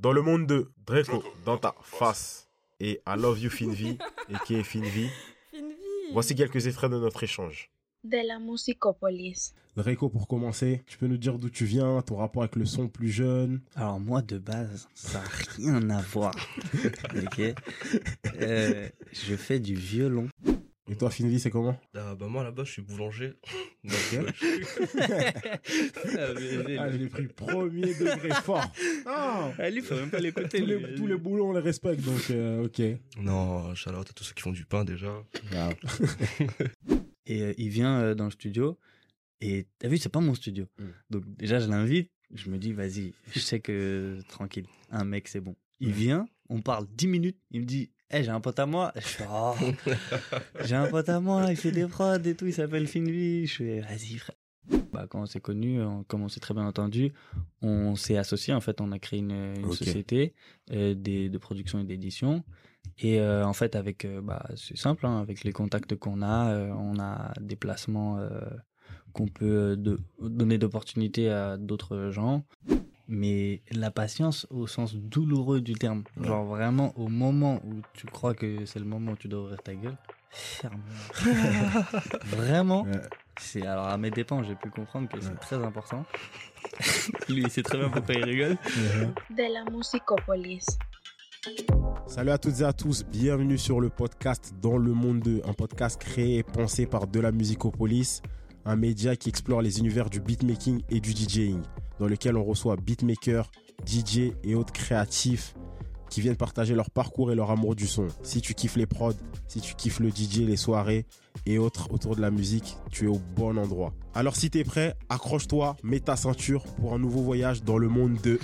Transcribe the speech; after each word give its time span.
Dans 0.00 0.12
le 0.12 0.22
monde 0.22 0.46
de 0.46 0.70
Draco, 0.86 1.22
dans 1.44 1.56
ta 1.56 1.74
face, 1.82 2.48
et 2.80 3.00
I 3.06 3.14
Love 3.18 3.40
You 3.40 3.50
Finvi, 3.50 3.98
et 4.28 4.34
qui 4.46 4.54
est 4.54 4.62
Finvi, 4.62 5.08
voici 6.12 6.34
quelques 6.34 6.66
extraits 6.66 6.90
de 6.90 6.98
notre 6.98 7.22
échange. 7.22 7.70
de 8.04 8.18
la 8.28 8.38
musicopolis. 8.38 9.52
Draco, 9.76 10.08
pour 10.08 10.28
commencer, 10.28 10.82
tu 10.86 10.96
peux 10.96 11.06
nous 11.06 11.16
dire 11.16 11.38
d'où 11.38 11.50
tu 11.50 11.64
viens, 11.64 12.00
ton 12.02 12.16
rapport 12.16 12.42
avec 12.42 12.56
le 12.56 12.64
son 12.64 12.88
plus 12.88 13.08
jeune? 13.10 13.60
Alors 13.74 13.98
moi 13.98 14.22
de 14.22 14.38
base, 14.38 14.86
ça 14.94 15.18
n'a 15.20 15.24
rien 15.56 15.90
à 15.90 16.00
voir. 16.02 16.34
ok? 17.24 17.40
Euh, 18.40 18.88
je 19.12 19.34
fais 19.36 19.58
du 19.58 19.74
violon. 19.74 20.28
Et 20.88 20.94
toi, 20.96 21.10
Finvi, 21.10 21.40
c'est 21.40 21.50
comment? 21.50 21.76
Ah, 21.96 22.14
bah 22.14 22.28
moi 22.28 22.44
là-bas 22.44 22.62
je 22.64 22.70
suis 22.72 22.82
boulanger. 22.82 23.32
Donc, 23.84 23.94
Ok. 24.12 24.14
euh, 24.14 24.30
Ah, 26.78 26.90
je 26.90 26.96
l'ai 26.96 27.08
pris 27.08 27.26
premier 27.26 27.94
degré 27.94 28.30
fort. 28.42 28.64
Ah 29.04 29.50
Ah, 29.58 29.70
lui, 29.70 29.80
faut 29.82 29.94
même 29.96 30.10
pas 30.10 30.20
l'écouter. 30.20 30.60
tous, 30.60 30.66
les, 30.66 30.94
tous 30.94 31.06
les 31.06 31.16
boulons, 31.16 31.50
on 31.50 31.52
les 31.52 31.60
respecte, 31.60 32.02
donc 32.02 32.30
euh, 32.30 32.64
ok. 32.66 32.80
non, 33.20 33.70
out 33.70 33.86
à 33.88 34.04
tous 34.14 34.24
ceux 34.24 34.34
qui 34.34 34.42
font 34.42 34.52
du 34.52 34.64
pain 34.64 34.84
déjà. 34.84 35.12
Ah, 35.54 35.70
Et 37.26 37.42
euh, 37.42 37.54
il 37.58 37.68
vient 37.68 38.00
euh, 38.00 38.14
dans 38.14 38.26
le 38.26 38.30
studio. 38.30 38.78
Et 39.40 39.66
t'as 39.78 39.88
vu, 39.88 39.98
c'est 39.98 40.08
pas 40.08 40.20
mon 40.20 40.34
studio. 40.34 40.66
Mm. 40.78 40.84
Donc 41.10 41.24
déjà, 41.36 41.58
je 41.58 41.68
l'invite. 41.68 42.10
Je 42.34 42.50
me 42.50 42.58
dis, 42.58 42.72
vas-y, 42.72 43.12
je 43.32 43.38
sais 43.38 43.60
que 43.60 44.18
tranquille, 44.28 44.66
un 44.90 45.04
mec, 45.04 45.28
c'est 45.28 45.40
bon. 45.40 45.54
Il 45.80 45.88
Ouais. 45.88 45.92
vient, 45.94 46.28
on 46.48 46.60
parle 46.60 46.86
10 46.96 47.06
minutes. 47.06 47.38
Il 47.50 47.60
me 47.60 47.66
dit, 47.66 47.90
hé, 48.10 48.24
j'ai 48.24 48.30
un 48.30 48.40
pote 48.40 48.58
à 48.58 48.66
moi. 48.66 48.92
Je 48.96 49.00
fais, 49.00 49.24
oh, 49.30 49.54
j'ai 50.64 50.74
un 50.74 50.86
pote 50.86 51.08
à 51.08 51.20
moi, 51.20 51.46
il 51.50 51.56
fait 51.56 51.72
des 51.72 51.86
prods 51.86 52.14
et 52.24 52.34
tout, 52.34 52.46
il 52.46 52.54
s'appelle 52.54 52.86
Finvi. 52.86 53.46
Je 53.46 53.54
fais, 53.54 53.80
vas-y, 53.80 54.18
frère. 54.18 54.36
Bah, 54.92 55.06
quand 55.08 55.20
on 55.20 55.26
s'est 55.26 55.40
connus, 55.40 55.80
euh, 55.80 55.88
comme 56.08 56.22
on 56.22 56.28
s'est 56.28 56.40
très 56.40 56.54
bien 56.54 56.66
entendu, 56.66 57.12
on 57.62 57.94
s'est 57.94 58.16
associés. 58.16 58.54
En 58.54 58.60
fait, 58.60 58.80
on 58.80 58.92
a 58.92 58.98
créé 58.98 59.20
une, 59.20 59.54
société 59.72 60.34
euh, 60.72 60.94
des, 60.94 61.28
de 61.28 61.38
production 61.38 61.78
et 61.78 61.84
d'édition. 61.84 62.42
Et 62.98 63.20
euh, 63.20 63.44
en 63.44 63.52
fait, 63.52 63.76
avec, 63.76 64.04
euh, 64.04 64.20
bah, 64.20 64.46
c'est 64.56 64.76
simple, 64.76 65.06
hein, 65.06 65.20
avec 65.20 65.44
les 65.44 65.52
contacts 65.52 65.94
qu'on 65.96 66.22
a, 66.22 66.56
on 66.72 66.98
a 66.98 67.32
des 67.40 67.56
placements 67.56 68.18
qu'on 69.12 69.28
peut 69.28 69.76
de, 69.76 69.98
donner 70.20 70.58
d'opportunités 70.58 71.30
à 71.30 71.56
d'autres 71.56 72.10
gens. 72.10 72.44
Mais 73.08 73.60
la 73.70 73.90
patience 73.90 74.46
au 74.50 74.66
sens 74.66 74.94
douloureux 74.96 75.60
du 75.60 75.74
terme. 75.74 76.02
Ouais. 76.16 76.26
Genre 76.26 76.44
vraiment 76.44 76.92
au 76.98 77.08
moment 77.08 77.60
où 77.64 77.80
tu 77.94 78.06
crois 78.06 78.34
que 78.34 78.64
c'est 78.66 78.78
le 78.80 78.84
moment 78.84 79.12
où 79.12 79.16
tu 79.16 79.28
dois 79.28 79.42
ouvrir 79.42 79.62
ta 79.62 79.74
gueule, 79.74 79.96
ferme. 80.30 80.80
vraiment. 82.26 82.82
ouais. 82.82 83.00
C'est 83.40 83.66
alors 83.66 83.86
à 83.86 83.96
mes 83.98 84.10
dépens, 84.10 84.42
j'ai 84.42 84.54
pu 84.56 84.70
comprendre 84.70 85.08
que 85.08 85.16
Ouais. 85.18 85.22
c'est 85.28 85.38
très 85.40 85.56
important. 85.64 86.04
Lui, 87.28 87.42
il 87.42 87.50
sait 87.50 87.62
très 87.62 87.78
bien 87.78 87.90
pourquoi 87.90 88.14
il 88.14 88.24
rigole. 88.24 88.56
De 89.30 89.52
la 89.52 89.70
musicopolis. 89.70 90.66
Salut 92.08 92.30
à 92.30 92.38
toutes 92.38 92.60
et 92.60 92.64
à 92.64 92.72
tous, 92.72 93.04
bienvenue 93.04 93.56
sur 93.58 93.80
le 93.80 93.88
podcast 93.88 94.52
Dans 94.60 94.78
le 94.78 94.92
monde 94.92 95.20
2, 95.20 95.42
un 95.44 95.52
podcast 95.52 96.00
créé 96.00 96.38
et 96.38 96.42
pensé 96.42 96.86
par 96.86 97.06
De 97.06 97.20
la 97.20 97.30
Musicopolis, 97.30 98.20
un 98.64 98.74
média 98.74 99.14
qui 99.14 99.28
explore 99.28 99.62
les 99.62 99.78
univers 99.78 100.10
du 100.10 100.18
beatmaking 100.20 100.82
et 100.88 100.98
du 100.98 101.12
DJing, 101.12 101.62
dans 101.98 102.06
lequel 102.06 102.36
on 102.36 102.44
reçoit 102.44 102.76
beatmakers, 102.76 103.50
DJ 103.86 104.32
et 104.42 104.54
autres 104.54 104.72
créatifs 104.72 105.54
qui 106.10 106.20
viennent 106.20 106.36
partager 106.36 106.74
leur 106.74 106.90
parcours 106.90 107.32
et 107.32 107.34
leur 107.34 107.50
amour 107.50 107.74
du 107.74 107.86
son. 107.86 108.08
Si 108.22 108.40
tu 108.40 108.54
kiffes 108.54 108.76
les 108.76 108.86
prods, 108.86 109.12
si 109.48 109.60
tu 109.60 109.74
kiffes 109.74 110.00
le 110.00 110.10
DJ, 110.10 110.38
les 110.40 110.56
soirées 110.56 111.06
et 111.44 111.58
autres 111.58 111.92
autour 111.92 112.16
de 112.16 112.20
la 112.20 112.30
musique, 112.30 112.76
tu 112.90 113.04
es 113.04 113.08
au 113.08 113.20
bon 113.34 113.58
endroit. 113.58 113.92
Alors 114.14 114.36
si 114.36 114.50
t'es 114.50 114.64
prêt, 114.64 114.94
accroche-toi, 115.08 115.76
mets 115.82 116.00
ta 116.00 116.16
ceinture 116.16 116.62
pour 116.76 116.94
un 116.94 116.98
nouveau 116.98 117.22
voyage 117.22 117.62
dans 117.62 117.78
le 117.78 117.88
monde 117.88 118.20
de... 118.22 118.38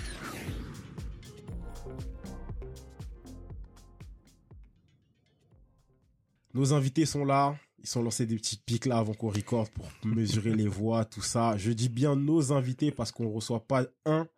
Nos 6.54 6.74
invités 6.74 7.06
sont 7.06 7.24
là. 7.24 7.54
Ils 7.82 7.88
sont 7.88 8.02
lancés 8.02 8.26
des 8.26 8.36
petites 8.36 8.64
piques 8.64 8.86
là 8.86 8.98
avant 8.98 9.12
qu'on 9.12 9.30
recorde 9.30 9.68
pour 9.70 9.90
mesurer 10.04 10.54
les 10.54 10.68
voix, 10.68 11.04
tout 11.04 11.20
ça. 11.20 11.56
Je 11.56 11.72
dis 11.72 11.88
bien 11.88 12.14
nos 12.14 12.52
invités 12.52 12.92
parce 12.92 13.10
qu'on 13.10 13.24
ne 13.24 13.34
reçoit 13.34 13.66
pas 13.66 13.86
un, 14.04 14.28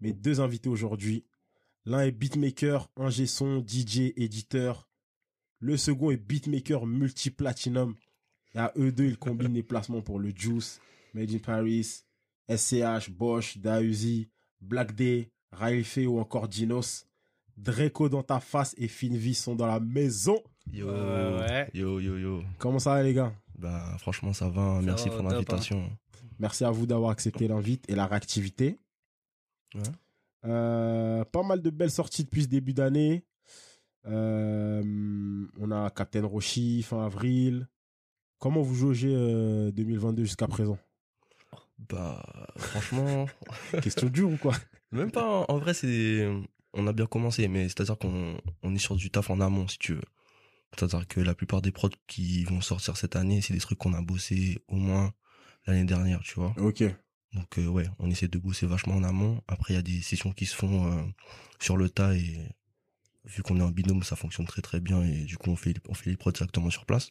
mais 0.00 0.12
deux 0.12 0.40
invités 0.40 0.68
aujourd'hui. 0.68 1.24
L'un 1.84 2.00
est 2.00 2.10
beatmaker, 2.10 2.90
ingé 2.96 3.26
son, 3.26 3.64
DJ, 3.64 4.12
éditeur. 4.16 4.88
Le 5.60 5.76
second 5.76 6.10
est 6.10 6.16
beatmaker 6.16 6.86
multi-platinum. 6.86 7.94
Et 8.54 8.58
à 8.58 8.72
eux 8.76 8.90
deux, 8.90 9.06
ils 9.06 9.16
combinent 9.16 9.54
les 9.54 9.62
placements 9.62 10.02
pour 10.02 10.18
le 10.18 10.30
Juice, 10.34 10.80
Made 11.14 11.30
in 11.30 11.38
Paris, 11.38 12.02
SCH, 12.48 13.10
Bosch, 13.10 13.58
Dausi, 13.58 14.28
Black 14.60 14.94
Day, 14.96 15.30
Railfe 15.52 15.98
ou 15.98 16.18
encore 16.18 16.48
Dinos. 16.48 17.06
Draco 17.56 18.08
dans 18.08 18.22
ta 18.22 18.40
face 18.40 18.74
et 18.76 18.88
Finvi 18.88 19.34
sont 19.34 19.54
dans 19.54 19.66
la 19.66 19.80
maison. 19.80 20.42
Yo, 20.72 20.86
Ouais, 20.86 21.70
yo, 21.74 22.00
yo, 22.00 22.18
yo. 22.18 22.42
Comment 22.58 22.78
ça 22.78 22.94
va 22.94 23.02
les 23.02 23.14
gars? 23.14 23.32
Bah 23.58 23.96
franchement 23.98 24.32
ça 24.32 24.48
va, 24.48 24.76
Ça 24.76 24.82
merci 24.82 25.08
va, 25.08 25.14
pour 25.16 25.24
top, 25.24 25.32
l'invitation. 25.32 25.90
Merci 26.38 26.64
à 26.64 26.70
vous 26.70 26.86
d'avoir 26.86 27.10
accepté 27.10 27.48
l'invite 27.48 27.84
et 27.90 27.94
la 27.94 28.06
réactivité. 28.06 28.78
Ouais. 29.74 29.82
Euh, 30.44 31.24
pas 31.24 31.42
mal 31.42 31.60
de 31.60 31.70
belles 31.70 31.90
sorties 31.90 32.24
depuis 32.24 32.44
ce 32.44 32.48
début 32.48 32.74
d'année. 32.74 33.24
Euh, 34.06 35.46
on 35.58 35.70
a 35.72 35.90
Captain 35.90 36.24
Roshi 36.24 36.82
fin 36.82 37.04
avril. 37.04 37.66
Comment 38.38 38.62
vous 38.62 38.76
jaugez 38.76 39.12
euh, 39.12 39.72
2022 39.72 40.22
jusqu'à 40.22 40.46
présent? 40.46 40.78
Bah 41.88 42.22
franchement, 42.56 43.26
Question 43.82 44.08
dure 44.08 44.30
ou 44.30 44.36
quoi? 44.36 44.54
Même 44.92 45.10
pas, 45.10 45.44
en 45.48 45.58
vrai 45.58 45.74
c'est... 45.74 46.28
On 46.74 46.86
a 46.86 46.92
bien 46.92 47.06
commencé, 47.06 47.48
mais 47.48 47.64
c'est-à-dire 47.64 47.98
qu'on 47.98 48.36
on 48.62 48.74
est 48.74 48.78
sur 48.78 48.94
du 48.94 49.10
taf 49.10 49.30
en 49.30 49.40
amont 49.40 49.66
si 49.66 49.78
tu 49.78 49.94
veux. 49.94 50.02
C'est-à-dire 50.76 51.06
que 51.08 51.20
la 51.20 51.34
plupart 51.34 51.62
des 51.62 51.72
prods 51.72 51.90
qui 52.06 52.44
vont 52.44 52.60
sortir 52.60 52.96
cette 52.96 53.16
année, 53.16 53.40
c'est 53.40 53.54
des 53.54 53.60
trucs 53.60 53.78
qu'on 53.78 53.94
a 53.94 54.02
bossé 54.02 54.62
au 54.68 54.76
moins 54.76 55.12
l'année 55.66 55.84
dernière, 55.84 56.20
tu 56.20 56.34
vois. 56.34 56.54
Ok. 56.58 56.82
Donc 57.32 57.58
euh, 57.58 57.66
ouais, 57.66 57.86
on 57.98 58.10
essaie 58.10 58.28
de 58.28 58.38
bosser 58.38 58.66
vachement 58.66 58.94
en 58.94 59.02
amont. 59.04 59.42
Après, 59.48 59.74
il 59.74 59.76
y 59.76 59.80
a 59.80 59.82
des 59.82 60.00
sessions 60.02 60.32
qui 60.32 60.46
se 60.46 60.54
font 60.56 60.92
euh, 60.92 61.02
sur 61.60 61.76
le 61.76 61.88
tas 61.90 62.14
et 62.14 62.48
vu 63.24 63.42
qu'on 63.42 63.58
est 63.58 63.62
en 63.62 63.70
binôme, 63.70 64.02
ça 64.02 64.16
fonctionne 64.16 64.46
très 64.46 64.62
très 64.62 64.80
bien 64.80 65.02
et 65.02 65.24
du 65.24 65.36
coup 65.36 65.50
on 65.50 65.56
fait 65.56 65.74
on 65.88 65.94
fait 65.94 66.08
les 66.10 66.16
prods 66.16 66.32
directement 66.32 66.70
sur 66.70 66.86
place. 66.86 67.10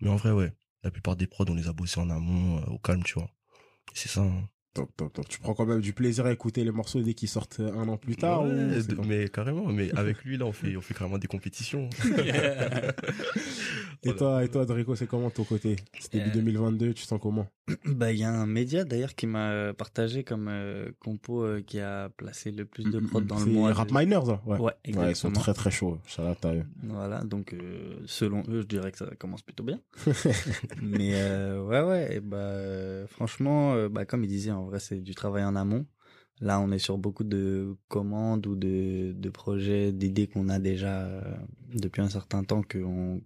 Mais 0.00 0.10
en 0.10 0.16
vrai, 0.16 0.30
ouais, 0.32 0.52
la 0.82 0.90
plupart 0.90 1.16
des 1.16 1.26
prods, 1.26 1.46
on 1.48 1.54
les 1.54 1.68
a 1.68 1.72
bossés 1.72 2.00
en 2.00 2.10
amont, 2.10 2.58
euh, 2.58 2.66
au 2.66 2.78
calme, 2.78 3.02
tu 3.02 3.14
vois. 3.14 3.30
C'est 3.94 4.08
ça. 4.08 4.20
hein. 4.20 4.48
Top, 4.76 4.90
top, 4.96 5.12
top. 5.12 5.28
Tu 5.28 5.40
prends 5.40 5.54
quand 5.54 5.64
même 5.66 5.80
du 5.80 5.92
plaisir 5.94 6.26
à 6.26 6.32
écouter 6.32 6.62
les 6.62 6.70
morceaux 6.70 7.00
dès 7.00 7.14
qu'ils 7.14 7.28
sortent 7.30 7.60
un 7.60 7.88
an 7.88 7.96
plus 7.96 8.14
tard 8.16 8.44
Ouais, 8.44 8.50
ou 8.98 9.02
mais 9.06 9.28
carrément, 9.28 9.66
mais 9.72 9.90
avec 9.96 10.22
lui 10.24 10.36
là, 10.36 10.44
on 10.46 10.52
fait 10.52 10.76
on 10.76 10.80
fait 10.82 10.94
carrément 10.94 11.18
des 11.18 11.28
compétitions. 11.28 11.88
Et 14.02 14.14
toi, 14.14 14.44
et 14.44 14.48
toi, 14.48 14.64
Draco, 14.66 14.94
c'est 14.94 15.06
comment 15.08 15.28
de 15.28 15.32
ton 15.32 15.42
côté? 15.44 15.76
C'est 15.98 16.12
début 16.12 16.28
Euh, 16.30 16.34
2022, 16.34 16.94
tu 16.94 17.02
sens 17.04 17.18
comment? 17.20 17.48
Bah, 17.86 18.12
il 18.12 18.18
y 18.18 18.24
a 18.24 18.30
un 18.30 18.46
média 18.46 18.84
d'ailleurs 18.84 19.14
qui 19.16 19.26
m'a 19.26 19.72
partagé 19.74 20.22
comme 20.22 20.46
euh, 20.48 20.90
compo 21.00 21.42
euh, 21.42 21.60
qui 21.62 21.80
a 21.80 22.08
placé 22.10 22.52
le 22.52 22.64
plus 22.66 22.84
de 22.84 23.00
prod 23.00 23.26
dans 23.26 23.40
le 23.40 23.46
mois. 23.46 23.72
Rap 23.72 23.88
de- 23.88 23.94
Miners, 23.94 24.28
hein 24.30 24.40
ouais. 24.46 24.58
Ouais, 24.60 24.72
Ouais, 24.94 25.10
ils 25.10 25.16
sont 25.16 25.32
très 25.32 25.54
très 25.54 25.70
chauds. 25.72 25.98
Eux. 26.20 26.62
Voilà, 26.84 27.24
donc 27.24 27.52
euh, 27.54 27.96
selon 28.06 28.44
eux, 28.48 28.60
je 28.60 28.66
dirais 28.66 28.92
que 28.92 28.98
ça 28.98 29.06
commence 29.18 29.42
plutôt 29.42 29.64
bien. 29.64 29.80
Mais 30.82 31.12
euh, 31.14 31.64
ouais, 31.64 31.80
ouais, 31.80 32.16
et 32.16 32.20
bah 32.20 32.36
euh, 32.36 33.06
franchement, 33.08 33.74
euh, 33.74 33.88
bah 33.88 34.04
comme 34.04 34.22
il 34.22 34.28
disait, 34.28 34.52
en 34.52 34.65
vrai, 34.66 34.80
c'est 34.80 35.00
du 35.00 35.14
travail 35.14 35.44
en 35.44 35.56
amont. 35.56 35.86
Là, 36.40 36.60
on 36.60 36.70
est 36.70 36.78
sur 36.78 36.98
beaucoup 36.98 37.24
de 37.24 37.76
commandes 37.88 38.46
ou 38.46 38.56
de, 38.56 39.12
de 39.16 39.30
projets, 39.30 39.90
d'idées 39.92 40.26
qu'on 40.26 40.48
a 40.50 40.58
déjà 40.58 41.06
euh, 41.06 41.22
depuis 41.72 42.02
un 42.02 42.10
certain 42.10 42.44
temps 42.44 42.62
qu'on 42.62 43.22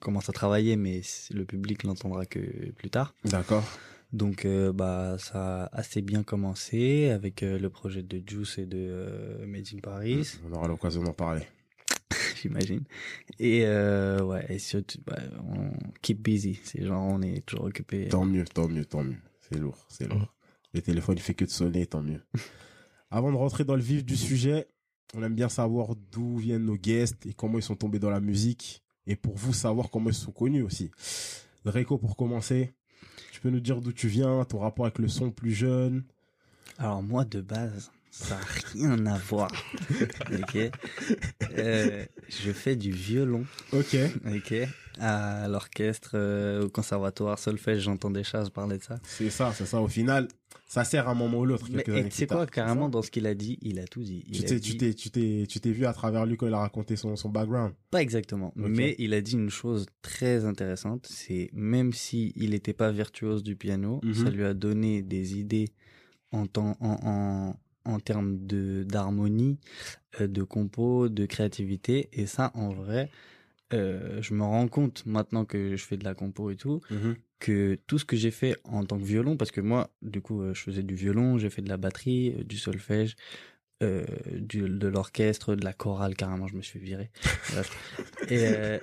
commence 0.00 0.28
à 0.30 0.32
travailler, 0.32 0.76
mais 0.76 1.02
le 1.30 1.44
public 1.44 1.82
l'entendra 1.82 2.24
que 2.24 2.70
plus 2.72 2.90
tard. 2.90 3.14
D'accord. 3.24 3.64
Donc 4.12 4.44
euh, 4.44 4.72
bah 4.72 5.16
ça 5.18 5.64
a 5.64 5.76
assez 5.76 6.00
bien 6.00 6.22
commencé 6.22 7.10
avec 7.10 7.42
euh, 7.42 7.58
le 7.58 7.68
projet 7.68 8.02
de 8.02 8.22
Juice 8.24 8.58
et 8.58 8.66
de 8.66 8.78
euh, 8.78 9.46
Made 9.46 9.66
in 9.74 9.80
Paris, 9.80 10.38
On 10.48 10.52
aura 10.52 10.68
l'occasion 10.68 11.02
d'en 11.02 11.12
parler. 11.12 11.42
j'imagine. 12.40 12.84
Et 13.40 13.66
euh, 13.66 14.22
ouais, 14.22 14.46
et 14.48 14.60
surtout 14.60 14.98
bah, 15.04 15.18
on 15.48 15.72
keep 16.00 16.22
busy, 16.22 16.60
c'est 16.62 16.84
genre 16.84 17.02
on 17.02 17.22
est 17.22 17.44
toujours 17.44 17.64
occupé. 17.64 18.08
Tant 18.08 18.24
mieux, 18.24 18.44
tant 18.44 18.68
mieux, 18.68 18.84
tant 18.84 19.02
mieux. 19.02 19.18
C'est 19.40 19.58
lourd, 19.58 19.84
c'est 19.88 20.08
lourd. 20.08 20.33
Le 20.74 20.82
téléphone, 20.82 21.14
il 21.16 21.22
fait 21.22 21.34
que 21.34 21.44
de 21.44 21.50
sonner, 21.50 21.86
tant 21.86 22.02
mieux. 22.02 22.20
Avant 23.10 23.30
de 23.30 23.36
rentrer 23.36 23.64
dans 23.64 23.76
le 23.76 23.82
vif 23.82 24.04
du 24.04 24.16
sujet, 24.16 24.66
on 25.14 25.22
aime 25.22 25.36
bien 25.36 25.48
savoir 25.48 25.94
d'où 26.10 26.36
viennent 26.36 26.64
nos 26.64 26.76
guests 26.76 27.24
et 27.26 27.32
comment 27.32 27.58
ils 27.58 27.62
sont 27.62 27.76
tombés 27.76 28.00
dans 28.00 28.10
la 28.10 28.20
musique. 28.20 28.82
Et 29.06 29.14
pour 29.14 29.36
vous, 29.36 29.52
savoir 29.52 29.88
comment 29.90 30.10
ils 30.10 30.14
sont 30.14 30.32
connus 30.32 30.62
aussi. 30.62 30.90
Draco, 31.64 31.96
pour 31.96 32.16
commencer, 32.16 32.74
tu 33.30 33.40
peux 33.40 33.50
nous 33.50 33.60
dire 33.60 33.80
d'où 33.80 33.92
tu 33.92 34.08
viens, 34.08 34.44
ton 34.44 34.58
rapport 34.58 34.86
avec 34.86 34.98
le 34.98 35.06
son 35.06 35.30
plus 35.30 35.52
jeune 35.52 36.02
Alors 36.78 37.02
moi 37.02 37.24
de 37.24 37.40
base, 37.40 37.92
ça 38.10 38.36
a 38.36 38.44
rien 38.72 39.06
à 39.06 39.16
voir. 39.18 39.52
ok? 40.32 40.58
Euh, 41.56 42.04
je 42.28 42.52
fais 42.52 42.74
du 42.74 42.90
violon. 42.90 43.46
Ok. 43.72 43.96
Ok? 44.26 44.54
À 45.00 45.48
l'orchestre, 45.48 46.12
euh, 46.14 46.64
au 46.66 46.68
conservatoire, 46.68 47.38
solfège, 47.38 47.82
j'entends 47.82 48.10
des 48.10 48.24
chats, 48.24 48.44
je 48.44 48.50
parlais 48.50 48.78
de 48.78 48.82
ça. 48.82 48.98
C'est 49.02 49.30
ça, 49.30 49.52
c'est 49.54 49.66
ça. 49.66 49.80
Au 49.80 49.88
final, 49.88 50.28
ça 50.66 50.84
sert 50.84 51.08
à 51.08 51.12
un 51.12 51.14
moment 51.14 51.38
ou 51.38 51.44
l'autre. 51.44 51.66
Mais 51.72 51.82
tu 51.84 52.10
sais 52.10 52.26
quoi, 52.26 52.46
carrément, 52.46 52.88
dans 52.88 53.02
ce 53.02 53.10
qu'il 53.10 53.26
a 53.26 53.34
dit, 53.34 53.58
il 53.62 53.78
a 53.80 53.84
tout 53.86 54.02
dit. 54.02 54.24
Il 54.28 54.32
Tu 54.36 54.44
t'es, 54.44 54.60
dit- 54.60 54.70
tu 54.72 54.76
t'es, 54.76 54.94
tu 54.94 55.10
t'es, 55.10 55.46
tu 55.48 55.60
t'es 55.60 55.70
vu 55.72 55.84
à 55.86 55.92
travers 55.92 56.26
lui 56.26 56.36
quand 56.36 56.46
il 56.46 56.54
a 56.54 56.58
raconté 56.58 56.96
son, 56.96 57.16
son 57.16 57.28
background. 57.28 57.72
Pas 57.90 58.02
exactement, 58.02 58.52
mais 58.56 58.94
il 58.98 59.14
a 59.14 59.20
dit 59.20 59.34
une 59.34 59.50
chose 59.50 59.86
très 60.02 60.44
intéressante, 60.44 61.06
c'est 61.10 61.50
même 61.52 61.92
si 61.92 62.32
il 62.36 62.50
n'était 62.50 62.72
pas 62.72 62.90
virtuose 62.92 63.42
du 63.42 63.56
piano, 63.56 64.00
Mhm. 64.02 64.14
ça 64.14 64.30
lui 64.30 64.44
a 64.44 64.54
donné 64.54 65.02
des 65.02 65.38
idées 65.38 65.68
en 66.32 66.46
temps, 66.46 66.76
en, 66.80 67.54
en, 67.84 67.92
en 67.92 68.00
termes 68.00 68.46
de 68.46 68.84
d'harmonie, 68.88 69.58
euh, 70.20 70.26
de 70.26 70.42
compo, 70.42 71.08
de 71.08 71.26
créativité, 71.26 72.08
et 72.12 72.26
ça, 72.26 72.50
en 72.54 72.70
vrai, 72.72 73.10
euh, 73.74 74.22
je 74.22 74.32
me 74.34 74.42
rends 74.42 74.68
compte 74.68 75.04
maintenant 75.06 75.44
que 75.44 75.76
je 75.76 75.84
fais 75.84 75.96
de 75.96 76.04
la 76.04 76.14
compo 76.14 76.50
et 76.50 76.56
tout, 76.56 76.80
que 77.40 77.78
tout 77.86 77.98
ce 77.98 78.04
que 78.04 78.16
j'ai 78.16 78.30
fait 78.30 78.56
en 78.64 78.84
tant 78.84 78.98
que 78.98 79.04
violon, 79.04 79.36
parce 79.36 79.50
que 79.50 79.60
moi, 79.60 79.90
du 80.00 80.20
coup, 80.22 80.40
euh, 80.40 80.54
je 80.54 80.62
faisais 80.62 80.82
du 80.82 80.94
violon, 80.94 81.36
j'ai 81.36 81.50
fait 81.50 81.62
de 81.62 81.68
la 81.68 81.76
batterie, 81.76 82.34
euh, 82.38 82.44
du 82.44 82.56
solfège, 82.56 83.16
euh, 83.82 84.04
du, 84.32 84.60
de 84.62 84.88
l'orchestre, 84.88 85.54
de 85.54 85.64
la 85.64 85.72
chorale, 85.72 86.14
carrément, 86.14 86.46
je 86.46 86.56
me 86.56 86.62
suis 86.62 86.78
viré. 86.78 87.10
Et, 88.28 88.46
euh, 88.46 88.78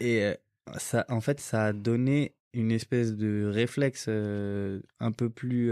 et 0.00 0.34
ça, 0.76 1.06
en 1.08 1.20
fait, 1.20 1.40
ça 1.40 1.66
a 1.66 1.72
donné 1.72 2.34
une 2.52 2.72
espèce 2.72 3.14
de 3.14 3.46
réflexe 3.46 4.08
un 4.08 5.12
peu 5.12 5.30
plus 5.30 5.70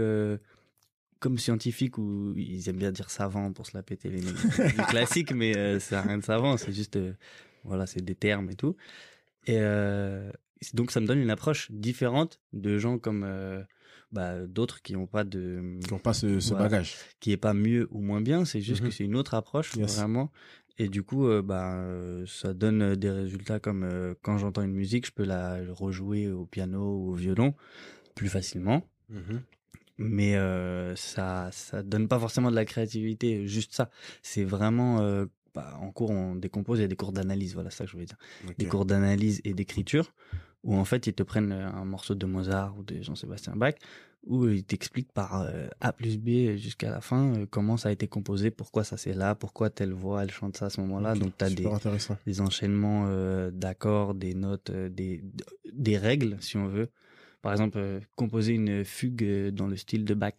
comme 1.19 1.37
scientifique 1.39 1.97
où 1.97 2.33
ils 2.35 2.69
aiment 2.69 2.77
bien 2.77 2.91
dire 2.91 3.09
savant 3.09 3.51
pour 3.51 3.65
se 3.65 3.75
la 3.75 3.81
péter 3.81 4.09
les. 4.09 4.21
Du 4.21 4.83
classique, 4.89 5.31
mais 5.33 5.57
euh, 5.57 5.79
c'est 5.79 5.99
rien 5.99 6.19
de 6.19 6.23
savant, 6.23 6.55
c'est 6.57 6.71
juste, 6.71 6.97
euh, 6.97 7.13
voilà, 7.65 7.85
c'est 7.87 8.01
des 8.03 8.15
termes 8.15 8.49
et 8.49 8.55
tout. 8.55 8.75
Et 9.47 9.57
euh, 9.59 10.31
donc 10.73 10.91
ça 10.91 10.99
me 10.99 11.05
donne 11.07 11.19
une 11.19 11.29
approche 11.29 11.69
différente 11.71 12.39
de 12.53 12.77
gens 12.77 12.97
comme 12.97 13.23
euh, 13.23 13.61
bah, 14.11 14.45
d'autres 14.47 14.81
qui 14.81 14.93
n'ont 14.93 15.05
pas 15.07 15.23
de 15.23 15.77
Qui 15.83 15.91
n'ont 15.91 15.99
pas 15.99 16.13
ce, 16.13 16.39
ce 16.39 16.49
Voilà. 16.49 16.63
bagage. 16.65 16.95
qui 17.19 17.31
est 17.31 17.37
pas 17.37 17.53
mieux 17.53 17.87
ou 17.91 18.01
moins 18.01 18.21
bien, 18.21 18.45
c'est 18.45 18.61
juste 18.61 18.81
Mhm. 18.81 18.87
que 18.89 18.93
c'est 18.95 19.03
une 19.03 19.15
autre 19.15 19.33
approche 19.33 19.75
Yes. 19.75 19.97
vraiment. 19.97 20.31
Et 20.77 20.89
du 20.89 21.03
coup, 21.03 21.27
euh, 21.27 21.41
bah, 21.41 21.77
ça 22.27 22.53
donne 22.53 22.95
des 22.95 23.09
résultats 23.11 23.59
comme 23.59 24.15
quand 24.21 24.37
j'entends 24.37 24.63
une 24.63 24.73
musique, 24.73 25.05
je 25.05 25.11
peux 25.11 25.23
la 25.25 25.59
rejouer 25.69 26.29
au 26.31 26.45
piano 26.45 26.79
ou 26.97 27.11
au 27.11 27.13
violon 27.13 27.53
plus 28.15 28.29
facilement. 28.29 28.87
Mais 29.97 30.35
euh, 30.35 30.93
ça, 30.97 31.49
ça 31.53 31.81
donne 31.81 32.09
pas 32.09 32.19
forcément 32.19 32.49
de 32.51 32.55
la 32.55 32.65
créativité, 32.65 33.47
juste 33.47 33.73
ça. 33.73 33.89
C'est 34.21 34.43
vraiment 34.43 34.99
euh, 35.01 35.25
bah, 35.55 35.77
en 35.81 35.91
cours, 35.91 36.11
on 36.11 36.35
décompose, 36.35 36.79
il 36.79 36.81
y 36.81 36.85
a 36.85 36.87
des 36.87 36.95
cours 36.95 37.11
d'analyse, 37.11 37.53
voilà 37.53 37.69
ça 37.69 37.85
que 37.85 37.89
je 37.89 37.93
voulais 37.93 38.05
dire 38.05 38.17
des 38.57 38.65
cours 38.65 38.85
d'analyse 38.85 39.41
et 39.43 39.53
d'écriture 39.53 40.13
où 40.63 40.75
en 40.75 40.85
fait 40.85 41.07
ils 41.07 41.13
te 41.13 41.23
prennent 41.23 41.51
euh, 41.51 41.67
un 41.67 41.85
morceau 41.85 42.15
de 42.15 42.25
Mozart 42.25 42.77
ou 42.77 42.83
de 42.83 43.01
Jean-Sébastien 43.01 43.55
Bach 43.55 43.75
où 44.25 44.47
ils 44.47 44.63
t'expliquent 44.63 45.11
par 45.11 45.41
euh, 45.41 45.67
A 45.81 45.93
plus 45.93 46.17
B 46.17 46.57
jusqu'à 46.57 46.89
la 46.89 47.01
fin 47.01 47.35
euh, 47.35 47.45
comment 47.49 47.77
ça 47.77 47.89
a 47.89 47.91
été 47.91 48.07
composé, 48.07 48.51
pourquoi 48.51 48.83
ça 48.83 48.97
c'est 48.97 49.13
là, 49.13 49.35
pourquoi 49.35 49.69
telle 49.69 49.93
voix 49.93 50.23
elle 50.23 50.31
chante 50.31 50.57
ça 50.57 50.65
à 50.65 50.69
ce 50.69 50.81
moment-là. 50.81 51.13
Donc 51.13 51.37
tu 51.37 51.45
as 51.45 51.49
des, 52.25 52.41
enchaînements 52.41 53.05
euh, 53.07 53.51
d'accords, 53.51 54.15
des 54.15 54.33
notes, 54.33 54.71
euh, 54.71 54.89
des, 54.89 55.23
des 55.71 55.97
règles 55.97 56.37
si 56.39 56.57
on 56.57 56.67
veut. 56.67 56.89
Par 57.45 57.51
exemple, 57.51 57.77
euh, 57.77 57.99
composer 58.15 58.53
une 58.53 58.83
fugue 58.83 59.23
euh, 59.23 59.51
dans 59.51 59.67
le 59.67 59.75
style 59.75 60.03
de 60.03 60.15
Bach. 60.15 60.33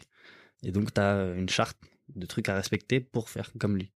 Et 0.64 0.72
donc 0.72 0.92
tu 0.92 1.00
as 1.00 1.34
une 1.36 1.48
charte 1.48 1.78
de 2.16 2.26
trucs 2.26 2.48
à 2.48 2.56
respecter 2.56 2.98
pour 2.98 3.30
faire 3.30 3.52
comme 3.60 3.76
lui. 3.76 3.92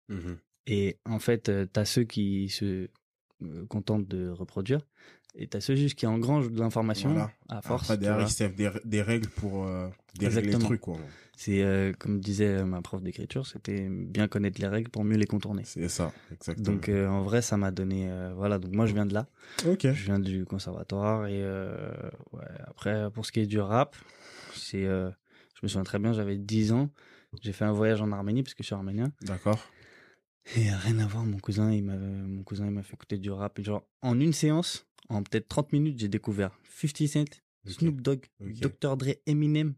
Et 0.72 0.96
en 1.04 1.18
fait, 1.18 1.48
euh, 1.48 1.66
t'as 1.70 1.84
ceux 1.84 2.04
qui 2.04 2.48
se 2.48 2.88
euh, 3.42 3.66
contentent 3.68 4.06
de 4.06 4.28
reproduire, 4.28 4.80
et 5.34 5.46
t'as 5.46 5.60
ceux 5.60 5.74
juste 5.74 5.96
qui 5.96 6.06
engrangent 6.06 6.50
de 6.50 6.58
l'information 6.60 7.10
Voilà. 7.10 7.30
à 7.48 7.60
force. 7.62 7.84
Après, 7.90 7.96
tu 7.96 8.04
derrière, 8.04 8.26
ils 8.26 8.30
servent 8.30 8.54
des, 8.54 8.70
des 8.84 9.02
règles 9.02 9.28
pour 9.28 9.66
euh, 9.66 9.88
dérégler 10.18 10.52
les 10.52 10.58
trucs, 10.58 10.80
quoi. 10.80 10.96
C'est 11.36 11.62
euh, 11.62 11.92
comme 11.98 12.20
disait 12.20 12.62
ma 12.64 12.82
prof 12.82 13.02
d'écriture, 13.02 13.46
c'était 13.46 13.88
bien 13.88 14.28
connaître 14.28 14.60
les 14.60 14.66
règles 14.68 14.90
pour 14.90 15.04
mieux 15.04 15.16
les 15.16 15.26
contourner. 15.26 15.62
C'est 15.64 15.88
ça, 15.88 16.12
exactement. 16.30 16.66
Donc 16.76 16.88
euh, 16.90 17.08
en 17.08 17.22
vrai, 17.22 17.40
ça 17.40 17.56
m'a 17.56 17.70
donné 17.70 18.10
voilà. 18.36 18.58
Donc 18.58 18.72
moi, 18.72 18.84
je 18.86 18.92
viens 18.92 19.06
de 19.06 19.14
là, 19.14 19.26
ok. 19.66 19.80
je 19.90 20.04
viens 20.04 20.18
du 20.18 20.44
conservatoire 20.44 21.26
et 21.28 21.42
ouais. 21.42 22.44
Après, 22.66 23.10
pour 23.10 23.24
ce 23.24 23.32
qui 23.32 23.40
est 23.40 23.46
du 23.46 23.58
rap, 23.58 23.96
c'est, 24.54 24.84
je 24.84 25.10
me 25.62 25.68
souviens 25.68 25.84
très 25.84 25.98
bien, 25.98 26.12
j'avais 26.12 26.36
10 26.36 26.72
ans, 26.72 26.90
j'ai 27.40 27.52
fait 27.52 27.64
un 27.64 27.72
voyage 27.72 28.02
en 28.02 28.12
Arménie 28.12 28.42
parce 28.42 28.52
que 28.54 28.62
je 28.62 28.66
suis 28.66 28.74
arménien. 28.74 29.10
D'accord. 29.22 29.58
Et 30.56 30.70
rien 30.70 30.98
à 30.98 31.06
voir, 31.06 31.24
mon 31.24 31.38
cousin, 31.38 31.72
il 31.72 31.84
m'a, 31.84 31.96
mon 31.96 32.42
cousin, 32.42 32.66
il 32.66 32.72
m'a 32.72 32.82
fait 32.82 32.94
écouter 32.94 33.18
du 33.18 33.30
rap. 33.30 33.58
Et 33.58 33.62
genre, 33.62 33.86
en 34.02 34.18
une 34.18 34.32
séance, 34.32 34.86
en 35.08 35.22
peut-être 35.22 35.48
30 35.48 35.72
minutes, 35.72 35.98
j'ai 35.98 36.08
découvert 36.08 36.50
50 36.68 37.06
Cent. 37.08 37.24
Snoop 37.66 38.00
Dogg. 38.00 38.24
Dr. 38.40 38.96
Dre, 38.96 39.14
Eminem. 39.26 39.74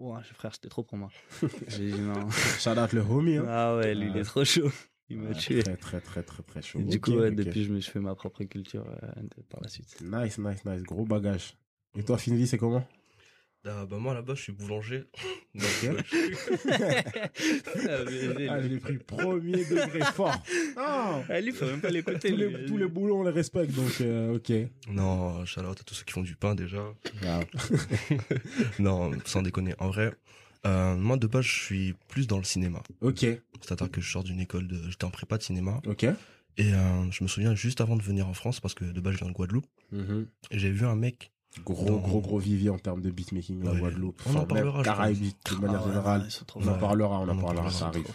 Ouah, 0.00 0.22
frère, 0.22 0.54
c'était 0.54 0.68
trop 0.68 0.82
pour 0.82 0.98
moi. 0.98 1.10
j'ai 1.68 1.92
dit 1.92 2.00
non. 2.00 2.28
Shout 2.30 2.70
out 2.70 2.92
le 2.92 3.00
homie, 3.02 3.36
hein. 3.36 3.44
Ah 3.48 3.76
ouais, 3.76 3.94
lui, 3.94 4.08
il 4.10 4.16
est 4.16 4.24
trop 4.24 4.44
chaud. 4.44 4.70
Il 5.08 5.18
m'a 5.18 5.28
Ouais, 5.28 5.34
tué. 5.34 5.62
Très, 5.62 5.76
très, 5.76 6.00
très, 6.00 6.22
très, 6.22 6.42
très 6.42 6.62
chaud. 6.62 6.80
Et 6.80 6.84
du 6.84 7.00
coup, 7.00 7.12
ouais, 7.12 7.30
depuis, 7.30 7.62
je 7.62 7.72
me 7.72 7.78
suis 7.80 7.92
fait 7.92 8.00
ma 8.00 8.14
propre 8.14 8.42
culture 8.44 8.84
euh, 8.88 9.22
par 9.50 9.60
la 9.60 9.68
suite. 9.68 10.00
Nice, 10.00 10.38
nice, 10.38 10.64
nice. 10.64 10.82
Gros 10.82 11.04
bagage. 11.04 11.56
Et 11.94 12.02
toi, 12.02 12.18
Finvi, 12.18 12.46
c'est 12.46 12.58
comment? 12.58 12.84
Ah, 13.66 13.86
bah, 13.86 13.96
moi, 13.98 14.12
là-bas, 14.14 14.34
je 14.34 14.42
suis 14.42 14.52
boulanger. 14.52 15.04
Donc, 15.54 15.64
euh, 15.84 16.00
Ah, 18.48 18.60
je 18.62 18.66
l'ai 18.68 18.78
pris 18.78 18.98
premier 18.98 19.64
degré 19.64 20.00
fort. 20.14 20.34
Ah, 20.76 21.22
Ah, 21.28 21.40
lui, 21.40 21.52
faut 21.52 21.64
même 21.66 21.80
pas 21.80 21.90
l'écouter. 21.90 22.30
tous, 22.30 22.36
lui. 22.36 22.52
les, 22.52 22.64
tous 22.66 22.76
les 22.76 22.86
boulons, 22.88 23.20
on 23.20 23.24
les 23.24 23.30
respecte, 23.30 23.72
donc 23.74 24.00
euh, 24.00 24.36
ok. 24.36 24.52
non, 24.90 25.44
shout 25.46 25.60
out 25.60 25.80
à 25.80 25.82
tous 25.84 25.94
ceux 25.94 26.04
qui 26.04 26.12
font 26.12 26.22
du 26.22 26.36
pain 26.36 26.54
déjà. 26.54 26.84
Ah, 27.24 27.40
Non, 28.78 29.12
sans 29.24 29.42
déconner. 29.42 29.74
En 29.78 29.88
vrai, 29.88 30.12
euh, 30.66 30.94
moi, 30.96 31.16
de 31.16 31.26
base, 31.26 31.44
je 31.44 31.58
suis 31.64 31.94
plus 32.08 32.26
dans 32.26 32.38
le 32.38 32.44
cinéma. 32.44 32.82
ok, 33.00 33.20
C'est-à-dire 33.60 33.90
que 33.90 34.00
je 34.00 34.10
sors 34.10 34.24
d'une 34.24 34.40
école 34.40 34.66
de. 34.68 34.78
J'étais 34.90 35.04
en 35.04 35.10
prépa 35.10 35.38
de 35.38 35.42
cinéma. 35.42 35.80
ok. 35.86 36.06
Et 36.56 36.72
euh, 36.72 37.10
je 37.10 37.24
me 37.24 37.28
souviens 37.28 37.54
juste 37.56 37.80
avant 37.80 37.96
de 37.96 38.02
venir 38.02 38.28
en 38.28 38.32
France, 38.34 38.60
parce 38.60 38.74
que 38.74 38.84
de 38.84 39.00
base, 39.00 39.14
je 39.14 39.18
viens 39.18 39.28
de 39.28 39.32
Guadeloupe. 39.32 39.66
Mhm. 39.90 40.28
et 40.52 40.58
J'ai 40.58 40.70
vu 40.70 40.86
un 40.86 40.94
mec. 40.96 41.32
Gros, 41.64 42.00
gros, 42.00 42.20
gros 42.20 42.38
vivier 42.38 42.70
en 42.70 42.78
termes 42.78 43.00
de 43.00 43.10
beatmaking, 43.10 43.62
la. 43.62 43.74
Guadeloupe. 43.74 44.22
On 44.26 44.34
en 44.34 44.44
parlera, 44.44 44.76
même 44.76 44.78
je 44.78 44.84
Caraïbes, 44.84 45.32
de 45.50 45.56
manière 45.56 45.80
Ah 45.80 45.86
ouais, 45.86 45.88
générale. 45.92 46.28
On 46.56 46.68
en 46.68 46.78
parlera, 46.78 47.20
on 47.20 47.22
en 47.22 47.28
On 47.28 47.38
en 47.38 47.42
parlera, 47.42 47.70
ça 47.70 47.86
arrive. 47.88 48.06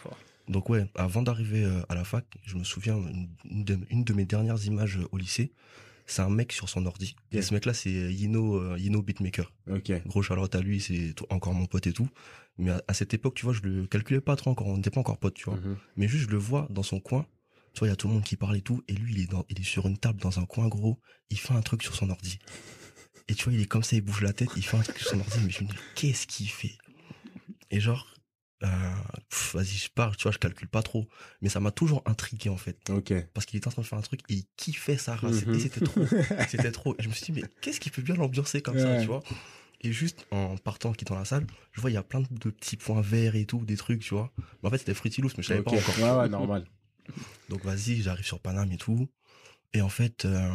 Donc 0.49 0.69
ouais, 0.69 0.85
avant 0.95 1.21
d'arriver 1.21 1.63
euh, 1.63 1.81
à 1.89 1.95
la 1.95 2.03
fac, 2.03 2.25
je 2.43 2.57
me 2.57 2.63
souviens 2.63 2.97
une, 3.45 3.63
de, 3.63 3.79
une 3.91 4.03
de 4.03 4.13
mes 4.13 4.25
dernières 4.25 4.65
images 4.65 4.97
euh, 4.97 5.07
au 5.11 5.17
lycée. 5.17 5.53
C'est 6.07 6.23
un 6.23 6.29
mec 6.29 6.51
sur 6.53 6.69
son 6.69 6.87
ordi. 6.87 7.15
Et 7.31 7.43
ce 7.43 7.53
mec-là, 7.53 7.73
c'est 7.75 7.91
Yino, 7.91 8.55
euh, 8.55 8.79
Yino 8.79 9.03
Beatmaker. 9.03 9.53
Ok, 9.69 9.91
Gros 10.07 10.23
charlotte 10.23 10.55
à 10.55 10.59
lui, 10.59 10.81
c'est 10.81 11.13
encore 11.29 11.53
mon 11.53 11.67
pote 11.67 11.85
et 11.85 11.93
tout. 11.93 12.09
Mais 12.57 12.71
à, 12.71 12.81
à 12.87 12.95
cette 12.95 13.13
époque, 13.13 13.35
tu 13.35 13.45
vois, 13.45 13.53
je 13.53 13.61
le 13.61 13.85
calculais 13.85 14.19
pas 14.19 14.35
trop 14.35 14.49
encore. 14.49 14.65
On 14.65 14.75
n'était 14.77 14.89
pas 14.89 14.99
encore 14.99 15.19
potes, 15.19 15.35
tu 15.35 15.45
vois. 15.45 15.59
Mhm. 15.59 15.77
Mais 15.97 16.07
juste, 16.07 16.25
je 16.25 16.31
le 16.31 16.37
vois 16.37 16.65
dans 16.71 16.81
son 16.81 16.99
coin. 16.99 17.27
Tu 17.73 17.79
vois, 17.79 17.87
il 17.87 17.91
y 17.91 17.93
a 17.93 17.95
tout 17.95 18.07
le 18.07 18.15
monde 18.15 18.23
qui 18.23 18.37
parle 18.37 18.57
et 18.57 18.61
tout. 18.61 18.81
Et 18.87 18.93
lui, 18.93 19.13
il 19.13 19.21
est, 19.21 19.27
dans, 19.29 19.45
il 19.49 19.59
est 19.59 19.63
sur 19.63 19.85
une 19.85 19.99
table 19.99 20.19
dans 20.19 20.39
un 20.39 20.45
coin 20.45 20.67
gros. 20.67 20.99
Il 21.29 21.37
fait 21.37 21.53
un 21.53 21.61
truc 21.61 21.83
sur 21.83 21.93
son 21.93 22.09
ordi. 22.09 22.39
Et 23.29 23.35
tu 23.35 23.45
vois, 23.45 23.53
il 23.53 23.61
est 23.61 23.65
comme 23.65 23.83
ça, 23.83 23.95
il 23.95 24.01
bouge 24.01 24.21
la 24.21 24.33
tête. 24.33 24.49
Il 24.55 24.63
fait 24.63 24.77
un 24.77 24.81
truc 24.81 24.97
sur 24.97 25.09
son 25.09 25.19
ordi. 25.19 25.39
Mais 25.45 25.51
je 25.51 25.63
me 25.63 25.69
dis, 25.69 25.75
qu'est-ce 25.95 26.27
qu'il 26.27 26.49
fait? 26.49 26.77
Et 27.71 27.79
genre, 27.79 28.07
euh, 28.63 28.67
pff, 29.29 29.53
vas-y, 29.55 29.77
je 29.77 29.89
pars. 29.89 30.17
Tu 30.17 30.23
vois, 30.23 30.31
je 30.31 30.39
calcule 30.39 30.67
pas 30.67 30.81
trop. 30.81 31.07
Mais 31.41 31.49
ça 31.49 31.59
m'a 31.59 31.71
toujours 31.71 32.01
intrigué, 32.05 32.49
en 32.49 32.57
fait. 32.57 32.77
Parce 33.33 33.45
qu'il 33.45 33.57
était 33.57 33.67
en 33.67 33.71
train 33.71 33.83
de 33.83 33.87
faire 33.87 33.99
un 33.99 34.01
truc 34.01 34.21
et 34.29 34.33
il 34.33 34.45
kiffait 34.57 34.97
sa 34.97 35.15
race. 35.15 35.45
Mhm. 35.45 35.53
Et 35.55 35.59
c'était 35.59 35.81
trop. 35.81 36.01
C'était 36.49 36.71
trop. 36.71 36.95
Et 36.97 37.03
je 37.03 37.07
me 37.07 37.13
suis 37.13 37.31
dit, 37.31 37.39
mais 37.39 37.47
qu'est-ce 37.61 37.79
qui 37.79 37.91
peut 37.91 38.01
bien 38.01 38.15
l'ambiancer 38.15 38.61
comme 38.61 38.79
ça, 38.79 38.99
tu 38.99 39.07
vois? 39.07 39.21
Et 39.81 39.93
juste 39.93 40.25
en 40.31 40.57
partant, 40.57 40.89
en 40.89 40.93
quittant 40.93 41.15
la 41.15 41.23
salle, 41.23 41.45
je 41.71 41.79
vois, 41.79 41.89
il 41.89 41.93
y 41.93 41.97
a 41.97 42.03
plein 42.03 42.19
de 42.19 42.49
petits 42.49 42.75
points 42.75 43.01
verts 43.01 43.35
et 43.35 43.45
tout, 43.45 43.63
des 43.63 43.77
trucs, 43.77 44.01
tu 44.01 44.13
vois. 44.13 44.33
Mais 44.61 44.67
en 44.67 44.71
fait, 44.71 44.79
c'était 44.79 44.93
Fruity 44.93 45.21
Loops, 45.21 45.37
mais 45.37 45.43
je 45.43 45.47
savais 45.47 45.61
pas 45.61 45.71
encore. 45.71 45.97
Ouais, 45.99 46.23
ouais, 46.23 46.29
normal. 46.29 46.65
Donc 47.47 47.63
vas-y, 47.63 48.01
j'arrive 48.01 48.25
sur 48.25 48.39
Paname 48.39 48.71
et 48.71 48.77
tout. 48.77 49.09
Et 49.73 49.81
en 49.81 49.89
fait, 49.89 50.25
euh, 50.25 50.49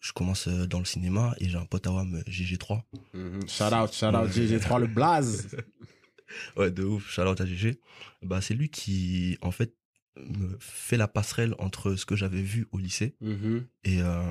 je 0.00 0.12
commence 0.12 0.48
euh, 0.48 0.66
dans 0.66 0.78
le 0.78 0.84
cinéma 0.84 1.34
et 1.38 1.48
j'ai 1.48 1.58
un 1.58 1.64
pote 1.66 1.86
à 1.86 1.92
WAM, 1.92 2.14
euh, 2.16 2.22
GG3. 2.30 2.82
Mhm. 3.14 3.48
Shout 3.48 3.64
out, 3.74 3.92
shout 3.92 4.06
out, 4.06 4.28
GG3, 4.30 4.80
le 4.80 4.86
blaze. 4.86 5.48
Ouais, 6.56 6.70
de 6.70 6.84
ouf, 6.84 7.08
shout 7.10 7.22
out 7.22 7.40
à 7.40 7.46
GG. 7.46 7.80
Bah, 8.22 8.42
c'est 8.42 8.52
lui 8.54 8.68
qui, 8.68 9.38
en 9.40 9.50
fait, 9.50 9.74
me 10.18 10.56
fait 10.60 10.98
la 10.98 11.08
passerelle 11.08 11.54
entre 11.58 11.94
ce 11.94 12.04
que 12.04 12.16
j'avais 12.16 12.42
vu 12.42 12.68
au 12.72 12.78
lycée 12.78 13.14
Mhm. 13.22 13.64
et 13.84 14.02
euh, 14.02 14.22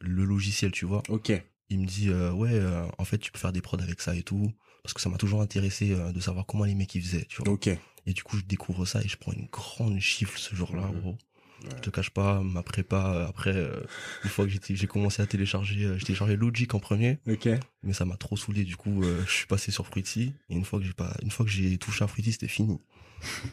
le 0.00 0.24
logiciel, 0.24 0.72
tu 0.72 0.84
vois. 0.84 1.02
Ok, 1.08 1.32
il 1.70 1.78
me 1.80 1.86
dit 1.86 2.10
euh, 2.10 2.32
ouais 2.32 2.50
euh, 2.52 2.84
en 2.98 3.04
fait 3.04 3.18
tu 3.18 3.30
peux 3.32 3.38
faire 3.38 3.52
des 3.52 3.60
prods 3.60 3.78
avec 3.80 4.00
ça 4.00 4.14
et 4.16 4.22
tout 4.22 4.50
parce 4.82 4.92
que 4.94 5.00
ça 5.00 5.08
m'a 5.10 5.16
toujours 5.18 5.42
intéressé 5.42 5.94
de 6.14 6.20
savoir 6.20 6.46
comment 6.46 6.64
les 6.64 6.74
mecs 6.74 6.94
ils 6.94 7.02
faisaient 7.02 7.26
tu 7.28 7.42
vois 7.42 7.52
ok. 7.52 7.68
et 8.06 8.12
du 8.14 8.22
coup 8.22 8.38
je 8.38 8.44
découvre 8.44 8.86
ça 8.86 9.02
et 9.02 9.08
je 9.08 9.16
prends 9.18 9.32
une 9.32 9.48
grande 9.52 9.98
gifle 9.98 10.38
ce 10.38 10.54
jour-là 10.56 10.86
Mhm. 10.86 11.00
gros 11.00 11.18
je 11.64 11.80
te 11.80 11.90
cache 11.90 12.10
pas 12.10 12.40
ma 12.40 12.62
prépa 12.62 13.14
euh, 13.14 13.26
après 13.28 13.54
euh, 13.54 13.80
une 14.24 14.30
fois 14.30 14.46
que 14.46 14.52
j'ai 14.52 14.86
commencé 14.86 15.22
à 15.22 15.26
télécharger 15.26 15.84
euh, 15.84 15.98
j'ai 15.98 16.06
téléchargé 16.06 16.36
Logic 16.36 16.72
en 16.74 16.78
premier. 16.80 17.18
Ok. 17.26 17.48
mais 17.82 17.92
ça 17.92 18.04
m'a 18.04 18.16
trop 18.16 18.36
saoulé 18.36 18.64
du 18.64 18.76
coup 18.76 19.02
euh, 19.02 19.22
je 19.26 19.32
suis 19.32 19.46
passé 19.46 19.70
sur 19.70 19.86
Fruity. 19.86 20.34
Et 20.50 20.54
une 20.54 20.64
fois 20.64 20.78
que 20.78 20.84
j'ai 20.84 20.92
pas 20.92 21.14
une 21.22 21.30
fois 21.30 21.44
que 21.44 21.50
j'ai 21.52 21.76
touché 21.78 22.04
à 22.04 22.06
Fruity 22.08 22.32
c'était 22.32 22.48
fini. 22.48 22.80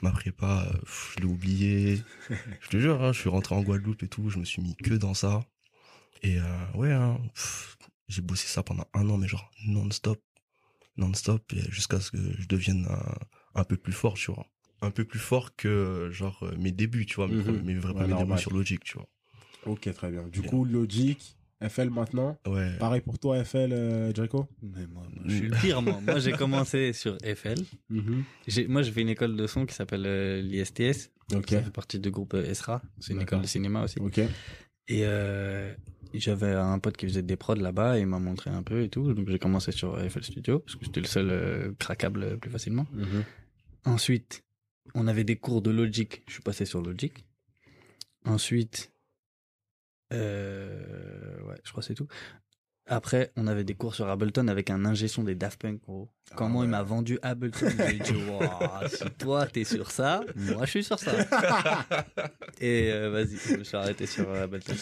Ma 0.02 0.12
prépa 0.12 0.68
je 0.86 1.20
l'ai 1.20 1.26
oublié. 1.26 2.02
Je 2.62 2.70
te 2.70 2.78
jure 2.78 3.04
hein, 3.04 3.14
je 3.14 3.20
suis 3.20 3.30
rentré 3.30 3.56
en 3.56 3.62
Guadeloupe 3.62 4.04
et 4.04 4.08
tout 4.08 4.30
je 4.30 4.38
me 4.38 4.46
suis 4.46 4.62
mis 4.62 4.76
que 4.76 4.94
dans 4.94 5.14
ça. 5.14 5.44
Et 6.24 6.38
ouais, 6.74 6.92
hein, 6.92 7.20
j'ai 8.08 8.22
bossé 8.22 8.48
ça 8.48 8.64
pendant 8.64 8.88
un 8.94 9.08
an, 9.10 9.18
mais 9.18 9.28
genre 9.28 9.52
non-stop, 9.68 10.22
non-stop, 10.98 11.54
jusqu'à 11.70 12.00
ce 12.00 12.10
que 12.12 12.18
je 12.40 12.48
devienne 12.48 12.88
un, 12.90 13.60
un 13.60 13.64
peu 13.64 13.78
plus 13.78 13.94
fort, 13.94 14.16
tu 14.16 14.32
vois. 14.32 14.48
Un 14.82 14.92
peu 14.92 15.06
plus 15.06 15.20
fort 15.20 15.56
que 15.56 16.10
genre 16.12 16.44
euh, 16.44 16.56
mes 16.58 16.72
débuts, 16.72 17.06
tu 17.06 17.16
vois, 17.16 17.28
mes, 17.28 17.36
Mhm. 17.36 17.44
premiers- 17.44 17.62
mes 17.64 17.76
vrais 17.76 17.94
Ouais, 17.94 18.04
premiers 18.04 18.16
débuts 18.26 18.38
sur 18.40 18.52
Logic, 18.54 18.84
tu 18.84 18.98
vois. 18.98 19.08
Ok, 19.66 19.92
très 19.94 20.12
bien. 20.12 20.24
Du 20.28 20.42
Bien. 20.42 20.50
coup, 20.50 20.64
Logic, 20.66 21.38
FL 21.62 21.90
maintenant. 21.90 22.38
Ouais. 22.46 22.76
Pareil 22.78 23.02
pour 23.02 23.18
toi, 23.18 23.44
FL, 23.44 23.72
euh, 23.72 24.12
Draco 24.14 24.48
Mais 24.62 24.86
moi, 24.88 25.04
moi, 25.14 25.24
je 25.26 25.36
suis 25.36 25.48
le 25.48 25.58
pire, 25.58 25.82
moi. 25.82 26.00
Moi, 26.02 26.20
j'ai 26.20 26.34
commencé 26.34 26.94
sur 26.94 27.18
FL. 27.24 27.56
J'ai, 28.48 28.68
moi, 28.68 28.82
j'ai 28.84 28.92
fait 28.92 29.02
une 29.02 29.10
école 29.10 29.36
de 29.36 29.48
son 29.48 29.66
qui 29.66 29.74
s'appelle 29.74 30.06
euh, 30.06 30.42
l'ISTS. 30.42 31.12
Ok. 31.34 31.50
Ça 31.50 31.62
fait 31.64 31.72
partie 31.72 32.00
du 32.00 32.12
groupe 32.12 32.34
euh, 32.36 32.46
ESRA. 32.46 32.84
C'est 33.00 33.14
une 33.14 33.22
école 33.22 33.42
de 33.42 33.48
cinéma 33.48 33.84
aussi. 33.84 34.00
Ok. 34.00 34.20
Et 34.88 35.02
euh, 35.04 35.74
j'avais 36.14 36.52
un 36.52 36.78
pote 36.78 36.96
qui 36.98 37.08
faisait 37.08 37.24
des 37.24 37.36
prods 37.38 37.56
là-bas 37.56 37.98
et 37.98 38.02
il 38.02 38.08
m'a 38.08 38.20
montré 38.20 38.52
un 38.52 38.62
peu 38.62 38.84
et 38.84 38.90
tout. 38.90 39.14
Donc 39.16 39.28
j'ai 39.30 39.40
commencé 39.40 39.72
sur 39.72 39.98
FL 40.00 40.24
Studio 40.24 40.60
parce 40.60 40.76
que 40.76 40.86
c'était 40.86 41.02
le 41.02 41.08
seul 41.08 41.30
euh, 41.32 41.72
craquable 41.80 42.22
euh, 42.24 42.38
plus 42.38 42.52
facilement. 42.52 42.86
Mhm. 42.94 43.24
Ensuite, 43.86 44.44
on 44.94 45.08
avait 45.08 45.24
des 45.24 45.36
cours 45.36 45.62
de 45.62 45.72
Logic. 45.72 46.24
Je 46.28 46.34
suis 46.34 46.42
passé 46.42 46.66
sur 46.66 46.82
Logic. 46.82 47.26
Ensuite, 48.26 48.92
euh, 50.14 51.42
ouais, 51.44 51.56
je 51.64 51.72
crois 51.72 51.82
que 51.82 51.88
c'est 51.88 51.96
tout. 51.96 52.08
Après, 52.88 53.32
on 53.36 53.48
avait 53.48 53.64
des 53.64 53.74
cours 53.74 53.96
sur 53.96 54.08
Ableton 54.08 54.48
avec 54.48 54.70
un 54.70 54.86
ingé 54.86 55.08
son 55.08 55.24
des 55.24 55.34
Daft 55.34 55.60
Punk, 55.60 55.82
gros. 55.82 56.08
Comment 56.36 56.60
ouais. 56.60 56.66
il 56.66 56.70
m'a 56.70 56.84
vendu 56.84 57.18
Ableton 57.24 57.68
J'ai 57.70 57.98
dit, 57.98 58.14
Waouh, 58.30 58.88
si 58.88 59.04
toi 59.18 59.48
t'es 59.48 59.64
sur 59.64 59.90
ça, 59.90 60.24
moi 60.36 60.66
je 60.66 60.70
suis 60.70 60.84
sur 60.84 61.00
ça. 61.00 61.12
Et 62.62 62.92
euh, 62.92 63.10
vas-y, 63.10 63.38
je 63.38 63.58
me 63.58 63.64
suis 63.64 63.76
arrêté 63.76 64.06
sur 64.06 64.30
euh, 64.30 64.44
Ableton. 64.44 64.76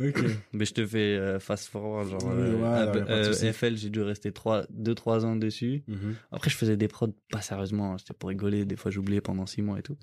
Ok. 0.00 0.24
Mais 0.54 0.64
je 0.64 0.72
te 0.72 0.86
fais 0.86 1.16
euh, 1.16 1.38
fast 1.38 1.68
forward, 1.68 2.08
genre 2.08 2.30
euh, 2.30 3.26
ouais. 3.28 3.52
FL, 3.52 3.76
j'ai 3.76 3.90
dû 3.90 4.00
rester 4.00 4.30
2-3 4.30 5.24
ans 5.26 5.36
dessus. 5.36 5.84
Mhm. 5.88 6.16
Après, 6.30 6.48
je 6.48 6.56
faisais 6.56 6.78
des 6.78 6.88
prods 6.88 7.14
pas 7.30 7.42
sérieusement, 7.42 7.92
hein, 7.92 7.98
c'était 7.98 8.14
pour 8.14 8.30
rigoler. 8.30 8.64
Des 8.64 8.76
fois, 8.76 8.90
j'oubliais 8.90 9.20
pendant 9.20 9.44
6 9.44 9.60
mois 9.60 9.78
et 9.78 9.82
tout. 9.82 9.98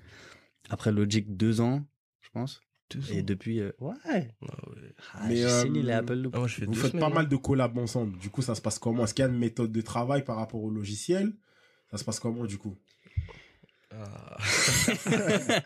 Après 0.68 0.92
Logic, 0.92 1.36
2 1.36 1.60
ans, 1.60 1.84
je 2.20 2.28
pense. 2.30 2.60
Deux 2.94 3.12
Et 3.12 3.20
ans. 3.20 3.24
depuis, 3.24 3.60
euh, 3.60 3.70
ouais, 3.80 3.94
Ah 4.04 4.10
ouais. 4.14 4.28
ah, 5.14 5.24
Mais, 5.28 5.36
j'ai 5.36 5.44
euh, 5.44 5.62
signé 5.62 5.82
les 5.82 5.92
Apple 5.92 6.14
Loop. 6.14 6.32
Ah, 6.34 6.38
moi, 6.40 6.48
je 6.48 6.54
fais 6.56 6.66
Vous 6.66 6.72
deux 6.72 6.80
faites 6.80 6.90
semaines, 6.92 7.00
pas 7.04 7.10
hein. 7.10 7.14
mal 7.14 7.28
de 7.28 7.36
collabs 7.36 7.78
ensemble. 7.78 8.18
Du 8.18 8.30
coup, 8.30 8.42
ça 8.42 8.54
se 8.54 8.60
passe 8.60 8.78
comment? 8.78 9.04
Est-ce 9.04 9.14
qu'il 9.14 9.24
y 9.24 9.28
a 9.28 9.30
une 9.30 9.38
méthode 9.38 9.70
de 9.72 9.80
travail 9.80 10.24
par 10.24 10.36
rapport 10.36 10.62
au 10.62 10.70
logiciel? 10.70 11.32
Ça 11.90 11.98
se 11.98 12.04
passe 12.04 12.18
comment 12.20 12.44
du 12.46 12.58
coup? 12.58 12.76
Ah. 13.92 14.36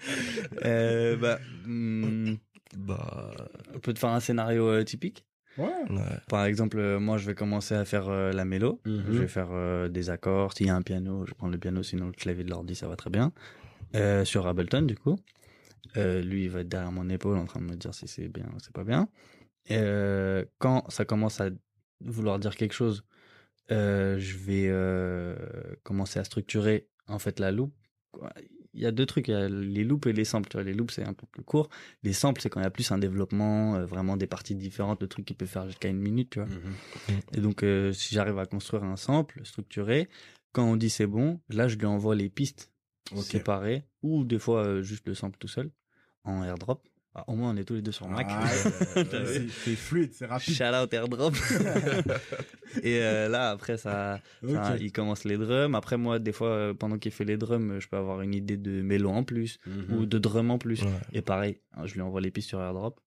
Euh, 0.64 1.16
bah, 1.16 1.38
hmm, 1.66 2.34
bah, 2.76 3.30
on 3.74 3.78
peut 3.78 3.92
te 3.92 3.98
faire 3.98 4.10
un 4.10 4.20
scénario 4.20 4.66
euh, 4.68 4.82
typique. 4.84 5.24
Ouais. 5.58 5.66
ouais. 5.90 6.00
Par 6.28 6.44
exemple, 6.46 6.78
euh, 6.78 6.98
moi, 6.98 7.16
je 7.18 7.26
vais 7.26 7.34
commencer 7.34 7.74
à 7.74 7.84
faire 7.84 8.08
euh, 8.08 8.32
la 8.32 8.44
mélo. 8.44 8.80
Mhm. 8.86 9.04
Je 9.08 9.18
vais 9.20 9.28
faire 9.28 9.48
euh, 9.52 9.88
des 9.88 10.10
accords. 10.10 10.52
S'il 10.54 10.66
y 10.66 10.70
a 10.70 10.74
un 10.76 10.82
piano, 10.82 11.24
je 11.26 11.34
prends 11.34 11.48
le 11.48 11.58
piano. 11.58 11.82
Sinon, 11.82 12.06
le 12.06 12.12
clavier 12.12 12.44
de 12.44 12.50
l'ordi, 12.50 12.74
ça 12.74 12.88
va 12.88 12.96
très 12.96 13.10
bien. 13.10 13.32
Euh, 13.94 14.24
sur 14.24 14.46
Ableton, 14.46 14.82
du 14.82 14.96
coup. 14.96 15.16
Euh, 15.96 16.22
lui, 16.22 16.44
il 16.44 16.50
va 16.50 16.60
être 16.60 16.68
derrière 16.68 16.92
mon 16.92 17.08
épaule 17.08 17.36
en 17.36 17.46
train 17.46 17.60
de 17.60 17.66
me 17.66 17.76
dire 17.76 17.94
si 17.94 18.08
c'est 18.08 18.28
bien 18.28 18.46
ou 18.54 18.60
c'est 18.60 18.72
pas 18.72 18.84
bien. 18.84 19.08
Euh, 19.70 20.44
quand 20.58 20.88
ça 20.90 21.04
commence 21.04 21.40
à 21.40 21.50
vouloir 22.00 22.38
dire 22.38 22.56
quelque 22.56 22.74
chose, 22.74 23.04
euh, 23.70 24.18
je 24.18 24.36
vais 24.36 25.76
commencer 25.82 26.18
à 26.18 26.24
structurer 26.24 26.88
en 27.06 27.18
fait 27.18 27.40
la 27.40 27.52
loupe. 27.52 27.74
Il 28.76 28.80
y 28.80 28.86
a 28.86 28.92
deux 28.92 29.06
trucs, 29.06 29.28
il 29.28 29.30
y 29.30 29.34
a 29.34 29.48
les 29.48 29.84
loops 29.84 30.06
et 30.08 30.12
les 30.12 30.24
samples. 30.24 30.48
Tu 30.48 30.56
vois, 30.56 30.64
les 30.64 30.74
loops 30.74 30.94
c'est 30.94 31.04
un 31.04 31.12
peu 31.12 31.26
plus 31.30 31.44
court. 31.44 31.68
Les 32.02 32.12
samples 32.12 32.40
c'est 32.40 32.48
quand 32.50 32.60
il 32.60 32.64
y 32.64 32.66
a 32.66 32.70
plus 32.70 32.90
un 32.90 32.98
développement, 32.98 33.84
vraiment 33.86 34.16
des 34.16 34.26
parties 34.26 34.56
différentes, 34.56 35.00
le 35.00 35.08
truc 35.08 35.24
qui 35.24 35.34
peut 35.34 35.46
faire 35.46 35.66
jusqu'à 35.66 35.88
une 35.88 36.00
minute, 36.00 36.30
tu 36.30 36.40
vois. 36.40 36.48
Mhm. 36.48 37.20
Et 37.34 37.40
donc, 37.40 37.64
si 37.92 38.14
j'arrive 38.14 38.38
à 38.38 38.46
construire 38.46 38.82
un 38.84 38.96
sample 38.96 39.40
structuré, 39.44 40.08
quand 40.52 40.64
on 40.64 40.76
dit 40.76 40.90
c'est 40.90 41.06
bon, 41.06 41.40
là, 41.48 41.68
je 41.68 41.76
lui 41.76 41.86
envoie 41.86 42.14
les 42.14 42.28
pistes 42.28 42.73
Ok. 43.12 43.22
séparées, 43.24 43.84
ou 44.02 44.24
des 44.24 44.38
fois 44.38 44.64
euh, 44.64 44.82
juste 44.82 45.06
le 45.08 45.14
sample 45.14 45.36
tout 45.38 45.48
seul, 45.48 45.70
en 46.24 46.42
airdrop. 46.42 46.86
Ah, 47.16 47.22
au 47.28 47.34
moins, 47.36 47.50
on 47.54 47.56
est 47.56 47.62
tous 47.64 47.74
les 47.74 47.82
deux 47.82 47.92
sur 47.92 48.08
Mac. 48.08 48.26
Ah, 48.28 48.44
c'est 49.04 49.76
fluide, 49.76 50.10
c'est 50.12 50.26
rapide. 50.26 50.52
Shout 50.54 50.64
out 50.74 50.92
airdrop. 50.92 51.32
Et 52.82 53.00
euh, 53.02 53.28
là, 53.28 53.50
après, 53.50 53.76
ça, 53.76 54.18
il 54.42 54.90
commence 54.92 55.22
les 55.24 55.36
drums. 55.36 55.74
Après, 55.76 55.96
moi, 55.96 56.18
des 56.18 56.32
fois, 56.32 56.48
euh, 56.48 56.74
pendant 56.74 56.98
qu'il 56.98 57.12
fait 57.12 57.24
les 57.24 57.36
drums, 57.36 57.78
je 57.78 57.86
peux 57.88 57.96
avoir 57.96 58.20
une 58.22 58.34
idée 58.34 58.56
de 58.56 58.82
mélo 58.82 59.10
en 59.10 59.22
plus, 59.22 59.58
Mhm. 59.66 59.96
ou 59.96 60.06
de 60.06 60.18
drum 60.18 60.50
en 60.50 60.58
plus. 60.58 60.82
Ouais. 60.82 60.88
Et 61.12 61.22
pareil, 61.22 61.60
hein, 61.74 61.86
je 61.86 61.94
lui 61.94 62.00
envoie 62.00 62.20
les 62.20 62.32
pistes 62.32 62.48
sur 62.48 62.60
airdrop. 62.60 62.98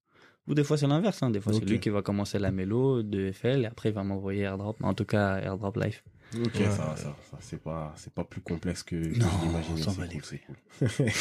Ou 0.48 0.54
des 0.54 0.64
fois, 0.64 0.78
c'est 0.78 0.88
l'inverse. 0.88 1.22
Hein. 1.22 1.30
Des 1.32 1.42
fois, 1.42 1.52
c'est 1.52 1.66
lui 1.66 1.82
qui 1.82 1.90
va 1.90 2.02
commencer 2.02 2.40
la 2.40 2.52
mélo 2.52 3.04
de 3.04 3.32
FL, 3.34 3.64
et 3.64 3.66
après, 3.66 3.90
il 3.90 3.96
va 3.96 4.04
m'envoyer 4.06 4.44
airdrop. 4.44 4.78
En 4.82 4.94
tout 4.94 5.04
cas, 5.04 5.40
airdrop 5.40 5.76
live. 5.76 6.02
Ok, 6.36 6.56
Ouais. 6.56 6.66
ça, 6.66 6.84
va, 6.86 6.96
ça, 6.98 7.16
ça 7.32 7.38
c'est 7.40 7.62
pas, 7.62 7.94
c'est 7.98 8.14
pas 8.14 8.24
plus 8.24 8.42
complexe 8.42 8.84
que, 8.84 8.96
que 8.96 9.18
Non, 9.18 9.28
je 9.78 9.82
c'est 10.22 10.40
cool, 10.40 10.88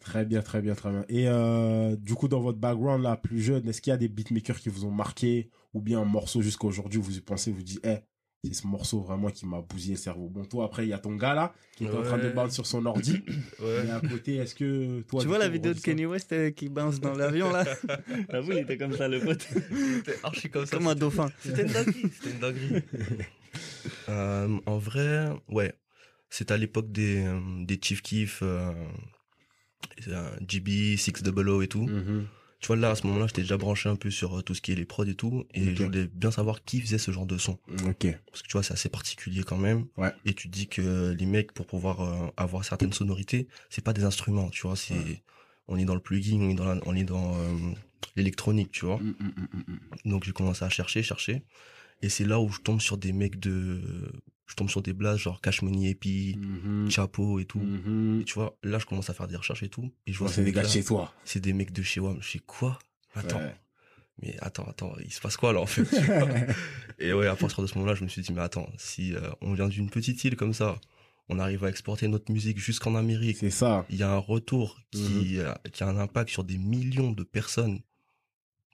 très 0.00 0.24
bien, 0.24 0.42
très 0.42 0.60
bien, 0.60 0.74
très 0.74 0.90
bien. 0.90 1.04
Et 1.08 1.26
euh, 1.28 1.96
du 1.96 2.14
coup, 2.14 2.28
dans 2.28 2.40
votre 2.40 2.58
background 2.58 3.02
là, 3.02 3.16
plus 3.16 3.40
jeune, 3.40 3.68
est-ce 3.68 3.80
qu'il 3.80 3.90
y 3.90 3.94
a 3.94 3.96
des 3.96 4.08
beatmakers 4.08 4.58
qui 4.58 4.68
vous 4.68 4.84
ont 4.84 4.90
marqué 4.90 5.48
ou 5.74 5.80
bien 5.80 6.00
un 6.00 6.04
morceau 6.04 6.42
jusqu'à 6.42 6.66
aujourd'hui 6.66 6.98
où 6.98 7.02
vous 7.02 7.16
y 7.16 7.20
pensez, 7.20 7.50
vous 7.50 7.62
dites, 7.62 7.80
eh, 7.84 7.96
c'est 8.44 8.52
ce 8.54 8.66
morceau 8.66 9.00
vraiment 9.00 9.30
qui 9.30 9.46
m'a 9.46 9.60
bousillé 9.60 9.94
le 9.94 9.98
cerveau. 10.00 10.28
Bon, 10.28 10.44
toi, 10.44 10.66
après, 10.66 10.84
il 10.84 10.90
y 10.90 10.92
a 10.92 10.98
ton 10.98 11.16
gars 11.16 11.34
là 11.34 11.52
qui 11.76 11.84
est 11.84 11.90
en 11.90 12.02
train 12.02 12.18
de 12.18 12.28
bounce 12.28 12.54
sur 12.54 12.66
son 12.66 12.84
ordi. 12.86 13.22
Ouais. 13.60 13.86
Et 13.86 13.90
à 13.90 14.00
côté, 14.00 14.36
est-ce 14.36 14.54
que 14.54 15.00
toi, 15.02 15.22
tu 15.22 15.28
vois 15.28 15.38
la 15.38 15.48
vidéo 15.48 15.72
de 15.72 15.80
Kenny 15.80 16.04
West 16.04 16.30
euh, 16.32 16.50
qui 16.50 16.68
bounce 16.68 17.00
dans 17.00 17.14
l'avion 17.14 17.50
là? 17.50 17.64
J'avoue, 18.30 18.52
il 18.52 18.58
était 18.58 18.76
comme 18.76 18.92
ça, 18.94 19.08
le 19.08 19.18
pote. 19.20 19.48
C'était 19.96 20.18
archi 20.22 20.50
comme 20.50 20.66
ça. 20.66 20.76
Comme 20.76 20.88
un 20.88 20.94
dauphin. 20.94 21.30
C'était 21.40 21.62
une 21.62 21.72
dinguerie. 21.72 22.02
C'était 22.12 22.30
une 22.30 22.38
dinguerie. 22.38 22.82
Euh, 24.08 24.58
en 24.66 24.78
vrai, 24.78 25.28
ouais. 25.48 25.74
C'était 26.30 26.54
à 26.54 26.56
l'époque 26.56 26.90
des, 26.92 27.24
euh, 27.24 27.40
des 27.64 27.78
Chief 27.82 28.02
Keef, 28.02 28.40
euh, 28.42 28.72
euh, 30.08 30.30
GB, 30.46 30.96
600 30.96 31.60
et 31.62 31.68
tout. 31.68 31.86
Mhm. 31.86 32.26
Tu 32.58 32.68
vois, 32.68 32.76
là, 32.76 32.90
à 32.90 32.94
ce 32.94 33.06
moment-là, 33.06 33.26
j'étais 33.26 33.42
déjà 33.42 33.56
branché 33.58 33.88
un 33.88 33.96
peu 33.96 34.10
sur 34.10 34.42
tout 34.42 34.54
ce 34.54 34.62
qui 34.62 34.72
est 34.72 34.74
les 34.74 34.86
prods 34.86 35.04
et 35.04 35.14
tout. 35.14 35.44
Et 35.54 35.74
je 35.76 35.84
voulais 35.84 36.06
bien 36.06 36.30
savoir 36.30 36.64
qui 36.64 36.80
faisait 36.80 36.98
ce 36.98 37.10
genre 37.10 37.26
de 37.26 37.36
son. 37.38 37.58
Ok. 37.86 38.06
Parce 38.30 38.42
que 38.42 38.48
tu 38.48 38.52
vois, 38.52 38.62
c'est 38.62 38.72
assez 38.72 38.88
particulier 38.88 39.42
quand 39.44 39.58
même. 39.58 39.86
Ouais. 39.96 40.12
Et 40.24 40.32
tu 40.34 40.48
dis 40.48 40.66
que 40.66 41.14
les 41.16 41.26
mecs, 41.26 41.52
pour 41.52 41.66
pouvoir 41.66 42.00
euh, 42.00 42.28
avoir 42.36 42.64
certaines 42.64 42.92
sonorités, 42.94 43.46
c'est 43.68 43.84
pas 43.84 43.92
des 43.92 44.04
instruments, 44.04 44.48
tu 44.50 44.62
vois. 44.62 44.74
C'est, 44.74 44.94
Ouais. 44.94 45.22
on 45.68 45.76
est 45.78 45.84
dans 45.84 45.94
le 45.94 46.00
plugin, 46.00 46.38
on 46.40 46.48
est 46.50 46.54
dans, 46.54 46.64
la- 46.64 46.80
on 46.86 46.96
est 46.96 47.04
dans 47.04 47.36
euh, 47.36 47.54
l'électronique, 48.16 48.72
tu 48.72 48.86
vois. 48.86 48.98
Mm, 48.98 49.14
mm, 49.20 49.72
mm. 50.04 50.10
Donc 50.10 50.24
j'ai 50.24 50.32
commencé 50.32 50.64
à 50.64 50.70
chercher, 50.70 51.02
chercher. 51.02 51.42
Et 52.02 52.08
c'est 52.08 52.24
là 52.24 52.40
où 52.40 52.50
je 52.50 52.60
tombe 52.60 52.80
sur 52.80 52.98
des 52.98 53.12
mecs 53.12 53.38
de... 53.40 54.12
Je 54.46 54.54
tombe 54.54 54.70
sur 54.70 54.80
des 54.82 54.92
blasts 54.92 55.22
genre 55.24 55.40
Cash 55.40 55.62
Money 55.62 55.90
Epi, 55.90 56.36
Mhm. 56.38 56.88
Chapo 56.90 57.40
et 57.40 57.44
tout. 57.46 57.58
Mhm. 57.58 58.20
Et 58.20 58.24
tu 58.24 58.34
vois, 58.34 58.56
là 58.62 58.78
je 58.78 58.86
commence 58.86 59.10
à 59.10 59.14
faire 59.14 59.26
des 59.26 59.36
recherches 59.36 59.62
et 59.64 59.68
tout. 59.68 59.90
Et 60.06 60.12
je 60.12 60.18
vois 60.18 60.28
C'est 60.28 60.44
des 60.44 60.52
gars 60.52 60.62
chez 60.66 60.84
toi. 60.84 61.12
C'est 61.24 61.40
des 61.40 61.52
mecs 61.52 61.72
de 61.72 61.82
chez 61.82 61.98
WAM. 62.00 62.18
Je 62.20 62.30
sais 62.32 62.38
quoi? 62.38 62.78
Attends. 63.14 63.38
Ouais. 63.38 63.54
Mais 64.22 64.36
attends, 64.40 64.64
attends, 64.64 64.94
il 65.04 65.12
se 65.12 65.20
passe 65.20 65.36
quoi 65.36 65.52
là 65.52 65.60
en 65.60 65.66
fait? 65.66 65.84
Tu 65.84 66.00
vois? 66.04 66.28
Et 66.98 67.12
ouais, 67.12 67.26
à 67.26 67.34
partir 67.36 67.60
de 67.60 67.66
ce 67.66 67.74
moment-là, 67.74 67.94
je 67.94 68.04
me 68.04 68.08
suis 68.08 68.22
dit, 68.22 68.32
mais 68.32 68.40
attends, 68.40 68.70
si 68.78 69.14
euh, 69.14 69.20
on 69.42 69.52
vient 69.52 69.68
d'une 69.68 69.90
petite 69.90 70.22
île 70.24 70.36
comme 70.36 70.54
ça, 70.54 70.80
on 71.28 71.38
arrive 71.38 71.64
à 71.64 71.68
exporter 71.68 72.06
notre 72.08 72.32
musique 72.32 72.58
jusqu'en 72.58 72.94
Amérique, 72.94 73.38
C'est 73.40 73.50
ça. 73.50 73.84
il 73.90 73.96
y 73.96 74.02
a 74.02 74.10
un 74.10 74.16
retour 74.18 74.80
qui, 74.92 75.38
euh, 75.38 75.52
qui 75.72 75.82
a 75.82 75.88
un 75.88 75.98
impact 75.98 76.30
sur 76.30 76.44
des 76.44 76.56
millions 76.56 77.10
de 77.12 77.24
personnes. 77.24 77.80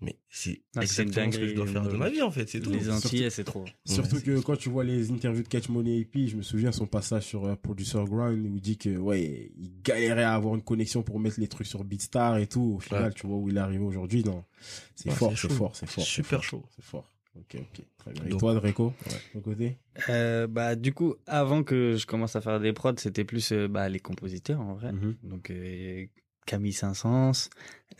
Mais 0.02 0.16
c'est 0.28 0.60
Ah, 0.76 0.82
exactement 0.82 1.30
ce 1.30 1.38
que 1.38 1.46
je 1.46 1.54
dois 1.54 1.66
faire 1.66 1.82
de 1.84 1.90
euh, 1.94 1.96
ma 1.96 2.10
vie 2.10 2.22
en 2.22 2.30
fait, 2.30 2.48
c'est 2.48 2.60
tout. 2.60 2.70
Les 2.70 2.90
Antillais, 2.90 3.30
c'est 3.30 3.44
trop. 3.44 3.64
Surtout 3.84 4.16
Ouais, 4.16 4.22
que 4.22 4.40
quand 4.40 4.56
tu 4.56 4.68
vois 4.68 4.82
les 4.84 5.10
interviews 5.12 5.42
de 5.44 5.48
Catch 5.48 5.68
Money 5.68 5.98
EP, 6.00 6.26
je 6.26 6.36
me 6.36 6.42
souviens 6.42 6.72
son 6.72 6.86
passage 6.86 7.22
sur 7.24 7.44
euh, 7.46 7.54
Producer 7.54 8.02
Grind 8.04 8.44
où 8.46 8.56
il 8.56 8.60
dit 8.60 8.76
que 8.78 8.96
ouais, 8.96 9.52
il 9.56 9.80
galérait 9.82 10.24
à 10.24 10.34
avoir 10.34 10.54
une 10.56 10.62
connexion 10.62 11.02
pour 11.02 11.20
mettre 11.20 11.38
les 11.38 11.46
trucs 11.48 11.66
sur 11.68 11.84
Beatstar 11.84 12.38
et 12.38 12.46
tout. 12.48 12.74
Au 12.76 12.80
final, 12.80 13.04
Ouais. 13.04 13.12
tu 13.14 13.26
vois 13.26 13.36
où 13.36 13.48
il 13.48 13.56
est 13.56 13.60
arrivé 13.60 13.84
aujourd'hui, 13.84 14.24
non. 14.24 14.44
C'est 14.96 15.08
Ouais, 15.10 15.14
fort, 15.14 15.32
c'est 15.38 15.52
fort, 15.52 15.76
c'est 15.76 15.88
fort. 15.88 16.04
Super 16.04 16.42
chaud. 16.42 16.64
C'est 16.74 16.84
fort. 16.84 17.08
Ok, 17.34 17.56
ok. 17.60 17.82
Très 17.96 18.12
bien. 18.12 18.24
Et 18.26 18.28
Donc- 18.30 18.40
toi, 18.40 18.54
Dreco, 18.54 18.92
de 19.06 19.32
ton 19.32 19.40
côté? 19.40 19.78
Euh, 20.10 20.46
bah, 20.46 20.74
du 20.76 20.92
coup, 20.92 21.14
avant 21.26 21.62
que 21.62 21.96
je 21.96 22.04
commence 22.06 22.34
à 22.36 22.40
faire 22.42 22.58
des 22.60 22.72
prods, 22.74 22.92
c'était 22.98 23.24
plus 23.24 23.52
euh, 23.52 23.68
bah, 23.68 23.88
les 23.88 24.00
compositeurs 24.00 24.60
en 24.60 24.74
vrai. 24.74 24.92
Mhm. 24.92 25.14
Donc 25.22 25.50
euh, 25.50 26.04
Camille 26.44 26.72
Saint-Saëns, 26.74 27.48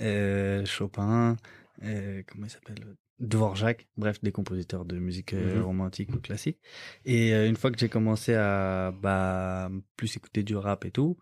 euh, 0.01 0.65
Chopin, 0.67 1.37
euh, 1.85 2.23
comment 2.27 2.47
il 2.47 2.51
s'appelle? 2.51 2.97
Dvorak, 3.19 3.87
bref, 3.97 4.21
des 4.23 4.33
compositeurs 4.33 4.85
de 4.85 4.99
musique 4.99 5.33
euh, 5.33 5.59
Mhm. 5.59 5.63
romantique 5.63 6.13
ou 6.15 6.21
classique. 6.21 6.59
Et 7.05 7.33
euh, 7.35 7.49
une 7.49 7.57
fois 7.57 7.71
que 7.71 7.79
j'ai 7.79 7.89
commencé 7.89 8.35
à 8.35 8.93
bah, 9.01 9.71
plus 9.97 10.17
écouter 10.17 10.43
du 10.43 10.57
rap 10.57 10.85
et 10.85 10.91
tout, 10.91 11.19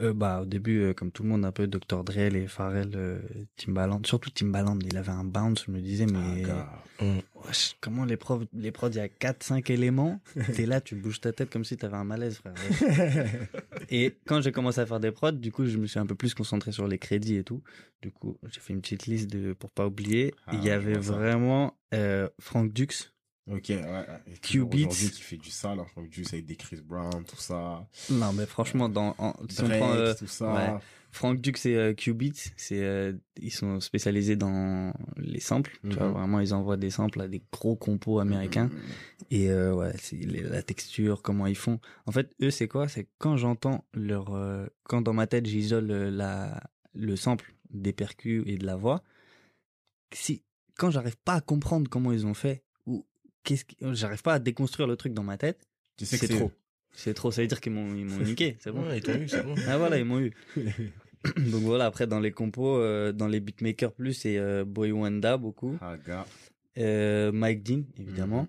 Euh, 0.00 0.12
bah, 0.14 0.40
au 0.42 0.44
début, 0.44 0.80
euh, 0.80 0.94
comme 0.94 1.10
tout 1.10 1.22
le 1.24 1.28
monde, 1.28 1.44
un 1.44 1.50
peu 1.52 1.66
Dr. 1.66 2.04
Dre, 2.04 2.28
les 2.30 2.46
Pharrell, 2.46 2.92
euh, 2.94 3.18
Timbaland. 3.56 4.00
Surtout 4.04 4.30
Timbaland, 4.30 4.78
il 4.84 4.96
avait 4.96 5.10
un 5.10 5.24
bounce, 5.24 5.64
je 5.66 5.70
me 5.72 5.80
disais, 5.80 6.06
mais 6.06 6.44
Ah, 6.48 6.82
Hum. 7.00 7.20
wesh, 7.46 7.76
comment 7.80 8.04
les 8.04 8.16
profs, 8.16 8.42
les 8.52 8.72
prods, 8.72 8.88
il 8.90 8.96
y 8.96 9.00
a 9.00 9.08
4, 9.08 9.42
5 9.44 9.70
éléments. 9.70 10.20
T'es 10.54 10.66
là, 10.66 10.80
tu 10.80 10.96
bouges 10.96 11.20
ta 11.20 11.32
tête 11.32 11.48
comme 11.50 11.64
si 11.64 11.76
t'avais 11.76 11.96
un 11.96 12.02
malaise, 12.04 12.38
frère. 12.38 12.54
et 13.90 14.16
quand 14.26 14.40
j'ai 14.40 14.52
commencé 14.52 14.80
à 14.80 14.86
faire 14.86 15.00
des 15.00 15.12
prods, 15.12 15.32
du 15.32 15.52
coup, 15.52 15.64
je 15.66 15.78
me 15.78 15.86
suis 15.86 15.98
un 16.00 16.06
peu 16.06 16.14
plus 16.16 16.34
concentré 16.34 16.72
sur 16.72 16.86
les 16.88 16.98
crédits 16.98 17.36
et 17.36 17.44
tout. 17.44 17.62
Du 18.02 18.10
coup, 18.10 18.36
j'ai 18.52 18.60
fait 18.60 18.72
une 18.72 18.80
petite 18.80 19.06
liste 19.06 19.30
de, 19.30 19.52
pour 19.52 19.70
pas 19.70 19.86
oublier. 19.86 20.34
Ah, 20.46 20.52
il 20.54 20.64
y 20.64 20.70
avait 20.70 20.98
vraiment, 20.98 21.76
euh, 21.94 22.28
Frank 22.40 22.72
Dux. 22.72 23.12
Ok, 23.50 23.68
ouais. 23.70 24.06
Q. 24.42 24.60
Aujourd'hui, 24.60 25.10
qui 25.10 25.22
fait 25.22 25.36
du 25.36 25.50
sale, 25.50 25.78
hein, 25.80 25.86
Frank 25.92 26.10
Juice 26.12 26.32
avec 26.32 26.44
des 26.46 26.56
Chris 26.56 26.80
Brown, 26.84 27.24
tout 27.24 27.36
ça. 27.36 27.86
Non, 28.10 28.32
mais 28.32 28.46
franchement, 28.46 28.88
dans, 28.88 29.14
en, 29.18 29.34
si 29.48 29.62
on 29.62 29.68
prend, 29.68 29.92
euh, 29.92 30.14
tout 30.14 30.26
ça. 30.26 30.52
ouais. 30.74 30.80
Frank 31.10 31.40
Dux 31.40 31.52
et 31.64 31.74
euh, 31.74 31.94
c'est 32.58 32.84
euh, 32.84 33.14
ils 33.40 33.50
sont 33.50 33.80
spécialisés 33.80 34.36
dans 34.36 34.92
les 35.16 35.40
samples. 35.40 35.78
Tu 35.82 35.96
vois, 35.96 36.08
Mhm. 36.08 36.12
vraiment, 36.12 36.40
ils 36.40 36.52
envoient 36.52 36.76
des 36.76 36.90
samples 36.90 37.22
à 37.22 37.28
des 37.28 37.42
gros 37.50 37.76
compos 37.76 38.18
américains. 38.20 38.68
Et 39.30 39.50
euh, 39.50 39.72
ouais, 39.74 39.92
c'est 39.98 40.16
la 40.18 40.62
texture, 40.62 41.22
comment 41.22 41.46
ils 41.46 41.56
font. 41.56 41.80
En 42.04 42.12
fait, 42.12 42.30
eux, 42.42 42.50
c'est 42.50 42.68
quoi? 42.68 42.88
C'est 42.88 43.08
quand 43.18 43.38
j'entends 43.38 43.86
leur, 43.94 44.34
euh, 44.34 44.66
quand 44.84 45.00
dans 45.00 45.14
ma 45.14 45.26
tête 45.26 45.46
j'isole 45.46 45.90
euh, 45.90 46.10
la 46.10 46.60
le 46.92 47.16
sample 47.16 47.54
des 47.70 47.94
percus 47.94 48.42
et 48.46 48.58
de 48.58 48.66
la 48.66 48.76
voix. 48.76 49.02
Si 50.12 50.42
quand 50.76 50.90
j'arrive 50.90 51.16
pas 51.16 51.34
à 51.34 51.40
comprendre 51.40 51.88
comment 51.90 52.12
ils 52.12 52.26
ont 52.26 52.34
fait 52.34 52.62
qu'est-ce 53.44 53.64
qui, 53.64 53.76
j'arrive 53.92 54.22
pas 54.22 54.34
à 54.34 54.38
déconstruire 54.38 54.86
le 54.88 54.96
truc 54.96 55.12
dans 55.14 55.22
ma 55.24 55.36
tête, 55.38 55.66
Tu 55.96 56.06
sais 56.06 56.18
que 56.18 56.26
c'est 56.26 56.34
trop. 56.34 56.52
C'est 56.92 57.14
trop. 57.14 57.30
Ça 57.30 57.42
veut 57.42 57.48
dire 57.48 57.60
qu'ils 57.60 57.72
m'ont 57.72 57.94
ils 57.94 58.04
m'ont 58.04 58.18
niqué. 58.24 58.56
C'est 58.60 58.72
bon. 58.72 58.86
Ouais, 58.86 58.98
ils 58.98 59.02
t'ont 59.02 59.14
eu, 59.14 59.28
c'est 59.28 59.42
bon. 59.42 59.54
Ah 59.66 59.76
voilà, 59.78 59.98
ils 59.98 60.04
m'ont 60.04 60.20
eu. 60.20 60.32
Donc 61.36 61.62
voilà, 61.62 61.86
après 61.86 62.06
dans 62.06 62.20
les 62.20 62.30
compos, 62.32 62.76
euh, 62.78 63.12
dans 63.12 63.26
les 63.28 63.40
beatmakers 63.40 63.92
plus, 63.92 64.14
c'est 64.14 64.38
euh, 64.38 64.64
Boy 64.64 64.92
Wanda 64.92 65.36
beaucoup, 65.36 65.76
Ah, 65.80 65.96
gars. 66.06 66.26
euh, 66.78 67.32
Mike 67.32 67.62
Dean 67.64 67.82
évidemment, 67.98 68.42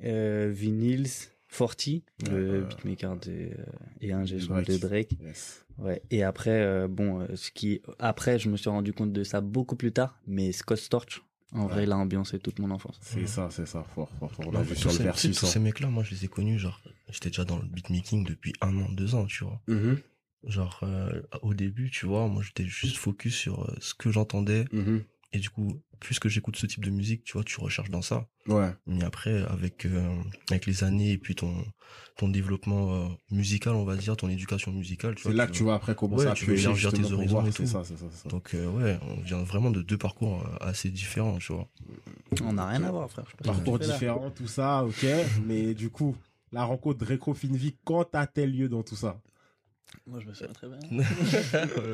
Mhm. 0.00 0.04
euh, 0.06 0.50
Vinyls, 0.52 1.08
Forty, 1.46 2.02
le 2.28 2.36
Euh, 2.36 2.64
beatmaker 2.64 3.16
de, 3.18 3.50
et 4.00 4.12
un 4.12 4.24
de 4.24 4.38
Drake. 4.38 4.66
de 4.66 4.76
Drake. 4.76 5.10
Yes. 5.22 5.64
Ouais. 5.78 6.02
Et 6.10 6.24
après, 6.24 6.86
bon, 6.88 7.26
ce 7.36 7.50
qui, 7.52 7.80
après, 8.00 8.38
je 8.40 8.48
me 8.48 8.56
suis 8.56 8.70
rendu 8.70 8.92
compte 8.92 9.12
de 9.12 9.22
ça 9.24 9.40
beaucoup 9.40 9.76
plus 9.76 9.92
tard, 9.92 10.18
mais 10.26 10.50
Scott 10.52 10.78
Storch, 10.78 11.22
en 11.54 11.66
Ouais. 11.66 11.72
vrai, 11.72 11.82
il 11.84 11.92
a 11.92 11.96
ambiancé 11.96 12.38
toute 12.38 12.58
mon 12.58 12.70
enfance. 12.70 12.98
C'est 13.00 13.26
ça, 13.26 13.48
c'est 13.50 13.66
ça. 13.66 13.82
Fort, 13.94 14.10
fort, 14.18 14.30
fort. 14.32 14.48
On 14.48 14.52
Non, 14.52 14.64
sur 14.74 14.90
le 14.90 14.96
ces- 14.96 15.02
versus. 15.04 15.38
tous 15.38 15.46
ces 15.46 15.58
mecs-là, 15.60 15.88
moi, 15.88 16.02
je 16.02 16.10
les 16.10 16.24
ai 16.24 16.28
connus, 16.28 16.58
genre, 16.58 16.80
j'étais 17.10 17.30
déjà 17.30 17.44
dans 17.44 17.58
le 17.58 17.64
beatmaking 17.66 18.24
depuis 18.24 18.52
un 18.60 18.76
an, 18.78 18.88
deux 18.92 19.14
ans, 19.14 19.26
tu 19.26 19.44
vois. 19.44 19.60
Mhm, 19.68 19.98
Genre, 20.46 20.80
euh, 20.82 21.22
au 21.40 21.54
début, 21.54 21.90
tu 21.90 22.04
vois, 22.04 22.28
moi, 22.28 22.42
j'étais 22.42 22.66
juste 22.66 22.98
focus 22.98 23.34
sur 23.34 23.62
euh, 23.62 23.74
ce 23.80 23.94
que 23.94 24.10
j'entendais. 24.10 24.66
mhm. 24.72 25.02
Et 25.34 25.38
du 25.40 25.50
coup, 25.50 25.82
plus 25.98 26.18
que 26.20 26.28
j'écoute 26.28 26.54
ce 26.56 26.64
type 26.66 26.84
de 26.84 26.90
musique, 26.90 27.24
tu 27.24 27.32
vois, 27.32 27.42
tu 27.42 27.58
recherches 27.60 27.90
dans 27.90 28.02
ça. 28.02 28.28
Ouais. 28.46 28.70
Mais 28.86 29.02
après, 29.04 29.42
avec, 29.48 29.84
euh, 29.84 30.14
avec 30.48 30.64
les 30.66 30.84
années 30.84 31.10
et 31.10 31.18
puis 31.18 31.34
ton, 31.34 31.52
ton 32.16 32.28
développement 32.28 32.94
euh, 32.94 33.08
musical, 33.32 33.74
on 33.74 33.84
va 33.84 33.96
dire, 33.96 34.16
ton 34.16 34.28
éducation 34.28 34.70
musicale, 34.70 35.16
tu 35.16 35.22
C'est 35.24 35.28
vois. 35.30 35.36
là 35.38 35.46
tu 35.46 35.52
que 35.52 35.56
tu 35.58 35.64
vas 35.64 35.74
après 35.74 35.96
commencer 35.96 36.26
Ouais, 36.26 36.30
à 36.30 36.34
tu 36.34 36.44
veux 36.46 36.56
élargir 36.56 36.92
tes 36.92 37.10
horizons 37.10 37.32
voir. 37.40 37.48
et 37.48 37.50
C'est 37.52 37.64
tout. 37.64 37.68
ça, 37.68 37.82
c'est 37.82 37.96
ça, 37.96 38.04
c'est 38.12 38.22
ça. 38.22 38.28
Donc, 38.28 38.54
euh, 38.54 38.66
ouais, 38.68 38.96
on 39.02 39.20
vient 39.22 39.42
vraiment 39.42 39.70
de 39.72 39.82
deux 39.82 39.98
parcours 39.98 40.46
assez 40.60 40.88
différents, 40.90 41.38
tu 41.38 41.52
vois. 41.52 41.68
On 42.44 42.52
n'a 42.52 42.68
rien 42.68 42.84
à 42.84 42.92
voir, 42.92 43.10
frère. 43.10 43.26
Je 43.40 43.44
Parcours 43.44 43.78
là. 43.78 43.86
différents, 43.86 44.30
tout 44.30 44.46
ça, 44.46 44.84
ok. 44.84 45.04
Mais 45.46 45.74
du 45.74 45.90
coup, 45.90 46.14
la 46.52 46.64
rencontre 46.64 46.98
Dreco 47.04 47.34
Finvi, 47.34 47.76
quand 47.84 48.14
a-t-elle 48.14 48.52
lieu 48.52 48.68
dans 48.68 48.84
tout 48.84 48.94
ça? 48.96 49.20
Moi, 50.06 50.20
je 50.20 50.26
me 50.26 50.34
souviens 50.34 50.52
très 50.52 50.68
bien. 50.68 50.78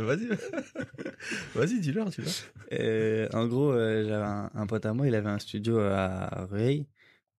Vas-y. 0.04 0.28
Vas-y, 1.54 1.80
dis-leur, 1.80 2.08
dis-leur. 2.08 2.32
Euh, 2.72 3.28
en 3.32 3.46
gros, 3.46 3.72
euh, 3.72 4.04
j'avais 4.06 4.24
un, 4.24 4.50
un 4.54 4.66
pote 4.66 4.86
à 4.86 4.92
moi, 4.92 5.06
il 5.06 5.14
avait 5.14 5.28
un 5.30 5.38
studio 5.38 5.78
à 5.78 6.46
Rueil. 6.50 6.86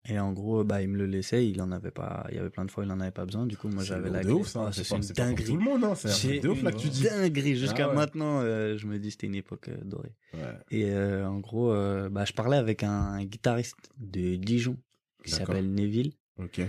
Et 0.09 0.17
en 0.17 0.33
gros, 0.33 0.63
bah, 0.63 0.81
il 0.81 0.87
me 0.89 0.97
le 0.97 1.05
laissait, 1.05 1.47
il 1.47 1.61
en 1.61 1.71
avait 1.71 1.91
pas, 1.91 2.25
il 2.29 2.35
y 2.35 2.39
avait 2.39 2.49
plein 2.49 2.65
de 2.65 2.71
fois, 2.71 2.83
il 2.83 2.91
en 2.91 2.99
avait 2.99 3.11
pas 3.11 3.23
besoin. 3.25 3.45
Du 3.45 3.55
coup, 3.55 3.67
moi, 3.67 3.83
j'avais 3.83 4.09
la 4.09 4.21
de 4.21 4.23
clé. 4.25 4.33
ouf, 4.33 4.47
ça. 4.47 4.65
Ah, 4.67 4.71
c'est 4.71 4.87
pas, 4.89 4.95
une 4.95 5.03
pour 5.05 5.13
dinguerie. 5.15 5.43
tout 5.45 5.57
le 5.57 5.63
monde, 5.63 5.83
hein. 5.83 5.93
C'est 5.93 6.07
un 6.07 6.11
C'est 6.11 6.27
truc 6.29 6.41
de 6.41 6.49
ouf, 6.49 6.63
là, 6.63 6.71
que 6.71 6.77
tu 6.77 6.87
dis. 6.89 7.03
dinguerie. 7.03 7.55
Jusqu'à 7.55 7.85
Ah 7.85 7.89
ouais. 7.89 7.95
maintenant, 7.95 8.39
euh, 8.41 8.77
je 8.77 8.87
me 8.87 8.97
dis, 8.97 9.11
c'était 9.11 9.27
une 9.27 9.35
époque 9.35 9.67
euh, 9.69 9.77
dorée. 9.83 10.15
Ouais. 10.33 10.39
Et 10.71 10.85
euh, 10.89 11.27
en 11.27 11.39
gros, 11.39 11.71
euh, 11.71 12.09
bah, 12.09 12.25
je 12.25 12.33
parlais 12.33 12.57
avec 12.57 12.81
un, 12.81 12.89
un 12.89 13.23
guitariste 13.25 13.91
de 13.99 14.37
Dijon 14.37 14.75
qui 15.23 15.29
s'appelle 15.31 15.71
Neville. 15.71 16.13
Ok. 16.39 16.61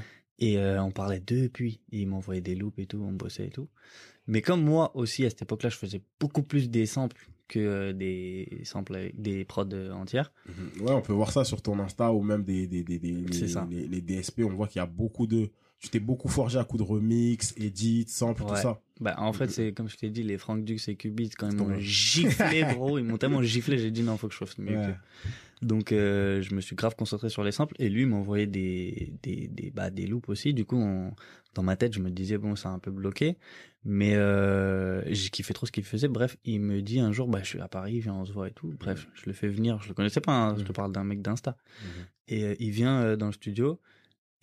Et 0.42 0.58
euh, 0.58 0.82
on 0.82 0.90
parlait 0.90 1.22
depuis. 1.24 1.80
Et 1.92 2.00
il 2.00 2.08
m'envoyait 2.08 2.40
des 2.40 2.54
loops 2.54 2.78
et 2.78 2.86
tout, 2.86 2.98
on 3.02 3.12
bossait 3.12 3.46
et 3.46 3.50
tout. 3.50 3.68
Mais 4.26 4.42
comme 4.42 4.62
moi 4.62 4.94
aussi, 4.96 5.24
à 5.24 5.30
cette 5.30 5.42
époque-là, 5.42 5.68
je 5.70 5.76
faisais 5.76 6.02
beaucoup 6.20 6.42
plus 6.42 6.68
des 6.70 6.86
samples 6.86 7.28
que 7.48 7.58
euh, 7.58 7.92
des 7.92 8.60
samples 8.64 8.94
avec 8.96 9.20
des 9.20 9.44
prods 9.44 9.64
euh, 9.72 9.92
entières. 9.92 10.32
Mhm. 10.48 10.86
Ouais, 10.86 10.92
on 10.92 11.00
peut 11.02 11.12
voir 11.12 11.32
ça 11.32 11.44
sur 11.44 11.60
ton 11.62 11.78
Insta 11.78 12.12
ou 12.12 12.22
même 12.22 12.44
des, 12.44 12.66
des, 12.66 12.82
des, 12.82 12.98
des- 12.98 13.12
les, 13.12 13.32
C'est 13.32 13.48
ça. 13.48 13.66
les, 13.70 13.86
les 13.88 14.00
DSP. 14.00 14.40
On 14.44 14.54
voit 14.54 14.68
qu'il 14.68 14.78
y 14.78 14.82
a 14.82 14.86
beaucoup 14.86 15.26
de. 15.26 15.50
Tu 15.78 15.88
t'es 15.88 15.98
beaucoup 16.00 16.28
forgé 16.28 16.58
à 16.58 16.64
coup 16.64 16.76
de 16.76 16.84
remix, 16.84 17.54
edit, 17.56 18.04
sample, 18.08 18.42
tout 18.44 18.54
ça. 18.62 18.80
Bah, 19.02 19.14
en 19.18 19.32
fait, 19.32 19.48
c'est 19.50 19.72
comme 19.72 19.88
je 19.88 19.96
t'ai 19.96 20.10
dit, 20.10 20.22
les 20.22 20.38
Frank 20.38 20.64
Dux 20.64 20.78
et 20.88 20.96
Cubit, 20.96 21.30
quand 21.30 21.50
ils 21.50 21.56
m'ont 21.56 21.78
giflé, 21.80 22.64
gros, 22.76 22.98
ils 22.98 23.04
m'ont 23.04 23.18
tellement 23.18 23.42
giflé, 23.42 23.76
j'ai 23.78 23.90
dit 23.90 24.02
non, 24.02 24.16
faut 24.16 24.28
que 24.28 24.34
je 24.34 24.38
fasse 24.38 24.56
mieux. 24.58 24.78
Ouais. 24.78 24.86
que- 25.22 25.66
Donc, 25.66 25.92
euh, 25.92 26.42
je 26.42 26.54
me 26.54 26.60
suis 26.60 26.74
grave 26.76 26.94
concentré 26.96 27.28
sur 27.28 27.44
les 27.44 27.52
samples 27.52 27.74
et 27.78 27.88
lui 27.88 28.04
m'envoyait 28.06 28.46
des, 28.46 29.12
des, 29.22 29.48
des, 29.48 29.70
bah, 29.70 29.90
des 29.90 30.06
loops 30.06 30.28
aussi. 30.28 30.54
Du 30.54 30.64
coup, 30.64 30.76
on- 30.76 31.12
dans 31.54 31.62
ma 31.62 31.76
tête, 31.76 31.92
je 31.94 32.00
me 32.00 32.10
disais, 32.10 32.38
bon, 32.38 32.56
c'est 32.56 32.68
un 32.68 32.78
peu 32.78 32.90
bloqué. 32.90 33.36
Mais 33.84 34.14
euh, 34.14 35.02
j'ai 35.12 35.28
kiffé 35.30 35.52
trop 35.54 35.66
ce 35.66 35.72
qu'il 35.72 35.84
faisait. 35.84 36.08
Bref, 36.08 36.36
il 36.44 36.60
me 36.60 36.80
dit 36.82 37.00
un 37.00 37.10
jour, 37.12 37.26
bah, 37.28 37.40
je 37.42 37.48
suis 37.48 37.60
à 37.60 37.68
Paris, 37.68 38.00
viens, 38.00 38.14
on 38.14 38.24
se 38.24 38.32
voit 38.32 38.48
et 38.48 38.52
tout. 38.52 38.72
Bref, 38.78 39.06
je 39.14 39.22
le 39.26 39.32
fais 39.32 39.48
venir. 39.48 39.80
Je 39.82 39.88
le 39.88 39.94
connaissais 39.94 40.20
pas, 40.20 40.32
hein, 40.32 40.56
je 40.56 40.62
te 40.62 40.72
parle 40.72 40.92
d'un 40.92 41.04
mec 41.04 41.20
d'Insta. 41.22 41.56
Mhm. 41.82 41.88
Et 42.28 42.44
euh, 42.44 42.54
il 42.60 42.70
vient 42.70 43.00
euh, 43.02 43.16
dans 43.16 43.26
le 43.26 43.32
studio. 43.32 43.80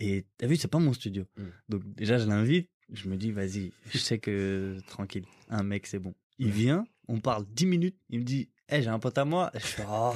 Et 0.02 0.26
t'as 0.38 0.48
vu, 0.48 0.56
c'est 0.56 0.68
pas 0.70 0.80
mon 0.80 0.94
studio. 0.94 1.26
Mm. 1.38 1.44
Donc 1.70 1.82
déjà, 1.96 2.18
je 2.18 2.28
l'invite. 2.28 2.70
Je 2.92 3.08
me 3.08 3.18
dis, 3.18 3.32
vas-y, 3.32 3.72
je 3.92 3.98
sais 3.98 4.20
que 4.20 4.78
tranquille, 4.88 5.26
un 5.50 5.64
mec, 5.64 5.86
c'est 5.86 6.00
bon. 6.00 6.14
Il 6.40 6.52
vient, 6.52 6.86
on 7.08 7.20
parle 7.20 7.46
10 7.54 7.66
minutes. 7.66 7.98
Il 8.10 8.20
me 8.20 8.24
dit, 8.24 8.50
hey, 8.70 8.82
j'ai 8.82 8.90
un 8.90 9.00
pote 9.00 9.18
à 9.18 9.26
moi. 9.26 9.52
Je 9.54 9.60
fais, 9.60 9.84
oh, 9.88 10.14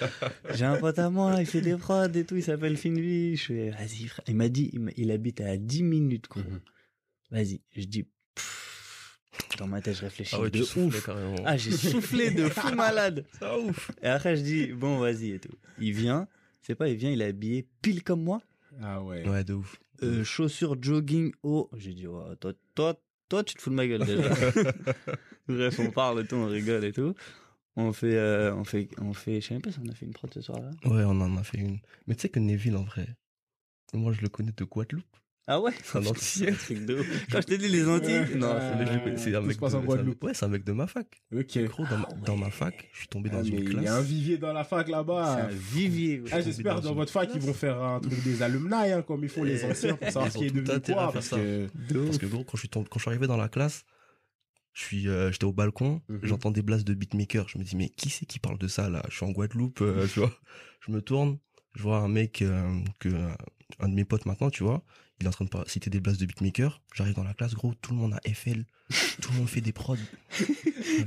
j'ai 0.54 0.64
un 0.64 0.76
pote 0.76 0.98
à 0.98 1.10
moi, 1.10 1.36
il 1.38 1.46
fait 1.46 1.60
des 1.60 1.76
prods 1.76 2.12
et 2.12 2.24
tout, 2.24 2.36
il 2.36 2.42
s'appelle 2.42 2.76
Finvi. 2.76 3.36
Je 3.36 3.44
fais, 3.44 3.70
vas-y, 3.70 4.06
frère. 4.06 4.24
Il 4.28 4.36
m'a 4.36 4.48
dit, 4.48 4.70
il, 4.96 5.10
habite 5.10 5.40
à 5.40 5.56
10 5.56 5.82
minutes, 5.82 6.28
gros. 6.28 6.40
Mhm. 6.40 6.60
Vas-y. 7.30 7.60
Je 7.76 7.84
dis, 7.84 8.04
pff. 8.34 9.20
dans 9.58 9.66
ma 9.68 9.80
tête, 9.80 9.96
je 9.96 10.02
réfléchis 10.02 10.34
Ah 10.36 10.40
ouais, 10.40 10.50
de 10.50 10.62
ouf. 10.62 11.08
Ah, 11.44 11.56
j'ai 11.56 11.72
soufflé 11.72 12.30
de 12.30 12.48
fou 12.48 12.74
malade. 12.74 13.24
Ça 13.38 13.58
ouf. 13.58 13.92
Et 14.02 14.08
après, 14.08 14.36
je 14.36 14.42
dis, 14.42 14.66
bon, 14.72 14.98
vas-y 14.98 15.32
et 15.32 15.38
tout. 15.38 15.56
Il 15.78 15.92
vient, 15.92 16.26
c'est 16.62 16.74
pas, 16.74 16.88
il 16.88 16.96
vient, 16.96 17.10
il 17.10 17.22
est 17.22 17.26
habillé 17.26 17.66
pile 17.80 18.02
comme 18.02 18.22
moi. 18.22 18.42
Ah 18.82 19.02
ouais. 19.02 19.28
Ouais, 19.28 19.44
de 19.44 19.54
ouf. 19.54 19.80
Euh, 20.02 20.24
chaussures 20.24 20.76
jogging 20.80 21.32
haut. 21.42 21.70
J'ai 21.76 21.92
dit, 21.92 22.06
ouais, 22.06 22.36
toi, 22.36 22.52
toi, 22.74 22.94
toi, 23.28 23.44
tu 23.44 23.54
te 23.54 23.62
fous 23.62 23.70
de 23.70 23.74
ma 23.74 23.86
gueule 23.86 24.04
déjà. 24.04 24.22
Bref, 25.48 25.78
on 25.78 25.90
parle 25.90 26.20
et 26.20 26.26
tout, 26.26 26.36
on 26.36 26.46
rigole 26.46 26.84
et 26.84 26.92
tout. 26.92 27.14
On 27.76 27.92
fait, 27.92 28.16
euh, 28.16 28.54
on 28.54 28.64
fait, 28.64 28.88
on 28.98 29.12
fait, 29.12 29.40
je 29.40 29.48
sais 29.48 29.54
même 29.54 29.62
pas 29.62 29.72
si 29.72 29.78
on 29.84 29.88
a 29.88 29.94
fait 29.94 30.06
une 30.06 30.12
prod 30.12 30.32
ce 30.32 30.40
soir-là. 30.40 30.70
Ouais, 30.84 31.04
on 31.04 31.20
en 31.20 31.36
a 31.36 31.42
fait 31.42 31.58
une. 31.58 31.78
Mais 32.06 32.14
tu 32.14 32.22
sais 32.22 32.28
que 32.28 32.40
Neville, 32.40 32.76
en 32.76 32.82
vrai, 32.84 33.08
moi, 33.92 34.12
je 34.12 34.22
le 34.22 34.28
connais 34.28 34.52
de 34.56 34.64
Guadeloupe. 34.64 35.16
Ah 35.46 35.60
ouais? 35.60 35.72
C'est 35.82 35.98
un 35.98 36.06
Antillais. 36.06 36.52
truc 36.52 36.84
de 36.86 36.94
ouf. 37.00 37.26
Quand 37.32 37.40
je 37.40 37.46
t'ai 37.46 37.58
dit 37.58 37.68
les 37.68 37.88
Antilles, 37.88 38.36
non, 38.36 38.48
Ah, 38.52 38.60
c'est 38.60 39.34
un 39.34 39.40
mec 39.40 39.58
de- 39.58 39.64
en 39.76 39.80
Guadeloupe. 39.82 40.22
Ouais, 40.22 40.32
c'est 40.34 40.44
un 40.44 40.48
mec 40.48 40.62
de 40.64 40.72
ma 40.72 40.86
fac. 40.86 41.06
Ok. 41.34 41.58
Gros, 41.64 41.84
dans, 41.86 41.96
ma, 41.98 42.06
Ah 42.08 42.14
ouais. 42.14 42.20
dans 42.24 42.36
ma 42.36 42.50
fac, 42.50 42.88
je 42.92 42.98
suis 42.98 43.08
tombé 43.08 43.30
dans 43.30 43.38
Ah, 43.38 43.40
une 43.40 43.46
il 43.54 43.60
y 43.60 43.64
classe. 43.64 43.86
a 43.88 43.96
un 43.96 44.00
vivier 44.00 44.38
dans 44.38 44.52
la 44.52 44.62
fac 44.64 44.86
c'est 44.86 44.92
là-bas. 44.92 45.44
un 45.44 45.48
vivier. 45.48 46.22
Ah, 46.30 46.40
j'espère 46.40 46.76
dans 46.76 46.90
dans 46.90 46.94
votre 46.94 47.10
fac, 47.12 47.28
ils 47.28 47.32
classe. 47.32 47.44
vont 47.44 47.54
faire 47.54 47.82
un 47.82 47.98
truc 48.00 48.22
des 48.22 48.42
alumni, 48.42 48.74
hein, 48.74 49.02
comme 49.02 49.24
ils 49.24 49.28
font 49.30 49.42
les 49.42 49.64
anciens, 49.64 49.96
pour 49.96 50.06
savoir 50.08 50.30
ce 50.30 50.38
qui 50.38 50.44
est 50.46 50.50
devenu 50.50 50.80
quoi. 50.80 51.12
Parce 51.12 51.30
que... 51.30 51.66
Parce 52.04 52.18
que 52.18 52.26
gros, 52.26 52.44
quand 52.44 52.56
je 52.56 52.60
suis, 52.60 52.68
tombé- 52.68 52.88
quand 52.88 52.98
je 52.98 53.02
suis 53.04 53.10
arrivé 53.10 53.26
dans 53.26 53.36
la 53.38 53.48
classe, 53.48 53.84
je 54.72 54.84
suis, 54.84 55.08
euh, 55.08 55.32
j'étais 55.32 55.46
au 55.46 55.52
balcon, 55.52 56.00
Mhm. 56.08 56.20
j'entends 56.22 56.52
des 56.52 56.62
blasts 56.62 56.86
de 56.86 56.94
beatmaker. 56.94 57.48
Je 57.48 57.58
me 57.58 57.64
dis, 57.64 57.74
mais 57.76 57.88
qui 57.88 58.08
c'est 58.08 58.24
qui 58.24 58.38
parle 58.38 58.56
de 58.58 58.68
ça 58.68 58.88
là? 58.88 59.02
Je 59.08 59.16
suis 59.16 59.26
en 59.26 59.30
Guadeloupe, 59.32 59.80
euh, 59.80 60.06
tu 60.12 60.20
vois. 60.20 60.32
Je 60.86 60.92
me 60.92 61.02
tourne, 61.02 61.38
je 61.74 61.82
vois 61.82 61.98
un 61.98 62.08
mec, 62.08 62.40
euh, 62.42 62.70
que, 63.00 63.08
un 63.80 63.88
de 63.88 63.94
mes 63.94 64.04
potes 64.04 64.26
maintenant, 64.26 64.48
tu 64.50 64.62
vois, 64.62 64.84
il 65.20 65.26
est 65.26 65.28
en 65.28 65.32
train 65.32 65.44
de 65.44 65.68
citer 65.68 65.90
des 65.90 66.00
blasts 66.00 66.20
de 66.20 66.26
beatmaker. 66.26 66.80
J'arrive 66.94 67.14
dans 67.14 67.24
la 67.24 67.34
classe, 67.34 67.54
gros, 67.54 67.74
tout 67.74 67.92
le 67.92 67.98
monde 67.98 68.14
a 68.14 68.20
FL, 68.34 68.64
tout 69.20 69.30
le 69.32 69.38
monde 69.38 69.48
fait 69.48 69.60
des 69.60 69.72
prods. 69.72 69.96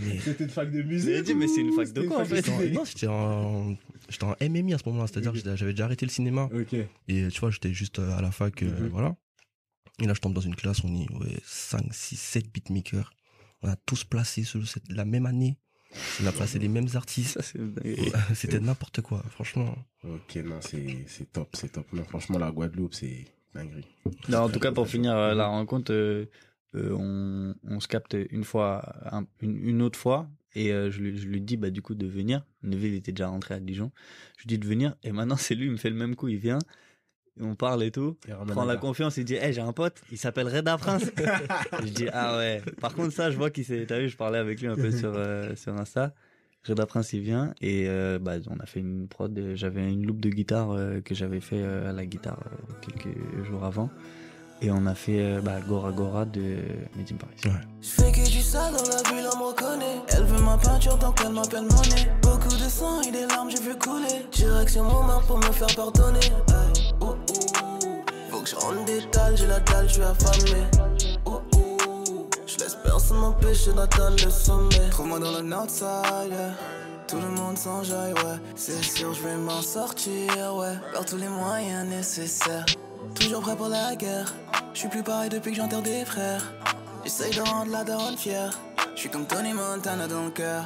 mais 0.01 0.19
C'était 0.19 0.43
une 0.43 0.49
fac 0.49 0.71
de 0.71 0.81
musique. 0.83 1.23
Dit, 1.23 1.33
mais 1.35 1.47
c'est 1.47 1.61
une 1.61 1.73
fac 1.73 1.91
de 1.91 2.01
quoi, 2.03 2.21
en 2.21 2.25
fait 2.25 2.47
non, 2.73 2.85
j'étais 2.85 3.07
en, 3.07 3.75
j'étais 4.09 4.23
en 4.25 4.35
MMI 4.41 4.73
à 4.73 4.77
ce 4.77 4.83
moment-là, 4.89 5.07
c'est-à-dire 5.07 5.31
Ok. 5.31 5.37
que 5.37 5.43
j'étais- 5.43 5.57
j'avais 5.57 5.73
déjà 5.73 5.85
arrêté 5.85 6.05
le 6.05 6.11
cinéma. 6.11 6.49
Et 7.07 7.27
tu 7.29 7.39
vois, 7.39 7.51
j'étais 7.51 7.73
juste 7.73 7.99
euh, 7.99 8.15
à 8.17 8.21
la 8.21 8.31
fac, 8.31 8.61
euh, 8.63 8.69
Mhm. 8.81 8.87
voilà. 8.89 9.15
Et 9.99 10.05
là, 10.05 10.13
je 10.13 10.19
tombe 10.21 10.33
dans 10.33 10.41
une 10.41 10.55
classe, 10.55 10.83
on 10.83 10.93
est 10.95 11.09
ouais, 11.11 11.39
5, 11.45 11.93
6, 11.93 12.15
7 12.19 12.51
beatmakers. 12.51 13.11
On 13.61 13.69
a 13.69 13.75
tous 13.75 14.03
placé 14.03 14.43
sur 14.43 14.67
cette- 14.67 14.91
la 14.91 15.05
même 15.05 15.25
année. 15.25 15.57
On 16.21 16.25
a 16.25 16.31
placé 16.31 16.57
les 16.57 16.67
mêmes 16.67 16.87
artistes. 16.95 17.39
C'était 18.33 18.59
n'importe 18.59 19.01
quoi, 19.01 19.23
franchement. 19.29 19.75
Ok, 20.03 20.35
non, 20.37 20.59
c'est 20.61 21.05
c'est 21.07 21.31
top, 21.31 21.49
c'est 21.55 21.71
top. 21.71 21.85
Non, 21.93 22.03
franchement, 22.03 22.39
la 22.39 22.51
Guadeloupe, 22.51 22.93
c'est 22.95 23.25
dinguerie. 23.55 23.85
Non, 24.29 24.39
en 24.39 24.49
tout 24.49 24.59
cas, 24.59 24.71
pour 24.71 24.87
finir 24.87 25.15
euh, 25.15 25.33
la 25.33 25.47
rencontre, 25.47 25.91
euh, 25.93 26.25
euh, 26.75 26.91
on, 26.97 27.55
on 27.63 27.79
se 27.79 27.87
capte 27.87 28.15
une 28.31 28.43
fois, 28.43 28.95
un- 29.11 29.25
une, 29.41 29.57
une 29.57 29.81
autre 29.81 29.99
fois, 29.99 30.29
et 30.55 30.69
je, 30.69 30.99
lui, 31.01 31.17
je 31.17 31.27
lui 31.27 31.41
dis 31.41 31.57
bah 31.57 31.69
du 31.71 31.81
coup 31.81 31.95
de 31.95 32.05
venir. 32.05 32.45
Neville 32.61 32.93
était 32.95 33.11
déjà 33.11 33.27
rentré 33.27 33.55
à 33.55 33.59
Dijon. 33.59 33.91
Je 34.37 34.43
lui 34.43 34.47
dis 34.47 34.59
de 34.59 34.67
venir, 34.67 34.95
et 35.03 35.11
maintenant 35.11 35.35
c'est 35.35 35.55
lui, 35.55 35.65
il 35.65 35.71
me 35.71 35.77
fait 35.77 35.89
le 35.89 35.95
même 35.95 36.15
coup, 36.15 36.27
il 36.27 36.37
vient, 36.37 36.59
on 37.39 37.55
parle 37.55 37.83
et 37.83 37.89
tout. 37.91 38.17
Ramène 38.29 38.51
prend 38.53 38.65
la 38.65 38.77
confiance, 38.77 39.17
il 39.17 39.25
dit 39.25 39.33
hey, 39.35 39.51
j'ai 39.53 39.61
un 39.61 39.73
pote, 39.73 40.01
il 40.11 40.17
s'appelle 40.17 40.47
Reda 40.47 40.77
Prince. 40.77 41.05
je 41.83 41.89
dis 41.91 42.07
ah 42.13 42.37
ouais. 42.37 42.61
Par 42.79 42.93
contre 42.93 43.11
ça, 43.13 43.31
je 43.31 43.37
vois 43.37 43.49
qu'il 43.49 43.65
s'est. 43.65 43.85
T'as 43.87 43.99
vu, 43.99 44.09
je 44.09 44.17
parlais 44.17 44.37
avec 44.37 44.61
lui 44.61 44.67
un 44.67 44.75
peu 44.75 44.91
sur 44.97 45.13
sur 45.55 45.73
Insta. 45.75 46.13
Reda 46.67 46.85
Prince 46.85 47.11
il 47.11 47.21
vient 47.21 47.53
et 47.61 47.89
euh, 47.89 48.19
bah 48.19 48.33
on 48.49 48.59
a 48.61 48.65
fait 48.65 48.79
une 48.79 49.07
prod. 49.07 49.37
J'avais 49.55 49.81
une 49.91 50.05
loupe 50.05 50.21
de 50.21 50.29
guitare 50.29 50.71
euh, 50.71 51.01
que 51.01 51.13
j'avais 51.13 51.41
fait 51.41 51.59
euh, 51.59 51.89
à 51.89 51.93
la 51.93 52.05
guitare 52.05 52.39
euh, 52.45 52.73
quelques 52.81 53.17
jours 53.45 53.65
avant. 53.65 53.89
Et 54.61 54.71
on 54.71 54.85
a 54.85 54.95
fait 54.95 55.19
euh, 55.19 55.41
bah, 55.41 55.59
Gora 55.67 55.91
Gora 55.91 56.23
de 56.23 56.39
Made 56.95 57.11
in 57.11 57.15
Paris. 57.17 57.35
Ouais. 57.43 57.61
Je 57.81 57.87
fais 57.89 58.11
que 58.13 58.29
du 58.29 58.39
sale 58.39 58.71
dans 58.71 58.83
la 58.87 59.09
ville, 59.09 59.27
on 59.35 59.37
me 59.39 59.43
reconnaît. 59.49 59.99
Elle 60.15 60.23
veut 60.23 60.41
ma 60.41 60.57
peinture, 60.57 60.97
donc 60.97 61.19
elle 61.25 61.33
m'appelle 61.33 61.63
monnaie. 61.63 62.09
Beaucoup 62.21 62.55
de 62.55 62.69
sang 62.69 63.01
et 63.01 63.11
des 63.11 63.27
larmes, 63.27 63.51
j'ai 63.51 63.61
vu 63.61 63.77
couler. 63.77 64.25
Direction 64.31 64.85
mon 64.85 65.05
bar 65.05 65.21
pour 65.23 65.39
me 65.39 65.51
faire 65.51 65.75
pardonner. 65.75 66.19
Hey, 66.47 66.93
ouh, 67.01 67.07
ouh. 67.07 67.17
Faut 68.29 68.41
que 68.41 68.49
je 68.49 68.55
rentre 68.55 68.85
des 68.85 69.01
dalles, 69.11 69.35
j'ai 69.35 69.47
la 69.47 69.59
dalle, 69.59 69.89
je 69.89 69.93
suis 69.95 70.01
affamé. 70.01 70.61
Je 72.53 72.59
laisse 72.63 72.77
personne 72.83 73.17
m'empêcher 73.17 73.73
d'atteindre 73.73 74.23
le 74.23 74.29
sommet. 74.29 74.89
Trouve-moi 74.91 75.19
dans 75.19 75.31
le 75.31 75.41
Northside, 75.41 76.29
yeah. 76.29 76.51
Tout 77.07 77.19
le 77.19 77.29
monde 77.29 77.57
s'enjaille, 77.57 78.13
ouais. 78.13 78.37
C'est 78.55 78.83
sûr, 78.83 79.11
je 79.13 79.23
vais 79.23 79.37
m'en 79.37 79.61
sortir, 79.61 80.55
ouais. 80.55 80.73
Par 80.93 81.03
tous 81.03 81.17
les 81.17 81.27
moyens 81.27 81.87
nécessaires. 81.87 82.65
Toujours 83.15 83.41
prêt 83.41 83.55
pour 83.55 83.69
la 83.69 83.95
guerre. 83.95 84.31
Je 84.73 84.79
suis 84.79 84.87
plus 84.87 85.01
pareil 85.01 85.29
depuis 85.29 85.51
que 85.51 85.57
j'enterre 85.57 85.81
des 85.81 86.05
frères. 86.05 86.43
J'essaye 87.03 87.33
de 87.33 87.41
rendre 87.41 87.71
la 87.71 87.83
daronne 87.83 88.17
fière. 88.17 88.59
Je 88.93 88.99
suis 88.99 89.09
comme 89.09 89.25
Tony 89.25 89.53
Montana 89.53 90.07
dans 90.07 90.25
le 90.25 90.31
cœur. 90.31 90.65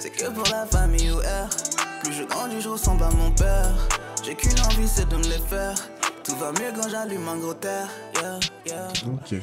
C'est 0.00 0.10
que 0.10 0.30
pour 0.30 0.44
la 0.50 0.64
famille 0.64 1.10
ou 1.10 1.18
R. 1.18 1.48
Plus 2.02 2.12
je 2.14 2.22
grandis, 2.24 2.60
je 2.62 2.70
ressemble 2.70 3.02
à 3.02 3.10
mon 3.10 3.30
père. 3.32 3.74
J'ai 4.24 4.34
qu'une 4.34 4.58
envie, 4.60 4.88
c'est 4.88 5.08
de 5.08 5.16
me 5.16 5.24
les 5.24 5.38
faire. 5.38 5.76
Tout 6.28 6.36
va 6.36 6.52
mieux 6.52 6.72
quand 6.74 6.90
j'allume 6.90 7.26
un 7.26 7.38
gros 7.38 7.54
terre. 7.54 7.88
Ok. 9.06 9.34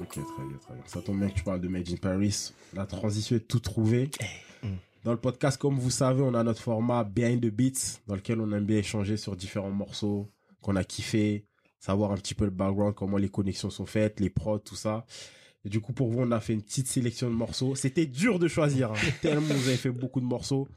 Ok, 0.00 0.08
très 0.08 0.44
bien, 0.46 0.58
très 0.58 0.74
bien. 0.74 0.82
Ça 0.86 1.02
tombe 1.02 1.18
bien 1.18 1.28
que 1.28 1.34
tu 1.34 1.44
parles 1.44 1.60
de 1.60 1.68
Made 1.68 1.86
in 1.90 1.96
Paris. 1.96 2.54
La 2.72 2.86
transition 2.86 3.36
est 3.36 3.40
tout 3.40 3.60
trouvée. 3.60 4.10
Dans 5.04 5.12
le 5.12 5.18
podcast, 5.18 5.60
comme 5.60 5.78
vous 5.78 5.90
savez, 5.90 6.22
on 6.22 6.32
a 6.32 6.42
notre 6.42 6.62
format 6.62 7.04
Behind 7.04 7.42
the 7.42 7.54
Beats, 7.54 8.00
dans 8.06 8.14
lequel 8.14 8.40
on 8.40 8.50
aime 8.52 8.64
bien 8.64 8.78
échanger 8.78 9.18
sur 9.18 9.36
différents 9.36 9.70
morceaux 9.70 10.30
qu'on 10.62 10.76
a 10.76 10.84
kiffé, 10.84 11.44
savoir 11.78 12.10
un 12.12 12.16
petit 12.16 12.34
peu 12.34 12.46
le 12.46 12.50
background, 12.50 12.94
comment 12.94 13.18
les 13.18 13.28
connexions 13.28 13.68
sont 13.68 13.86
faites, 13.86 14.18
les 14.18 14.30
prods, 14.30 14.60
tout 14.60 14.76
ça. 14.76 15.04
Du 15.66 15.82
coup, 15.82 15.92
pour 15.92 16.08
vous, 16.08 16.20
on 16.20 16.30
a 16.32 16.40
fait 16.40 16.54
une 16.54 16.62
petite 16.62 16.86
sélection 16.86 17.28
de 17.28 17.34
morceaux. 17.34 17.74
C'était 17.74 18.06
dur 18.06 18.38
de 18.38 18.48
choisir, 18.48 18.92
hein, 18.92 19.10
tellement 19.20 19.54
vous 19.54 19.68
avez 19.68 19.76
fait 19.76 19.90
beaucoup 19.90 20.20
de 20.20 20.26
morceaux. 20.26 20.68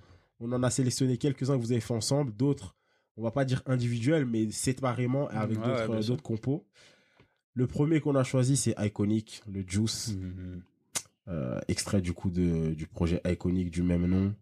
On 0.41 0.51
en 0.51 0.61
a 0.61 0.69
sélectionné 0.69 1.17
quelques-uns 1.17 1.55
que 1.55 1.61
vous 1.61 1.71
avez 1.71 1.79
fait 1.79 1.93
ensemble, 1.93 2.33
d'autres, 2.35 2.75
on 3.17 3.23
va 3.23 3.31
pas 3.31 3.45
dire 3.45 3.61
individuels, 3.65 4.25
mais 4.25 4.49
séparément 4.51 5.29
et 5.31 5.35
avec 5.35 5.57
Ouais, 5.63 5.87
ouais, 5.87 5.99
d'autres 6.03 6.23
compos. 6.23 6.65
Le 7.55 7.67
premier 7.67 7.99
qu'on 7.99 8.15
a 8.15 8.23
choisi, 8.23 8.57
c'est 8.57 8.73
Iconic, 8.79 9.43
le 9.51 9.63
Juice, 9.67 10.15
Mhm. 10.19 10.61
euh, 11.29 11.59
extrait 11.67 12.01
du 12.01 12.13
coup 12.13 12.29
de, 12.31 12.73
du 12.73 12.87
projet 12.87 13.21
Iconic 13.25 13.69
du 13.69 13.83
même 13.83 14.07
nom. 14.07 14.33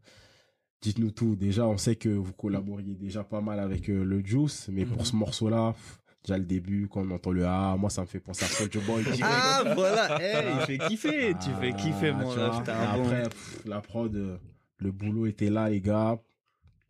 Dites-nous 0.81 1.11
tout. 1.11 1.35
Déjà, 1.35 1.67
on 1.67 1.77
sait 1.77 1.95
que 1.95 2.09
vous 2.09 2.33
collaboriez 2.33 2.95
déjà 2.95 3.23
pas 3.23 3.41
mal 3.41 3.59
avec 3.59 3.89
euh, 3.89 4.03
le 4.03 4.25
Juice, 4.25 4.67
mais 4.71 4.85
pour 4.85 5.05
ce 5.05 5.15
morceau-là, 5.15 5.75
déjà 6.23 6.37
le 6.39 6.45
début, 6.45 6.87
quand 6.89 7.01
on 7.05 7.11
entend 7.11 7.31
le 7.31 7.45
A, 7.45 7.75
moi 7.77 7.89
ça 7.91 8.01
me 8.01 8.07
fait 8.07 8.19
penser 8.19 8.45
à 8.45 8.47
Soulja 8.47 8.79
Boy. 8.87 9.03
Ah 9.21 9.63
voilà, 9.75 10.19
hey, 10.19 10.47
il 10.59 10.65
fait 10.65 10.77
kiffer, 10.87 11.33
tu 11.43 11.49
fais 11.59 11.73
kiffer 11.73 12.13
Ah, 12.15 12.23
mon 12.23 12.33
Et 12.35 12.39
un 12.39 12.49
bon. 12.97 13.03
Après, 13.03 13.23
pff, 13.23 13.61
la 13.65 13.81
prod, 13.81 14.15
euh, 14.15 14.37
le 14.79 14.91
boulot 14.91 15.27
était 15.27 15.49
là, 15.51 15.69
les 15.69 15.81
gars. 15.81 16.17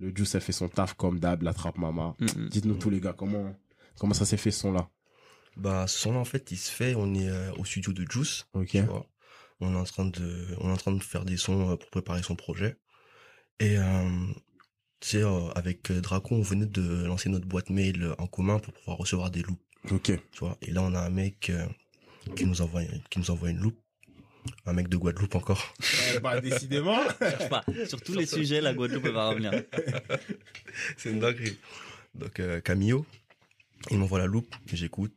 Le 0.02 0.12
Juice 0.16 0.34
a 0.36 0.40
fait 0.40 0.52
son 0.52 0.68
taf 0.68 0.96
comme 0.96 1.20
d'hab, 1.20 1.44
la 1.44 1.54
trappe 1.54 1.78
mama. 1.78 2.16
Mhm. 2.20 2.50
Dites-nous 2.50 2.76
tout, 2.76 2.90
les 2.90 3.00
gars, 3.00 3.14
comment, 3.14 3.56
comment 4.00 4.14
ça 4.16 4.26
s'est 4.26 4.38
fait 4.38 4.50
ce 4.52 4.62
son-là? 4.62 4.90
Bah, 5.58 5.86
ce 5.88 6.00
son-là, 6.00 6.18
en 6.18 6.26
fait, 6.26 6.52
il 6.52 6.58
se 6.58 6.72
fait, 6.72 6.96
on 6.96 7.14
est 7.14 7.30
euh, 7.30 7.52
au 7.60 7.66
studio 7.66 7.94
de 7.94 8.04
Juice, 8.10 8.46
Ok. 8.54 8.70
tu 8.70 8.82
vois. 8.82 9.06
On 9.60 9.74
est 9.76 9.78
en 9.78 9.84
train 9.84 10.06
de, 10.06 10.48
on 10.60 10.70
est 10.70 10.74
en 10.74 10.78
train 10.78 10.92
de 10.92 11.04
faire 11.04 11.24
des 11.24 11.38
sons 11.38 11.70
euh, 11.70 11.76
pour 11.76 11.90
préparer 11.92 12.24
son 12.24 12.36
projet. 12.36 12.78
Et, 13.60 13.78
euh, 13.78 14.10
tu 15.02 15.10
sais, 15.10 15.24
euh, 15.24 15.50
avec 15.50 15.92
Draco, 15.92 16.34
on 16.36 16.42
venait 16.42 16.66
de 16.66 17.04
lancer 17.06 17.30
notre 17.30 17.46
boîte 17.48 17.70
mail 17.70 18.16
en 18.18 18.26
commun 18.26 18.58
pour 18.58 18.74
pouvoir 18.74 18.98
recevoir 18.98 19.30
des 19.30 19.44
loops, 19.44 19.62
Ok. 19.92 20.06
tu 20.32 20.40
vois. 20.40 20.58
Et 20.64 20.72
là, 20.72 20.82
on 20.82 20.96
a 20.96 21.00
un 21.00 21.12
mec 21.12 21.52
euh, 21.52 21.68
qui 22.36 22.46
nous 22.48 22.62
envoie, 22.62 22.82
qui 23.12 23.20
nous 23.20 23.30
envoie 23.30 23.52
une 23.52 23.60
loupe. 23.60 23.80
Un 24.66 24.74
mec 24.74 24.88
de 24.90 24.98
Guadeloupe 24.98 25.36
encore. 25.36 25.74
bah, 26.22 26.40
décidément. 26.42 27.00
Pas. 27.50 27.64
Sur 27.88 28.02
tous 28.02 28.14
les 28.16 28.26
sujets, 28.26 28.62
la 28.62 28.74
Guadeloupe 28.74 29.08
va 29.08 29.30
revenir. 29.30 29.52
C'est 30.98 31.12
une 31.12 31.20
dinguerie. 31.20 31.58
Donc, 32.16 32.40
euh, 32.40 32.60
Camillo, 32.62 33.06
il 33.90 33.98
m'envoie 33.98 34.20
la 34.20 34.26
loupe, 34.26 34.54
j'écoute. 34.72 35.14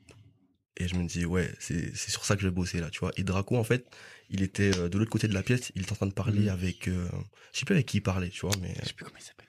Et 0.76 0.88
je 0.88 0.96
me 0.96 1.06
dis, 1.06 1.24
ouais, 1.24 1.48
c'est 1.60 1.94
c'est 1.94 2.10
sur 2.10 2.24
ça 2.24 2.34
que 2.34 2.42
je 2.42 2.48
vais 2.48 2.52
bosser 2.54 2.80
là, 2.80 2.90
tu 2.90 2.98
vois. 2.98 3.12
Et 3.16 3.22
Draco, 3.22 3.56
en 3.56 3.62
fait, 3.62 3.86
il 4.28 4.42
était 4.42 4.76
euh, 4.76 4.88
de 4.88 4.98
l'autre 4.98 5.10
côté 5.10 5.28
de 5.28 5.34
la 5.34 5.44
pièce, 5.44 5.70
il 5.76 5.82
était 5.82 5.92
en 5.92 5.96
train 5.96 6.06
de 6.06 6.12
parler 6.12 6.40
Mhm. 6.42 6.48
avec. 6.48 6.88
euh, 6.88 7.08
je 7.52 7.60
sais 7.60 7.64
plus 7.64 7.74
avec 7.76 7.86
qui 7.86 7.98
il 7.98 8.00
parlait, 8.00 8.28
tu 8.28 8.40
vois, 8.40 8.54
mais. 8.60 8.74
Je 8.82 8.88
sais 8.88 8.92
plus 8.94 9.04
comment 9.04 9.16
il 9.18 9.22
s'appelle. 9.22 9.46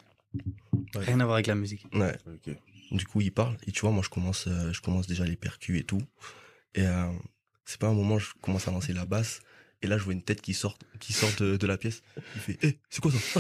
Ouais. 0.96 1.06
Rien 1.06 1.20
à 1.22 1.24
voir 1.26 1.36
avec 1.36 1.48
la 1.48 1.56
musique. 1.56 1.84
Ouais. 1.94 2.16
Du 2.92 3.06
coup, 3.08 3.22
il 3.22 3.32
parle, 3.32 3.58
et 3.66 3.72
tu 3.72 3.82
vois, 3.82 3.90
moi, 3.92 4.04
je 4.04 4.10
commence, 4.10 4.46
euh, 4.48 4.72
je 4.72 4.82
commence 4.82 5.08
déjà 5.08 5.24
les 5.24 5.36
percus 5.36 5.80
et 5.80 5.84
tout. 5.84 6.02
Et 6.76 6.86
euh, 6.86 7.12
c'est 7.66 7.80
pas 7.80 7.88
un 7.88 7.94
moment, 7.94 8.20
je 8.20 8.28
commence 8.42 8.68
à 8.68 8.72
lancer 8.72 8.94
la 8.94 9.06
basse. 9.06 9.42
Et 9.82 9.88
là, 9.88 9.98
je 9.98 10.04
vois 10.04 10.14
une 10.14 10.24
tête 10.24 10.42
qui 10.42 10.54
sort, 10.54 10.78
qui 11.00 11.14
sort 11.14 11.30
de, 11.38 11.58
de 11.58 11.68
la 11.68 11.78
pièce. 11.78 12.02
Il 12.36 12.42
fait, 12.42 12.64
hé, 12.64 12.80
c'est 12.90 13.02
quoi 13.02 13.12
ça 13.12 13.40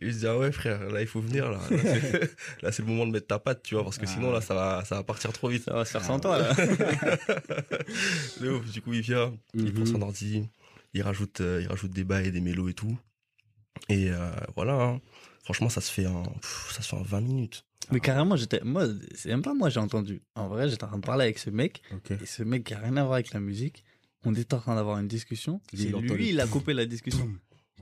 Et 0.00 0.10
je 0.10 0.16
dis, 0.18 0.26
ah 0.26 0.36
ouais, 0.38 0.52
frère, 0.52 0.88
là, 0.90 1.00
il 1.00 1.06
faut 1.06 1.20
venir, 1.20 1.50
là. 1.50 1.60
Là, 2.62 2.72
c'est- 2.72 2.82
le 2.82 2.88
moment 2.88 3.06
de 3.06 3.12
mettre 3.12 3.26
ta 3.26 3.38
patte, 3.38 3.62
tu 3.62 3.74
vois, 3.74 3.84
parce 3.84 3.98
que 3.98 4.04
Ah. 4.06 4.12
sinon, 4.12 4.32
là, 4.32 4.40
ça 4.40 4.54
va, 4.54 4.84
ça 4.84 4.96
va 4.96 5.02
partir 5.04 5.32
trop 5.32 5.48
vite. 5.48 5.64
Ça 5.64 5.72
va 5.74 5.84
se 5.84 5.90
faire 5.92 6.04
sans 6.04 6.20
toi 6.20 6.38
là. 6.38 6.54
Du 8.72 8.82
coup, 8.82 8.92
il 8.92 9.00
vient, 9.00 9.34
il 9.54 9.72
prend 9.72 9.80
Mhm. 9.84 9.86
son 9.86 10.02
ordi, 10.02 10.48
il 10.94 11.02
rajoute, 11.02 11.40
euh, 11.40 11.60
il 11.62 11.68
rajoute 11.68 11.90
des 11.90 12.04
bails 12.04 12.28
et 12.28 12.30
des 12.30 12.40
mélos 12.40 12.68
et 12.68 12.74
tout. 12.74 12.96
Et 13.88 14.10
euh, 14.10 14.30
voilà, 14.54 14.74
hein. 14.74 15.00
franchement, 15.44 15.68
ça 15.68 15.80
se 15.80 15.90
fait 15.92 16.06
en, 16.06 16.22
pff, 16.22 16.72
ça 16.72 16.82
se 16.82 16.88
fait 16.88 16.96
en 16.96 17.02
20 17.02 17.20
minutes. 17.20 17.64
Mais 17.92 18.00
carrément, 18.00 18.36
j'étais, 18.36 18.60
moi, 18.64 18.86
c'est 19.14 19.28
même 19.28 19.42
pas 19.42 19.54
moi 19.54 19.68
j'ai 19.68 19.80
entendu. 19.80 20.22
En 20.34 20.48
vrai, 20.48 20.68
j'étais 20.68 20.84
en 20.84 20.88
train 20.88 20.98
de 20.98 21.06
parler 21.06 21.24
avec 21.24 21.38
ce 21.38 21.50
mec, 21.50 21.82
et 22.10 22.26
ce 22.26 22.42
mec 22.42 22.64
qui 22.64 22.74
a 22.74 22.78
rien 22.78 22.96
à 22.96 23.02
voir 23.02 23.14
avec 23.14 23.32
la 23.32 23.40
musique. 23.40 23.84
On 24.24 24.34
était 24.34 24.54
en 24.54 24.58
train 24.58 24.74
d'avoir 24.74 24.98
une 24.98 25.06
discussion. 25.06 25.60
C'est 25.72 25.90
lui, 25.90 26.30
il 26.30 26.40
a 26.40 26.46
coupé 26.46 26.74
la 26.74 26.84
discussion. 26.84 27.30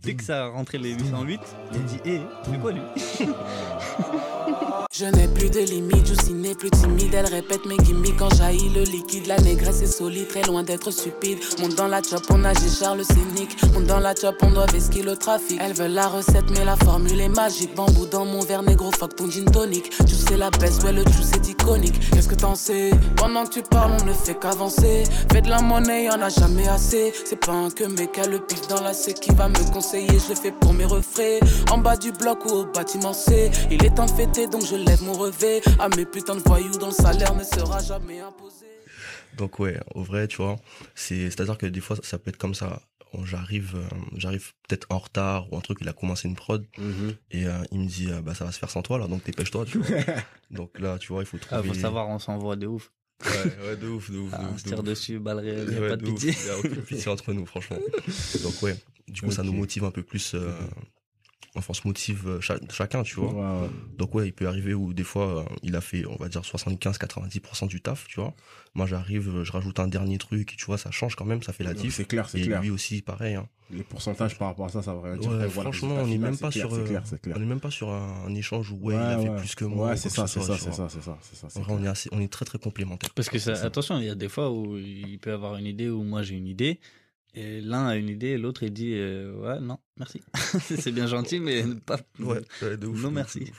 Dès 0.02 0.14
que 0.14 0.22
ça 0.22 0.44
a 0.44 0.48
rentré 0.48 0.76
les 0.76 0.92
808, 0.92 1.40
il 1.72 1.76
a 1.76 1.82
dit, 1.82 1.96
hé, 2.04 2.20
tu 2.44 2.50
fais 2.50 2.58
quoi 2.58 2.72
lui? 2.72 2.82
Je 4.96 5.06
n'ai 5.06 5.26
plus 5.26 5.50
de 5.50 5.58
limites, 5.58 6.06
Juicy 6.06 6.34
n'est 6.34 6.54
plus 6.54 6.70
timide. 6.70 7.12
Elle 7.14 7.26
répète 7.26 7.66
mes 7.66 7.76
gimmicks 7.78 8.16
quand 8.16 8.32
jaillit 8.36 8.68
le 8.68 8.82
liquide. 8.82 9.26
La 9.26 9.36
négresse 9.38 9.82
est 9.82 9.88
solide, 9.88 10.28
très 10.28 10.42
loin 10.42 10.62
d'être 10.62 10.92
stupide. 10.92 11.38
Monte 11.58 11.74
dans 11.74 11.88
la 11.88 12.00
chop, 12.00 12.22
on 12.30 12.38
nage 12.38 12.58
Charles 12.78 13.04
Cynique. 13.04 13.56
Monte 13.72 13.86
dans 13.86 13.98
la 13.98 14.14
chop, 14.14 14.36
on 14.42 14.52
doit 14.52 14.66
vesquer 14.66 15.02
le 15.02 15.16
trafic. 15.16 15.58
Elle 15.60 15.72
veut 15.72 15.88
la 15.88 16.06
recette, 16.06 16.48
mais 16.52 16.64
la 16.64 16.76
formule 16.76 17.20
est 17.20 17.28
magique. 17.28 17.74
Bambou 17.74 18.06
dans 18.06 18.24
mon 18.24 18.38
verre 18.42 18.62
négro, 18.62 18.92
fuck 18.92 19.16
ton 19.16 19.28
gin 19.28 19.46
tonic. 19.46 19.90
Tu 20.06 20.14
sais 20.14 20.36
la 20.36 20.50
baisse, 20.50 20.78
ouais, 20.84 20.92
le 20.92 21.02
juice 21.10 21.32
est 21.32 21.48
iconique. 21.48 21.98
Qu'est-ce 22.12 22.28
que 22.28 22.36
t'en 22.36 22.54
sais? 22.54 22.90
Pendant 23.16 23.46
que 23.46 23.54
tu 23.54 23.62
parles, 23.62 23.96
on 24.00 24.04
ne 24.04 24.12
fait 24.12 24.38
qu'avancer. 24.38 25.02
Fais 25.32 25.42
de 25.42 25.48
la 25.48 25.60
monnaie, 25.60 26.04
y'en 26.04 26.22
a 26.22 26.28
jamais 26.28 26.68
assez. 26.68 27.12
C'est 27.24 27.44
pas 27.44 27.50
un 27.50 27.70
que 27.70 27.82
mec 27.82 28.16
a 28.16 28.28
le 28.28 28.38
pif 28.38 28.68
dans 28.68 28.80
la 28.80 28.94
C 28.94 29.12
qui 29.12 29.34
va 29.34 29.48
me 29.48 29.72
conseiller. 29.72 30.20
Je 30.20 30.28
le 30.28 30.36
fais 30.36 30.52
pour 30.52 30.72
mes 30.72 30.84
refrains. 30.84 31.40
En 31.72 31.78
bas 31.78 31.96
du 31.96 32.12
bloc 32.12 32.46
ou 32.46 32.50
au 32.50 32.64
bâtiment 32.66 33.12
C. 33.12 33.50
Il 33.72 33.84
est 33.84 33.90
de 33.90 34.10
fêter, 34.16 34.46
donc 34.46 34.64
je 34.64 34.83
lève 34.84 35.02
mon 35.02 35.12
revêt. 35.14 35.60
À 35.78 35.88
mes 35.88 36.04
putains 36.06 36.36
de 36.36 36.40
voyous 36.40 36.76
dont 36.78 36.86
le 36.88 36.92
salaire 36.92 37.34
ne 37.34 37.44
sera 37.44 37.82
jamais 37.82 38.20
imposé. 38.20 38.66
Donc 39.36 39.58
ouais, 39.58 39.80
au 39.94 40.02
vrai, 40.02 40.28
tu 40.28 40.36
vois, 40.36 40.56
c'est 40.94 41.28
c'est 41.30 41.40
à 41.40 41.44
dire 41.44 41.58
que 41.58 41.66
des 41.66 41.80
fois 41.80 41.96
ça 42.02 42.18
peut 42.18 42.30
être 42.30 42.36
comme 42.38 42.54
ça. 42.54 42.82
J'arrive, 43.24 43.74
euh, 43.76 43.84
j'arrive 44.16 44.52
peut-être 44.68 44.88
en 44.90 44.98
retard 44.98 45.52
ou 45.52 45.56
un 45.56 45.60
truc. 45.60 45.78
Il 45.80 45.88
a 45.88 45.92
commencé 45.92 46.26
une 46.26 46.34
prod 46.34 46.66
Mhm. 46.78 47.14
et 47.30 47.46
euh, 47.46 47.52
il 47.70 47.78
me 47.80 47.86
dit 47.86 48.10
euh, 48.10 48.20
bah 48.20 48.34
ça 48.34 48.44
va 48.44 48.50
se 48.50 48.58
faire 48.58 48.70
sans 48.70 48.82
toi 48.82 48.98
là, 48.98 49.06
donc 49.06 49.24
dépêche-toi. 49.24 49.64
Tu 49.66 49.78
vois. 49.78 49.86
donc 50.50 50.78
là, 50.80 50.98
tu 50.98 51.12
vois, 51.12 51.22
il 51.22 51.26
faut 51.26 51.36
Ah, 51.50 51.58
trouver. 51.58 51.68
faut 51.68 51.74
savoir, 51.80 52.08
on 52.08 52.18
s'envoie 52.18 52.56
de 52.56 52.66
ouf. 52.66 52.90
Ouais, 53.24 53.30
ouais, 53.68 53.76
de 53.76 53.86
ouf, 53.86 54.10
de 54.10 54.18
ouf, 54.18 54.30
de 54.32 54.36
Ah, 54.36 54.46
on 54.50 54.54
ouf. 54.54 54.58
se 54.58 54.64
de 54.64 54.68
tire 54.70 54.78
ouf. 54.80 54.84
dessus, 54.84 55.18
balle 55.20 55.38
réelle, 55.38 55.68
Ouais, 55.80 55.88
pas 55.90 55.96
de 55.96 56.04
de 56.04 56.10
pitié. 56.10 56.34
Il 56.40 56.46
y 56.46 56.50
a 56.50 56.58
aucune 56.58 56.82
pitié 56.82 57.08
entre 57.12 57.32
nous, 57.32 57.46
franchement. 57.46 57.78
Donc 58.42 58.62
ouais, 58.62 58.76
du 59.06 59.22
coup 59.22 59.30
ça 59.30 59.44
nous 59.44 59.52
motive 59.62 59.84
un 59.84 59.92
peu 59.92 60.02
plus 60.02 60.34
euh, 61.54 61.58
enfance 61.58 61.84
motive 61.84 62.24
euh, 62.28 62.40
cha- 62.40 62.58
chacun, 62.70 63.02
tu 63.02 63.16
vois. 63.20 63.68
Donc 63.98 64.14
ouais, 64.14 64.26
il 64.28 64.32
peut 64.32 64.46
arriver 64.48 64.74
où 64.74 64.92
des 64.92 65.04
fois 65.04 65.40
euh, 65.40 65.44
il 65.62 65.76
a 65.76 65.80
fait, 65.80 66.04
on 66.06 66.16
va 66.16 66.28
dire 66.28 66.42
75-90% 66.42 67.68
du 67.68 67.80
taf, 67.80 68.06
tu 68.08 68.20
vois. 68.20 68.34
Moi 68.74 68.86
j'arrive, 68.86 69.28
euh, 69.28 69.44
je 69.44 69.52
rajoute 69.52 69.78
un 69.78 69.86
dernier 69.88 70.18
truc, 70.18 70.52
et 70.52 70.56
tu 70.56 70.64
vois, 70.66 70.78
ça 70.78 70.90
change 70.90 71.14
quand 71.14 71.24
même, 71.24 71.42
ça 71.42 71.52
fait 71.52 71.64
la 71.64 71.74
diff. 71.74 71.94
C'est 71.94 72.04
clair, 72.06 72.28
c'est 72.28 72.40
Et 72.40 72.42
clair. 72.46 72.60
lui 72.60 72.70
aussi, 72.70 73.02
pareil. 73.02 73.34
Hein. 73.36 73.48
Les 73.70 73.82
pourcentages 73.82 74.36
par 74.36 74.48
rapport 74.48 74.66
à 74.66 74.68
ça, 74.68 74.82
ça 74.82 74.94
va 74.94 75.00
rien 75.02 75.16
dire. 75.16 75.30
Ouais, 75.30 75.36
Après, 75.36 75.48
voilà, 75.48 75.70
franchement, 75.72 75.94
on 76.00 76.06
n'est 76.06 76.18
même 76.18 76.34
c'est 76.34 76.40
pas 76.42 76.50
clair, 76.50 76.66
sur, 76.66 76.74
C'est 76.76 76.82
euh, 76.82 76.86
clair, 76.86 77.02
c'est 77.06 77.20
clair. 77.20 77.36
On 77.36 77.40
n'est 77.40 77.46
même 77.46 77.60
pas 77.60 77.70
sur 77.70 77.88
un, 77.90 78.24
un 78.26 78.34
échange 78.34 78.70
où 78.72 78.76
ouais, 78.76 78.94
il 78.94 78.98
Ouais, 78.98 79.04
a 79.04 79.18
fait 79.18 79.28
ouais. 79.30 79.36
plus 79.38 79.54
que 79.54 79.64
moi. 79.64 79.86
Ouais, 79.88 79.94
ou 79.94 79.96
c'est 79.96 80.08
ça, 80.10 80.26
c'est 80.26 80.40
ça, 80.42 80.58
c'est 80.58 80.72
ça, 80.72 80.88
c'est 80.90 81.02
ça, 81.02 81.18
c'est 81.22 81.36
ça. 81.50 81.60
on 81.68 81.82
est 81.82 81.88
assez, 81.88 82.08
on 82.12 82.20
est 82.20 82.30
très 82.32 82.44
très 82.44 82.58
complémentaires. 82.58 83.10
Parce 83.14 83.28
que 83.28 83.38
ça. 83.38 83.52
attention, 83.64 83.98
il 83.98 84.04
y 84.04 84.10
a 84.10 84.14
des 84.14 84.28
fois 84.28 84.50
où 84.50 84.76
il 84.76 85.18
peut 85.18 85.32
avoir 85.32 85.56
une 85.56 85.66
idée 85.66 85.88
où 85.88 86.02
moi 86.02 86.22
j'ai 86.22 86.34
une 86.34 86.46
idée. 86.48 86.78
Et 87.34 87.60
l'un 87.60 87.86
a 87.86 87.96
une 87.96 88.08
idée 88.08 88.28
et 88.28 88.38
l'autre 88.38 88.62
il 88.62 88.72
dit 88.72 88.92
euh, 88.94 89.34
ouais 89.34 89.60
non 89.60 89.78
merci 89.98 90.20
c'est 90.60 90.92
bien 90.92 91.06
gentil 91.06 91.40
mais 91.40 91.64
pas 91.86 91.98
Ouais, 92.20 92.40
ouais, 92.62 92.76
de 92.76 92.86
ouf, 92.86 93.02
non 93.02 93.10
merci 93.10 93.50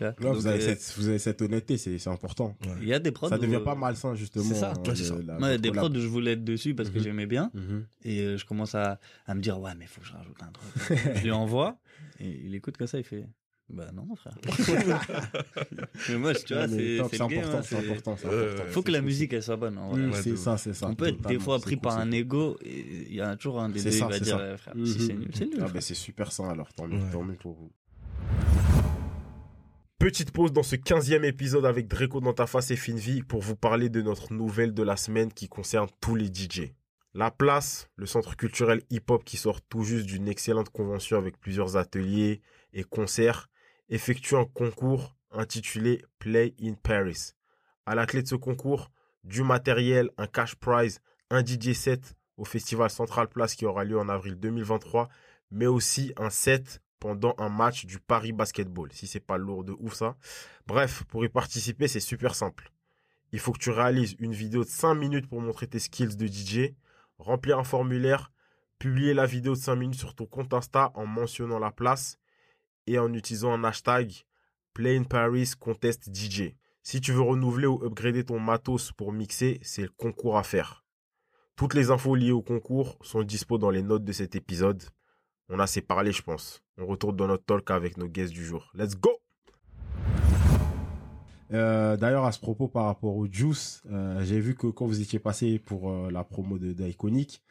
Là, 0.00 0.12
Donc, 0.20 0.36
vous 0.36 0.46
avez, 0.46 0.62
euh, 0.64 0.74
cette, 0.76 0.94
vous 0.96 1.08
avez 1.08 1.18
cette 1.18 1.42
honnêteté, 1.42 1.76
c'est 1.76 1.98
c'est 1.98 2.08
important. 2.08 2.56
Ouais. 2.64 2.72
il 2.80 2.88
y 2.88 2.94
a 2.94 2.98
des 3.00 3.10
prods 3.10 3.28
Ça 3.28 3.36
où- 3.36 3.40
devient 3.40 3.60
pas 3.62 3.74
malsain, 3.74 4.14
justement. 4.14 4.44
C'est 4.44 4.54
ça. 4.54 4.72
Ouais, 4.86 4.94
c'est 4.94 5.04
ça. 5.04 5.16
la- 5.26 5.38
Moi, 5.38 5.48
il 5.48 5.50
y 5.50 5.54
a 5.54 5.56
votre 5.56 5.60
des 5.62 5.72
prods 5.72 5.90
où 5.90 6.00
je 6.00 6.06
voulais 6.06 6.32
être 6.32 6.44
dessus 6.44 6.74
parce 6.74 6.88
que 6.90 6.98
Mhm. 6.98 7.04
j'aimais 7.04 7.26
bien 7.26 7.50
Mhm. 7.52 7.84
et 8.04 8.20
euh, 8.20 8.36
je 8.38 8.46
commence 8.46 8.74
à, 8.74 8.98
à 9.26 9.34
me 9.34 9.40
dire 9.42 9.60
ouais 9.60 9.72
mais 9.76 9.86
faut 9.86 10.00
que 10.00 10.06
je 10.06 10.12
rajoute 10.12 10.36
un 10.42 10.52
truc 10.52 10.66
je 11.16 11.22
lui 11.24 11.32
envoie 11.32 11.78
et 12.20 12.28
il 12.46 12.54
écoute 12.54 12.76
comme 12.78 12.86
ça 12.86 12.98
il 12.98 13.04
fait 13.04 13.26
bah 13.72 13.90
non 13.94 14.06
frère 14.16 14.34
mais 16.08 16.16
moi 16.18 16.34
tu 16.34 16.54
vois 16.54 16.68
c'est 16.68 16.98
c'est 16.98 17.16
c'est 17.16 17.20
important, 17.22 17.56
hein, 17.58 17.62
c'est 17.62 17.68
c'est- 17.76 17.76
important, 17.90 18.16
c'est 18.16 18.26
important. 18.26 18.62
ouais. 18.64 18.70
faut 18.70 18.82
que 18.82 18.90
la 18.90 19.00
musique 19.00 19.32
elle 19.32 19.42
soit 19.42 19.56
bonne 19.56 19.78
en 19.78 19.90
vrai. 19.90 20.00
Mm, 20.02 20.10
Ouais, 20.12 20.22
C'est 20.22 20.36
ça, 20.36 20.56
c'est 20.58 20.72
ça. 20.74 20.86
on 20.88 20.94
peut 20.94 21.08
être 21.08 21.20
des 21.28 21.38
fois 21.38 21.58
c'est 21.58 21.64
pris 21.64 21.74
cool, 21.76 21.82
par 21.82 21.92
c'est 21.94 21.98
un 22.00 22.10
ego 22.12 22.56
et 22.62 22.80
il 23.08 23.14
y 23.14 23.20
a 23.20 23.36
toujours 23.36 23.60
un 23.60 23.68
des 23.68 23.78
C'est 23.78 23.90
deux 23.90 23.96
ça, 23.98 24.04
qui 24.06 24.10
va 24.12 24.18
c'est 24.18 24.24
dire 24.24 24.38
ça. 24.38 24.52
eh, 24.52 24.56
frère 24.56 24.74
si 24.84 25.00
c'est 25.06 25.12
Mhm. 25.14 25.20
nul 25.20 25.30
c'est 25.34 25.46
nul 25.46 25.58
Ah 25.74 25.80
c'est 25.80 25.94
super 25.94 26.32
sain 26.32 26.48
alors, 26.48 26.72
tant 26.72 26.86
mieux, 26.88 26.96
Ouais. 26.98 27.10
tant 27.12 27.22
mieux 27.22 27.34
pour 27.36 27.54
vous. 27.54 27.70
Petite 29.98 30.30
pause 30.32 30.52
dans 30.52 30.62
ce 30.62 30.76
15e 30.76 31.24
épisode 31.24 31.66
avec 31.66 31.86
Dreco 31.86 32.20
dans 32.20 32.32
ta 32.32 32.46
face 32.46 32.70
et 32.70 32.76
Finvi 32.76 33.22
pour 33.22 33.42
vous 33.42 33.54
parler 33.56 33.90
de 33.90 34.00
notre 34.00 34.32
nouvelle 34.32 34.72
de 34.72 34.82
la 34.82 34.96
semaine 34.96 35.30
qui 35.32 35.48
concerne 35.48 35.88
tous 36.00 36.14
les 36.14 36.26
DJ. 36.32 36.72
La 37.12 37.30
Place, 37.30 37.88
le 37.96 38.06
centre 38.06 38.34
culturel 38.36 38.80
hip-hop 38.88 39.24
qui 39.24 39.36
sort 39.36 39.60
tout 39.60 39.82
juste 39.82 40.06
d'une 40.06 40.26
excellente 40.28 40.70
convention 40.70 41.18
avec 41.18 41.38
plusieurs 41.38 41.76
ateliers 41.76 42.40
et 42.72 42.82
concerts, 42.84 43.49
effectue 43.90 44.36
un 44.36 44.44
concours 44.44 45.16
intitulé 45.32 46.02
Play 46.18 46.54
in 46.62 46.74
Paris. 46.74 47.32
À 47.86 47.94
la 47.94 48.06
clé 48.06 48.22
de 48.22 48.28
ce 48.28 48.36
concours, 48.36 48.90
du 49.24 49.42
matériel, 49.42 50.10
un 50.16 50.26
cash 50.26 50.54
prize, 50.54 51.00
un 51.28 51.44
DJ 51.44 51.72
set 51.72 52.16
au 52.36 52.44
festival 52.44 52.88
Central 52.88 53.28
Place 53.28 53.54
qui 53.54 53.66
aura 53.66 53.84
lieu 53.84 53.98
en 53.98 54.08
avril 54.08 54.36
2023, 54.36 55.08
mais 55.50 55.66
aussi 55.66 56.12
un 56.16 56.30
set 56.30 56.80
pendant 57.00 57.34
un 57.38 57.48
match 57.48 57.84
du 57.84 57.98
Paris 57.98 58.32
Basketball. 58.32 58.92
Si 58.92 59.06
c'est 59.06 59.20
pas 59.20 59.38
lourd 59.38 59.64
de 59.64 59.72
ouf 59.78 59.94
ça. 59.94 60.16
Bref, 60.66 61.04
pour 61.04 61.24
y 61.24 61.28
participer, 61.28 61.88
c'est 61.88 62.00
super 62.00 62.34
simple. 62.34 62.70
Il 63.32 63.40
faut 63.40 63.52
que 63.52 63.58
tu 63.58 63.70
réalises 63.70 64.16
une 64.18 64.32
vidéo 64.32 64.64
de 64.64 64.68
5 64.68 64.94
minutes 64.94 65.28
pour 65.28 65.40
montrer 65.40 65.66
tes 65.66 65.78
skills 65.78 66.16
de 66.16 66.26
DJ, 66.26 66.74
remplir 67.18 67.58
un 67.58 67.64
formulaire, 67.64 68.32
publier 68.78 69.14
la 69.14 69.26
vidéo 69.26 69.54
de 69.54 69.58
5 69.58 69.74
minutes 69.76 69.98
sur 69.98 70.14
ton 70.14 70.26
compte 70.26 70.52
Insta 70.54 70.92
en 70.94 71.06
mentionnant 71.06 71.58
la 71.58 71.70
place 71.70 72.18
et 72.90 72.98
en 72.98 73.12
utilisant 73.14 73.52
un 73.52 73.62
hashtag 73.62 74.12
Play 74.74 75.00
Paris 75.08 75.52
Contest 75.58 76.10
DJ. 76.12 76.54
Si 76.82 77.00
tu 77.00 77.12
veux 77.12 77.20
renouveler 77.20 77.66
ou 77.66 77.84
upgrader 77.84 78.24
ton 78.24 78.40
matos 78.40 78.90
pour 78.92 79.12
mixer, 79.12 79.60
c'est 79.62 79.82
le 79.82 79.90
concours 79.96 80.36
à 80.36 80.42
faire. 80.42 80.84
Toutes 81.54 81.74
les 81.74 81.90
infos 81.90 82.16
liées 82.16 82.32
au 82.32 82.42
concours 82.42 82.98
sont 83.02 83.22
dispo 83.22 83.58
dans 83.58 83.70
les 83.70 83.82
notes 83.82 84.04
de 84.04 84.12
cet 84.12 84.34
épisode. 84.34 84.82
On 85.48 85.60
a 85.60 85.64
assez 85.64 85.82
parlé, 85.82 86.10
je 86.10 86.22
pense. 86.22 86.62
On 86.78 86.86
retourne 86.86 87.16
dans 87.16 87.28
notre 87.28 87.44
talk 87.44 87.70
avec 87.70 87.96
nos 87.96 88.08
guests 88.08 88.32
du 88.32 88.44
jour. 88.44 88.70
Let's 88.74 88.96
go 88.96 89.10
Euh, 91.52 91.96
D'ailleurs, 91.96 92.24
à 92.24 92.32
ce 92.32 92.40
propos, 92.40 92.68
par 92.68 92.86
rapport 92.86 93.16
au 93.16 93.26
Juice, 93.26 93.82
euh, 93.90 94.22
j'ai 94.24 94.40
vu 94.40 94.54
que 94.54 94.68
quand 94.68 94.86
vous 94.86 95.00
étiez 95.00 95.18
passé 95.18 95.58
pour 95.58 95.90
euh, 95.90 96.10
la 96.10 96.24
promo 96.24 96.58
de 96.58 96.72
d'Iconic, 96.72 97.42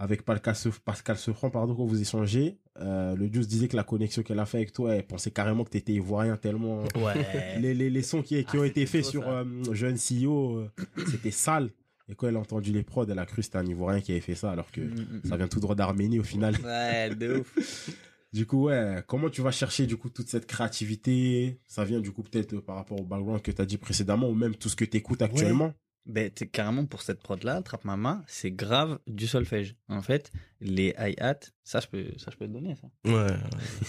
avec 0.00 0.22
Pascal, 0.22 0.54
Pascal 0.84 1.16
pardon, 1.52 1.74
quand 1.74 1.84
vous 1.84 2.00
échangez, 2.00 2.56
euh, 2.80 3.14
le 3.14 3.30
Juice 3.30 3.46
disait 3.46 3.68
que 3.68 3.76
la 3.76 3.84
connexion 3.84 4.22
qu'elle 4.22 4.38
a 4.38 4.46
fait 4.46 4.56
avec 4.56 4.72
toi, 4.72 4.94
elle 4.94 5.06
pensait 5.06 5.30
carrément 5.30 5.62
que 5.62 5.70
t'étais 5.70 5.92
ivoirien 5.92 6.36
tellement... 6.38 6.80
ouais. 6.96 7.58
Les, 7.60 7.74
les, 7.74 7.90
les 7.90 8.02
sons 8.02 8.22
qui, 8.22 8.42
qui 8.44 8.56
Ah, 8.56 8.60
ont 8.60 8.64
été 8.64 8.86
faits 8.86 9.04
sur 9.04 9.28
euh, 9.28 9.44
Jeune 9.72 9.96
CEO, 9.96 10.56
euh, 10.56 10.70
c'était 11.10 11.30
sale. 11.30 11.70
Et 12.08 12.14
quand 12.14 12.26
elle 12.28 12.36
a 12.36 12.40
entendu 12.40 12.72
les 12.72 12.82
prods, 12.82 13.06
elle 13.10 13.18
a 13.18 13.26
cru 13.26 13.36
que 13.36 13.42
c'était 13.42 13.58
un 13.58 13.66
Ivoirien 13.66 14.00
qui 14.00 14.12
avait 14.12 14.20
fait 14.22 14.34
ça, 14.34 14.50
alors 14.50 14.70
que 14.72 14.80
Mm, 14.80 14.94
mm, 14.94 15.20
ça 15.28 15.36
vient 15.36 15.48
tout 15.48 15.60
droit 15.60 15.74
d'Arménie 15.74 16.18
au 16.18 16.24
final. 16.24 16.56
ouais 16.64 17.14
de 17.14 17.40
ouf. 17.40 17.90
Du 18.32 18.46
coup, 18.46 18.66
ouais, 18.66 19.02
comment 19.08 19.28
tu 19.28 19.42
vas 19.42 19.50
chercher 19.50 19.86
du 19.86 19.96
coup 19.96 20.08
toute 20.08 20.28
cette 20.28 20.46
créativité? 20.46 21.58
Ça 21.66 21.84
vient 21.84 21.98
du 22.00 22.12
coup 22.12 22.22
peut-être 22.22 22.54
euh, 22.54 22.60
par 22.60 22.76
rapport 22.76 23.00
au 23.00 23.04
background 23.04 23.42
que 23.42 23.50
tu 23.50 23.60
as 23.60 23.66
dit 23.66 23.76
précédemment 23.76 24.28
ou 24.28 24.34
même 24.34 24.54
tout 24.54 24.68
ce 24.68 24.76
que 24.76 24.84
tu 24.84 24.96
écoutes 24.96 25.20
actuellement? 25.20 25.74
Ben, 26.06 26.30
t'es 26.30 26.46
carrément 26.46 26.86
pour 26.86 27.02
cette 27.02 27.20
prod 27.22 27.42
là, 27.44 27.60
Trappe 27.62 27.84
Mama, 27.84 28.22
c'est 28.26 28.50
grave 28.50 28.98
du 29.06 29.26
solfège. 29.26 29.76
En 29.88 30.02
fait, 30.02 30.32
les 30.60 30.94
hi-hat, 30.98 31.40
ça 31.62 31.80
je 31.80 31.86
peux, 31.88 32.06
ça 32.18 32.30
je 32.32 32.36
peux 32.36 32.46
te 32.46 32.52
donner 32.52 32.74
ça. 32.74 32.88
Ouais. 33.04 33.36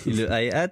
Le 0.06 0.28
hi-hat, 0.30 0.72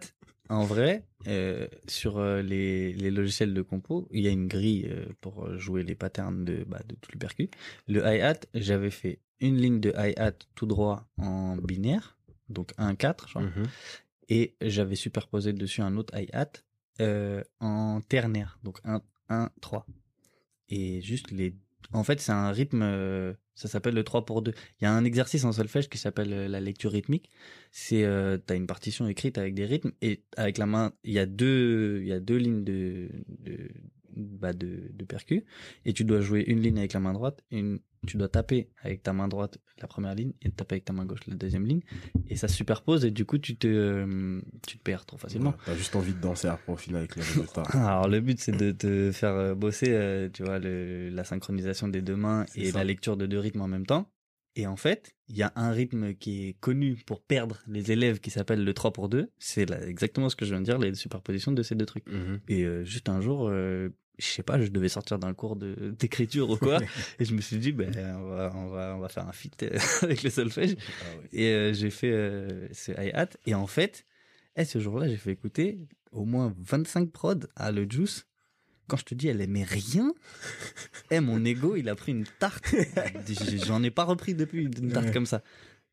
en 0.50 0.66
vrai, 0.66 1.06
euh, 1.28 1.68
sur 1.88 2.18
euh, 2.18 2.42
les, 2.42 2.94
les 2.94 3.10
logiciels 3.10 3.54
de 3.54 3.62
compo, 3.62 4.08
il 4.12 4.22
y 4.24 4.28
a 4.28 4.32
une 4.32 4.48
grille 4.48 4.88
euh, 4.90 5.06
pour 5.22 5.58
jouer 5.58 5.84
les 5.84 5.96
patterns 5.96 6.44
de, 6.46 6.66
bah, 6.68 6.82
de 6.88 6.96
tous 6.96 7.12
les 7.14 7.20
percus. 7.20 7.48
Le 7.88 8.02
hi-hat, 8.06 8.42
j'avais 8.54 8.92
fait 8.92 9.20
une 9.40 9.56
ligne 9.58 9.80
de 9.80 9.94
hi-hat 9.98 10.34
tout 10.56 10.66
droit 10.66 11.08
en 11.18 11.56
binaire, 11.56 12.18
donc 12.50 12.74
1-4, 12.78 13.30
genre, 13.30 13.44
Mhm. 13.44 13.64
et 14.28 14.56
j'avais 14.62 14.96
superposé 14.96 15.54
dessus 15.54 15.82
un 15.82 15.96
autre 15.98 16.14
hi-hat 16.20 16.52
euh, 17.00 17.42
en 17.62 18.02
ternaire, 18.02 18.60
donc 18.64 18.80
1-1-3. 19.30 19.86
Et 20.70 21.02
juste 21.02 21.32
les... 21.32 21.56
En 21.94 22.04
fait, 22.04 22.20
c'est 22.20 22.32
un 22.32 22.52
rythme, 22.52 22.82
euh, 22.84 23.34
ça 23.56 23.68
s'appelle 23.68 23.96
le 23.96 24.04
3 24.04 24.26
pour 24.26 24.42
2. 24.42 24.54
Il 24.80 24.84
y 24.84 24.88
a 24.88 24.94
un 24.94 25.04
exercice 25.06 25.44
en 25.44 25.52
solfège 25.52 25.90
qui 25.90 25.98
s'appelle 25.98 26.34
euh, 26.34 26.48
la 26.48 26.60
lecture 26.60 26.92
rythmique. 26.92 27.30
C'est, 27.72 28.04
euh, 28.04 28.38
t'as 28.38 28.56
une 28.56 28.68
partition 28.68 29.08
écrite 29.08 29.38
avec 29.38 29.56
des 29.56 29.66
rythmes 29.66 29.92
et 30.02 30.24
avec 30.38 30.58
la 30.58 30.66
main, 30.66 30.94
il 31.04 31.14
y 31.14 31.20
a 31.20 31.26
deux, 31.26 32.00
il 32.02 32.08
y 32.08 32.14
a 32.14 32.20
deux 32.20 32.38
lignes 32.38 32.64
de, 32.64 33.10
de, 33.28 33.70
bah 34.16 34.54
de, 34.54 34.92
de 34.94 35.06
percus 35.06 35.44
et 35.86 35.94
tu 35.94 36.04
dois 36.04 36.22
jouer 36.22 36.44
une 36.48 36.62
ligne 36.62 36.78
avec 36.80 36.94
la 36.94 37.00
main 37.00 37.14
droite, 37.14 37.44
une, 37.50 37.80
tu 38.08 38.18
dois 38.18 38.30
taper 38.30 38.70
avec 38.82 39.04
ta 39.04 39.14
main 39.14 39.28
droite 39.28 39.58
la 39.82 39.88
première 39.88 40.16
ligne 40.16 40.34
et 40.42 40.50
taper 40.52 40.76
avec 40.76 40.86
ta 40.86 40.94
main 40.94 41.06
gauche 41.06 41.20
la 41.28 41.36
deuxième 41.36 41.66
ligne 41.66 41.82
et 42.28 42.36
ça 42.36 42.48
se 42.48 42.56
superpose 42.56 43.06
et 43.06 43.12
du 43.12 43.26
coup 43.26 43.38
tu 43.38 43.56
te, 43.56 43.68
euh, 43.68 44.42
tu 44.68 44.78
te 44.78 44.84
perds 44.84 45.06
trop 45.06 45.18
facilement. 45.18 45.52
Ouais, 45.52 45.56
T'as 45.66 45.76
juste 45.76 45.96
envie 45.96 46.14
de 46.14 46.20
danser 46.20 46.48
après 46.48 46.74
au 46.74 46.78
final 46.78 47.00
avec 47.00 47.16
les 47.16 47.22
résultats. 47.22 47.64
Alors 47.74 48.08
le 48.08 48.20
but 48.20 48.40
c'est 48.40 48.56
de 48.56 48.72
te 48.72 49.12
faire 49.12 49.34
euh, 49.34 49.56
bosser, 49.56 49.90
euh, 49.90 50.30
tu 50.32 50.44
vois, 50.44 50.60
le, 50.60 51.10
la 51.10 51.24
synchronisation 51.24 51.88
des 51.88 52.02
deux 52.02 52.16
mains 52.16 52.46
et 52.56 52.72
ça. 52.72 52.78
la 52.80 52.84
lecture 52.84 53.18
de 53.18 53.26
deux 53.26 53.40
rythmes 53.40 53.62
en 53.62 53.68
même 53.68 53.86
temps. 53.86 54.12
Et 54.56 54.68
en 54.68 54.76
fait, 54.76 55.16
il 55.30 55.38
y 55.38 55.44
a 55.44 55.54
un 55.56 55.72
rythme 55.72 56.14
qui 56.16 56.48
est 56.50 56.54
connu 56.60 56.96
pour 57.06 57.22
perdre 57.22 57.60
les 57.68 57.92
élèves 57.92 58.20
qui 58.20 58.30
s'appelle 58.30 58.66
le 58.66 58.74
3 58.74 58.92
pour 58.92 59.08
2. 59.08 59.30
C'est 59.38 59.70
exactement 59.88 60.28
ce 60.28 60.36
que 60.36 60.44
je 60.44 60.50
viens 60.52 60.60
de 60.60 60.66
dire, 60.66 60.80
les 60.80 60.94
superpositions 60.96 61.52
de 61.52 61.64
ces 61.64 61.76
deux 61.76 61.86
trucs. 61.86 62.08
Mhm. 62.10 62.40
Et 62.50 62.64
euh, 62.66 62.84
juste 62.84 63.08
un 63.10 63.22
jour, 63.22 63.48
euh, 63.48 63.90
je 64.20 64.26
sais 64.26 64.44
pas, 64.44 64.62
je 64.62 64.68
devais 64.68 64.90
sortir 64.90 65.20
d'un 65.20 65.34
cours 65.34 65.56
de 65.56 65.96
d'écriture 65.98 66.50
ou 66.50 66.58
quoi, 66.58 66.80
et 67.20 67.26
je 67.26 67.34
me 67.34 67.42
suis 67.42 67.58
dit, 67.58 67.72
ben 67.72 67.94
on 68.18 68.30
va 68.30 68.52
on 68.56 68.68
va 68.68 68.96
on 68.96 69.00
va 69.00 69.10
faire 69.10 69.28
un 69.28 69.32
feat 69.32 69.64
euh, 69.64 69.78
avec 70.02 70.24
le 70.24 70.30
solfège. 70.30 70.76
Et 71.32 71.48
euh, 71.48 71.74
j'ai 71.74 71.90
fait 71.90 72.12
euh, 72.12 72.68
ce 72.74 72.92
hi-hat. 72.92 73.30
Et 73.46 73.56
en 73.56 73.68
fait, 73.68 74.06
eh, 74.56 74.66
ce 74.66 74.80
jour-là, 74.80 75.08
j'ai 75.08 75.18
fait 75.18 75.32
écouter 75.32 75.80
au 76.12 76.26
moins 76.26 76.54
25 76.60 77.12
prods 77.12 77.48
à 77.56 77.72
le 77.72 77.88
Juice. 77.90 78.26
Quand 78.88 78.98
je 78.98 79.06
te 79.06 79.14
dis, 79.14 79.28
elle 79.28 79.42
aimait 79.42 79.64
rien, 79.64 80.14
eh, 81.12 81.20
mon 81.20 81.46
ego, 81.46 81.76
il 81.76 81.88
a 81.90 81.96
pris 81.96 82.12
une 82.12 82.26
tarte. 82.40 82.76
J'en 83.66 83.84
ai 83.84 83.92
pas 83.92 84.04
repris 84.04 84.34
depuis 84.34 84.64
une 84.66 84.92
tarte 84.92 85.14
comme 85.14 85.28
ça. 85.28 85.44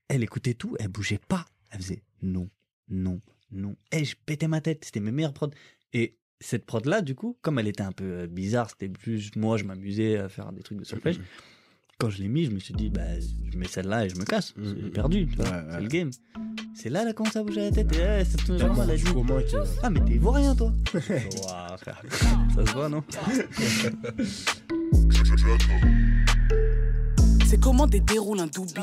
Elle 0.09 0.23
écoutait 0.23 0.55
tout, 0.55 0.77
elle 0.81 0.89
bougeait 0.89 1.21
pas. 1.29 1.47
Elle 1.71 1.81
faisait 1.81 2.03
non, 2.23 2.49
non, 2.89 3.21
non. 3.51 3.77
Eh, 3.93 4.05
je 4.05 4.17
pétais 4.25 4.49
ma 4.49 4.61
tête. 4.61 4.85
C'était 4.85 5.01
mes 5.01 5.13
meilleures 5.13 5.35
prods. 5.35 5.51
Et 5.93 6.19
cette 6.41 6.67
prod-là, 6.67 7.03
du 7.03 7.15
coup, 7.15 7.37
comme 7.43 7.59
elle 7.59 7.69
était 7.69 7.83
un 7.83 7.93
peu 7.93 8.05
euh, 8.05 8.27
bizarre, 8.27 8.71
c'était 8.71 8.89
plus 8.89 9.31
moi, 9.37 9.57
je 9.57 9.65
m'amusais 9.65 10.17
à 10.19 10.29
faire 10.29 10.53
des 10.53 10.63
trucs 10.63 10.79
de 10.79 10.85
solfège. 10.85 11.21
Quand 11.99 12.11
je 12.11 12.21
l'ai 12.21 12.29
mis, 12.29 12.45
je 12.45 12.51
me 12.51 12.59
suis 12.59 12.75
dit, 12.75 12.91
bah, 12.91 13.01
je 13.51 13.57
mets 13.57 13.67
celle-là 13.67 14.05
et 14.05 14.11
je 14.11 14.17
me 14.17 14.25
casse. 14.25 14.53
J'ai 14.63 14.75
Mhm. 14.83 14.91
perdu, 14.91 15.27
tu 15.27 15.37
vois. 15.37 15.47
Ouais, 15.47 15.63
C'est 15.71 15.77
ouais. 15.77 15.83
le 15.83 15.89
game. 15.89 16.11
C'est 16.75 16.91
là, 16.91 17.01
elle 17.03 17.09
a 17.09 17.13
commencé 17.15 17.39
à 17.39 17.43
bouger 17.43 17.63
la 17.63 17.71
tête. 17.71 17.91
Et 17.97 18.01
ouais, 18.01 18.25
ça 18.27 18.37
tourne 18.37 18.59
vraiment, 18.59 18.83
elle 18.83 18.91
a 18.91 18.97
Du 18.97 19.05
dit, 19.05 19.11
ah, 19.83 19.89
mais 19.89 20.01
t'es 20.05 20.13
ivoirien, 20.13 20.55
toi. 20.55 20.75
Frère. 20.89 21.23
Ça 22.55 22.67
se 22.67 22.73
voit, 22.73 22.91
non 22.91 23.03
C'est 27.49 27.61
comment 27.61 27.87
des 27.87 28.01
déroule 28.01 28.41
un 28.41 28.47
doubi. 28.47 28.75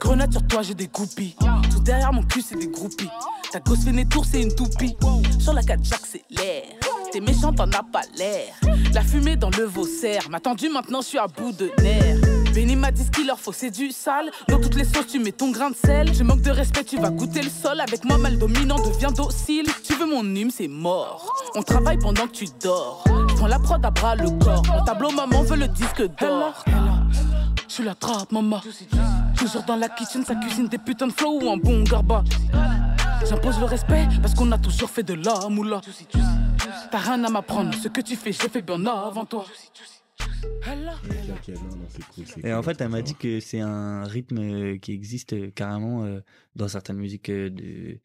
Grenade 0.00 0.32
sur 0.32 0.46
toi, 0.46 0.62
j'ai 0.62 0.74
des 0.74 0.86
groupies. 0.86 1.36
Tout 1.70 1.80
derrière 1.80 2.12
mon 2.12 2.22
cul, 2.22 2.40
c'est 2.40 2.56
des 2.56 2.68
groupies. 2.68 3.10
Ta 3.52 3.60
gosse 3.60 3.84
fait 3.84 4.04
tour, 4.06 4.24
c'est 4.24 4.42
une 4.42 4.54
toupie. 4.54 4.96
Sur 5.38 5.52
la 5.52 5.62
4 5.62 5.80
j'accélère. 5.82 6.64
T'es 7.12 7.20
méchant, 7.20 7.52
t'en 7.52 7.70
as 7.70 7.82
pas 7.82 8.02
l'air. 8.16 8.54
La 8.94 9.02
fumée 9.02 9.36
dans 9.36 9.50
le 9.50 9.64
vaussaire. 9.64 10.28
M'a 10.30 10.40
tendu, 10.40 10.68
maintenant 10.68 11.00
je 11.02 11.06
suis 11.06 11.18
à 11.18 11.26
bout 11.26 11.52
de 11.52 11.70
nerfs. 11.82 12.20
Benny 12.54 12.76
m'a 12.76 12.90
dit 12.90 13.04
ce 13.04 13.10
qu'il 13.10 13.26
leur 13.26 13.38
faut, 13.38 13.52
c'est 13.52 13.70
du 13.70 13.90
sale. 13.90 14.30
Dans 14.48 14.58
toutes 14.58 14.74
les 14.74 14.84
sauces, 14.84 15.06
tu 15.06 15.18
mets 15.18 15.32
ton 15.32 15.50
grain 15.50 15.70
de 15.70 15.76
sel. 15.76 16.12
Je 16.14 16.22
manque 16.22 16.42
de 16.42 16.50
respect, 16.50 16.84
tu 16.84 16.98
vas 16.98 17.10
goûter 17.10 17.42
le 17.42 17.50
sol. 17.50 17.80
Avec 17.80 18.04
moi, 18.04 18.18
mal 18.18 18.38
dominant, 18.38 18.76
deviens 18.76 19.10
docile. 19.10 19.66
Tu 19.84 19.94
veux 19.94 20.06
mon 20.06 20.24
hume, 20.34 20.50
c'est 20.50 20.68
mort. 20.68 21.34
On 21.54 21.62
travaille 21.62 21.98
pendant 21.98 22.26
que 22.26 22.32
tu 22.32 22.46
dors. 22.62 23.04
Prends 23.36 23.46
la 23.46 23.58
prod 23.58 23.84
à 23.84 23.90
bras 23.90 24.16
le 24.16 24.30
corps. 24.42 24.62
Mon 24.66 24.84
tableau, 24.84 25.10
maman 25.10 25.42
veut 25.42 25.56
le 25.56 25.68
disque 25.68 26.02
d'or. 26.18 26.64
Je 27.78 27.82
suis 27.84 27.88
la 27.88 27.94
trappe, 27.94 28.32
maman. 28.32 28.60
Toujours 29.36 29.62
dans 29.62 29.76
la 29.76 29.88
kitchen, 29.88 30.24
ça 30.24 30.34
cuisine 30.34 30.66
des 30.66 30.78
putains 30.78 31.06
de 31.06 31.12
flow 31.12 31.40
ou 31.40 31.48
un 31.48 31.56
bon 31.56 31.84
garba. 31.84 32.24
J'impose 33.24 33.60
le 33.60 33.66
respect 33.66 34.08
parce 34.20 34.34
qu'on 34.34 34.50
a 34.50 34.58
toujours 34.58 34.90
fait 34.90 35.04
de 35.04 35.14
la 35.14 35.48
moula. 35.48 35.80
T'as 36.90 36.98
rien 36.98 37.22
à 37.22 37.30
m'apprendre, 37.30 37.72
ce 37.72 37.86
que 37.86 38.00
tu 38.00 38.16
fais, 38.16 38.32
je 38.32 38.42
l'ai 38.42 38.48
fait 38.48 38.62
bien 38.62 38.84
avant 38.84 39.24
toi. 39.24 39.44
Et 42.42 42.52
en 42.52 42.62
fait, 42.64 42.80
elle 42.80 42.88
m'a 42.88 43.00
dit 43.00 43.14
que 43.14 43.38
c'est 43.38 43.60
un 43.60 44.02
rythme 44.02 44.80
qui 44.80 44.90
existe 44.90 45.54
carrément 45.54 46.02
euh, 46.02 46.18
dans 46.56 46.66
certaines 46.66 46.96
musiques 46.96 47.28
euh, 47.28 47.48
de 47.48 48.00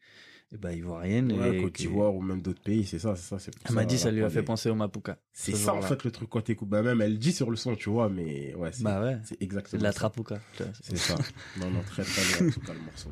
eh 0.54 0.56
ben, 0.56 0.70
ivoiriennes. 0.70 1.32
Ouais, 1.32 1.58
et 1.58 1.62
Côte 1.62 1.72
que- 1.72 1.78
d'Ivoire 1.78 2.14
ou 2.14 2.22
même 2.22 2.40
d'autres 2.40 2.62
pays, 2.62 2.84
c'est 2.86 3.00
ça, 3.00 3.16
c'est 3.16 3.28
ça. 3.28 3.38
c'est 3.40 3.50
Elle 3.68 3.74
m'a 3.74 3.84
dit 3.84 3.98
ça 3.98 4.10
lui 4.10 4.22
a 4.22 4.30
fait 4.30 4.42
penser 4.44 4.70
au 4.70 4.74
Mapuka. 4.76 5.18
C'est 5.32 5.52
ce 5.52 5.58
ça 5.58 5.74
en 5.74 5.82
fait 5.82 6.04
le 6.04 6.10
truc 6.12 6.28
quand 6.30 6.40
t'écoutes. 6.42 6.68
Bah 6.68 6.82
même 6.82 7.00
elle 7.00 7.12
le 7.12 7.18
dit 7.18 7.32
sur 7.32 7.50
le 7.50 7.56
son, 7.56 7.74
tu 7.74 7.90
vois, 7.90 8.08
mais 8.08 8.54
ouais, 8.54 8.70
c'est 8.72 8.84
Bah 8.84 9.02
ouais, 9.02 9.18
c'est 9.24 9.42
exactement 9.42 9.82
la 9.82 9.90
vois. 9.90 10.38
C'est 10.82 10.96
ça. 10.96 11.16
Non, 11.60 11.70
non, 11.70 11.82
très 11.82 12.04
très 12.04 12.22
bien 12.38 12.48
en 12.48 12.52
tout 12.52 12.60
cas 12.60 12.72
le 12.72 12.80
morceau. 12.80 13.10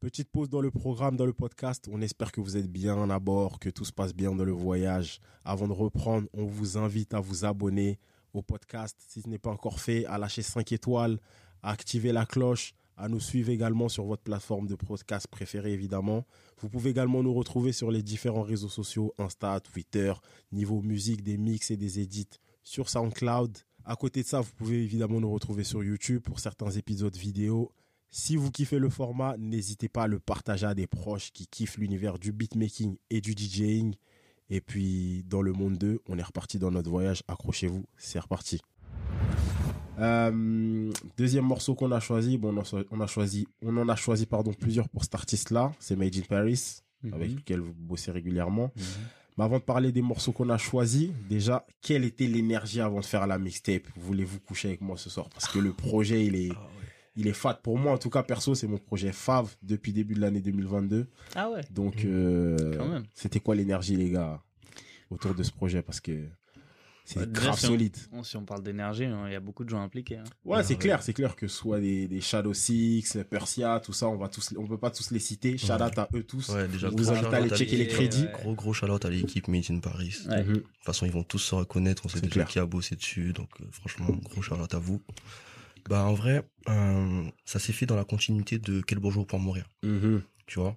Petite 0.00 0.30
pause 0.30 0.48
dans 0.50 0.60
le 0.60 0.70
programme, 0.72 1.16
dans 1.16 1.26
le 1.26 1.32
podcast. 1.32 1.88
On 1.90 2.00
espère 2.00 2.32
que 2.32 2.40
vous 2.40 2.56
êtes 2.56 2.66
bien 2.70 3.08
à 3.08 3.18
bord, 3.20 3.60
que 3.60 3.68
tout 3.70 3.84
se 3.84 3.92
passe 3.92 4.12
bien 4.14 4.34
dans 4.34 4.44
le 4.44 4.50
voyage. 4.52 5.20
Avant 5.44 5.68
de 5.68 5.72
reprendre, 5.72 6.28
on 6.32 6.44
vous 6.44 6.76
invite 6.76 7.14
à 7.14 7.20
vous 7.20 7.44
abonner 7.44 7.98
au 8.34 8.42
podcast 8.42 8.96
si 9.06 9.20
ce 9.22 9.28
n'est 9.28 9.38
pas 9.38 9.50
encore 9.50 9.78
fait, 9.78 10.04
à 10.06 10.18
lâcher 10.18 10.42
5 10.42 10.72
étoiles, 10.72 11.18
à 11.62 11.70
activer 11.70 12.10
la 12.12 12.26
cloche, 12.26 12.74
à 12.96 13.08
nous 13.08 13.20
suivre 13.20 13.50
également 13.50 13.88
sur 13.88 14.04
votre 14.04 14.22
plateforme 14.22 14.66
de 14.66 14.74
podcast 14.74 15.26
préférée 15.28 15.72
évidemment. 15.72 16.24
Vous 16.60 16.68
pouvez 16.68 16.90
également 16.90 17.22
nous 17.22 17.34
retrouver 17.34 17.72
sur 17.72 17.90
les 17.90 18.02
différents 18.02 18.42
réseaux 18.42 18.68
sociaux, 18.68 19.14
Insta, 19.18 19.60
Twitter, 19.60 20.12
niveau 20.52 20.82
musique, 20.82 21.22
des 21.22 21.38
mix 21.38 21.70
et 21.70 21.76
des 21.76 22.00
edits 22.00 22.38
sur 22.62 22.88
SoundCloud. 22.88 23.58
À 23.84 23.96
côté 23.96 24.22
de 24.22 24.28
ça, 24.28 24.40
vous 24.40 24.52
pouvez 24.56 24.82
évidemment 24.82 25.20
nous 25.20 25.30
retrouver 25.32 25.64
sur 25.64 25.82
YouTube 25.82 26.22
pour 26.22 26.38
certains 26.38 26.70
épisodes 26.70 27.16
vidéo. 27.16 27.72
Si 28.10 28.36
vous 28.36 28.50
kiffez 28.50 28.78
le 28.78 28.90
format, 28.90 29.36
n'hésitez 29.38 29.88
pas 29.88 30.02
à 30.02 30.06
le 30.06 30.20
partager 30.20 30.66
à 30.66 30.74
des 30.74 30.86
proches 30.86 31.32
qui 31.32 31.46
kiffent 31.46 31.78
l'univers 31.78 32.18
du 32.18 32.30
beatmaking 32.30 32.96
et 33.10 33.20
du 33.20 33.32
DJing. 33.32 33.94
Et 34.50 34.60
puis, 34.60 35.24
dans 35.26 35.40
le 35.40 35.52
monde 35.52 35.78
2, 35.78 36.00
on 36.08 36.18
est 36.18 36.22
reparti 36.22 36.58
dans 36.58 36.70
notre 36.70 36.90
voyage. 36.90 37.22
Accrochez-vous, 37.26 37.86
c'est 37.96 38.18
reparti. 38.18 38.60
Euh, 39.98 40.90
deuxième 41.18 41.44
morceau 41.44 41.74
qu'on 41.74 41.92
a 41.92 42.00
choisi, 42.00 42.38
bon, 42.38 42.54
on, 42.90 43.00
a 43.00 43.06
choisi, 43.06 43.46
on 43.62 43.76
en 43.76 43.88
a 43.88 43.96
choisi 43.96 44.26
pardon 44.26 44.52
plusieurs 44.52 44.88
pour 44.88 45.04
cet 45.04 45.14
artiste-là. 45.14 45.72
C'est 45.78 45.96
Made 45.96 46.16
in 46.16 46.22
Paris, 46.28 46.82
Mhm. 47.02 47.12
avec 47.14 47.30
lequel 47.34 47.60
vous 47.60 47.74
bossez 47.76 48.10
régulièrement. 48.10 48.72
Mhm. 48.76 48.82
Mais 49.38 49.44
avant 49.44 49.58
de 49.58 49.62
parler 49.64 49.92
des 49.92 50.02
morceaux 50.02 50.32
qu'on 50.32 50.48
a 50.50 50.58
choisis, 50.58 51.10
déjà, 51.28 51.66
quelle 51.80 52.04
était 52.04 52.26
l'énergie 52.26 52.80
avant 52.80 53.00
de 53.00 53.04
faire 53.04 53.26
la 53.26 53.38
mixtape? 53.38 53.84
Voulez-vous 53.96 54.40
coucher 54.40 54.68
avec 54.68 54.80
moi 54.82 54.96
ce 54.96 55.08
soir? 55.10 55.28
Parce 55.30 55.48
que 55.48 55.58
le 55.58 55.72
projet, 55.72 56.24
il 56.26 56.36
est, 56.36 56.50
Ah 56.54 56.60
ouais. 56.60 56.86
il 57.16 57.26
est 57.26 57.32
fat. 57.32 57.54
Pour 57.54 57.78
moi, 57.78 57.92
en 57.92 57.98
tout 57.98 58.10
cas, 58.10 58.22
perso, 58.22 58.54
c'est 58.54 58.66
mon 58.68 58.78
projet 58.78 59.10
FAV 59.12 59.56
depuis 59.62 59.92
début 59.92 60.14
de 60.14 60.20
l'année 60.20 60.40
2022. 60.40 61.06
Ah 61.34 61.50
ouais, 61.50 61.62
Donc, 61.70 62.04
euh, 62.04 62.76
Quand 62.78 62.88
même. 62.88 63.04
c'était 63.14 63.40
quoi 63.40 63.54
l'énergie, 63.54 63.96
les 63.96 64.10
gars, 64.10 64.42
autour 65.10 65.34
de 65.34 65.42
ce 65.42 65.50
projet? 65.50 65.80
Parce 65.82 66.00
que 66.00 66.26
c'est 67.04 67.30
grave 67.32 67.58
si 67.58 67.66
on- 67.66 67.68
solide. 67.68 67.96
Bon, 68.12 68.22
si 68.22 68.36
on 68.36 68.44
parle 68.44 68.62
d'énergie, 68.62 69.04
hein, 69.04 69.24
il 69.26 69.32
y 69.32 69.36
a 69.36 69.40
beaucoup 69.40 69.64
de 69.64 69.68
gens 69.68 69.82
impliqués. 69.82 70.18
hein. 70.18 70.24
Ouais, 70.44 70.62
c'est 70.62 70.74
ouais. 70.74 70.78
clair, 70.78 71.02
c'est 71.02 71.12
clair 71.12 71.34
que 71.36 71.48
ce 71.48 71.56
soit 71.56 71.80
des, 71.80 72.06
des 72.08 72.20
Shadow 72.20 72.54
Six, 72.54 73.18
Persia, 73.28 73.80
tout 73.80 73.92
ça, 73.92 74.08
on 74.08 74.16
va 74.16 74.28
tous, 74.28 74.54
on 74.56 74.66
peut 74.66 74.78
pas 74.78 74.90
tous 74.90 75.10
les 75.10 75.18
citer. 75.18 75.58
Shout 75.58 75.72
out 75.72 75.98
à 75.98 76.08
eux 76.14 76.22
tous. 76.22 76.48
Ouais, 76.50 76.68
déjà, 76.68 76.88
vous 76.90 77.10
invite 77.10 77.24
à 77.32 77.36
aller 77.36 77.50
checker 77.50 77.76
les 77.76 77.88
crédits. 77.88 78.22
ouais. 78.22 78.32
Gros, 78.32 78.54
gros 78.54 78.72
shout-out 78.72 79.04
à 79.04 79.10
l'équipe 79.10 79.48
Made 79.48 79.64
in 79.70 79.78
Paris. 79.80 80.16
Ouais. 80.28 80.42
Mhm. 80.44 80.52
De 80.54 80.58
toute 80.60 80.66
façon, 80.84 81.06
ils 81.06 81.12
vont 81.12 81.24
tous 81.24 81.38
se 81.38 81.54
reconnaître. 81.54 82.02
On 82.06 82.08
sait 82.08 82.16
C'est 82.18 82.22
déjà 82.22 82.34
clair. 82.34 82.48
qui 82.48 82.58
a 82.58 82.66
bossé 82.66 82.94
dessus. 82.96 83.32
Donc, 83.32 83.48
euh, 83.60 83.64
franchement, 83.72 84.06
gros 84.24 84.42
shout-out 84.42 84.72
à 84.74 84.78
vous. 84.78 85.00
Bah, 85.88 86.04
en 86.04 86.14
vrai, 86.14 86.42
euh, 86.68 87.24
ça 87.44 87.58
s'est 87.58 87.72
fait 87.72 87.86
dans 87.86 87.96
la 87.96 88.04
continuité 88.04 88.58
de 88.58 88.80
Quel 88.82 88.98
beau 89.00 89.10
jour 89.10 89.26
pour 89.26 89.40
mourir. 89.40 89.64
Mhm. 89.82 90.22
Tu 90.46 90.60
vois? 90.60 90.76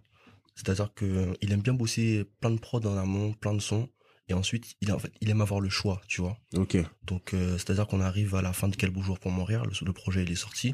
C'est-à-dire 0.56 0.94
que 0.96 1.06
euh, 1.06 1.34
il 1.42 1.52
aime 1.52 1.62
bien 1.62 1.74
bosser 1.74 2.26
plein 2.40 2.50
de 2.52 2.60
prods 2.60 2.80
en 2.86 2.98
amont, 2.98 3.34
plein 3.34 3.54
de 3.54 3.60
sons. 3.60 3.90
Et 4.28 4.34
ensuite, 4.34 4.74
il, 4.82 4.92
en 4.92 4.98
fait, 5.00 5.12
il 5.22 5.30
aime 5.30 5.42
avoir 5.42 5.60
le 5.60 5.70
choix, 5.70 6.02
tu 6.08 6.22
vois 6.22 6.38
Ok. 6.56 6.78
Donc, 7.04 7.34
euh, 7.34 7.54
c'est-à-dire 7.58 7.86
qu'on 7.88 8.02
arrive 8.02 8.34
à 8.36 8.42
la 8.42 8.54
fin 8.54 8.68
de 8.68 8.76
Quel 8.76 8.90
beau 8.90 9.02
jour 9.04 9.20
pour 9.20 9.32
mourir. 9.32 9.64
Le, 9.66 9.72
le 9.86 9.94
projet, 9.94 10.24
il 10.24 10.32
est 10.32 10.36
sorti. 10.36 10.74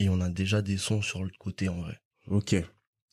Et 0.00 0.08
on 0.08 0.20
a 0.20 0.28
déjà 0.28 0.60
des 0.60 0.76
sons 0.76 1.00
sur 1.02 1.22
le 1.24 1.30
côté, 1.38 1.68
en 1.68 1.80
vrai. 1.80 1.98
Ok. 2.26 2.56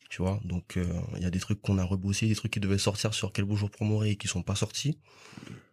Tu 0.10 0.22
vois, 0.22 0.42
donc 0.44 0.76
euh, 0.76 0.86
il 1.16 1.22
y 1.22 1.26
a 1.26 1.30
des 1.30 1.40
trucs 1.40 1.62
qu'on 1.62 1.78
a 1.78 1.86
rebossé, 1.86 2.28
des 2.28 2.36
trucs 2.36 2.52
qui 2.52 2.60
devaient 2.60 2.78
sortir 2.78 3.14
sur 3.14 3.32
Quel 3.32 3.46
beau 3.46 3.56
jour 3.56 3.70
pour 3.72 3.86
mourir 3.86 4.12
et 4.12 4.16
qui 4.18 4.28
sont 4.28 4.44
pas 4.44 4.56
sortis, 4.56 4.98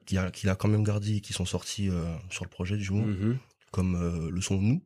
qu'il 0.07 0.17
a, 0.19 0.31
qu'il 0.31 0.49
a 0.49 0.55
quand 0.55 0.69
même 0.69 0.85
gardé 0.85 1.17
et 1.17 1.21
qui 1.21 1.33
sont 1.33 1.45
sortis 1.45 1.89
euh, 1.89 2.05
sur 2.31 2.45
le 2.45 2.51
projet 2.51 2.77
du 2.77 2.89
moment, 2.93 3.07
Mhm. 3.07 3.39
comme 3.73 4.29
le 4.31 4.41
son 4.41 4.61
Nous. 4.61 4.81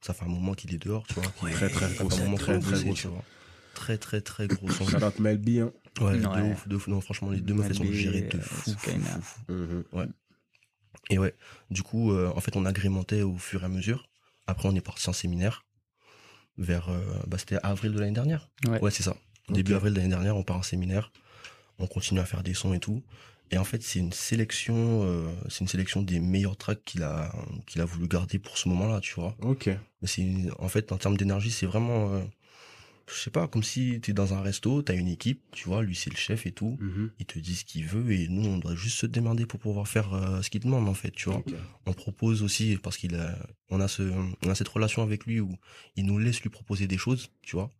Ça 0.00 0.14
fait 0.14 0.24
un 0.26 0.28
moment 0.28 0.52
qu'il 0.54 0.72
est 0.74 0.78
dehors, 0.78 1.04
tu 1.08 1.14
vois. 1.14 1.24
Très, 1.50 1.68
très 1.70 1.92
gros 1.94 2.08
fait 2.10 2.14
un 2.14 2.18
son, 2.18 2.24
moment 2.24 2.36
très, 2.36 2.54
qu'on 2.54 2.60
très 2.60 2.84
Très 3.74 3.98
très 3.98 4.20
très 4.20 4.46
gros 4.48 4.68
son. 4.70 4.86
Shout 4.86 5.02
out 5.04 5.18
Melby, 5.18 5.60
hein. 5.60 5.72
Ouais, 6.00 6.18
de 6.18 6.26
Ouais. 6.26 6.52
ouf, 6.52 6.66
de 6.66 6.76
ouf. 6.76 6.86
Non, 6.88 7.00
franchement, 7.00 7.30
les 7.30 7.40
deux 7.40 7.54
meufs, 7.54 7.66
elles 7.68 7.76
sont 7.76 7.92
gérées 7.92 8.22
de 8.22 8.38
euh, 8.38 8.40
fou, 8.40 8.70
fou, 8.76 8.90
fou, 8.90 9.20
fou. 9.22 9.52
Mhm. 9.52 10.12
Et 11.10 11.18
ouais, 11.18 11.34
du 11.70 11.82
coup, 11.82 12.12
euh, 12.12 12.32
en 12.34 12.40
fait, 12.40 12.56
on 12.56 12.64
agrémentait 12.64 13.22
au 13.22 13.36
fur 13.36 13.62
et 13.62 13.66
à 13.66 13.68
mesure. 13.68 14.08
Après, 14.46 14.68
on 14.68 14.74
est 14.74 14.80
parti 14.80 15.08
en 15.08 15.12
séminaire 15.12 15.64
vers, 16.58 16.88
euh, 16.88 17.00
bah, 17.26 17.36
c'était 17.38 17.58
avril 17.62 17.92
de 17.92 18.00
l'année 18.00 18.12
dernière. 18.12 18.48
Ouais. 18.68 18.90
c'est 18.90 19.02
ça. 19.02 19.16
Début 19.50 19.74
avril 19.74 19.92
de 19.92 19.98
l'année 19.98 20.10
dernière, 20.10 20.36
on 20.36 20.42
part 20.42 20.56
en 20.56 20.62
séminaire. 20.62 21.12
On 21.78 21.86
continue 21.86 22.20
à 22.20 22.24
faire 22.24 22.42
des 22.42 22.54
sons 22.54 22.72
et 22.72 22.80
tout. 22.80 23.02
Et 23.50 23.58
en 23.58 23.64
fait, 23.64 23.82
c'est 23.82 23.98
une 23.98 24.12
sélection, 24.12 25.02
euh, 25.04 25.28
c'est 25.50 25.60
une 25.60 25.68
sélection 25.68 26.00
des 26.02 26.18
meilleurs 26.18 26.56
tracks 26.56 26.82
qu'il 26.84 27.02
a, 27.02 27.30
qu'il 27.66 27.80
a 27.82 27.84
voulu 27.84 28.08
garder 28.08 28.38
pour 28.38 28.56
ce 28.56 28.68
moment-là, 28.70 29.00
tu 29.00 29.14
vois. 29.14 29.36
Ok. 29.42 29.66
Mais 29.66 30.08
c'est, 30.08 30.26
en 30.58 30.68
fait, 30.68 30.90
en 30.92 30.96
termes 30.96 31.16
d'énergie, 31.16 31.50
c'est 31.50 31.66
vraiment, 31.66 32.12
euh, 32.14 32.20
je 33.08 33.14
sais 33.20 33.30
pas, 33.30 33.48
comme 33.48 33.62
si 33.62 34.00
t'es 34.00 34.12
dans 34.12 34.32
un 34.34 34.40
resto, 34.40 34.82
t'as 34.82 34.94
une 34.94 35.08
équipe, 35.08 35.42
tu 35.52 35.68
vois, 35.68 35.82
lui 35.82 35.94
c'est 35.94 36.10
le 36.10 36.16
chef 36.16 36.46
et 36.46 36.52
tout. 36.52 36.76
Mhm. 36.80 37.10
Il 37.18 37.26
te 37.26 37.38
dit 37.38 37.54
ce 37.54 37.64
qu'il 37.64 37.86
veut 37.86 38.10
et 38.12 38.28
nous, 38.28 38.44
on 38.48 38.58
doit 38.58 38.74
juste 38.74 38.98
se 38.98 39.06
démerder 39.06 39.44
pour 39.46 39.60
pouvoir 39.60 39.86
faire 39.88 40.14
euh, 40.14 40.40
ce 40.42 40.50
qu'il 40.50 40.60
demande, 40.62 40.88
en 40.88 40.94
fait, 40.94 41.10
tu 41.10 41.28
vois 41.28 41.42
on 41.86 41.92
propose 41.92 42.42
aussi 42.42 42.78
parce 42.82 42.96
qu'il 42.96 43.14
a, 43.16 43.36
on 43.68 43.78
a 43.80 43.88
ce, 43.88 44.02
on 44.42 44.48
a 44.50 44.54
cette 44.54 44.68
relation 44.68 45.02
avec 45.02 45.26
lui 45.26 45.38
où 45.40 45.50
il 45.96 46.06
nous 46.06 46.18
laisse 46.18 46.40
lui 46.40 46.48
proposer 46.50 46.86
des 46.86 46.96
choses, 46.98 47.28
tu 47.42 47.56
vois. 47.56 47.70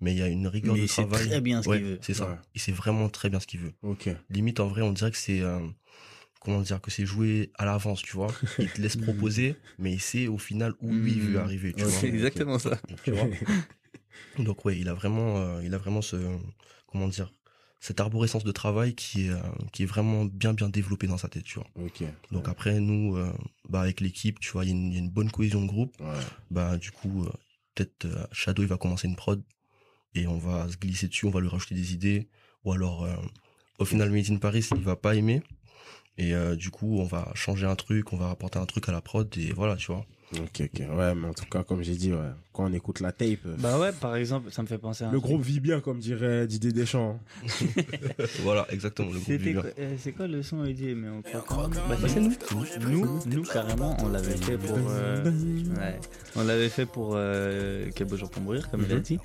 Mais 0.00 0.12
il 0.14 0.18
y 0.18 0.22
a 0.22 0.28
une 0.28 0.46
rigueur 0.46 0.72
Mais 0.72 0.80
de 0.80 0.84
il 0.86 0.88
sait 0.88 1.06
très 1.06 1.42
bien 1.42 1.62
ce 1.62 1.68
Ouais, 1.68 1.76
qu'il 1.76 1.86
veut. 1.86 1.98
C'est 2.00 2.14
ça. 2.14 2.30
Ouais. 2.30 2.36
Il 2.54 2.60
sait 2.62 2.72
vraiment 2.72 3.10
très 3.10 3.28
bien 3.28 3.38
ce 3.38 3.46
qu'il 3.46 3.60
veut. 3.60 3.74
Ok. 3.82 4.08
Limite, 4.30 4.60
en 4.60 4.66
vrai, 4.68 4.80
on 4.80 4.92
dirait 4.92 5.10
que 5.10 5.18
c'est, 5.18 5.42
euh, 5.42 5.60
comment 6.40 6.62
dire, 6.62 6.80
que 6.80 6.90
c'est 6.90 7.04
joué 7.04 7.50
à 7.58 7.66
l'avance, 7.66 8.00
tu 8.00 8.12
vois. 8.16 8.28
Il 8.58 8.70
te 8.70 8.80
laisse 8.80 8.96
proposer, 8.96 9.56
mais 9.78 9.92
il 9.92 10.00
sait 10.00 10.26
au 10.26 10.38
final 10.38 10.72
où 10.80 10.90
lui 10.90 11.12
il 11.12 11.20
veut 11.20 11.32
Mhm. 11.32 11.36
arriver, 11.44 11.72
tu 11.74 11.82
vois. 11.84 11.92
C'est 11.92 12.08
exactement 12.08 12.58
ça. 12.58 12.80
Tu 13.04 13.10
vois. 13.10 13.28
Donc 14.38 14.64
ouais, 14.64 14.78
il 14.78 14.88
a 14.88 14.94
vraiment, 14.94 15.36
euh, 15.38 15.62
il 15.64 15.74
a 15.74 15.78
vraiment 15.78 16.02
ce, 16.02 16.16
comment 16.86 17.08
dire, 17.08 17.32
cette 17.80 18.00
arborescence 18.00 18.44
de 18.44 18.52
travail 18.52 18.94
qui 18.94 19.26
est, 19.26 19.30
euh, 19.30 19.40
qui 19.72 19.82
est 19.84 19.86
vraiment 19.86 20.24
bien 20.24 20.52
bien 20.52 20.68
développée 20.68 21.06
dans 21.06 21.16
sa 21.18 21.28
tête, 21.28 21.44
tu 21.44 21.58
vois. 21.58 21.68
Donc 22.30 22.46
après, 22.48 22.78
nous, 22.80 23.16
euh, 23.16 23.32
bah, 23.68 23.80
avec 23.80 24.00
l'équipe, 24.00 24.38
tu 24.40 24.52
vois, 24.52 24.64
il 24.64 24.68
y, 24.68 24.70
a 24.72 24.74
une- 24.74 24.88
il 24.88 24.94
y 24.94 24.96
a 24.96 25.00
une 25.00 25.10
bonne 25.10 25.30
cohésion 25.30 25.62
de 25.62 25.66
groupe. 25.66 25.94
Ouais. 26.00 26.06
Bah, 26.50 26.76
du 26.76 26.90
coup, 26.90 27.26
peut-être 27.74 28.06
Shadow, 28.32 28.62
il 28.62 28.68
va 28.68 28.76
commencer 28.76 29.08
une 29.08 29.16
prod 29.16 29.42
et 30.14 30.26
on 30.26 30.38
va 30.38 30.68
se 30.68 30.76
glisser 30.76 31.08
dessus, 31.08 31.26
on 31.26 31.30
va 31.30 31.40
lui 31.40 31.48
rajouter 31.48 31.74
des 31.74 31.92
idées. 31.94 32.28
Ou 32.64 32.72
alors, 32.72 33.06
au 33.78 33.84
final, 33.86 34.10
Made 34.10 34.30
in 34.30 34.36
Paris, 34.36 34.66
il 34.76 34.82
va 34.82 34.96
pas 34.96 35.14
aimer. 35.16 35.42
Et 36.18 36.34
du 36.56 36.70
coup, 36.70 36.98
on 37.00 37.04
va 37.04 37.30
changer 37.34 37.64
un 37.66 37.76
truc, 37.76 38.12
on 38.12 38.16
va 38.18 38.28
apporter 38.30 38.58
un 38.58 38.66
truc 38.66 38.88
à 38.88 38.92
la 38.92 39.00
prod 39.00 39.32
et 39.38 39.52
voilà, 39.52 39.76
tu 39.76 39.86
vois. 39.86 40.04
Ok, 40.32 40.60
ok. 40.72 40.82
Ouais, 40.96 41.14
mais 41.16 41.26
en 41.26 41.34
tout 41.34 41.44
cas, 41.50 41.64
comme 41.64 41.82
j'ai 41.82 41.96
dit, 41.96 42.12
ouais, 42.12 42.18
quand 42.52 42.64
on 42.64 42.72
écoute 42.72 43.00
la 43.00 43.10
tape, 43.10 43.40
euh, 43.46 43.56
Bah 43.58 43.80
ouais, 43.80 43.90
par 43.92 44.14
exemple, 44.14 44.52
ça 44.52 44.62
me 44.62 44.68
fait 44.68 44.78
penser 44.78 45.02
à 45.02 45.08
un 45.08 45.12
le 45.12 45.18
truc. 45.18 45.28
groupe 45.28 45.42
vit 45.42 45.58
bien, 45.58 45.80
comme 45.80 45.98
dirait 45.98 46.46
Didier 46.46 46.70
Deschamps. 46.70 47.18
hein. 47.44 47.48
voilà, 48.42 48.64
exactement, 48.70 49.08
le 49.08 49.14
groupe 49.18 49.28
Vivien. 49.28 49.60
quoi- 49.60 49.70
euh, 49.78 49.94
C'est 49.98 50.12
quoi 50.12 50.28
le 50.28 50.42
son 50.44 50.62
dit 50.64 50.94
mais 50.94 51.08
on 51.08 51.22
croit 51.22 51.68
même 51.68 51.80
Bah 51.88 51.96
c'est 52.06 52.20
nous. 52.20 52.32
Nous, 52.88 53.20
nous 53.26 53.42
carrément, 53.42 53.96
on 54.04 54.08
l'avait 54.08 54.36
fait 54.36 54.56
pour. 54.56 54.76
euh, 54.88 55.24
ouais. 55.24 55.98
On 56.36 56.44
l'avait 56.44 56.68
fait 56.68 56.86
pour 56.86 57.14
euh, 57.16 57.88
Quel 57.96 58.06
beau 58.06 58.16
jour 58.16 58.30
pour 58.30 58.42
mourir, 58.42 58.70
comme 58.70 58.84
il 58.84 58.92
a 58.92 58.96
Mhm. 58.96 59.02
dit. 59.02 59.18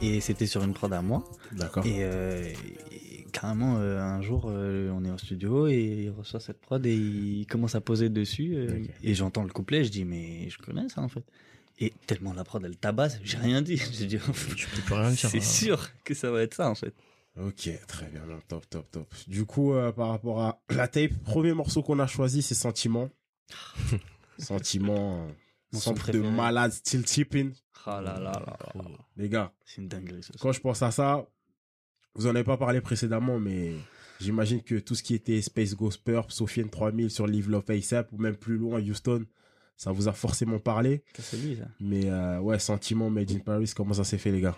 Et 0.00 0.20
c'était 0.20 0.46
sur 0.46 0.62
une 0.62 0.74
prod 0.74 0.92
à 0.92 1.02
moi. 1.02 1.24
D'accord. 1.52 1.84
Et, 1.86 1.98
euh, 2.04 2.44
et 2.92 3.11
carrément, 3.32 3.78
euh, 3.78 3.98
un 4.00 4.20
jour, 4.22 4.44
euh, 4.46 4.90
on 4.90 5.04
est 5.04 5.10
au 5.10 5.18
studio 5.18 5.66
et 5.66 6.04
il 6.04 6.10
reçoit 6.10 6.40
cette 6.40 6.60
prod 6.60 6.84
et 6.86 6.94
il 6.94 7.46
commence 7.46 7.74
à 7.74 7.80
poser 7.80 8.08
dessus. 8.08 8.54
euh. 8.54 8.84
Et 9.02 9.14
j'entends 9.14 9.42
le 9.42 9.52
couplet, 9.52 9.84
je 9.84 9.90
dis, 9.90 10.04
mais 10.04 10.48
je 10.50 10.58
connais 10.58 10.88
ça 10.88 11.00
en 11.00 11.08
fait. 11.08 11.24
Et 11.78 11.92
tellement 12.06 12.32
la 12.34 12.44
prod, 12.44 12.62
elle 12.64 12.76
tabasse, 12.76 13.18
j'ai 13.24 13.38
rien 13.38 13.62
dit. 13.62 13.76
J'ai 13.92 14.06
dit, 14.06 14.18
Tu 14.56 14.66
peux 14.68 14.82
plus 14.82 14.94
rien 14.94 15.10
dire. 15.10 15.30
c'est 15.30 15.38
hein. 15.38 15.40
sûr 15.40 15.90
que 16.04 16.14
ça 16.14 16.30
va 16.30 16.42
être 16.42 16.54
ça 16.54 16.68
en 16.68 16.74
fait. 16.74 16.94
Ok, 17.40 17.70
très 17.88 18.06
bien, 18.08 18.22
top, 18.46 18.68
top, 18.68 18.90
top. 18.90 19.14
Du 19.26 19.46
coup, 19.46 19.72
par 19.96 20.10
rapport 20.10 20.42
à 20.42 20.62
la 20.68 20.86
tape, 20.86 21.12
premier 21.24 21.54
morceau 21.54 21.82
qu'on 21.82 21.98
a 21.98 22.06
choisi, 22.06 22.42
c'est 22.42 22.54
Sentiment. 22.54 23.08
Sentiment, 24.38 25.26
de 25.72 26.20
malade, 26.20 26.72
still 26.72 27.04
tipping. 27.04 27.52
Ah 27.86 28.00
là 28.00 28.18
là 28.20 28.32
là. 28.32 28.56
Les 29.16 29.28
gars, 29.28 29.52
C'est 29.64 29.80
une 29.80 29.88
dinguerie 29.88 30.20
quand 30.40 30.52
je 30.52 30.60
pense 30.60 30.82
à 30.82 30.90
ça, 30.90 31.26
vous 32.14 32.26
en 32.26 32.30
avez 32.34 32.44
pas 32.44 32.56
parlé 32.56 32.80
précédemment, 32.80 33.38
mais 33.38 33.72
j'imagine 34.20 34.62
que 34.62 34.76
tout 34.76 34.94
ce 34.94 35.02
qui 35.02 35.14
était 35.14 35.40
Space 35.42 35.74
Ghost 35.74 36.02
Purp, 36.04 36.30
Sofiane 36.30 36.70
3000 36.70 37.10
sur 37.10 37.26
Live 37.26 37.50
Love 37.50 37.64
ASAP, 37.70 38.12
ou 38.12 38.18
même 38.18 38.36
plus 38.36 38.56
loin, 38.56 38.80
Houston, 38.80 39.24
ça 39.76 39.92
vous 39.92 40.08
a 40.08 40.12
forcément 40.12 40.58
parlé. 40.58 41.02
C'est 41.18 41.36
lui 41.38 41.56
ça. 41.56 41.64
Mais 41.80 42.06
euh, 42.06 42.38
ouais, 42.40 42.58
sentiment 42.58 43.10
Made 43.10 43.30
in 43.32 43.38
Paris, 43.38 43.72
comment 43.74 43.94
ça 43.94 44.04
s'est 44.04 44.18
fait, 44.18 44.30
les 44.30 44.40
gars? 44.40 44.56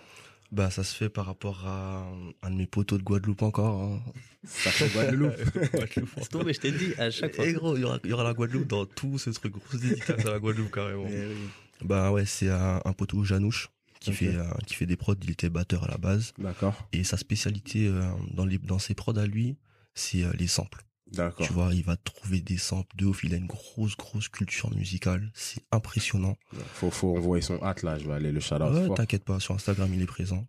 Bah, 0.51 0.69
ça 0.69 0.83
se 0.83 0.95
fait 0.95 1.09
par 1.09 1.25
rapport 1.25 1.65
à 1.65 2.07
un 2.43 2.51
de 2.51 2.55
mes 2.55 2.67
potos 2.67 2.99
de 2.99 3.03
Guadeloupe 3.03 3.41
encore. 3.41 3.81
hein. 3.81 3.99
Ça 4.43 4.69
fait 4.69 4.89
Guadeloupe. 4.89 5.33
Guadeloupe. 5.73 6.09
C'est 6.21 6.29
tombé, 6.29 6.53
je 6.53 6.59
t'ai 6.59 6.71
dit 6.71 6.93
à 6.99 7.09
chaque 7.09 7.35
fois. 7.35 7.47
Et 7.47 7.53
gros, 7.53 7.75
il 7.75 7.81
y 7.81 7.83
aura, 7.83 7.99
il 8.03 8.09
y 8.11 8.13
aura 8.13 8.23
la 8.23 8.33
Guadeloupe 8.33 8.67
dans 8.67 8.85
tout 8.85 9.17
ce 9.17 9.31
truc. 9.31 9.53
Grosse 9.53 9.81
dédicace 9.81 10.23
à 10.23 10.29
la 10.31 10.39
Guadeloupe, 10.39 10.71
carrément. 10.71 11.07
Eh 11.09 11.25
oui. 11.27 11.35
Bah 11.83 12.11
ouais, 12.11 12.25
c'est 12.25 12.49
un, 12.49 12.79
un 12.85 12.93
poteau 12.93 13.23
Janouche 13.23 13.69
qui 14.11 14.13
fait 14.13 14.35
euh, 14.35 14.43
qui 14.67 14.75
fait 14.75 14.85
des 14.85 14.95
prods. 14.95 15.15
Il 15.23 15.31
était 15.31 15.49
batteur 15.49 15.83
à 15.83 15.87
la 15.87 15.97
base 15.97 16.33
D'accord, 16.37 16.75
et 16.91 17.03
sa 17.03 17.17
spécialité 17.17 17.87
euh, 17.87 18.03
dans 18.33 18.45
les 18.45 18.57
dans 18.57 18.79
ses 18.79 18.93
prods 18.93 19.17
à 19.17 19.25
lui, 19.25 19.57
c'est 19.93 20.23
euh, 20.23 20.31
les 20.37 20.47
samples. 20.47 20.83
d'accord. 21.11 21.45
Tu 21.45 21.53
vois, 21.53 21.73
il 21.73 21.83
va 21.83 21.95
trouver 21.97 22.41
des 22.41 22.57
samples 22.57 22.95
de 22.97 23.05
ouf. 23.05 23.23
Il 23.23 23.33
a 23.33 23.37
une 23.37 23.47
grosse 23.47 23.95
grosse 23.97 24.29
culture 24.29 24.73
musicale. 24.75 25.29
C'est 25.33 25.63
impressionnant. 25.71 26.35
Faut, 26.73 26.91
faut 26.91 27.17
envoyer 27.17 27.41
son 27.41 27.61
hâte 27.63 27.83
là, 27.83 27.97
je 27.97 28.05
vais 28.07 28.13
aller 28.13 28.31
le 28.31 28.39
shout 28.39 28.55
out. 28.55 28.73
Ouais, 28.73 28.95
t'inquiète 28.95 29.23
pas, 29.25 29.39
sur 29.39 29.55
Instagram 29.55 29.89
il 29.93 30.01
est 30.01 30.05
présent. 30.05 30.45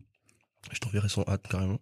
Je 0.73 0.79
t'enverrai 0.79 1.09
son 1.09 1.25
hâte 1.29 1.47
carrément. 1.49 1.81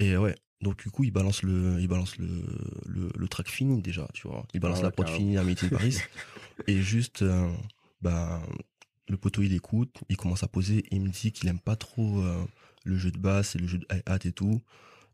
Et 0.00 0.16
ouais, 0.16 0.34
donc 0.60 0.76
du 0.82 0.90
coup 0.90 1.04
il 1.04 1.12
balance 1.12 1.42
le, 1.42 1.76
il 1.80 1.86
balance 1.86 2.16
le, 2.18 2.42
le, 2.86 3.10
le 3.16 3.28
track 3.28 3.48
fini 3.48 3.80
déjà, 3.80 4.08
tu 4.12 4.26
vois. 4.26 4.44
Il 4.54 4.60
balance 4.60 4.78
Ah 4.78 4.80
ouais, 4.80 4.86
la 4.86 4.90
prod 4.90 5.08
finie 5.08 5.38
à 5.38 5.44
Meeting 5.44 5.70
Paris. 5.70 5.98
et 6.66 6.82
juste, 6.82 7.22
euh, 7.22 7.48
bah, 8.02 8.42
le 9.08 9.16
poteau 9.16 9.42
il 9.42 9.52
écoute, 9.54 10.02
il 10.08 10.16
commence 10.16 10.42
à 10.42 10.48
poser 10.48 10.78
et 10.78 10.96
il 10.96 11.02
me 11.02 11.08
dit 11.08 11.32
qu'il 11.32 11.48
aime 11.48 11.60
pas 11.60 11.76
trop 11.76 12.20
euh, 12.22 12.44
le 12.84 12.96
jeu 12.96 13.10
de 13.10 13.18
basse 13.18 13.54
et 13.54 13.58
le 13.58 13.66
jeu 13.66 13.78
de 13.78 13.86
hi-hat 13.92 14.18
et 14.24 14.32
tout. 14.32 14.60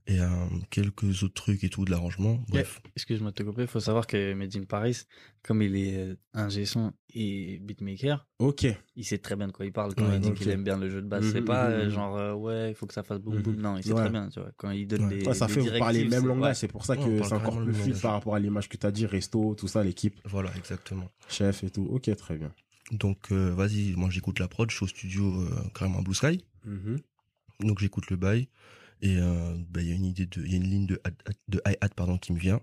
Et 0.06 0.18
euh, 0.18 0.28
quelques 0.70 1.22
autres 1.22 1.34
trucs 1.34 1.62
et 1.62 1.68
tout 1.68 1.84
de 1.84 1.90
l'arrangement. 1.90 2.42
Bref. 2.48 2.80
Excuse-moi 2.96 3.30
de 3.30 3.34
te 3.34 3.42
couper, 3.42 3.62
il 3.62 3.68
faut 3.68 3.80
savoir 3.80 4.06
que 4.06 4.32
Made 4.32 4.56
in 4.56 4.64
Paris, 4.64 5.02
comme 5.42 5.60
il 5.62 5.76
est 5.76 5.94
euh, 5.94 6.16
ingé 6.32 6.64
son 6.64 6.92
et 7.14 7.58
beatmaker, 7.60 8.26
Ok, 8.38 8.66
il 8.96 9.04
sait 9.04 9.18
très 9.18 9.36
bien 9.36 9.46
de 9.46 9.52
quoi 9.52 9.66
il 9.66 9.72
parle 9.72 9.94
quand 9.94 10.08
Ouais, 10.08 10.14
il 10.16 10.20
dit 10.20 10.32
qu'il 10.32 10.48
aime 10.48 10.64
bien 10.64 10.78
le 10.78 10.88
jeu 10.88 11.02
de 11.02 11.06
basse. 11.06 11.26
Mhm, 11.26 11.32
c'est 11.32 11.42
pas 11.42 11.68
mhm, 11.68 11.74
euh, 11.74 11.84
mhm. 11.84 11.90
genre 11.90 12.16
euh, 12.16 12.32
ouais, 12.34 12.70
il 12.70 12.74
faut 12.74 12.86
que 12.86 12.94
ça 12.94 13.02
fasse 13.02 13.20
boum 13.20 13.40
boum. 13.42 13.54
Non, 13.56 13.76
il 13.76 13.84
sait 13.84 13.92
Ouais. 13.92 14.00
très 14.00 14.10
bien, 14.10 14.28
tu 14.30 14.40
vois. 14.40 14.50
Quand 14.56 14.70
il 14.70 14.86
donne 14.88 15.04
Ouais. 15.04 15.18
des. 15.18 15.26
Ouais, 15.26 15.34
ça 15.34 15.46
des 15.46 15.52
fait 15.52 15.60
vous 15.60 15.78
parler 15.78 16.04
le 16.04 16.10
même 16.10 16.20
c'est- 16.22 16.26
langage, 16.26 16.56
c'est 16.56 16.68
pour 16.68 16.84
ça 16.86 16.96
que 16.96 17.22
c'est 17.22 17.32
encore 17.34 17.62
plus 17.62 17.74
fluide 17.74 18.00
par 18.00 18.12
rapport 18.12 18.34
à 18.34 18.40
l'image 18.40 18.68
que 18.70 18.78
tu 18.78 18.86
as 18.86 18.90
dit, 18.90 19.06
resto, 19.06 19.54
tout 19.54 19.68
ça, 19.68 19.84
l'équipe, 19.84 20.16
Voilà, 20.24 20.50
exactement. 20.56 21.08
chef 21.28 21.62
et 21.62 21.70
tout. 21.70 21.86
Ok, 21.90 22.10
très 22.16 22.36
bien. 22.38 22.52
Donc 22.90 23.30
euh, 23.32 23.54
vas-y, 23.54 23.94
moi 23.96 24.10
j'écoute 24.10 24.38
la 24.38 24.48
prod, 24.48 24.70
je 24.70 24.76
suis 24.76 24.84
au 24.84 24.88
studio 24.88 25.40
euh, 25.42 25.50
carrément 25.74 25.98
à 25.98 26.02
Blue 26.02 26.14
Sky. 26.14 26.44
Mhm. 26.64 27.00
Donc 27.60 27.78
j'écoute 27.80 28.10
le 28.10 28.16
bail 28.16 28.48
et 29.02 29.16
euh, 29.18 29.54
bah, 29.70 29.82
il 29.82 29.88
y 29.88 29.92
a 29.92 29.94
une 29.94 30.04
idée 30.04 30.26
de 30.26 30.42
il 30.44 30.50
y 30.50 30.54
a 30.54 30.56
une 30.56 30.70
ligne 30.70 30.86
de 30.86 31.00
hat- 31.04 31.32
de 31.48 31.60
hi-hat 31.66 31.90
pardon 31.96 32.18
qui 32.18 32.32
me 32.32 32.38
vient 32.38 32.60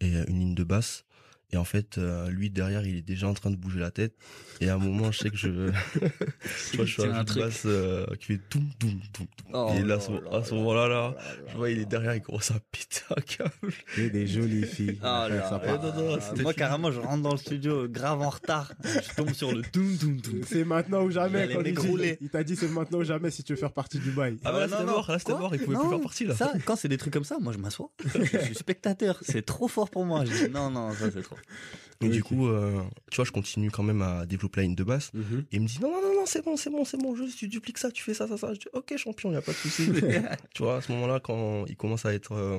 et 0.00 0.12
une 0.28 0.38
ligne 0.38 0.54
de 0.54 0.64
basse 0.64 1.04
et 1.52 1.56
en 1.56 1.64
fait 1.64 1.98
euh, 1.98 2.28
lui 2.28 2.50
derrière 2.50 2.84
il 2.86 2.96
est 2.96 3.02
déjà 3.02 3.28
en 3.28 3.34
train 3.34 3.50
de 3.50 3.56
bouger 3.56 3.78
la 3.78 3.90
tête 3.92 4.14
et 4.60 4.68
à 4.68 4.74
un 4.74 4.78
moment 4.78 5.12
je 5.12 5.18
sais 5.20 5.30
que 5.30 5.36
je 5.36 5.48
tu 6.70 6.76
vois 6.76 6.86
je 6.86 6.94
fais 6.94 7.02
C'est 7.02 7.08
un 7.08 7.14
un 7.14 7.24
truc. 7.24 7.42
basse 7.42 7.62
euh, 7.66 8.04
qui 8.18 8.26
fait 8.26 8.40
toum 8.50 8.68
toum 8.78 8.98
toum. 9.12 9.26
Oh 9.52 9.72
et 9.76 9.82
là, 9.82 9.94
à 9.94 10.00
ce, 10.00 10.10
à 10.10 10.54
moment-là 10.54 10.88
là 10.88 11.16
je 11.48 11.56
vois 11.56 11.70
il 11.70 11.78
est 11.78 11.86
derrière 11.86 12.14
il 12.16 12.20
commence 12.22 12.50
à 12.50 12.58
péter 12.72 13.02
un 13.16 13.20
câble 13.20 13.72
Et 13.98 14.10
des 14.10 14.26
jolies 14.26 14.66
filles. 14.66 14.98
Ah 15.02 15.28
là, 15.28 15.48
ça 15.48 15.62
non, 15.64 15.92
non, 15.94 16.10
moi 16.10 16.20
fini. 16.20 16.54
carrément 16.54 16.90
je 16.90 16.98
rentre 17.00 17.22
dans 17.22 17.30
le 17.32 17.36
studio 17.36 17.86
grave 17.88 18.20
en 18.22 18.30
retard, 18.30 18.72
je 18.82 19.14
tombe 19.14 19.32
sur 19.32 19.52
le 19.54 19.62
doum 19.72 19.96
doum 19.96 20.20
doum. 20.20 20.40
C'est 20.46 20.64
maintenant 20.64 21.02
ou 21.04 21.10
jamais. 21.10 21.48
Quand 21.48 21.62
il 22.20 22.28
t'a 22.28 22.42
dit 22.42 22.56
c'est 22.56 22.68
maintenant 22.68 22.98
ou 22.98 23.04
jamais 23.04 23.30
si 23.30 23.44
tu 23.44 23.52
veux 23.52 23.58
faire 23.58 23.72
partie 23.72 23.98
du 23.98 24.10
bail. 24.10 24.36
ah 24.44 24.52
ouais 24.52 24.60
là, 24.60 24.68
c'était 24.68 24.84
non, 24.84 24.92
mort 24.92 25.10
là 25.10 25.18
c'était 25.18 25.32
mort 25.32 25.54
il 25.54 25.60
pouvait 25.60 25.76
plus 25.78 25.88
faire 25.88 26.00
partie 26.00 26.24
là 26.26 26.34
Ça, 26.34 26.52
quand 26.64 26.74
c'est 26.76 26.88
des 26.88 26.98
trucs 26.98 27.12
comme 27.12 27.24
ça, 27.24 27.38
moi 27.40 27.52
je 27.52 27.58
m'assois. 27.58 27.90
Je 28.14 28.38
suis 28.38 28.54
spectateur, 28.54 29.18
c'est 29.22 29.44
trop 29.44 29.68
fort 29.68 29.90
pour 29.90 30.04
moi. 30.04 30.24
Je 30.24 30.46
non, 30.48 30.70
non, 30.70 30.92
ça 30.92 31.10
c'est 31.12 31.22
trop. 31.22 31.35
et 32.02 32.08
du 32.08 32.22
coup 32.22 32.46
euh, 32.46 32.82
tu 33.10 33.16
vois 33.16 33.24
je 33.24 33.32
continue 33.32 33.70
quand 33.70 33.82
même 33.82 34.02
à 34.02 34.26
développer 34.26 34.60
la 34.60 34.64
ligne 34.64 34.74
de 34.74 34.84
basse. 34.84 35.12
Mhm. 35.14 35.44
Et 35.52 35.56
il 35.56 35.62
me 35.62 35.66
dit 35.66 35.78
non 35.80 35.90
non 35.90 36.02
non 36.02 36.14
non 36.14 36.26
c'est 36.26 36.44
bon 36.44 36.56
c'est 36.56 36.70
bon 36.70 36.84
c'est 36.84 36.98
bon 36.98 37.14
juste 37.16 37.38
tu 37.38 37.48
dupliques 37.48 37.78
ça 37.78 37.90
tu 37.90 38.02
fais 38.02 38.14
ça 38.14 38.26
ça 38.28 38.36
ça. 38.36 38.52
Je 38.54 38.60
dis 38.60 38.66
ok 38.72 38.96
champion 38.96 39.32
y 39.32 39.36
a 39.36 39.42
pas 39.42 39.52
de 39.52 39.56
souci. 39.56 39.90
Tu 40.54 40.62
vois 40.62 40.76
à 40.76 40.80
ce 40.80 40.92
moment-là 40.92 41.20
quand 41.20 41.64
il 41.66 41.76
commence 41.76 42.04
à 42.06 42.12
être 42.12 42.32
euh, 42.32 42.58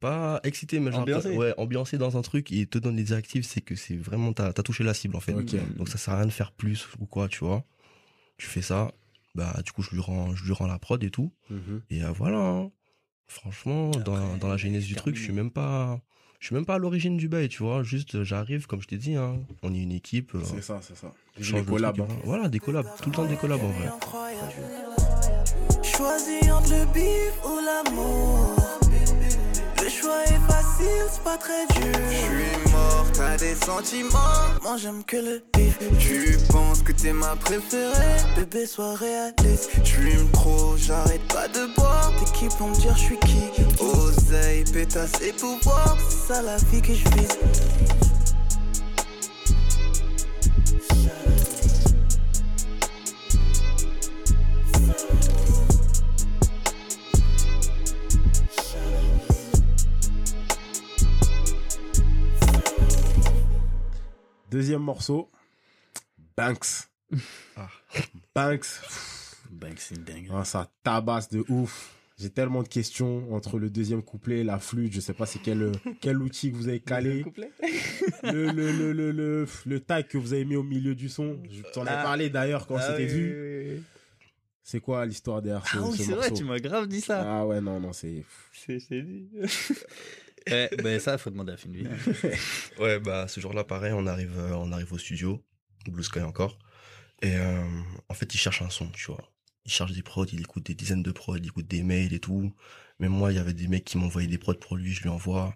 pas 0.00 0.40
excité 0.44 0.80
mais 0.80 0.90
genre 0.90 1.00
Ambiancé. 1.02 1.36
ouais 1.36 1.54
ambiancé 1.56 1.98
dans 1.98 2.16
un 2.16 2.22
truc 2.22 2.52
et 2.52 2.56
il 2.56 2.66
te 2.66 2.78
donne 2.78 2.96
des 2.96 3.04
directives 3.04 3.44
c'est 3.44 3.60
que 3.60 3.74
c'est 3.74 3.96
vraiment 3.96 4.32
t'as 4.32 4.48
as 4.48 4.52
touché 4.62 4.84
la 4.84 4.94
cible 4.94 5.16
en 5.16 5.20
fait. 5.20 5.32
Donc 5.76 5.88
ça 5.88 5.98
sert 5.98 6.14
à 6.14 6.18
rien 6.18 6.26
de 6.26 6.32
faire 6.32 6.52
plus 6.52 6.88
ou 7.00 7.06
quoi 7.06 7.28
tu 7.28 7.40
vois. 7.40 7.64
Tu 8.38 8.46
fais 8.46 8.62
ça 8.62 8.92
bah 9.34 9.60
du 9.64 9.72
coup 9.72 9.82
je 9.82 9.90
lui 9.90 10.00
rends 10.00 10.34
je 10.34 10.44
lui 10.44 10.52
rends 10.52 10.66
la 10.66 10.78
prod 10.78 11.02
et 11.02 11.10
tout. 11.10 11.32
Mhm. 11.50 11.82
et 11.90 12.04
euh, 12.04 12.12
voilà 12.12 12.38
hein. 12.38 12.70
franchement 13.26 13.90
après, 13.90 14.38
dans 14.38 14.48
la 14.48 14.56
genèse 14.56 14.84
du 14.86 14.94
truc 14.94 15.16
je 15.16 15.22
suis 15.22 15.32
même 15.32 15.50
pas 15.50 16.00
je 16.44 16.48
suis 16.48 16.54
même 16.56 16.66
pas 16.66 16.74
à 16.74 16.78
l'origine 16.78 17.16
du 17.16 17.26
bail 17.26 17.48
tu 17.48 17.62
vois 17.62 17.82
juste 17.82 18.16
euh, 18.16 18.22
j'arrive 18.22 18.66
comme 18.66 18.82
je 18.82 18.86
t'ai 18.86 18.98
dit 18.98 19.14
hein, 19.14 19.38
on 19.62 19.72
est 19.72 19.78
une 19.78 19.92
équipe 19.92 20.34
euh, 20.34 20.40
C'est 20.44 20.60
ça, 20.62 20.78
c'est 20.82 20.94
ça. 20.94 21.10
je 21.38 21.40
Les 21.40 21.44
change 21.48 21.64
de 21.64 21.70
collabs. 21.70 21.96
truc, 21.96 22.06
hein. 22.10 22.12
hein. 22.18 22.22
Voilà, 22.24 22.48
des 22.50 22.58
collabs. 22.58 22.86
Tout 23.00 23.08
le 23.08 23.16
temps 23.16 23.24
des 23.24 23.36
collabs 23.36 23.62
en 23.64 23.68
vrai. 23.68 23.88
Choisis 25.82 26.50
entre 26.52 26.68
le 26.70 26.84
bif 26.92 27.34
ou 27.46 27.56
l'amour. 27.64 28.56
Le 29.82 29.88
choix 29.88 30.22
est 30.26 30.46
facile, 30.74 31.06
c'est 31.10 31.22
pas 31.22 31.36
très 31.36 31.66
dur. 31.66 31.92
Je 32.10 32.16
suis 32.16 32.72
mort, 32.72 33.06
t'as 33.12 33.36
des 33.36 33.54
sentiments. 33.54 34.18
Moi 34.62 34.76
j'aime 34.76 35.04
que 35.04 35.16
le 35.16 35.42
bif. 35.54 35.78
Tu 35.98 36.38
penses 36.50 36.82
que 36.82 36.92
t'es 36.92 37.12
ma 37.12 37.36
préférée. 37.36 38.16
Bébé, 38.36 38.66
sois 38.66 38.94
réaliste. 38.94 39.70
Je 39.84 40.32
trop, 40.32 40.76
j'arrête 40.76 41.26
pas 41.28 41.48
de 41.48 41.74
boire. 41.76 42.12
T'es 42.18 42.32
qui 42.32 42.56
pour 42.56 42.68
me 42.68 42.74
dire 42.74 42.96
je 42.96 43.02
suis 43.02 43.18
qui? 43.20 43.50
Oseille, 43.80 44.64
pétasse 44.72 45.20
et 45.22 45.32
pouvoir. 45.32 45.96
C'est 46.08 46.32
ça 46.32 46.42
la 46.42 46.56
vie 46.56 46.82
que 46.82 46.94
je 46.94 47.08
vise. 47.16 48.13
Deuxième 64.54 64.82
morceau. 64.82 65.32
Banks. 66.36 66.88
Ah. 67.56 67.68
Banks. 68.36 68.66
Bang, 69.50 69.74
c'est 69.78 69.96
une 69.96 70.04
dingue. 70.04 70.28
Ah, 70.32 70.44
ça 70.44 70.70
tabasse 70.84 71.28
de 71.28 71.44
ouf. 71.48 71.90
J'ai 72.20 72.30
tellement 72.30 72.62
de 72.62 72.68
questions 72.68 73.34
entre 73.34 73.58
le 73.58 73.68
deuxième 73.68 74.00
couplet, 74.04 74.44
la 74.44 74.60
flûte, 74.60 74.92
je 74.92 75.00
sais 75.00 75.12
pas 75.12 75.26
c'est 75.26 75.40
quel, 75.40 75.72
quel 76.00 76.22
outil 76.22 76.52
que 76.52 76.56
vous 76.56 76.68
avez 76.68 76.78
calé, 76.78 77.24
le, 78.22 78.52
le, 78.52 78.70
le, 78.70 78.92
le, 78.92 79.10
le, 79.10 79.48
le 79.66 79.80
tag 79.80 80.06
que 80.06 80.18
vous 80.18 80.32
avez 80.34 80.44
mis 80.44 80.54
au 80.54 80.62
milieu 80.62 80.94
du 80.94 81.08
son. 81.08 81.42
Je 81.50 81.62
t'en 81.72 81.84
ai 81.84 81.88
Ah. 81.88 82.04
parlé 82.04 82.30
d'ailleurs 82.30 82.68
quand 82.68 82.76
Ah 82.76 82.82
c'était 82.96 83.12
oui, 83.12 83.18
vu. 83.18 83.34
oui, 83.66 83.74
oui. 83.74 83.82
C'est 84.62 84.78
quoi 84.78 85.04
l'histoire 85.04 85.42
derrière 85.42 85.66
ce, 85.66 85.78
Ah 85.78 85.82
oui, 85.82 85.96
ce 85.98 86.04
c'est 86.04 86.10
morceau? 86.12 86.28
vrai, 86.28 86.30
tu 86.38 86.44
m'as 86.44 86.58
grave 86.60 86.86
dit 86.86 87.00
ça. 87.00 87.24
Ah 87.40 87.44
ouais, 87.44 87.60
non, 87.60 87.80
non, 87.80 87.92
c'est... 87.92 88.24
C'est 88.52 88.78
c'est 88.78 89.02
dit. 89.02 89.28
Eh, 90.46 90.68
ben 90.82 90.98
ça, 91.00 91.16
faut 91.18 91.30
demander 91.30 91.52
à 91.52 91.56
Finley. 91.56 91.84
Ouais, 92.78 92.98
bah 93.00 93.28
ce 93.28 93.40
jour-là, 93.40 93.64
pareil, 93.64 93.92
on 93.94 94.06
arrive, 94.06 94.38
euh, 94.38 94.52
on 94.54 94.72
arrive 94.72 94.92
au 94.92 94.98
studio, 94.98 95.42
Blue 95.88 96.02
Sky 96.02 96.20
encore. 96.20 96.58
Et 97.22 97.36
euh, 97.36 97.62
en 98.08 98.14
fait, 98.14 98.34
il 98.34 98.38
cherche 98.38 98.60
un 98.62 98.70
son, 98.70 98.88
tu 98.88 99.06
vois. 99.06 99.32
Il 99.64 99.72
cherche 99.72 99.92
des 99.92 100.02
prods, 100.02 100.26
il 100.26 100.40
écoute 100.40 100.66
des 100.66 100.74
dizaines 100.74 101.02
de 101.02 101.12
prods, 101.12 101.36
il 101.36 101.46
écoute 101.46 101.66
des 101.66 101.82
mails 101.82 102.12
et 102.12 102.20
tout. 102.20 102.52
Même 102.98 103.12
moi, 103.12 103.32
il 103.32 103.36
y 103.36 103.38
avait 103.38 103.54
des 103.54 103.68
mecs 103.68 103.84
qui 103.84 103.96
m'envoyaient 103.96 104.28
des 104.28 104.38
prods 104.38 104.54
pour 104.54 104.76
lui, 104.76 104.92
je 104.92 105.02
lui 105.02 105.08
envoie. 105.08 105.54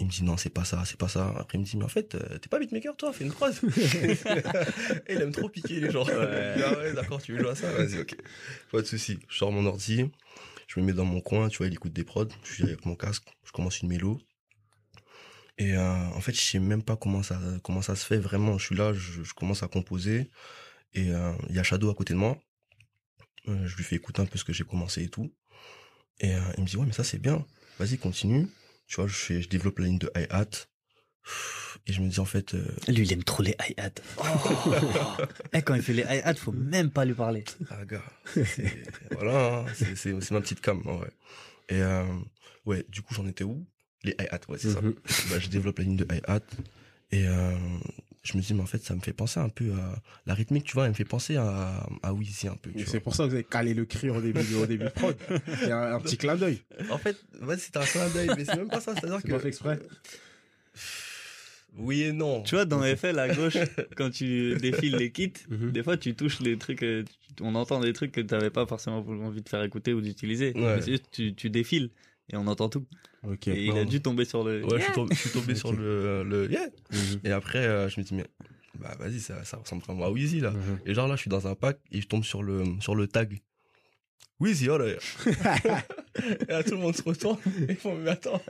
Il 0.00 0.06
me 0.06 0.10
dit 0.10 0.22
non, 0.22 0.36
c'est 0.36 0.50
pas 0.50 0.64
ça, 0.64 0.82
c'est 0.84 0.98
pas 0.98 1.08
ça. 1.08 1.34
Après, 1.38 1.58
il 1.58 1.60
me 1.60 1.64
dit, 1.64 1.76
mais 1.76 1.84
en 1.84 1.88
fait, 1.88 2.14
euh, 2.14 2.38
t'es 2.38 2.48
pas 2.48 2.58
beatmaker, 2.60 2.96
toi, 2.96 3.12
fais 3.12 3.24
une 3.24 3.32
prod. 3.32 3.52
Et 5.08 5.14
il 5.14 5.20
aime 5.22 5.32
trop 5.32 5.48
piquer 5.48 5.80
les 5.80 5.90
gens. 5.90 6.04
Ouais. 6.04 6.54
Ah 6.64 6.78
ouais, 6.78 6.92
d'accord, 6.92 7.20
tu 7.20 7.32
veux 7.32 7.40
jouer 7.40 7.50
à 7.50 7.54
ça 7.56 7.70
Vas-y, 7.72 8.00
ok. 8.00 8.16
Pas 8.70 8.80
de 8.80 8.86
souci. 8.86 9.18
Je 9.28 9.36
sors 9.36 9.50
mon 9.50 9.66
ordi, 9.66 10.08
je 10.68 10.78
me 10.78 10.84
mets 10.84 10.92
dans 10.92 11.06
mon 11.06 11.20
coin, 11.20 11.48
tu 11.48 11.58
vois, 11.58 11.66
il 11.66 11.72
écoute 11.72 11.92
des 11.94 12.04
prods. 12.04 12.28
Je 12.44 12.52
suis 12.52 12.62
avec 12.62 12.84
mon 12.84 12.94
casque, 12.94 13.24
je 13.42 13.52
commence 13.52 13.80
une 13.80 13.88
mélo. 13.88 14.20
Et 15.56 15.74
euh, 15.74 16.06
en 16.14 16.20
fait, 16.20 16.32
je 16.32 16.40
sais 16.40 16.58
même 16.60 16.82
pas 16.82 16.96
comment 16.96 17.22
ça, 17.22 17.40
comment 17.64 17.82
ça 17.82 17.96
se 17.96 18.06
fait 18.06 18.18
vraiment. 18.18 18.58
Je 18.58 18.66
suis 18.66 18.76
là, 18.76 18.92
je, 18.92 19.22
commence 19.34 19.62
à 19.62 19.68
composer. 19.68 20.30
Et 20.92 21.10
euh, 21.10 21.32
il 21.48 21.56
y 21.56 21.58
a 21.58 21.62
Shadow 21.62 21.90
à 21.90 21.94
côté 21.94 22.12
de 22.12 22.18
moi. 22.18 22.38
Euh, 23.48 23.66
je 23.66 23.76
lui 23.76 23.82
fais 23.82 23.96
écouter 23.96 24.20
un 24.20 24.26
peu 24.26 24.38
ce 24.38 24.44
que 24.44 24.52
j'ai 24.52 24.64
commencé 24.64 25.02
et 25.02 25.08
tout. 25.08 25.32
Et 26.20 26.32
il 26.56 26.64
me 26.64 26.68
dit, 26.68 26.76
ouais, 26.76 26.86
mais 26.86 26.92
ça 26.92 27.04
c'est 27.04 27.18
bien. 27.18 27.46
Vas-y, 27.78 27.96
continue. 27.96 28.48
Tu 28.86 28.96
vois, 28.96 29.06
je, 29.06 29.40
je 29.40 29.48
développe 29.48 29.78
la 29.78 29.86
ligne 29.86 29.98
de 29.98 30.10
hi-hat. 30.16 30.66
Et 31.86 31.92
je 31.92 32.00
me 32.02 32.08
dis, 32.08 32.20
en 32.20 32.24
fait, 32.26 32.54
euh, 32.54 32.64
Lui, 32.88 33.02
il 33.04 33.12
aime 33.12 33.24
trop 33.24 33.42
les 33.42 33.54
hi-hats. 33.66 33.90
Oh. 34.18 34.22
Eh, 35.54 35.62
quand 35.62 35.74
il 35.74 35.82
fait 35.82 35.92
les 35.94 36.02
hi-hats, 36.02 36.34
faut 36.34 36.52
même 36.52 36.90
pas 36.90 37.04
lui 37.04 37.14
parler. 37.14 37.44
Ah, 37.70 37.84
gars, 37.86 38.02
c'est- 38.34 38.82
voilà, 39.12 39.60
hein, 39.60 39.64
c'est 39.74 39.96
c'est- 39.96 40.20
c'est 40.20 40.32
ma 40.32 40.40
petite 40.40 40.60
cam, 40.60 40.82
en 40.86 40.96
vrai. 40.98 41.10
Et 41.70 41.80
euh, 41.82 42.04
ouais, 42.66 42.84
du 42.88 43.00
coup, 43.02 43.14
j'en 43.14 43.26
étais 43.26 43.44
où? 43.44 43.66
Les 44.04 44.14
hi-hat, 44.20 44.40
ouais, 44.48 44.58
c'est 44.58 44.70
ça. 44.72 44.80
Mhm. 44.82 44.94
Bah, 45.30 45.38
je 45.38 45.48
développe 45.48 45.78
la 45.78 45.84
ligne 45.84 45.96
de 45.96 46.06
hi-hat 46.12 46.40
et 47.10 47.26
euh, 47.26 47.52
je 48.22 48.36
me 48.36 48.42
dis, 48.42 48.52
mais 48.54 48.62
en 48.62 48.66
fait, 48.66 48.82
ça 48.84 48.94
me 48.94 49.00
fait 49.00 49.12
penser 49.14 49.40
un 49.40 49.48
peu 49.48 49.72
à 49.72 49.94
la 50.26 50.34
rythmique, 50.34 50.64
tu 50.64 50.74
vois, 50.74 50.84
elle 50.84 50.90
me 50.90 50.94
fait 50.94 51.04
penser 51.06 51.36
à, 51.36 51.86
à 52.02 52.12
Wheezy 52.12 52.48
un 52.48 52.56
peu. 52.56 52.70
C'est 52.86 53.00
pour 53.00 53.14
ça 53.14 53.24
que 53.24 53.28
vous 53.30 53.34
avez 53.34 53.44
calé 53.44 53.72
le 53.72 53.86
cri 53.86 54.10
au 54.10 54.20
début, 54.20 54.54
au 54.56 54.66
début 54.66 54.84
de 54.84 54.90
prod. 54.90 55.16
C'est 55.60 55.72
un, 55.72 55.94
un 55.94 56.00
petit 56.00 56.18
clin 56.18 56.36
d'œil. 56.36 56.62
En 56.90 56.98
fait, 56.98 57.16
ouais, 57.42 57.56
c'était 57.56 57.78
un 57.78 57.84
clin 57.86 58.08
d'œil, 58.10 58.30
mais 58.36 58.44
c'est 58.44 58.56
même 58.56 58.68
pas 58.68 58.80
ça, 58.80 58.94
c'est-à-dire 58.94 59.20
C'est 59.22 59.28
pas 59.30 59.36
que. 59.36 59.42
fait 59.42 59.48
exprès. 59.48 59.78
Oui 61.78 62.02
et 62.02 62.12
non. 62.12 62.42
Tu 62.42 62.54
vois, 62.56 62.64
dans 62.64 62.82
FL 62.96 63.18
à 63.18 63.34
gauche, 63.34 63.56
quand 63.96 64.10
tu 64.10 64.56
défiles 64.56 64.96
les 64.96 65.10
kits, 65.12 65.32
Mhm. 65.48 65.70
des 65.72 65.82
fois 65.82 65.96
tu 65.96 66.14
touches 66.14 66.40
les 66.40 66.58
trucs, 66.58 66.82
euh, 66.82 67.04
on 67.40 67.54
entend 67.54 67.80
des 67.80 67.92
trucs 67.92 68.12
que 68.12 68.20
tu 68.20 68.34
n'avais 68.34 68.50
pas 68.50 68.66
forcément 68.66 68.98
envie 68.98 69.42
de 69.42 69.48
faire 69.48 69.62
écouter 69.62 69.92
ou 69.92 70.00
d'utiliser. 70.00 70.52
Ouais. 70.54 70.76
Mais 70.76 70.82
c'est 70.82 70.90
juste, 70.92 71.06
tu, 71.12 71.34
tu 71.34 71.50
défiles 71.50 71.90
et 72.32 72.36
on 72.36 72.46
entend 72.46 72.68
tout. 72.68 72.86
Ok. 73.26 73.48
Et 73.48 73.64
il 73.66 73.76
a 73.78 73.84
dû 73.84 74.00
tomber 74.02 74.24
sur 74.24 74.44
le. 74.44 74.64
Ouais, 74.64 74.78
je 74.78 74.84
suis 74.84 74.92
tombé, 74.92 75.14
je 75.14 75.20
suis 75.20 75.30
tombé 75.30 75.54
sur 75.54 75.72
le, 75.72 76.22
le 76.24 76.50
yeah. 76.50 76.66
Mhm. 76.92 77.20
Et 77.24 77.30
après, 77.32 77.58
euh, 77.66 77.88
je 77.88 78.00
me 78.00 78.04
dis, 78.04 78.14
mais, 78.14 78.26
bah, 78.78 78.94
vas-y, 78.98 79.20
ça, 79.20 79.42
ça 79.44 79.56
ressemble 79.56 79.82
vraiment 79.82 80.04
à 80.06 80.10
Wheezy, 80.10 80.40
là. 80.40 80.50
Mhm. 80.50 80.78
Et 80.86 80.94
genre, 80.94 81.08
là, 81.08 81.16
je 81.16 81.20
suis 81.22 81.30
dans 81.30 81.46
un 81.46 81.54
pack 81.54 81.78
et 81.90 82.00
je 82.00 82.06
tombe 82.06 82.24
sur 82.24 82.42
le, 82.42 82.64
sur 82.80 82.94
le 82.94 83.06
tag. 83.06 83.40
Wheezy, 84.40 84.68
oh 84.70 84.78
là. 84.78 84.86
et 84.88 84.92
là, 86.52 86.62
tout 86.62 86.72
le 86.72 86.76
monde 86.78 86.94
se 86.96 87.02
retourne. 87.02 87.38
Et 87.68 87.72
ils 87.72 87.76
font, 87.76 87.96
mais 87.96 88.10
attends, 88.10 88.40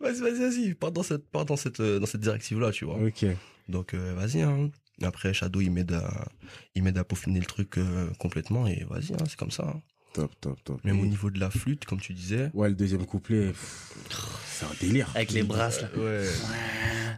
vas-y, 0.00 0.20
vas-y, 0.20 0.38
vas-y, 0.38 0.74
pars 0.74 0.92
dans 0.92 1.02
cette, 1.02 1.28
pars 1.30 1.44
dans 1.44 1.56
cette, 1.56 1.80
euh, 1.80 1.98
dans 1.98 2.06
cette 2.06 2.20
directive-là, 2.20 2.70
tu 2.70 2.84
vois. 2.84 2.96
Ok. 3.02 3.24
Donc, 3.68 3.94
euh, 3.94 4.14
vas-y, 4.14 4.42
hein. 4.42 4.70
Après, 5.02 5.34
Shadow, 5.34 5.60
il 5.60 5.70
m'aide 5.72 5.92
à, 5.92 6.28
il 6.76 6.82
m'aide 6.84 6.96
à 6.98 7.02
peaufiner 7.04 7.40
le 7.40 7.46
truc 7.46 7.76
euh, 7.78 8.08
complètement 8.18 8.66
et 8.68 8.84
vas-y, 8.88 9.14
hein, 9.14 9.24
c'est 9.28 9.36
comme 9.36 9.50
ça. 9.50 9.64
hein. 9.66 9.80
Top, 10.12 10.30
top, 10.40 10.62
top. 10.62 10.84
Même 10.84 10.98
Et- 10.98 11.02
au 11.02 11.06
niveau 11.06 11.30
de 11.30 11.40
la 11.40 11.50
flûte, 11.50 11.86
comme 11.86 11.98
tu 12.00 12.12
disais. 12.12 12.50
Ouais, 12.54 12.68
le 12.68 12.74
deuxième 12.74 13.04
couplet, 13.06 13.46
pff, 13.48 14.36
c'est 14.46 14.66
un 14.66 14.74
délire. 14.80 15.10
Avec 15.14 15.32
les 15.32 15.42
brasses 15.42 15.80
là. 15.80 15.88
Ouais. 15.96 16.26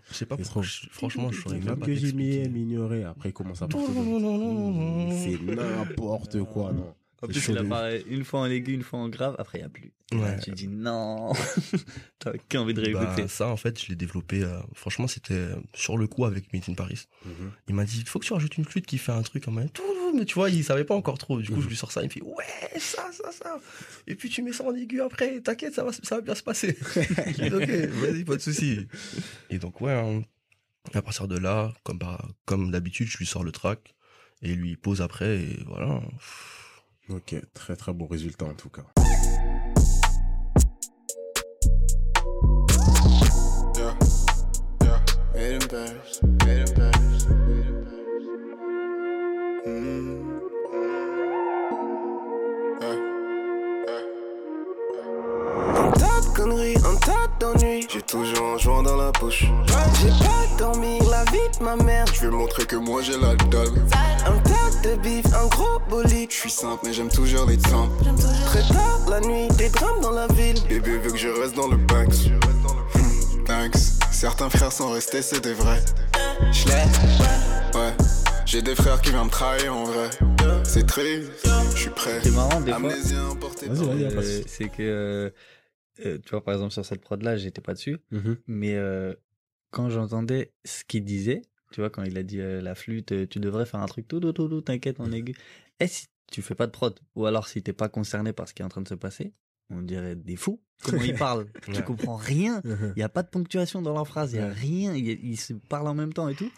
Je 0.08 0.14
sais 0.14 0.26
pas 0.26 0.36
pourquoi. 0.36 0.62
je- 0.62 0.86
franchement, 0.92 1.30
je 1.32 1.40
saurais 1.42 1.58
C'est 1.60 1.66
même 1.66 1.76
pas 1.78 1.86
que 1.86 1.94
j'ai 1.94 2.12
mis 2.12 2.48
m'ignorer. 2.48 3.02
Après, 3.04 3.30
il 3.30 3.32
commence 3.32 3.60
à 3.62 3.68
partir. 3.68 3.90
Non, 3.90 4.02
non, 4.04 4.20
non, 4.20 4.38
non, 4.38 4.70
non, 4.70 5.08
non. 5.08 5.18
C'est 5.24 5.42
n'importe 5.42 6.40
quoi, 6.44 6.72
non. 6.72 6.94
En 7.24 7.28
plus, 7.28 7.48
il 7.48 7.54
de 7.54 7.60
apparaît 7.60 8.04
une 8.08 8.24
fois 8.24 8.40
en 8.40 8.46
aigu, 8.46 8.72
une 8.72 8.82
fois 8.82 8.98
en 9.00 9.08
grave, 9.08 9.34
après 9.38 9.58
il 9.58 9.62
n'y 9.62 9.66
a 9.66 9.68
plus. 9.70 9.92
Ouais. 10.12 10.38
Tu 10.40 10.50
dis 10.52 10.68
non. 10.68 11.32
T'as 12.18 12.32
qu'envie 12.48 12.74
de 12.74 12.80
réécouter. 12.80 13.22
Bah, 13.22 13.28
ça, 13.28 13.48
en 13.48 13.56
fait, 13.56 13.82
je 13.82 13.88
l'ai 13.88 13.96
développé. 13.96 14.42
euh, 14.42 14.58
franchement, 14.74 15.08
c'était 15.08 15.34
euh, 15.34 15.56
sur 15.74 15.96
le 15.98 16.06
coup 16.06 16.24
avec 16.24 16.52
Made 16.52 16.62
in 16.68 16.74
Paris. 16.74 17.06
Mhm. 17.24 17.50
Il 17.68 17.74
m'a 17.74 17.84
dit, 17.84 18.00
il 18.00 18.06
faut 18.08 18.18
que 18.18 18.26
tu 18.26 18.32
rajoutes 18.32 18.56
une 18.58 18.64
flûte 18.64 18.86
qui 18.86 18.98
fait 18.98 19.12
un 19.12 19.22
truc 19.22 19.48
en 19.48 19.52
même 19.52 19.70
temps. 19.70 19.82
Mais 20.14 20.24
tu 20.24 20.34
vois, 20.34 20.50
il 20.50 20.62
savait 20.62 20.84
pas 20.84 20.94
encore 20.94 21.18
trop. 21.18 21.40
Du 21.40 21.48
coup, 21.48 21.56
Mhm. 21.56 21.62
je 21.62 21.68
lui 21.68 21.76
sors 21.76 21.90
ça. 21.90 22.02
Il 22.02 22.06
me 22.06 22.10
fait, 22.10 22.22
ouais, 22.22 22.78
ça, 22.78 23.10
ça, 23.12 23.32
ça. 23.32 23.58
Et 24.06 24.14
puis, 24.14 24.28
tu 24.28 24.42
mets 24.42 24.52
ça 24.52 24.64
en 24.64 24.74
aigu 24.74 25.00
après. 25.00 25.40
T'inquiète, 25.40 25.74
ça 25.74 25.82
va, 25.84 25.92
ça 25.92 26.16
va 26.16 26.20
bien 26.20 26.34
se 26.36 26.42
passer. 26.42 26.76
J'ai 27.38 27.48
dit, 27.50 27.54
ok, 27.56 27.68
vas-y, 27.94 28.24
pas 28.24 28.36
de 28.36 28.40
souci. 28.42 28.86
Et 29.50 29.58
donc, 29.58 29.80
ouais, 29.80 29.92
hein, 29.92 30.22
à 30.92 31.02
partir 31.02 31.26
de 31.26 31.38
là, 31.38 31.72
comme, 31.82 31.98
par- 31.98 32.28
comme 32.44 32.70
d'habitude, 32.70 33.08
je 33.08 33.18
lui 33.18 33.26
sors 33.26 33.42
le 33.42 33.50
track. 33.52 33.94
Et 34.42 34.54
lui, 34.54 34.70
il 34.72 34.78
pose 34.78 35.00
après. 35.02 35.38
Et 35.40 35.58
voilà. 35.66 36.00
Ok, 37.10 37.34
très 37.52 37.76
très 37.76 37.92
beau 37.92 38.06
résultat 38.06 38.46
en 38.46 38.54
tout 38.54 38.70
cas. 38.70 38.82
Toujours 58.14 58.54
un 58.54 58.58
joint 58.58 58.82
dans 58.84 58.96
la 58.96 59.10
poche. 59.10 59.44
J'ai 60.00 60.08
pas 60.08 60.46
dormi 60.56 61.00
la 61.10 61.24
vie 61.32 61.58
de 61.58 61.64
ma 61.64 61.74
mère. 61.76 62.06
Je 62.14 62.20
vais 62.20 62.30
montrer 62.30 62.64
que 62.64 62.76
moi 62.76 63.02
j'ai 63.02 63.18
la 63.18 63.34
dalle. 63.50 63.74
Un 64.24 64.38
tas 64.38 64.88
de 64.88 64.94
bif, 65.02 65.26
un 65.34 65.48
gros 65.48 65.80
bolide. 65.90 66.30
Je 66.30 66.36
suis 66.36 66.50
simple, 66.50 66.82
mais 66.84 66.92
j'aime 66.92 67.08
toujours 67.08 67.46
les 67.46 67.58
simples. 67.58 68.04
Très 68.46 68.62
tard 68.72 69.00
la 69.08 69.20
nuit, 69.20 69.48
des 69.58 69.68
drames 69.68 70.00
dans 70.00 70.12
la 70.12 70.28
ville. 70.28 70.62
Bébé 70.68 70.98
veut 70.98 71.10
que 71.10 71.16
je 71.16 71.28
reste 71.28 71.56
dans 71.56 71.66
le 71.66 71.76
Banks. 71.76 72.30
Hmm, 72.94 73.44
Thanks. 73.46 73.76
Certains 74.12 74.48
frères 74.48 74.72
sont 74.72 74.90
restés, 74.90 75.20
c'est 75.20 75.40
des 75.42 75.54
vrais. 75.54 75.82
J'l'ai. 76.52 76.84
Ouais. 77.74 77.92
J'ai 78.46 78.62
des 78.62 78.76
frères 78.76 79.00
qui 79.00 79.10
viennent 79.10 79.24
me 79.24 79.30
trahir 79.30 79.74
en 79.74 79.84
vrai. 79.84 80.10
C'est 80.62 80.86
triste, 80.86 81.32
je 81.74 81.78
suis 81.78 81.90
prêt. 81.90 82.20
C'est 82.22 82.30
marrant 82.30 82.60
des 82.60 82.72
fois. 82.72 82.90
Euh, 82.90 84.42
c'est 84.46 84.68
que 84.68 85.32
euh, 86.04 86.18
tu 86.24 86.30
vois 86.30 86.42
par 86.44 86.54
exemple 86.54 86.72
sur 86.72 86.84
cette 86.84 87.00
prod 87.00 87.22
là 87.22 87.36
j'étais 87.36 87.60
pas 87.60 87.74
dessus. 87.74 87.98
Mhm. 88.10 88.36
mais 88.46 88.74
euh, 88.76 89.14
quand 89.70 89.90
j'entendais 89.90 90.52
ce 90.64 90.84
qu'il 90.84 91.04
disait 91.04 91.42
tu 91.72 91.80
vois 91.80 91.90
quand 91.90 92.02
il 92.04 92.16
a 92.18 92.22
dit 92.22 92.40
euh, 92.40 92.60
la 92.60 92.74
flûte 92.74 93.28
tu 93.28 93.38
devrais 93.40 93.66
faire 93.66 93.80
un 93.80 93.86
truc 93.86 94.06
tout 94.08 94.20
tout 94.20 94.32
tout 94.32 94.48
tout 94.48 94.60
t'inquiète 94.60 95.00
en 95.00 95.10
aigu. 95.12 95.34
Et 95.80 95.86
si 95.86 96.06
tu 96.30 96.42
fais 96.42 96.54
pas 96.54 96.66
de 96.66 96.72
prod 96.72 96.98
ou 97.14 97.26
alors 97.26 97.46
si 97.48 97.62
t'es 97.62 97.72
pas 97.72 97.88
concerné 97.88 98.32
par 98.32 98.48
ce 98.48 98.54
qui 98.54 98.62
est 98.62 98.64
en 98.64 98.68
train 98.68 98.82
de 98.82 98.88
se 98.88 98.94
passer 98.94 99.32
on 99.70 99.80
dirait 99.82 100.14
des 100.14 100.36
fous. 100.36 100.60
Comment 100.84 101.02
ils 101.02 101.14
parlent? 101.18 101.46
Tu 101.72 101.82
comprends 101.82 102.16
rien. 102.16 102.60
Mhm. 102.64 102.92
il 102.96 103.00
y 103.00 103.02
a 103.02 103.08
pas 103.08 103.22
de 103.22 103.28
ponctuation 103.28 103.80
dans 103.82 103.94
leur 103.94 104.06
phrase. 104.06 104.32
Il 104.34 104.36
y 104.36 104.40
a 104.40 104.48
rien. 104.48 104.94
Il 104.94 105.08
ils 105.08 105.36
se 105.38 105.54
parlent 105.54 105.88
en 105.88 105.94
même 105.94 106.12
temps 106.12 106.28
et 106.28 106.34
tout. 106.34 106.50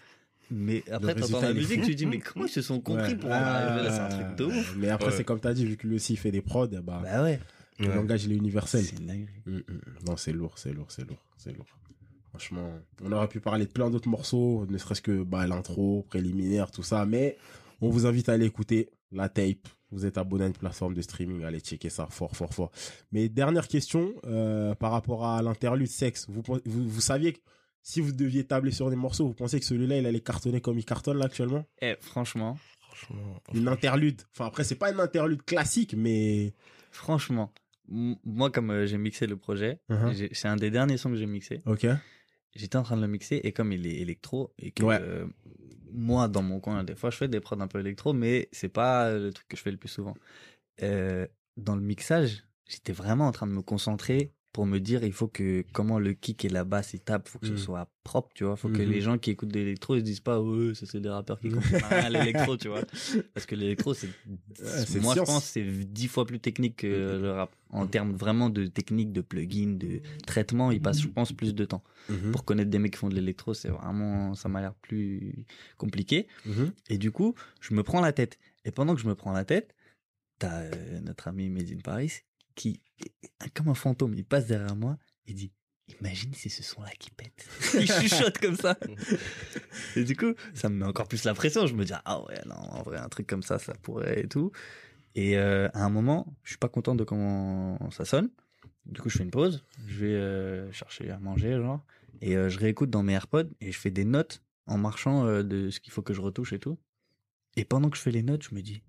Mais 0.50 0.82
après 0.90 1.14
t'entends 1.14 1.40
la 1.40 1.52
musique 1.52 1.82
tu 1.82 1.94
dis 1.94 2.06
mais 2.06 2.18
comment 2.18 2.46
ils 2.46 2.50
se 2.50 2.62
sont 2.62 2.80
compris 2.80 3.12
Ouais. 3.12 3.16
pour 3.16 3.30
en 3.30 3.34
arriver 3.34 3.84
là? 3.84 3.90
C'est 3.92 4.00
un 4.00 4.08
Ah, 4.20 4.24
truc 4.24 4.36
de 4.38 4.44
ouf. 4.44 4.76
Mais 4.76 4.88
après, 4.88 5.06
Ouais. 5.10 5.12
c'est 5.16 5.24
comme 5.24 5.40
t'as 5.40 5.54
dit, 5.54 5.64
vu 5.66 5.76
que 5.76 5.86
lui 5.86 5.96
aussi 5.96 6.12
il 6.14 6.16
fait 6.16 6.30
des 6.30 6.42
prods, 6.42 6.66
bah, 6.68 7.00
bah 7.02 7.22
ouais 7.22 7.40
le 7.78 7.88
Ouais. 7.88 7.94
langage 7.94 8.24
il 8.24 8.32
est 8.32 8.36
universel. 8.36 8.84
c'est 8.84 9.04
dinguerie. 9.04 9.42
Mm, 9.46 9.56
mm. 9.56 9.62
Non, 10.06 10.16
c'est 10.16 10.32
lourd, 10.32 10.58
c'est 10.58 10.72
lourd, 10.72 10.86
c'est 10.90 11.06
lourd, 11.08 11.22
c'est 11.36 11.52
lourd. 11.52 11.66
Franchement, 12.30 12.70
on 13.02 13.12
aurait 13.12 13.28
pu 13.28 13.40
parler 13.40 13.64
de 13.66 13.70
plein 13.72 13.88
d'autres 13.90 14.08
morceaux, 14.08 14.66
ne 14.68 14.76
serait-ce 14.78 15.00
que 15.02 15.22
bah, 15.22 15.46
l'intro, 15.46 16.04
préliminaire, 16.08 16.70
tout 16.70 16.82
ça, 16.82 17.06
mais 17.06 17.36
on 17.80 17.88
vous 17.88 18.04
invite 18.06 18.28
à 18.28 18.32
aller 18.32 18.44
écouter 18.46 18.90
la 19.12 19.28
tape. 19.28 19.68
Vous 19.90 20.04
êtes 20.04 20.18
abonné 20.18 20.44
à 20.44 20.46
une 20.48 20.52
plateforme 20.52 20.94
de 20.94 21.00
streaming, 21.00 21.44
allez 21.44 21.60
checker 21.60 21.88
ça 21.90 22.08
fort, 22.10 22.36
fort, 22.36 22.52
fort. 22.52 22.70
Mais 23.12 23.28
dernière 23.28 23.68
question, 23.68 24.12
euh, 24.26 24.74
par 24.74 24.90
rapport 24.90 25.24
à 25.24 25.40
l'interlude 25.42 25.86
sexe, 25.88 26.26
vous, 26.28 26.42
vous, 26.46 26.88
vous 26.88 27.00
saviez 27.00 27.32
que 27.34 27.38
si 27.82 28.00
vous 28.00 28.12
deviez 28.12 28.44
tabler 28.44 28.72
sur 28.72 28.90
des 28.90 28.96
morceaux, 28.96 29.26
vous 29.26 29.32
pensez 29.34 29.60
que 29.60 29.64
celui-là, 29.64 29.96
il 29.98 30.06
allait 30.06 30.20
cartonner 30.20 30.60
comme 30.60 30.76
il 30.78 30.84
cartonne 30.84 31.18
là 31.18 31.26
actuellement? 31.26 31.64
Eh, 31.80 31.94
franchement 32.00 32.58
Franchement. 32.80 33.40
Une 33.54 33.68
interlude. 33.68 34.22
Enfin, 34.32 34.46
après, 34.46 34.64
c'est 34.64 34.74
pas 34.74 34.90
une 34.92 35.00
interlude 35.00 35.42
classique, 35.42 35.94
mais... 35.96 36.52
Franchement, 36.90 37.52
moi 37.88 38.50
comme 38.50 38.70
euh, 38.70 38.86
j'ai 38.86 38.98
mixé 38.98 39.26
le 39.26 39.36
projet, 39.36 39.80
j'ai- 40.12 40.30
c'est 40.32 40.48
un 40.48 40.56
des 40.56 40.70
derniers 40.70 40.96
sons 40.96 41.10
que 41.10 41.16
j'ai 41.16 41.26
mixé. 41.26 41.62
Ok. 41.66 41.86
J'étais 42.54 42.76
en 42.76 42.82
train 42.82 42.96
de 42.96 43.02
le 43.02 43.08
mixer 43.08 43.40
et 43.44 43.52
comme 43.52 43.72
il 43.72 43.86
est 43.86 43.96
électro 44.00 44.52
et 44.58 44.70
que 44.70 44.82
Ouais. 44.82 44.98
euh, 45.00 45.26
moi 45.92 46.26
dans 46.28 46.42
mon 46.42 46.58
coin 46.60 46.84
des 46.84 46.94
fois 46.94 47.10
je 47.10 47.16
fais 47.16 47.28
des 47.28 47.40
prods 47.40 47.60
un 47.60 47.68
peu 47.68 47.80
électro 47.80 48.12
mais 48.12 48.48
c'est 48.52 48.68
pas 48.70 49.12
le 49.12 49.32
truc 49.32 49.46
que 49.48 49.56
je 49.56 49.62
fais 49.62 49.70
le 49.70 49.76
plus 49.76 49.88
souvent. 49.90 50.14
Euh, 50.82 51.26
dans 51.56 51.74
le 51.76 51.82
mixage, 51.82 52.44
j'étais 52.66 52.92
vraiment 52.92 53.26
en 53.26 53.32
train 53.32 53.46
de 53.46 53.52
me 53.52 53.62
concentrer 53.62 54.32
pour 54.56 54.64
me 54.64 54.80
dire 54.80 55.04
il 55.04 55.12
faut 55.12 55.28
que 55.28 55.64
comment 55.74 55.98
le 55.98 56.14
kick 56.14 56.46
et 56.46 56.48
la 56.48 56.64
basse 56.64 56.94
ils 56.94 57.00
tapent, 57.00 57.28
faut 57.28 57.38
que 57.38 57.46
ce 57.46 57.58
soit 57.58 57.90
propre, 58.04 58.30
tu 58.34 58.44
vois, 58.44 58.56
faut 58.56 58.70
que 58.70 58.80
Mhm. 58.80 58.88
les 58.90 59.00
gens 59.02 59.18
qui 59.18 59.30
écoutent 59.30 59.50
de 59.50 59.58
l'électro 59.58 59.96
ils 59.96 60.00
se 60.00 60.04
disent 60.04 60.20
pas 60.20 60.40
ouais, 60.40 60.74
ça 60.74 60.86
c'est 60.86 60.98
des 60.98 61.10
rappeurs 61.10 61.38
qui 61.38 61.50
comprennent 61.50 61.82
rien 61.90 62.04
à 62.06 62.08
l'électro, 62.08 62.56
tu 62.56 62.68
vois. 62.68 62.82
Parce 63.34 63.44
que 63.44 63.54
l'électro 63.54 63.92
c'est 63.92 64.08
moi 65.02 65.14
je 65.14 65.20
pense 65.26 65.44
c'est 65.44 65.62
dix 65.62 66.08
fois 66.08 66.24
plus 66.24 66.40
technique 66.40 66.76
que 66.76 66.86
le 67.20 67.32
rap. 67.32 67.54
En 67.68 67.86
termes 67.86 68.12
vraiment 68.14 68.48
de 68.48 68.66
technique 68.66 69.12
de 69.12 69.20
plugin, 69.20 69.76
de 69.76 70.00
traitement, 70.26 70.70
il 70.72 70.80
passe 70.80 71.02
je 71.02 71.08
pense 71.08 71.32
plus 71.34 71.54
de 71.54 71.64
temps. 71.66 71.82
Pour 72.32 72.46
connaître 72.46 72.70
des 72.70 72.78
mecs 72.78 72.92
qui 72.94 72.98
font 72.98 73.10
de 73.10 73.14
l'électro, 73.14 73.52
c'est 73.52 73.68
vraiment, 73.68 74.34
ça 74.34 74.48
m'a 74.48 74.62
l'air 74.62 74.72
plus 74.74 75.44
compliqué. 75.76 76.28
Et 76.88 76.96
du 76.96 77.10
coup, 77.10 77.34
je 77.60 77.74
me 77.74 77.82
prends 77.82 78.00
la 78.00 78.12
tête. 78.14 78.38
Et 78.64 78.70
pendant 78.70 78.94
que 78.94 79.02
je 79.02 79.08
me 79.08 79.14
prends 79.14 79.32
la 79.32 79.44
tête, 79.44 79.74
t'as 80.38 80.62
euh, 80.62 81.00
notre 81.00 81.28
ami 81.28 81.50
Made 81.50 81.70
in 81.70 81.80
Paris 81.84 82.12
qui, 82.56 82.82
comme 83.54 83.68
un 83.68 83.74
fantôme, 83.74 84.14
il 84.14 84.24
passe 84.24 84.46
derrière 84.46 84.74
moi 84.74 84.98
et 85.26 85.34
dit 85.34 85.52
Imagine 86.00 86.34
si 86.34 86.50
ce 86.50 86.64
son-là 86.64 86.90
qui 86.98 87.12
pète. 87.12 87.46
il 87.74 87.86
chuchote 87.86 88.38
comme 88.38 88.56
ça. 88.56 88.76
et 89.94 90.02
du 90.02 90.16
coup, 90.16 90.34
ça 90.52 90.68
me 90.68 90.78
met 90.78 90.84
encore 90.84 91.06
plus 91.06 91.22
la 91.22 91.32
pression. 91.32 91.68
Je 91.68 91.74
me 91.74 91.84
dis 91.84 91.92
Ah 92.04 92.20
ouais, 92.24 92.40
non, 92.46 92.56
en 92.56 92.82
vrai, 92.82 92.98
un 92.98 93.08
truc 93.08 93.28
comme 93.28 93.44
ça, 93.44 93.60
ça 93.60 93.72
pourrait 93.74 94.22
et 94.22 94.28
tout. 94.28 94.50
Et 95.14 95.38
euh, 95.38 95.68
à 95.74 95.84
un 95.84 95.88
moment, 95.88 96.34
je 96.42 96.50
suis 96.50 96.58
pas 96.58 96.68
content 96.68 96.96
de 96.96 97.04
comment 97.04 97.78
ça 97.92 98.04
sonne. 98.04 98.30
Du 98.86 99.00
coup, 99.00 99.08
je 99.08 99.18
fais 99.18 99.24
une 99.24 99.30
pause. 99.30 99.64
Je 99.86 100.04
vais 100.04 100.14
euh, 100.14 100.72
chercher 100.72 101.10
à 101.10 101.18
manger, 101.18 101.52
genre. 101.52 101.84
Et 102.20 102.36
euh, 102.36 102.48
je 102.48 102.58
réécoute 102.58 102.90
dans 102.90 103.02
mes 103.02 103.12
AirPods 103.12 103.50
et 103.60 103.72
je 103.72 103.78
fais 103.78 103.90
des 103.90 104.04
notes 104.04 104.42
en 104.66 104.78
marchant 104.78 105.26
euh, 105.26 105.42
de 105.42 105.70
ce 105.70 105.80
qu'il 105.80 105.92
faut 105.92 106.02
que 106.02 106.14
je 106.14 106.20
retouche 106.20 106.52
et 106.52 106.58
tout. 106.58 106.78
Et 107.56 107.64
pendant 107.64 107.90
que 107.90 107.96
je 107.96 108.02
fais 108.02 108.10
les 108.10 108.22
notes, 108.22 108.42
je 108.42 108.54
me 108.54 108.62
dis, 108.62 108.82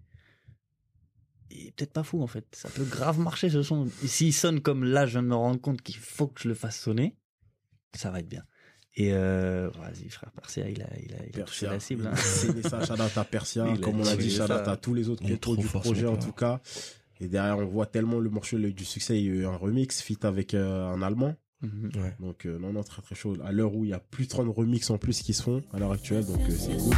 il 1.52 1.68
est 1.68 1.72
peut-être 1.76 1.94
pas 1.94 2.04
fou 2.04 2.22
en 2.22 2.28
fait. 2.28 2.46
Ça 2.52 2.70
peut 2.70 2.84
grave 2.84 3.20
marcher 3.20 3.50
ce 3.50 3.62
son. 3.64 3.88
S'il 4.06 4.34
sonne 4.34 4.62
comme 4.62 4.84
là, 4.84 5.06
je 5.06 5.12
viens 5.14 5.24
de 5.24 5.28
me 5.28 5.36
rendre 5.36 5.60
compte 5.62 5.82
qu'il 5.82 5.96
faut 5.98 6.28
que 6.28 6.42
je 6.42 6.48
le 6.48 6.54
fasse 6.56 6.80
sonner, 6.80 7.16
ça 7.96 8.12
va 8.12 8.20
être 8.20 8.30
bien. 8.30 8.44
Et 9.00 9.14
euh, 9.14 9.70
vas-y, 9.80 10.10
frère 10.10 10.32
Persia, 10.32 10.68
il 10.68 10.82
a, 10.82 10.88
il 11.00 11.14
a, 11.14 11.18
il 11.32 11.40
a 11.40 11.44
touché 11.44 11.68
la 11.68 11.80
cible. 11.80 12.08
hein. 12.08 12.16
C'est 12.16 12.68
ça, 12.68 12.84
shout 12.84 12.94
out 13.00 13.16
à 13.16 13.24
Persia, 13.24 13.68
Il 13.70 13.78
a 13.78 13.78
comme 13.78 14.00
on 14.00 14.04
l'a 14.04 14.16
dit, 14.16 14.32
shout 14.32 14.52
à 14.52 14.76
tous 14.78 14.94
les 14.96 15.08
autres 15.10 15.24
trop 15.40 15.56
du 15.56 15.68
projet 15.68 16.08
en 16.08 16.18
tout 16.18 16.32
cas. 16.32 16.62
Et 17.20 17.28
derrière, 17.28 17.58
on 17.60 17.66
voit 17.66 17.86
tellement 17.88 18.20
le 18.20 18.30
morceau 18.30 18.58
du 18.60 18.86
succès, 18.86 19.20
il 19.20 19.26
y 19.26 19.30
a 19.30 19.34
eu 19.34 19.46
un 19.46 19.56
remix, 19.56 20.02
fit 20.02 20.18
avec 20.24 20.54
euh, 20.54 20.88
un 20.88 21.02
Allemand, 21.02 21.36
Mhm. 21.62 21.90
Ouais. 21.96 22.14
Donc, 22.20 22.46
euh, 22.46 22.60
non, 22.60 22.72
non, 22.72 22.84
très 22.84 23.02
très 23.02 23.16
chaud. 23.16 23.36
À 23.44 23.52
l'heure 23.52 23.74
où 23.76 23.84
il 23.84 23.90
y 23.90 23.94
a 23.94 24.00
plus 24.00 24.26
de 24.26 24.30
30 24.30 24.48
remixes 24.56 24.90
en 24.92 24.98
plus 25.00 25.22
qui 25.24 25.34
se 25.34 25.42
font 25.42 25.62
à 25.74 25.80
l'heure 25.80 25.92
actuelle, 25.92 26.24
donc 26.26 26.40
euh, 26.40 26.52
c'est 26.56 26.78
cool. 26.78 26.94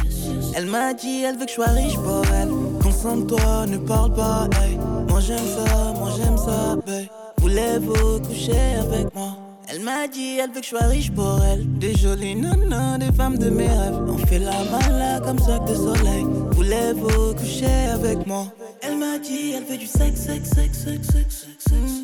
Elle 0.54 0.66
m'a 0.66 0.92
dit, 0.92 1.22
elle 1.22 1.36
veut 1.38 1.44
que 1.44 1.50
je 1.50 1.54
sois 1.54 1.66
riche 1.68 1.94
pour 1.96 2.24
elle. 2.34 2.50
Concentre-toi, 2.82 3.66
ne 3.66 3.78
parle 3.78 4.12
pas, 4.14 4.48
hey. 4.60 4.76
Moi 5.08 5.20
j'aime 5.20 5.38
ça, 5.38 5.92
moi 5.94 6.10
j'aime 6.16 6.36
ça, 6.36 6.76
babe. 6.76 7.06
Voulez-vous 7.38 8.20
coucher 8.20 8.74
avec 8.78 9.14
moi? 9.14 9.36
Elle 9.72 9.80
m'a 9.82 10.08
dit, 10.08 10.36
elle 10.38 10.50
veut 10.50 10.60
que 10.60 10.64
je 10.66 10.70
sois 10.70 10.86
riche 10.88 11.10
pour 11.12 11.40
elle. 11.42 11.64
Des 11.78 11.94
jolies 11.96 12.34
nanas, 12.34 12.98
des 12.98 13.12
femmes 13.12 13.38
de 13.38 13.48
mes 13.48 13.66
rêves. 13.68 13.96
On 14.08 14.18
fait 14.18 14.40
la 14.40 14.62
mala 14.64 15.20
comme 15.20 15.38
ça 15.38 15.58
de 15.60 15.74
soleil. 15.74 16.26
Voulez-vous 16.50 17.34
coucher 17.34 17.86
avec 17.94 18.26
moi? 18.26 18.52
Elle 18.82 18.98
m'a 18.98 19.18
dit, 19.18 19.52
elle 19.56 19.64
veut 19.64 19.78
du 19.78 19.86
sexe, 19.86 20.20
sexe, 20.20 20.50
sexe, 20.50 20.78
sexe, 20.84 21.06
sexe, 21.06 21.36
sexe, 21.36 21.64
sexe. 21.70 22.02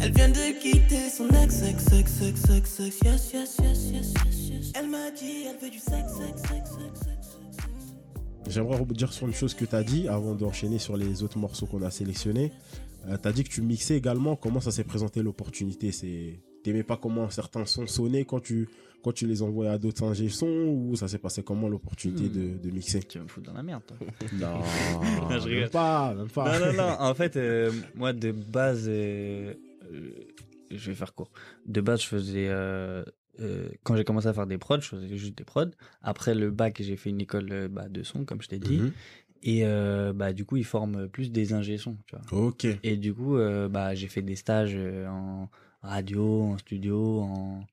Elle 0.00 0.12
vient 0.12 0.28
de 0.28 0.60
quitter 0.60 1.08
son 1.10 1.28
ex, 1.28 1.54
sexe, 1.56 1.84
sexe, 1.84 2.12
sexe, 2.12 2.40
sexe, 2.40 2.70
sexe, 2.70 3.00
yes, 3.04 3.32
yes, 3.32 3.56
yes, 3.60 3.90
yes, 3.92 4.14
yes, 4.24 4.48
yes. 4.50 4.72
Elle 4.74 4.88
m'a 4.88 5.10
dit, 5.10 5.44
elle 5.50 5.58
veut 5.60 5.70
du 5.70 5.78
sexe, 5.78 6.12
sexe, 6.12 6.42
sexe, 6.42 6.70
sexe, 6.70 7.00
sexe. 7.00 7.38
J'aimerais 8.48 8.78
rebondir 8.78 9.12
sur 9.12 9.26
une 9.26 9.34
chose 9.34 9.54
que 9.54 9.64
tu 9.64 9.74
as 9.74 9.82
dit 9.82 10.08
avant 10.08 10.34
d'enchaîner 10.34 10.78
sur 10.78 10.96
les 10.96 11.22
autres 11.22 11.38
morceaux 11.38 11.66
qu'on 11.66 11.82
a 11.82 11.90
sélectionnés. 11.90 12.52
Euh, 13.08 13.16
tu 13.20 13.28
as 13.28 13.32
dit 13.32 13.44
que 13.44 13.50
tu 13.50 13.60
mixais 13.60 13.96
également. 13.96 14.36
Comment 14.36 14.60
ça 14.60 14.70
s'est 14.70 14.84
présenté 14.84 15.22
l'opportunité? 15.22 15.92
C'est 15.92 16.40
T'aimais 16.64 16.82
pas 16.82 16.96
comment 16.96 17.30
certains 17.30 17.64
sons 17.66 17.86
sonnaient 17.86 18.24
quand 18.24 18.40
tu, 18.40 18.68
quand 19.04 19.12
tu 19.12 19.26
les 19.26 19.42
envoyais 19.42 19.70
à 19.70 19.78
d'autres 19.78 20.02
ingé 20.02 20.28
sons 20.28 20.46
ou 20.46 20.96
ça 20.96 21.06
s'est 21.06 21.18
passé 21.18 21.42
comment 21.42 21.68
l'opportunité 21.68 22.28
de, 22.28 22.58
de 22.58 22.70
mixer? 22.70 23.00
Tu 23.00 23.18
vas 23.18 23.24
me 23.24 23.28
foutre 23.28 23.46
dans 23.50 23.56
la 23.56 23.62
merde, 23.62 23.82
toi. 23.86 23.96
Non, 24.32 24.60
je 24.62 25.28
même 25.28 25.40
rigole. 25.42 25.70
pas, 25.70 26.14
même 26.14 26.28
pas. 26.28 26.58
Non, 26.58 26.66
non, 26.66 26.72
non. 26.72 26.96
En 27.00 27.14
fait, 27.14 27.36
euh, 27.36 27.70
moi, 27.94 28.12
de 28.12 28.32
base, 28.32 28.86
euh, 28.88 29.54
je 30.70 30.90
vais 30.90 30.94
faire 30.94 31.14
court. 31.14 31.30
De 31.66 31.80
base, 31.80 32.02
je 32.02 32.06
faisais. 32.06 32.48
euh, 32.48 33.04
euh, 33.40 33.68
quand 33.84 33.96
j'ai 33.96 34.04
commencé 34.04 34.26
à 34.26 34.32
faire 34.32 34.46
des 34.46 34.58
prods, 34.58 34.80
je 34.80 34.88
faisais 34.88 35.16
juste 35.16 35.36
des 35.38 35.44
prods. 35.44 35.70
Après 36.02 36.34
le 36.34 36.50
bac, 36.50 36.80
j'ai 36.80 36.96
fait 36.96 37.10
une 37.10 37.20
école 37.20 37.48
euh, 37.52 37.68
bah, 37.68 37.88
de 37.88 38.02
son, 38.02 38.24
comme 38.24 38.42
je 38.42 38.48
t'ai 38.48 38.58
dit. 38.58 38.78
Mhm. 38.78 38.92
Et 39.42 39.60
euh, 39.64 40.12
bah, 40.12 40.32
du 40.32 40.44
coup, 40.44 40.56
ils 40.56 40.64
forment 40.64 41.08
plus 41.08 41.30
des 41.30 41.52
ingé 41.52 41.78
sons, 41.78 41.96
tu 42.06 42.16
vois. 42.16 42.46
Ok. 42.46 42.66
Et 42.82 42.96
du 42.96 43.14
coup, 43.14 43.36
euh, 43.36 43.68
bah, 43.68 43.94
j'ai 43.94 44.08
fait 44.08 44.22
des 44.22 44.36
stages 44.36 44.74
euh, 44.74 45.06
en 45.08 45.48
radio, 45.82 46.42
en 46.42 46.58
studio, 46.58 47.20
en. 47.20 47.64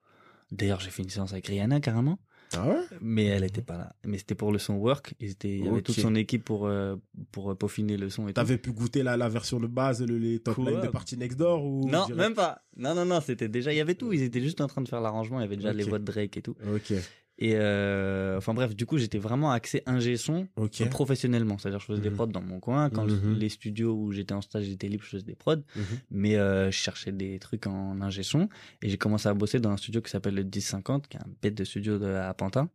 D'ailleurs, 0.52 0.80
j'ai 0.80 0.92
fait 0.92 1.02
une 1.02 1.10
séance 1.10 1.34
avec 1.34 1.48
Rihanna 1.48 1.80
carrément, 1.80 2.20
Ah 2.54 2.68
ouais? 2.68 2.82
Mais 3.02 3.26
elle 3.26 3.44
était 3.44 3.62
pas 3.62 3.78
là. 3.78 3.94
Mais 4.06 4.18
c'était 4.18 4.36
pour 4.36 4.52
le 4.52 4.60
son 4.60 4.76
work. 4.76 5.14
Ils 5.20 5.32
étaient, 5.32 5.50
il 5.58 5.66
y 5.66 5.68
avait 5.68 5.82
toute 5.82 6.00
son 6.00 6.16
équipe 6.16 6.44
pour 6.46 6.68
euh, 6.68 6.96
pour 7.32 7.58
peaufiner 7.58 7.98
le 7.98 8.10
son 8.10 8.28
et. 8.28 8.34
T'avais 8.34 8.58
pu 8.58 8.72
goûter 8.72 9.04
la, 9.04 9.18
la 9.18 9.30
version 9.30 9.60
de 9.60 9.68
base, 9.68 10.02
le, 10.04 10.18
les 10.18 10.40
top 10.40 10.56
Quoi? 10.56 10.72
lines 10.72 10.82
de 10.82 10.88
Party 10.88 11.18
Next 11.18 11.38
Door 11.38 11.64
ou 11.66 11.90
Non, 11.90 12.08
même 12.16 12.34
pas. 12.34 12.62
Non, 12.78 12.94
non, 12.96 13.06
non, 13.06 13.22
c'était 13.22 13.48
déjà, 13.50 13.74
il 13.74 13.78
y 13.78 13.82
avait 13.82 13.96
tout. 13.96 14.14
Ils 14.14 14.22
étaient 14.24 14.42
juste 14.42 14.62
en 14.62 14.68
train 14.68 14.82
de 14.82 14.88
faire 14.88 15.02
l'arrangement. 15.02 15.40
Il 15.40 15.44
y 15.44 15.46
avait 15.46 15.56
déjà 15.58 15.74
les 15.74 15.84
voix 15.84 16.00
de 16.00 16.06
Drake 16.06 16.38
et 16.38 16.42
tout. 16.42 16.56
Ok, 16.74 16.94
Et 17.38 17.56
euh, 17.56 18.38
enfin 18.38 18.54
bref, 18.54 18.76
du 18.76 18.86
coup, 18.86 18.98
j'étais 18.98 19.18
vraiment 19.18 19.52
axé 19.52 19.84
ingé 19.86 20.16
son 20.16 20.48
professionnellement. 20.90 21.58
C'est-à-dire, 21.58 21.82
je 21.82 21.86
faisais 21.86 22.02
des 22.02 22.10
Mhm. 22.10 22.16
prods 22.16 22.28
dans 22.28 22.42
mon 22.42 22.60
coin. 22.62 22.90
Quand 22.90 23.06
Mhm. 23.06 23.34
les 23.38 23.50
studios 23.50 23.94
où 23.94 24.12
j'étais 24.14 24.34
en 24.34 24.42
stage 24.42 24.70
étaient 24.70 24.88
libres, 24.88 25.04
je 25.04 25.10
faisais 25.10 25.24
des 25.26 25.36
prods. 25.36 25.58
Mhm. 25.76 25.84
Mais 26.12 26.38
euh, 26.38 26.72
je 26.72 26.78
cherchais 26.78 27.12
des 27.12 27.38
trucs 27.40 27.68
en 27.68 28.00
ingé 28.02 28.24
son. 28.24 28.48
Et 28.82 28.90
j'ai 28.90 28.98
commencé 28.98 29.28
à 29.28 29.34
bosser 29.34 29.60
dans 29.60 29.72
un 29.72 29.78
studio 29.78 30.02
qui 30.02 30.10
s'appelle 30.12 30.36
le 30.36 30.44
1050, 30.44 31.08
qui 31.10 31.18
est 31.18 31.20
un 31.22 31.28
bête 31.42 31.56
de 31.56 31.64
studio 31.66 32.00
de, 32.00 32.06
à 32.08 32.34
Pantin. 32.34 32.70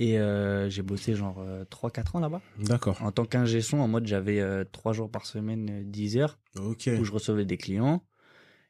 Et 0.00 0.18
euh, 0.20 0.68
j'ai 0.68 0.82
bossé 0.82 1.14
genre 1.14 1.42
3-4 1.70 2.14
ans 2.16 2.20
là-bas. 2.20 2.40
D'accord. 2.58 3.02
En 3.02 3.10
tant 3.10 3.24
qu'ingé 3.24 3.60
son, 3.62 3.78
en 3.78 3.88
mode 3.88 4.06
j'avais 4.06 4.40
3 4.66 4.92
jours 4.92 5.10
par 5.10 5.24
semaine, 5.26 5.68
euh, 5.70 5.82
10 5.84 6.18
heures. 6.18 6.38
Où 7.00 7.04
je 7.04 7.10
recevais 7.12 7.44
des 7.44 7.56
clients. 7.56 8.04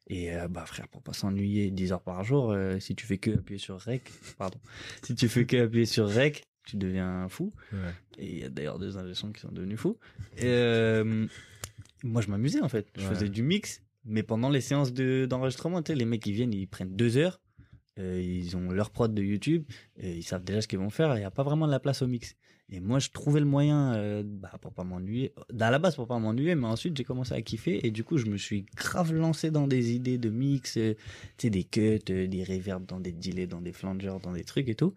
Et 0.09 0.32
euh, 0.34 0.48
bah 0.48 0.64
frère, 0.66 0.88
pour 0.88 1.02
pas 1.02 1.12
s'ennuyer 1.12 1.70
10 1.70 1.92
heures 1.92 2.02
par 2.02 2.24
jour, 2.24 2.50
euh, 2.50 2.78
si 2.80 2.94
tu 2.94 3.04
fais 3.06 3.18
que 3.18 3.30
appuyer 3.32 3.59
sur 3.59 3.78
rec, 3.78 4.11
pardon, 4.38 4.59
si 5.02 5.14
tu 5.14 5.28
fais 5.28 5.44
que 5.44 5.56
appuyer 5.64 5.84
sur 5.86 6.09
rec, 6.09 6.44
tu 6.64 6.76
deviens 6.76 7.28
fou. 7.28 7.52
Ouais. 7.72 7.78
Et 8.18 8.30
il 8.32 8.38
y 8.38 8.44
a 8.44 8.48
d'ailleurs 8.48 8.78
deux 8.78 8.96
ingénieurs 8.96 9.32
qui 9.34 9.40
sont 9.40 9.52
devenus 9.52 9.78
fous. 9.78 9.98
Et 10.38 10.44
euh, 10.46 11.26
moi, 12.02 12.22
je 12.22 12.28
m'amusais 12.30 12.61
en 12.62 12.68
fait. 12.68 12.88
Je 12.96 13.02
Ouais. 13.02 13.14
faisais 13.14 13.28
du 13.28 13.42
mix, 13.42 13.82
mais 14.04 14.22
pendant 14.22 14.48
les 14.48 14.61
séances 14.62 14.92
de 14.92 15.26
d'enregistrement, 15.28 15.82
tu 15.82 15.92
sais, 15.92 15.96
les 15.98 16.04
mecs 16.06 16.26
ils 16.26 16.32
viennent, 16.32 16.54
ils 16.54 16.66
prennent 16.66 16.96
deux 16.96 17.16
heures, 17.18 17.40
euh, 17.99 18.20
ils 18.20 18.57
ont 18.57 18.70
leur 18.70 18.90
prod 18.90 19.12
de 19.12 19.22
YouTube, 19.22 19.64
et 19.99 20.16
ils 20.16 20.22
savent 20.22 20.44
déjà 20.44 20.61
ce 20.61 20.68
qu'ils 20.68 20.78
vont 20.78 20.90
faire. 20.90 21.14
Il 21.16 21.20
n'y 21.20 21.24
a 21.24 21.30
pas 21.30 21.42
vraiment 21.42 21.66
de 21.66 21.72
la 21.72 21.80
place 21.80 22.03
au 22.03 22.07
mix. 22.07 22.36
Et 22.70 22.80
moi, 22.80 22.99
je 22.99 23.09
trouvais 23.09 23.40
le 23.40 23.46
moyen, 23.46 23.94
euh, 23.94 24.22
bah, 24.24 24.53
pour 24.61 24.74
pas 24.74 24.84
m'ennuyer. 24.84 25.32
À 25.59 25.70
la 25.70 25.78
base, 25.78 25.96
pour 25.96 26.07
pas 26.07 26.18
m'ennuyer, 26.18 26.55
mais 26.55 26.66
ensuite, 26.66 26.96
j'ai 26.96 27.05
commencé 27.05 27.32
à 27.32 27.40
kiffer. 27.40 27.86
Et 27.86 27.90
du 27.90 28.05
coup, 28.05 28.18
je 28.18 28.26
me 28.26 28.36
suis 28.36 28.66
grave 28.76 29.14
lancé 29.14 29.51
dans 29.51 29.66
des 29.66 29.92
idées 29.92 30.18
de 30.18 30.28
mix, 30.28 30.76
euh, 30.76 30.94
des 31.42 31.64
cuts, 31.64 31.99
euh, 32.11 32.26
des 32.26 32.44
reverbs 32.44 32.84
dans 32.84 33.01
des 33.01 33.12
delays, 33.12 33.46
dans 33.46 33.62
des 33.62 33.72
flangers, 33.72 34.18
dans 34.22 34.32
des 34.32 34.44
trucs 34.44 34.68
et 34.68 34.74
tout. 34.74 34.94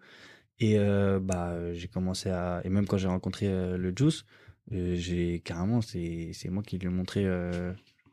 Et 0.60 0.78
euh, 0.78 1.18
bah, 1.18 1.52
euh, 1.52 1.72
j'ai 1.72 1.88
commencé 1.88 2.28
à. 2.28 2.60
Et 2.64 2.68
même 2.68 2.86
quand 2.86 2.98
j'ai 2.98 3.08
rencontré 3.08 3.46
euh, 3.48 3.78
le 3.78 3.92
Juice, 3.96 4.24
euh, 4.72 4.94
j'ai 4.94 5.40
carrément, 5.40 5.80
c'est 5.80 6.32
moi 6.50 6.62
qui 6.62 6.78
lui 6.78 6.88
ai 6.88 6.90
montré 6.90 7.24
euh, 7.24 7.72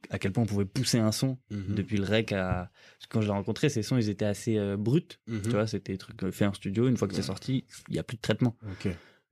à 0.09 0.19
quel 0.19 0.31
point 0.31 0.43
on 0.43 0.45
pouvait 0.45 0.65
pousser 0.65 0.99
un 0.99 1.11
son 1.11 1.37
Mhm. 1.51 1.75
depuis 1.75 1.97
le 1.97 2.03
rec 2.05 2.31
à. 2.31 2.71
Parce 2.97 3.07
que 3.07 3.13
quand 3.13 3.21
je 3.21 3.27
l'ai 3.27 3.33
rencontré, 3.33 3.69
ces 3.69 3.83
sons, 3.83 3.97
ils 3.97 4.09
étaient 4.09 4.25
assez 4.25 4.57
euh, 4.57 4.77
bruts. 4.77 5.03
Mhm. 5.27 5.41
Tu 5.43 5.49
vois, 5.51 5.67
c'était 5.67 5.93
des 5.93 5.97
trucs 5.97 6.23
euh, 6.23 6.31
faits 6.31 6.47
en 6.47 6.53
studio. 6.53 6.87
Une 6.87 6.97
fois 6.97 7.07
que 7.07 7.13
c'est 7.15 7.21
sorti, 7.21 7.65
il 7.89 7.95
y 7.95 7.99
a 7.99 8.03
plus 8.03 8.17
de 8.17 8.21
traitement. 8.21 8.55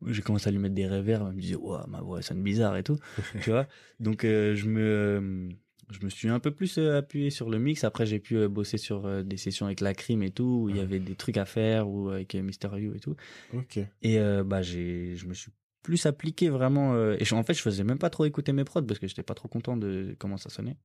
J'ai 0.05 0.21
commencé 0.21 0.47
à 0.47 0.51
lui 0.51 0.59
mettre 0.59 0.75
des 0.75 0.87
reverbs, 0.87 1.27
elle 1.29 1.35
me 1.35 1.41
disait, 1.41 1.55
ouah, 1.55 1.85
ma 1.87 2.01
voix 2.01 2.21
sonne 2.21 2.43
bizarre 2.43 2.77
et 2.77 2.83
tout, 2.83 2.99
tu 3.41 3.49
vois? 3.49 3.67
Donc, 3.99 4.25
euh, 4.25 4.55
je 4.55 4.67
me, 4.67 4.81
euh, 4.81 5.49
je 5.89 6.05
me 6.05 6.09
suis 6.11 6.29
un 6.29 6.39
peu 6.39 6.51
plus 6.51 6.77
appuyé 6.77 7.31
sur 7.31 7.49
le 7.49 7.57
mix. 7.57 7.83
Après, 7.83 8.05
j'ai 8.05 8.19
pu 8.19 8.47
bosser 8.47 8.77
sur 8.77 9.23
des 9.23 9.37
sessions 9.37 9.65
avec 9.65 9.81
la 9.81 9.95
crime 9.95 10.21
et 10.21 10.29
tout, 10.29 10.61
où 10.65 10.69
il 10.69 10.77
y 10.77 10.79
avait 10.81 10.99
des 10.99 11.15
trucs 11.15 11.37
à 11.37 11.45
faire, 11.45 11.89
ou 11.89 12.09
avec 12.09 12.35
Mister 12.35 12.67
You 12.77 12.93
et 12.93 12.99
tout. 12.99 13.15
Ok. 13.53 13.79
Et 14.03 14.19
bah, 14.45 14.61
j'ai, 14.61 15.15
je 15.15 15.25
me 15.27 15.33
suis 15.33 15.51
plus 15.87 16.05
appliqué 16.05 16.49
vraiment. 16.49 16.93
euh, 16.95 17.15
et 17.17 17.23
je- 17.23 17.33
en 17.33 17.43
fait, 17.43 17.53
je 17.53 17.61
faisais 17.61 17.85
même 17.85 17.97
pas 17.97 18.09
trop 18.09 18.25
écouter 18.25 18.51
mes 18.51 18.65
prods 18.65 18.83
parce 18.83 18.99
que 18.99 19.07
j'étais 19.07 19.23
pas 19.23 19.35
trop 19.35 19.47
content 19.47 19.77
de 19.77 20.15
comment 20.19 20.35
ça 20.35 20.49
sonnait. 20.49 20.75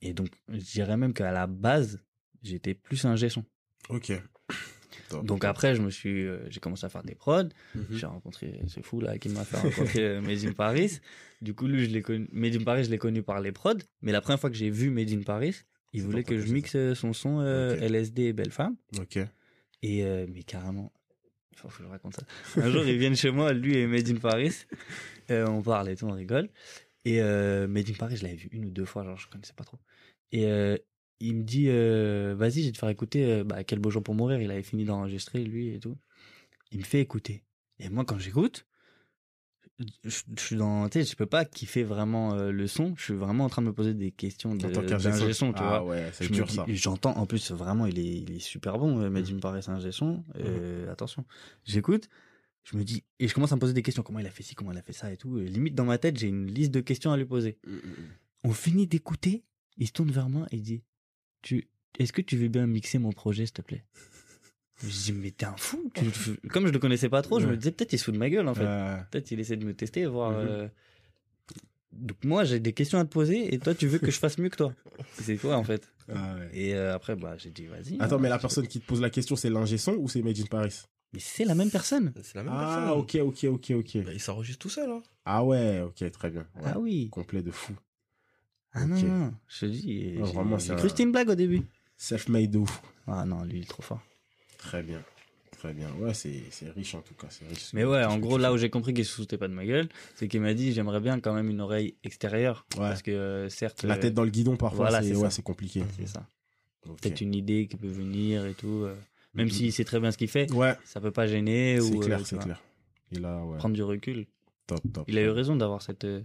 Et 0.00 0.12
donc, 0.14 0.28
je 0.48 0.58
dirais 0.58 0.96
même 0.96 1.12
qu'à 1.12 1.32
la 1.32 1.48
base, 1.48 2.00
j'étais 2.44 2.72
plus 2.74 3.04
un 3.04 3.16
son. 3.16 3.44
Ok. 3.88 4.12
Top. 5.08 5.24
Donc 5.26 5.44
après, 5.44 5.74
je 5.74 5.82
me 5.82 5.90
suis, 5.90 6.24
euh, 6.24 6.38
j'ai 6.50 6.60
commencé 6.60 6.86
à 6.86 6.88
faire 6.88 7.02
des 7.02 7.16
prods. 7.16 7.48
Mhm. 7.74 7.86
J'ai 7.90 8.06
rencontré 8.06 8.60
ce 8.68 8.78
fou 8.80 9.00
là 9.00 9.18
qui 9.18 9.28
m'a 9.28 9.44
fait 9.44 9.56
rencontrer 9.56 10.04
euh, 10.04 10.20
Made 10.20 10.44
in 10.44 10.52
Paris. 10.52 11.00
Du 11.42 11.52
coup, 11.54 11.66
lui, 11.66 11.84
je 11.86 11.90
l'ai 11.90 12.02
connu. 12.02 12.28
Made 12.30 12.54
in 12.54 12.62
Paris, 12.64 12.84
je 12.84 12.90
l'ai 12.90 12.98
connu 12.98 13.22
par 13.24 13.40
les 13.40 13.50
prods. 13.50 13.74
Mais 14.02 14.12
la 14.12 14.20
première 14.20 14.38
fois 14.38 14.50
que 14.50 14.56
j'ai 14.56 14.70
vu 14.70 14.90
Made 14.90 15.10
in 15.10 15.22
Paris, 15.22 15.56
il 15.92 16.02
voulait 16.02 16.22
que 16.22 16.38
je 16.38 16.52
mixe 16.52 16.76
euh, 16.76 16.94
son 16.94 17.12
son 17.12 17.40
euh. 17.40 17.76
LSD 17.80 18.22
et 18.26 18.32
Belle 18.32 18.52
Femme. 18.52 18.76
Ok. 19.00 19.18
Et 19.82 20.04
mais 20.32 20.44
carrément, 20.44 20.92
il 21.52 21.58
faut 21.58 21.68
que 21.68 21.74
je 21.82 21.88
raconte 21.88 22.14
ça. 22.14 22.22
Un 22.56 22.70
jour, 22.70 22.84
ils 22.84 22.98
viennent 22.98 23.16
chez 23.16 23.30
moi, 23.30 23.52
lui 23.52 23.76
et 23.76 23.86
Made 23.86 24.08
in 24.08 24.16
Paris. 24.16 24.54
Euh, 25.30 25.46
on 25.46 25.60
parle 25.60 25.90
et 25.90 25.96
tout, 25.96 26.06
on 26.06 26.12
rigole. 26.12 26.48
Et 27.04 27.20
euh, 27.20 27.68
Made 27.68 27.90
in 27.90 27.94
Paris, 27.94 28.16
je 28.16 28.22
l'avais 28.22 28.36
vu 28.36 28.48
une 28.52 28.66
ou 28.66 28.70
deux 28.70 28.84
fois, 28.84 29.04
genre 29.04 29.16
je 29.16 29.28
connaissais 29.28 29.52
pas 29.54 29.64
trop. 29.64 29.78
Et 30.32 30.46
euh, 30.46 30.76
il 31.20 31.36
me 31.36 31.42
dit, 31.42 31.66
euh, 31.68 32.34
vas-y, 32.36 32.62
je 32.62 32.66
vais 32.66 32.72
te 32.72 32.78
faire 32.78 32.88
écouter. 32.88 33.44
bah, 33.44 33.64
quel 33.64 33.78
beau 33.78 33.90
jour 33.90 34.02
pour 34.02 34.14
mourir. 34.14 34.40
Il 34.40 34.50
avait 34.50 34.62
fini 34.62 34.84
d'enregistrer 34.84 35.44
lui 35.44 35.74
et 35.74 35.80
tout. 35.80 35.98
Il 36.70 36.78
me 36.78 36.84
fait 36.84 37.00
écouter. 37.00 37.44
Et 37.78 37.88
moi, 37.88 38.04
quand 38.04 38.18
j'écoute, 38.18 38.66
je, 40.04 40.22
je 40.36 40.40
suis 40.42 40.56
dans, 40.56 40.88
tu 40.88 41.00
sais, 41.00 41.10
je 41.10 41.16
peux 41.16 41.26
pas 41.26 41.44
kiffer 41.44 41.84
vraiment 41.84 42.34
euh, 42.34 42.50
le 42.50 42.66
son. 42.66 42.94
Je 42.96 43.04
suis 43.04 43.14
vraiment 43.14 43.44
en 43.44 43.48
train 43.48 43.62
de 43.62 43.68
me 43.68 43.72
poser 43.72 43.94
des 43.94 44.10
questions 44.10 44.54
de 44.54 44.66
En 44.66 44.72
tant 44.72 44.82
qu'ingé 44.84 45.32
son. 45.32 45.52
tu 45.52 45.60
ah 45.62 45.80
vois. 45.80 45.84
ouais, 45.84 46.10
c'est 46.12 46.24
Je 46.24 46.30
me 46.30 46.34
dur 46.34 46.50
ça. 46.50 46.64
J'entends, 46.68 47.16
en 47.16 47.26
plus, 47.26 47.52
vraiment, 47.52 47.86
il 47.86 47.98
est, 47.98 48.16
il 48.22 48.32
est 48.32 48.40
super 48.40 48.78
bon, 48.78 49.00
euh, 49.00 49.10
Made 49.10 49.28
in 49.30 49.38
Paris, 49.38 49.62
c'est 49.62 49.70
un 49.70 49.92
son. 49.92 50.24
Euh, 50.36 50.90
Attention. 50.90 51.24
J'écoute, 51.64 52.08
je 52.64 52.76
me 52.76 52.82
dis, 52.82 53.04
et 53.20 53.28
je 53.28 53.34
commence 53.34 53.52
à 53.52 53.54
me 53.56 53.60
poser 53.60 53.72
des 53.72 53.82
questions. 53.82 54.02
Comment 54.02 54.18
il 54.18 54.26
a 54.26 54.30
fait 54.30 54.42
ci, 54.42 54.54
comment 54.54 54.72
il 54.72 54.78
a 54.78 54.82
fait 54.82 54.92
ça 54.92 55.12
et 55.12 55.16
tout. 55.16 55.38
Et 55.38 55.46
limite, 55.46 55.74
dans 55.74 55.84
ma 55.84 55.98
tête, 55.98 56.18
j'ai 56.18 56.28
une 56.28 56.46
liste 56.46 56.72
de 56.72 56.80
questions 56.80 57.12
à 57.12 57.16
lui 57.16 57.26
poser. 57.26 57.58
On 58.44 58.52
finit 58.52 58.86
d'écouter, 58.86 59.44
il 59.76 59.86
se 59.86 59.92
tourne 59.92 60.10
vers 60.10 60.28
moi 60.28 60.46
et 60.50 60.56
il 60.56 60.62
dit, 60.62 60.82
tu, 61.42 61.68
est-ce 61.98 62.12
que 62.12 62.22
tu 62.22 62.36
veux 62.36 62.48
bien 62.48 62.66
mixer 62.66 62.98
mon 62.98 63.12
projet, 63.12 63.46
s'il 63.46 63.52
te 63.54 63.62
plaît? 63.62 63.84
Je 64.82 64.86
dis, 64.88 65.12
mais 65.12 65.30
t'es 65.32 65.46
un 65.46 65.56
fou. 65.56 65.90
Comme 66.50 66.66
je 66.66 66.72
le 66.72 66.78
connaissais 66.78 67.08
pas 67.08 67.22
trop, 67.22 67.40
je 67.40 67.46
me 67.46 67.56
disais, 67.56 67.72
peut-être 67.72 67.92
il 67.92 67.98
se 67.98 68.04
fout 68.04 68.14
de 68.14 68.18
ma 68.18 68.30
gueule, 68.30 68.46
en 68.48 68.54
fait. 68.54 68.64
Euh, 68.64 68.96
Peut-être 69.10 69.30
il 69.32 69.40
essaie 69.40 69.56
de 69.56 69.64
me 69.64 69.74
tester, 69.74 70.06
voir. 70.06 70.30
Mhm. 70.30 70.36
euh, 70.40 70.68
Donc 71.92 72.22
moi, 72.24 72.44
j'ai 72.44 72.60
des 72.60 72.72
questions 72.72 72.98
à 72.98 73.04
te 73.04 73.10
poser 73.10 73.52
et 73.52 73.58
toi, 73.58 73.74
tu 73.74 73.88
veux 73.88 73.98
que 73.98 74.10
je 74.10 74.18
fasse 74.18 74.38
mieux 74.38 74.48
que 74.50 74.56
toi. 74.56 74.72
C'est 75.20 75.36
quoi, 75.36 75.56
en 75.56 75.64
fait? 75.64 75.88
ah 76.08 76.36
ouais. 76.36 76.50
Et 76.52 76.74
euh, 76.74 76.94
après, 76.94 77.16
bah, 77.16 77.36
j'ai 77.38 77.50
dit, 77.50 77.66
vas-y. 77.66 77.96
Attends, 78.00 78.16
hein. 78.16 78.18
mais 78.20 78.28
la 78.28 78.38
personne 78.38 78.68
qui 78.68 78.80
te 78.80 78.86
pose 78.86 79.00
la 79.00 79.10
question, 79.10 79.34
c'est 79.36 79.50
l'ingé 79.50 79.78
son 79.78 79.94
ou 79.94 80.08
c'est 80.08 80.22
Made 80.22 80.38
in 80.38 80.44
Paris? 80.46 80.82
Mais 81.12 81.20
c'est 81.20 81.44
la 81.44 81.54
même 81.54 81.70
personne. 81.70 82.12
C'est 82.22 82.34
la 82.36 82.44
même 82.44 82.52
Ah, 82.54 82.60
personne. 83.04 83.24
ok, 83.24 83.44
ok, 83.44 83.44
ok, 83.44 83.70
ok. 83.78 84.04
Bah, 84.04 84.12
il 84.12 84.20
s'enregistre 84.20 84.58
tout 84.60 84.68
seul, 84.68 84.90
hein. 84.90 85.02
Ah 85.24 85.42
ouais, 85.44 85.80
ok, 85.80 86.08
très 86.12 86.30
bien. 86.30 86.46
Ouais. 86.56 86.62
Ah 86.72 86.78
oui. 86.78 87.08
Complet 87.10 87.42
de 87.42 87.50
fou. 87.50 87.72
Ah 88.72 88.86
non. 88.86 89.32
Je 89.48 89.60
te 89.60 89.66
dis, 89.66 90.14
Ah, 90.20 90.24
j'ai- 90.26 90.32
vraiment, 90.34 90.58
c'est 90.58 90.72
un- 90.72 90.78
c'était 90.78 91.02
une 91.02 91.12
blague 91.12 91.30
au 91.30 91.34
début. 91.34 91.62
Self-made 91.96 92.50
de 92.50 92.58
ouf. 92.58 92.82
Ah 93.06 93.24
non, 93.24 93.42
lui, 93.42 93.58
il 93.58 93.62
est 93.62 93.68
trop 93.68 93.82
fort. 93.82 94.02
Très 94.58 94.82
bien. 94.82 95.02
Très 95.52 95.72
bien. 95.72 95.90
Ouais, 95.98 96.14
c'est 96.14 96.42
c'est 96.50 96.70
riche 96.70 96.94
en 96.94 97.00
tout 97.00 97.14
cas. 97.14 97.26
c'est 97.30 97.46
riche. 97.48 97.72
Mais 97.72 97.84
ouais, 97.84 98.04
en 98.04 98.18
gros, 98.18 98.38
là 98.38 98.52
où 98.52 98.56
j'ai 98.58 98.70
compris 98.70 98.94
qu'il 98.94 99.04
se 99.04 99.12
foutait 99.14 99.38
pas 99.38 99.48
de 99.48 99.54
ma 99.54 99.64
gueule, 99.66 99.88
c'est 100.14 100.28
qu'il 100.28 100.40
m'a 100.40 100.54
dit, 100.54 100.72
j'aimerais 100.72 101.00
bien 101.00 101.18
quand 101.18 101.34
même 101.34 101.50
une 101.50 101.60
oreille 101.60 101.96
extérieure. 102.04 102.64
Ouais. 102.74 102.80
Parce 102.82 103.02
que, 103.02 103.10
euh, 103.10 103.48
certes. 103.48 103.82
La 103.82 103.94
euh, 103.96 104.00
tête 104.00 104.14
dans 104.14 104.22
le 104.24 104.30
guidon, 104.30 104.56
parfois, 104.56 104.88
voilà, 104.90 105.02
c'est 105.02 105.16
ouais, 105.16 105.30
c'est 105.30 105.42
compliqué. 105.42 105.82
C'est 105.98 106.06
ça. 106.06 106.28
Peut-être 106.82 107.20
une 107.20 107.34
idée 107.34 107.66
qui 107.66 107.76
peut 107.76 107.88
venir 107.88 108.46
et 108.46 108.54
tout. 108.54 108.84
euh, 108.84 108.94
Même 109.34 109.46
Mhm. 109.46 109.52
s'il 109.52 109.72
sait 109.72 109.84
très 109.84 109.98
bien 110.00 110.10
ce 110.12 110.16
qu'il 110.18 110.28
fait, 110.28 110.50
Ouais, 110.52 110.76
ça 110.84 111.00
peut 111.00 111.10
pas 111.10 111.26
gêner 111.26 111.80
c'est 111.80 111.90
ou 111.92 112.02
euh, 112.02 112.04
clair, 112.06 112.18
tu 112.20 112.24
c'est 112.26 112.38
clair. 112.38 112.62
Il 113.12 113.24
a, 113.24 113.44
ouais, 113.44 113.58
prendre 113.58 113.74
du 113.74 113.82
recul. 113.82 114.26
top, 114.66 114.80
top. 114.92 115.04
Il 115.08 115.18
a 115.18 115.22
eu 115.22 115.28
raison 115.30 115.56
d'avoir 115.56 115.82
cette 115.82 116.04
euh, 116.04 116.22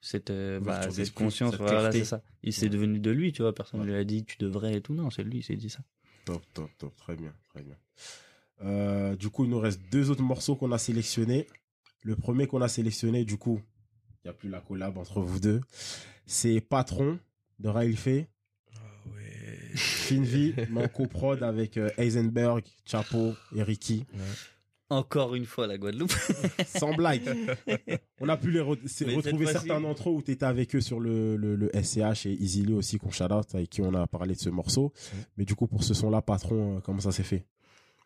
cette, 0.00 0.30
euh, 0.30 0.60
bah, 0.60 0.90
cette 0.90 1.14
conscience. 1.14 1.52
cette 1.52 1.60
Voilà, 1.60 1.90
c'est 1.92 2.04
ça. 2.04 2.22
Il 2.42 2.52
s'est 2.52 2.64
Ouais. 2.66 2.70
devenu 2.70 2.98
de 2.98 3.10
lui, 3.10 3.32
tu 3.32 3.42
vois. 3.42 3.54
Personne 3.54 3.80
ne 3.80 3.86
lui 3.86 3.94
a 3.94 4.04
dit 4.04 4.24
tu 4.24 4.36
devrais 4.38 4.74
et 4.74 4.80
tout. 4.82 4.94
Non, 4.94 5.10
c'est 5.10 5.22
lui, 5.22 5.38
il 5.38 5.42
s'est 5.42 5.56
dit 5.56 5.70
ça. 5.70 5.80
Top, 6.24 6.42
top, 6.54 6.70
top. 6.78 6.96
Très 6.96 7.16
bien, 7.16 7.32
très 7.50 7.62
bien. 7.62 7.76
Euh, 8.62 9.16
du 9.16 9.28
coup, 9.30 9.44
il 9.44 9.50
nous 9.50 9.58
reste 9.58 9.80
deux 9.90 10.10
autres 10.10 10.22
morceaux 10.22 10.56
qu'on 10.56 10.72
a 10.72 10.78
sélectionnés. 10.78 11.46
Le 12.02 12.16
premier 12.16 12.46
qu'on 12.46 12.62
a 12.62 12.68
sélectionné, 12.68 13.24
du 13.24 13.36
coup, 13.36 13.60
il 14.24 14.28
n'y 14.28 14.30
a 14.30 14.34
plus 14.34 14.48
la 14.48 14.60
collab 14.60 14.96
entre 14.98 15.20
vous 15.20 15.40
deux. 15.40 15.60
C'est 16.26 16.60
Patron 16.60 17.18
de 17.58 17.68
Rail 17.68 17.96
Fay. 17.96 18.26
Ah 18.74 18.78
ouais. 19.14 19.58
Finvi, 19.74 20.54
mais 20.70 20.84
en 20.84 20.88
coprod 20.88 21.42
avec 21.42 21.76
euh, 21.76 21.90
Heisenberg, 21.98 22.64
Chapo 22.84 23.34
et 23.54 23.62
Ricky. 23.62 24.06
Encore 24.90 25.34
une 25.34 25.46
fois, 25.46 25.66
la 25.66 25.78
Guadeloupe. 25.78 26.12
Sans 26.66 26.94
blague. 26.94 27.22
On 28.20 28.28
a 28.28 28.36
pu 28.36 28.50
les 28.50 28.60
re- 28.60 28.78
retrouver 29.16 29.46
certains 29.66 29.80
d'entre 29.80 30.10
eux 30.10 30.12
où 30.12 30.22
tu 30.22 30.30
étais 30.32 30.44
avec 30.46 30.74
eux 30.76 30.80
sur 30.80 31.00
le, 31.00 31.36
le, 31.36 31.56
le 31.56 31.70
SCH 31.82 32.26
et 32.26 32.32
Easily 32.32 32.72
aussi, 32.74 32.98
qu'on 32.98 33.10
shout 33.10 33.24
out, 33.32 33.54
avec 33.54 33.70
qui 33.70 33.80
on 33.80 33.94
a 33.94 34.06
parlé 34.06 34.34
de 34.34 34.38
ce 34.40 34.50
morceau. 34.50 34.92
Mais 35.36 35.44
du 35.44 35.54
coup, 35.54 35.66
pour 35.66 35.82
ce 35.84 35.94
son-là, 35.94 36.20
Patron, 36.22 36.76
euh, 36.76 36.80
comment 36.80 37.00
ça 37.00 37.12
s'est 37.12 37.22
fait? 37.22 37.46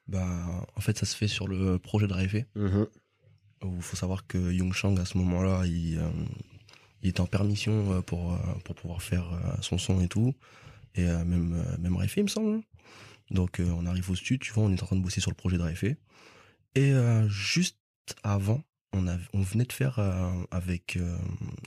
Bah, 0.06 0.66
en 0.76 0.80
fait, 0.80 0.96
ça 0.96 1.04
se 1.04 1.16
fait 1.16 1.28
sur 1.28 1.48
le 1.48 1.78
projet 1.78 2.06
de 2.06 2.14
Rêver. 2.14 2.46
où 3.64 3.74
il 3.76 3.82
faut 3.82 3.96
savoir 3.96 4.26
que 4.26 4.38
Young 4.52 4.72
Chang 4.72 4.96
à 4.98 5.04
ce 5.04 5.18
moment-là 5.18 5.64
il, 5.66 5.98
euh, 5.98 6.08
il 7.02 7.08
était 7.10 7.20
en 7.20 7.26
permission 7.26 7.92
euh, 7.92 8.00
pour 8.02 8.38
pour 8.64 8.76
pouvoir 8.76 9.02
faire 9.02 9.28
son 9.62 9.78
son 9.78 10.00
et 10.00 10.06
tout 10.06 10.32
et 10.94 11.02
euh, 11.08 11.24
même 11.24 11.64
même 11.80 11.96
Raifé, 11.96 12.20
il 12.20 12.24
me 12.24 12.28
semble 12.28 12.60
donc 13.32 13.58
euh, 13.58 13.68
on 13.76 13.84
arrive 13.84 14.08
au 14.10 14.14
studio 14.14 14.38
tu 14.40 14.52
vois 14.52 14.62
on 14.62 14.70
est 14.72 14.80
en 14.80 14.86
train 14.86 14.94
de 14.96 15.02
bosser 15.02 15.20
sur 15.20 15.32
le 15.32 15.36
projet 15.36 15.58
de 15.58 15.62
Raifé. 15.62 15.96
Et 16.78 16.92
euh, 16.92 17.28
juste 17.28 17.76
avant 18.22 18.62
on 18.92 19.08
a 19.08 19.16
on 19.32 19.42
venait 19.42 19.64
de 19.64 19.72
faire 19.72 19.98
euh, 19.98 20.30
avec 20.52 20.96
euh, 20.96 21.18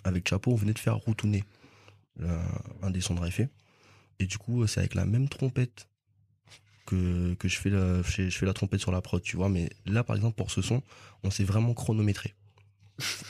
avec 0.06 0.30
Chapeau 0.30 0.54
on 0.54 0.56
venait 0.56 0.74
de 0.74 0.80
faire 0.80 0.96
Routouné 0.96 1.44
un 2.82 2.92
des 2.92 3.02
sons 3.02 3.16
de 3.16 3.20
Raifé. 3.20 3.50
et 4.20 4.26
du 4.26 4.38
coup 4.38 4.66
c'est 4.68 4.80
avec 4.80 4.96
la 4.96 5.06
même 5.06 5.28
trompette 5.28 5.88
que, 6.86 7.34
que 7.34 7.48
je 7.48 7.58
fais 7.58 7.70
la, 7.70 7.98
je 7.98 8.04
fais, 8.04 8.30
je 8.30 8.38
fais 8.38 8.46
la 8.46 8.54
trompette 8.54 8.80
sur 8.80 8.92
la 8.92 9.02
prod, 9.02 9.22
tu 9.22 9.38
vois. 9.38 9.50
Mais 9.50 9.70
là, 9.86 10.04
par 10.04 10.16
exemple, 10.16 10.36
pour 10.36 10.52
ce 10.52 10.62
son, 10.62 10.84
on 11.24 11.32
s'est 11.32 11.46
vraiment 11.46 11.74
chronométré. 11.74 12.36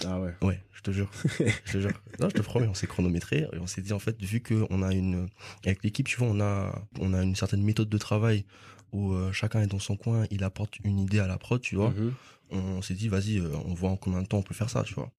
Ah 0.03 0.19
ouais. 0.19 0.33
Ouais, 0.41 0.63
je 0.73 0.81
te 0.81 0.91
jure. 0.91 1.11
je 1.65 1.71
te 1.71 1.79
jure. 1.79 1.91
Non, 2.19 2.29
je 2.29 2.35
te 2.35 2.41
promets, 2.41 2.67
on 2.67 2.73
s'est 2.73 2.87
chronométré 2.87 3.47
et 3.53 3.59
on 3.59 3.67
s'est 3.67 3.81
dit, 3.81 3.93
en 3.93 3.99
fait, 3.99 4.19
vu 4.21 4.41
qu'on 4.41 4.81
a 4.81 4.93
une, 4.93 5.27
avec 5.63 5.83
l'équipe, 5.83 6.07
tu 6.07 6.17
vois, 6.17 6.27
on 6.27 6.39
a, 6.39 6.73
on 6.99 7.13
a 7.13 7.21
une 7.21 7.35
certaine 7.35 7.61
méthode 7.61 7.89
de 7.89 7.97
travail 7.97 8.45
où 8.91 9.13
euh, 9.13 9.31
chacun 9.31 9.61
est 9.61 9.67
dans 9.67 9.79
son 9.79 9.95
coin, 9.97 10.25
il 10.31 10.43
apporte 10.43 10.77
une 10.83 10.99
idée 10.99 11.19
à 11.19 11.27
la 11.27 11.37
prod, 11.37 11.61
tu 11.61 11.75
vois. 11.75 11.91
Mhm. 11.91 12.13
On 12.51 12.81
s'est 12.81 12.95
dit, 12.95 13.07
vas-y, 13.07 13.37
euh, 13.39 13.49
on 13.65 13.73
voit 13.73 13.89
en 13.89 13.95
combien 13.97 14.21
de 14.21 14.27
temps 14.27 14.39
on 14.39 14.43
peut 14.43 14.53
faire 14.53 14.69
ça, 14.69 14.83
tu 14.83 14.93
vois. 14.93 15.11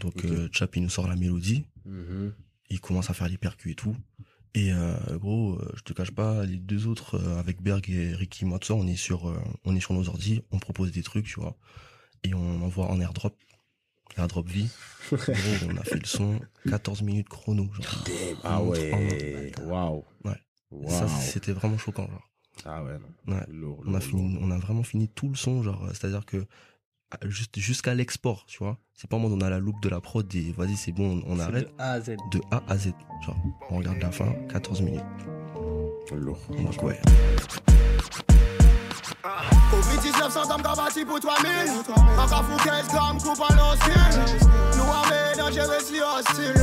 Donc, 0.00 0.16
Ok. 0.18 0.24
euh, 0.26 0.48
Chap, 0.52 0.76
il 0.76 0.82
nous 0.82 0.88
sort 0.90 1.08
la 1.08 1.16
mélodie, 1.16 1.64
Mhm. 1.84 2.32
il 2.70 2.80
commence 2.80 3.10
à 3.10 3.14
faire 3.14 3.28
les 3.28 3.38
percus 3.38 3.72
et 3.72 3.74
tout. 3.74 3.96
Et 4.54 4.70
gros, 5.20 5.60
je 5.76 5.82
te 5.82 5.92
cache 5.92 6.12
pas, 6.12 6.46
les 6.46 6.56
deux 6.56 6.86
autres 6.86 7.20
avec 7.38 7.60
Berg 7.60 7.90
et 7.90 8.14
Ricky 8.14 8.46
Motso, 8.46 8.74
on 8.74 8.86
est 8.86 8.96
sur, 8.96 9.30
on 9.66 9.76
est 9.76 9.80
sur 9.80 9.92
nos 9.92 10.08
ordi, 10.08 10.40
on 10.50 10.58
propose 10.58 10.92
des 10.92 11.02
trucs, 11.02 11.26
tu 11.26 11.38
vois, 11.40 11.58
et 12.24 12.32
on 12.32 12.62
envoie 12.62 12.86
en 12.86 12.98
airdrop, 12.98 13.36
airdrop 14.16 14.48
vie. 14.48 14.70
Gros, 15.10 15.68
on 15.70 15.76
a 15.76 15.84
fait 15.84 15.98
le 16.00 16.06
son, 16.06 16.40
14 16.70 17.02
minutes 17.02 17.28
chrono. 17.28 17.68
Genre. 17.74 18.04
Ah 18.44 18.62
ouais. 18.62 19.52
Waouh. 19.62 20.04
Ouais. 20.24 20.40
Waouh. 20.70 20.90
Ça, 20.90 21.06
c'était 21.06 21.52
vraiment 21.52 21.76
choquant, 21.76 22.06
genre. 22.08 22.26
Ah 22.64 22.82
ouais, 22.82 22.98
non. 23.26 23.34
Ouais. 23.34 23.44
Lourd, 23.48 23.80
On 23.84 23.88
a 23.88 23.92
lourd, 23.92 24.02
fini, 24.02 24.34
lourd. 24.34 24.42
on 24.44 24.50
a 24.50 24.58
vraiment 24.58 24.82
fini 24.82 25.08
tout 25.08 25.28
le 25.28 25.34
son, 25.34 25.62
genre, 25.62 25.84
c'est-à-dire 25.92 26.24
que 26.24 26.46
ah, 27.12 27.18
juste 27.26 27.58
jusqu'à 27.58 27.94
l'export, 27.94 28.44
tu 28.46 28.58
vois. 28.58 28.78
C'est 28.94 29.08
pas 29.08 29.16
en 29.16 29.20
mode 29.20 29.32
on 29.32 29.40
a 29.40 29.50
la 29.50 29.58
loupe 29.60 29.80
de 29.82 29.88
la 29.88 30.00
prod 30.00 30.32
et 30.34 30.52
vas-y 30.52 30.76
c'est 30.76 30.92
bon, 30.92 31.22
on, 31.26 31.34
on 31.36 31.38
arrête. 31.38 31.72
A 31.78 31.92
à 31.92 32.00
Z. 32.00 32.16
De 32.32 32.40
A 32.50 32.62
à 32.68 32.76
Z, 32.76 32.92
genre, 33.24 33.36
on 33.70 33.76
regarde 33.78 33.98
la 34.00 34.10
fin, 34.10 34.32
14 34.48 34.80
minutes. 34.82 35.02
Lourd. 36.12 36.38
Donc 36.50 36.82
ouais. 36.82 37.00
Covid-19 39.70 40.30
sans 40.30 40.46
dame 40.48 40.62
gabati 40.62 41.04
pour 41.04 41.18
3000 41.20 41.50
Encore 42.18 42.44
fou 42.44 42.56
15 42.64 42.88
grammes 42.88 43.18
coupe 43.18 43.40
en 43.40 43.54
l'hostile 43.54 44.36
Nous 44.76 44.82
armés 44.84 45.36
dangereux 45.36 45.80
si 45.82 46.00
hostile 46.00 46.54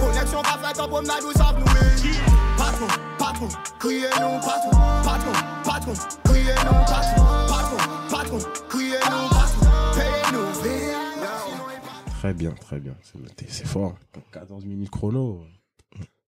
Connexion 0.00 0.42
qu'a 0.42 0.58
fait 0.58 0.80
en 0.80 0.88
promenade 0.88 1.22
où 1.24 1.32
savent 1.36 1.58
nous 1.58 2.56
Patron, 2.56 2.86
patron, 3.32 3.48
criez-nous 3.78 4.40
patron 4.40 4.70
Patron, 5.04 5.32
patron, 5.64 5.94
criez-nous 6.24 6.84
patron 6.86 7.24
Patron, 7.48 7.76
patron, 8.10 8.38
criez-nous 8.68 9.28
patron 9.30 9.66
Payez-nous 9.94 10.62
vite 10.62 12.12
Très 12.18 12.34
bien, 12.34 12.50
très 12.52 12.78
bien. 12.78 12.94
C'est 13.02 13.18
noté. 13.18 13.46
C'est 13.48 13.66
fort. 13.66 13.96
14 14.30 14.64
minutes 14.64 14.90
chrono. 14.90 15.44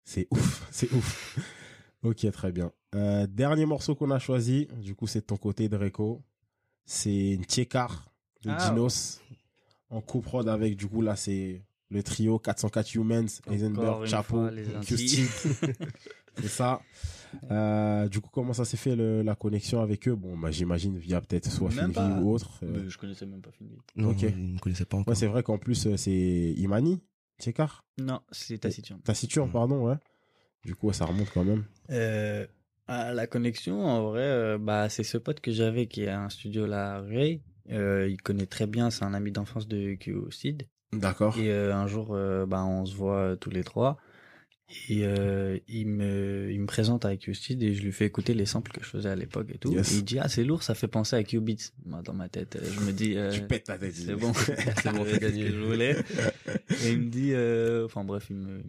C'est 0.05 0.29
ouf. 0.31 0.67
C'est 0.71 0.93
ouf. 0.93 1.37
Ok, 2.05 2.31
très 2.31 2.53
bien. 2.53 2.71
Euh, 2.95 3.27
dernier 3.27 3.67
morceau 3.67 3.97
qu'on 3.97 4.11
a 4.13 4.21
choisi, 4.21 4.69
du 4.77 4.95
coup, 4.95 5.09
c'est 5.09 5.21
de 5.21 5.27
ton 5.27 5.37
côté, 5.37 5.69
Dreco. 5.69 6.23
C'est 6.85 7.33
une 7.33 7.45
Tchekar 7.45 8.13
de 8.43 8.51
Ah, 8.51 8.71
Dinos. 8.71 9.21
En 9.91 10.01
coprod 10.01 10.49
avec, 10.49 10.77
du 10.77 10.87
coup, 10.87 11.03
là, 11.03 11.17
c'est 11.17 11.61
le 11.91 12.03
trio 12.05 12.39
404 12.39 12.95
Humans, 12.95 13.27
Heisenberg, 13.51 14.07
Chapeau. 14.07 14.49
Q-Stick. 14.87 15.29
c'est 16.37 16.49
ça. 16.49 16.81
Euh, 17.51 18.09
du 18.09 18.21
coup, 18.21 18.29
comment 18.33 18.53
ça 18.53 18.65
s'est 18.65 18.77
fait 18.77 18.97
le- 18.97 19.23
la 19.23 19.35
connexion 19.35 19.81
avec 19.81 20.09
eux? 20.09 20.15
Bon, 20.15 20.37
bah, 20.37 20.51
j'imagine 20.51 20.99
via 20.99 21.21
peut-être 21.21 21.51
soit 21.51 21.69
Même 21.71 21.93
Finvi 21.93 21.95
pas. 21.95 22.21
ou 22.21 22.33
autre. 22.33 22.61
Euh, 22.65 22.89
je 22.89 22.99
connaissais 22.99 23.27
même 23.27 23.41
pas 23.41 23.51
Finvi. 23.53 23.77
Non, 23.97 24.11
Ok. 24.11 24.23
ne 24.23 24.59
connaissait 24.59 24.85
pas 24.85 24.97
encore. 24.97 25.09
ouais, 25.13 25.15
c'est 25.15 25.27
vrai 25.27 25.43
qu'en 25.43 25.59
plus, 25.59 25.87
euh, 25.87 25.97
c'est 25.97 26.11
Imani, 26.57 27.01
Tchekar. 27.41 27.85
Non, 27.99 28.21
c'est 28.33 28.59
Taciturne. 28.59 29.01
Taciturne, 29.03 29.49
Mm. 29.49 29.53
pardon, 29.53 29.87
ouais. 29.87 29.97
Du 30.65 30.75
coup, 30.75 30.93
ça 30.93 31.05
remonte 31.07 31.31
quand 31.33 31.45
même. 31.45 31.65
Euh, 31.91 32.47
à 32.89 33.13
la 33.15 33.27
connexion, 33.27 33.87
en 33.87 34.11
vrai, 34.11 34.23
euh, 34.25 34.59
bah, 34.59 34.89
c'est 34.89 35.05
ce 35.05 35.17
pote 35.17 35.41
que 35.41 35.53
j'avais 35.53 35.87
qui 35.87 36.07
a 36.07 36.21
un 36.21 36.29
studio 36.29 36.67
là 36.67 37.01
Ray. 37.01 37.41
Euh, 37.71 38.09
il 38.09 38.21
connaît 38.21 38.47
très 38.47 38.67
bien, 38.67 38.91
c'est 38.91 39.05
un 39.05 39.15
ami 39.15 39.31
d'enfance 39.31 39.69
de 39.69 39.95
Q-Cid. 39.95 40.67
D'accord. 40.93 41.39
Et 41.39 41.51
euh, 41.53 41.73
un 41.75 41.87
jour, 41.87 42.09
euh, 42.15 42.45
bah, 42.47 42.65
on 42.65 42.85
se 42.85 42.95
voit 42.97 43.17
euh, 43.19 43.37
tous 43.37 43.51
les 43.51 43.63
trois. 43.63 43.97
Et 44.89 45.05
euh, 45.05 45.59
il, 45.69 45.89
me, 45.89 46.51
il 46.53 46.61
me 46.61 46.67
présente 46.67 47.05
avec 47.05 47.21
Q-Cid 47.21 47.63
et 47.63 47.75
je 47.75 47.83
lui 47.83 47.93
fais 47.93 48.07
écouter 48.07 48.35
les 48.35 48.47
samples 48.47 48.71
que 48.71 48.85
je 48.85 48.89
faisais 48.89 49.09
à 49.09 49.17
l'époque 49.17 49.49
et 49.53 49.59
tout. 49.59 49.73
Yes. 49.73 49.93
Et 49.93 49.97
il 49.97 50.05
dit, 50.05 50.19
ah, 50.21 50.29
c'est 50.29 50.45
lourd, 50.45 50.63
ça 50.63 50.75
fait 50.75 50.87
penser 50.89 51.17
à 51.17 51.25
Q-Beats. 51.25 51.73
Moi, 51.87 52.03
dans 52.03 52.13
ma 52.13 52.29
tête, 52.29 52.57
euh, 52.57 52.71
je 52.73 52.81
me 52.81 52.93
dis, 52.93 53.17
euh, 53.17 53.33
Tu 53.33 53.43
pètes 53.43 53.69
la 53.69 53.79
tête. 53.79 53.95
c'est 53.95 54.15
bon, 54.15 54.33
c'est 54.35 54.93
bon, 54.93 55.05
c'est 55.05 55.15
ce 55.15 55.19
que 55.19 55.51
je 55.51 55.59
voulais. 55.59 55.97
Et 56.85 56.93
il 56.93 57.01
me 57.01 57.11
dit, 57.11 57.33
euh, 57.33 57.87
enfin 57.87 58.05
bref, 58.05 58.27
il, 58.31 58.37
me, 58.37 58.63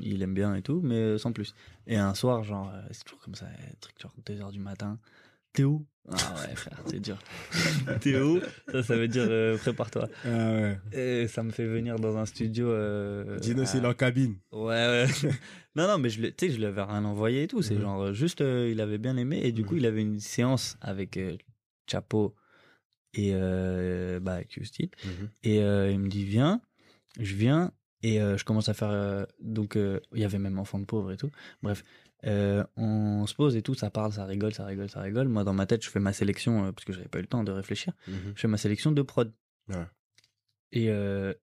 il 0.00 0.22
aime 0.22 0.34
bien 0.34 0.54
et 0.54 0.62
tout, 0.62 0.80
mais 0.82 1.16
sans 1.18 1.32
plus. 1.32 1.54
Et 1.86 1.96
un 1.96 2.14
soir, 2.14 2.44
genre, 2.44 2.70
euh, 2.74 2.80
c'est 2.90 3.04
toujours 3.04 3.20
comme 3.20 3.34
ça, 3.34 3.46
truc 3.80 3.94
genre 4.00 4.14
2h 4.26 4.52
du 4.52 4.60
matin. 4.60 4.98
T'es 5.52 5.64
où? 5.64 5.86
Ah 6.10 6.34
ouais, 6.48 6.54
frère, 6.56 6.80
c'est 6.86 6.98
dur. 7.00 7.16
T'es 8.00 8.20
où? 8.20 8.40
Ça, 8.72 8.82
ça 8.82 8.96
veut 8.96 9.06
dire 9.06 9.24
euh, 9.28 9.56
prépare-toi. 9.56 10.08
Ah 10.24 10.28
ouais. 10.28 10.78
Et 10.92 11.28
ça 11.28 11.42
me 11.44 11.50
fait 11.50 11.66
venir 11.66 11.96
dans 11.96 12.16
un 12.16 12.26
studio. 12.26 12.68
Euh, 12.70 13.38
Dino, 13.38 13.64
c'est 13.64 13.84
en 13.84 13.94
cabine. 13.94 14.36
Ouais, 14.50 14.70
ouais. 14.70 15.06
non, 15.76 15.86
non, 15.86 15.98
mais 15.98 16.10
je, 16.10 16.20
tu 16.26 16.32
sais, 16.48 16.50
je 16.52 16.58
lui 16.58 16.64
avais 16.64 16.82
rien 16.82 17.04
envoyé 17.04 17.44
et 17.44 17.48
tout. 17.48 17.62
C'est 17.62 17.74
Mhm. 17.74 17.80
genre, 17.82 18.12
juste, 18.12 18.40
euh, 18.40 18.68
il 18.70 18.80
avait 18.80 18.98
bien 18.98 19.16
aimé. 19.16 19.40
Et 19.44 19.52
du 19.52 19.64
coup, 19.64 19.74
Mhm. 19.74 19.80
il 19.80 19.86
avait 19.86 20.00
une 20.02 20.18
séance 20.20 20.76
avec 20.80 21.16
euh, 21.18 21.36
Chapo 21.90 22.34
et 23.14 23.30
euh, 23.34 24.18
bah, 24.20 24.42
Q-Style. 24.44 24.90
Et 25.44 25.62
euh, 25.62 25.90
il 25.90 26.00
me 26.00 26.08
dit, 26.08 26.24
viens. 26.24 26.60
Je 27.20 27.34
viens. 27.36 27.72
Et 28.04 28.18
je 28.18 28.42
commence 28.44 28.68
à 28.68 28.74
faire. 28.74 29.26
donc, 29.40 29.76
il 29.76 30.20
y 30.20 30.24
avait 30.24 30.40
même 30.40 30.58
enfant 30.58 30.80
de 30.80 30.84
pauvre 30.84 31.12
et 31.12 31.16
tout. 31.16 31.30
Bref. 31.62 31.84
Euh, 32.24 32.64
on 32.76 33.26
se 33.26 33.34
pose 33.34 33.56
et 33.56 33.62
tout, 33.62 33.74
ça 33.74 33.90
parle, 33.90 34.12
ça 34.12 34.24
rigole, 34.24 34.54
ça 34.54 34.64
rigole, 34.64 34.88
ça 34.88 35.00
rigole. 35.00 35.28
Moi, 35.28 35.44
dans 35.44 35.52
ma 35.52 35.66
tête, 35.66 35.84
je 35.84 35.90
fais 35.90 36.00
ma 36.00 36.12
sélection, 36.12 36.66
euh, 36.66 36.72
parce 36.72 36.84
que 36.84 36.92
j'avais 36.92 37.08
pas 37.08 37.18
eu 37.18 37.22
le 37.22 37.28
temps 37.28 37.44
de 37.44 37.52
réfléchir. 37.52 37.92
Je 38.06 38.40
fais 38.40 38.48
ma 38.48 38.58
sélection 38.58 38.92
de 38.92 39.02
prod. 39.02 39.32
Ouais. 39.68 39.86
Et 40.70 40.90
euh, 40.90 41.34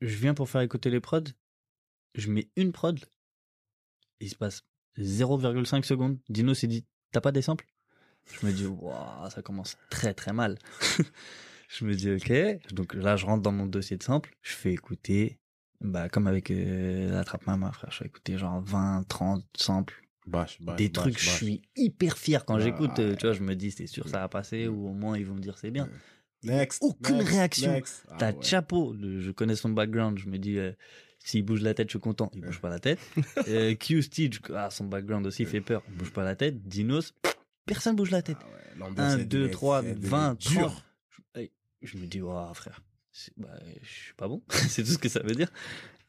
je 0.00 0.16
viens 0.16 0.34
pour 0.34 0.48
faire 0.48 0.60
écouter 0.60 0.90
les 0.90 1.00
prods. 1.00 1.24
Je 2.14 2.30
mets 2.30 2.48
une 2.56 2.72
prod. 2.72 2.98
Il 4.20 4.30
se 4.30 4.36
passe 4.36 4.64
0,5 4.98 5.82
secondes. 5.82 6.18
Dino 6.28 6.54
s'est 6.54 6.68
dit 6.68 6.84
T'as 7.10 7.20
pas 7.20 7.32
des 7.32 7.42
samples? 7.42 7.66
Je 8.40 8.46
me 8.46 8.52
dis 8.52 8.66
Waouh, 8.66 9.30
ça 9.30 9.42
commence 9.42 9.76
très 9.90 10.14
très 10.14 10.32
mal. 10.32 10.58
je 11.68 11.84
me 11.84 11.94
dis 11.94 12.12
Ok. 12.12 12.32
Donc 12.72 12.94
là, 12.94 13.16
je 13.16 13.26
rentre 13.26 13.42
dans 13.42 13.52
mon 13.52 13.66
dossier 13.66 13.96
de 13.96 14.02
samples. 14.02 14.36
Je 14.42 14.52
fais 14.52 14.72
écouter. 14.72 15.38
Bah, 15.80 16.08
comme 16.08 16.28
avec 16.28 16.50
la 16.50 17.24
trappe 17.24 17.46
main, 17.46 17.72
frère. 17.72 17.90
Je 17.90 17.98
fais 17.98 18.06
écouter 18.06 18.38
genre 18.38 18.60
20, 18.62 19.04
30 19.08 19.44
samples. 19.56 20.03
Des 20.76 20.90
trucs, 20.90 21.18
je 21.18 21.28
suis 21.30 21.62
hyper 21.76 22.16
fier 22.18 22.44
quand 22.44 22.56
Ah, 22.56 22.60
j'écoute. 22.60 22.98
euh. 22.98 23.14
Tu 23.16 23.26
vois, 23.26 23.34
je 23.34 23.42
me 23.42 23.54
dis 23.54 23.70
C'est 23.70 23.86
sûr, 23.86 24.08
ça 24.08 24.20
va 24.20 24.28
passer. 24.28 24.66
Ou 24.68 24.88
au 24.88 24.92
moins, 24.92 25.18
ils 25.18 25.26
vont 25.26 25.34
me 25.34 25.40
dire 25.40 25.58
C'est 25.58 25.70
bien. 25.70 25.88
Next. 26.42 26.82
Aucune 26.82 27.16
next, 27.18 27.30
réaction. 27.30 27.82
Ah 28.08 28.16
T'as 28.18 28.32
ouais. 28.32 28.42
Chapeau, 28.42 28.92
le- 28.92 29.20
je 29.20 29.30
connais 29.30 29.56
son 29.56 29.70
background, 29.70 30.18
je 30.18 30.28
me 30.28 30.38
dis, 30.38 30.58
euh, 30.58 30.72
S'il 31.18 31.42
bouge 31.42 31.62
la 31.62 31.72
tête, 31.72 31.88
je 31.88 31.92
suis 31.92 32.00
content. 32.00 32.30
Il 32.34 32.42
bouge 32.42 32.60
pas 32.60 32.68
la 32.68 32.78
tête. 32.78 32.98
euh, 33.48 33.74
Q 33.74 34.02
Stitch, 34.02 34.40
ah, 34.54 34.68
son 34.70 34.84
background 34.84 35.26
aussi 35.26 35.44
fait 35.46 35.60
peur. 35.62 35.82
Il 35.88 35.94
bouge 35.96 36.12
pas 36.12 36.22
la 36.24 36.36
tête. 36.36 36.62
Dinos, 36.68 37.14
personne 37.66 37.96
bouge 37.96 38.10
la 38.10 38.20
tête. 38.22 38.36
Ah 38.40 38.46
ouais, 38.46 38.78
l'ambiance, 38.78 39.12
1, 39.14 39.18
elle 39.20 39.28
2, 39.28 39.38
devait- 39.40 39.50
3, 39.50 39.82
elle 39.84 39.94
devait 39.96 40.08
20, 40.08 40.32
être 40.32 40.38
dure. 40.50 40.84
30. 41.34 41.48
Je, 41.82 41.88
je 41.88 41.96
me 41.98 42.06
dis, 42.06 42.20
waouh, 42.20 42.52
frère, 42.54 42.82
bah, 43.38 43.48
je 43.82 43.88
suis 43.88 44.14
pas 44.14 44.28
bon. 44.28 44.42
c'est 44.68 44.82
tout 44.84 44.90
ce 44.90 44.98
que 44.98 45.08
ça 45.08 45.20
veut 45.20 45.34
dire. 45.34 45.50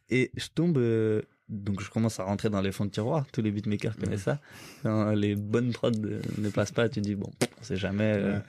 Et 0.09 0.31
je 0.35 0.47
tombe, 0.47 0.77
euh, 0.77 1.21
donc 1.49 1.81
je 1.81 1.89
commence 1.89 2.19
à 2.19 2.23
rentrer 2.23 2.49
dans 2.49 2.61
les 2.61 2.71
fonds 2.71 2.85
de 2.85 2.91
tiroir. 2.91 3.25
Tous 3.31 3.41
les 3.41 3.51
beatmakers 3.51 3.95
connaissent 3.97 4.23
ça. 4.23 4.39
Quand 4.83 5.11
les 5.11 5.35
bonnes 5.35 5.71
prods 5.71 5.91
ne 5.91 6.49
passent 6.49 6.71
pas, 6.71 6.89
tu 6.89 7.01
dis, 7.01 7.15
bon, 7.15 7.31
on 7.59 7.63
sait 7.63 7.75
jamais. 7.77 8.13
euh. 8.17 8.39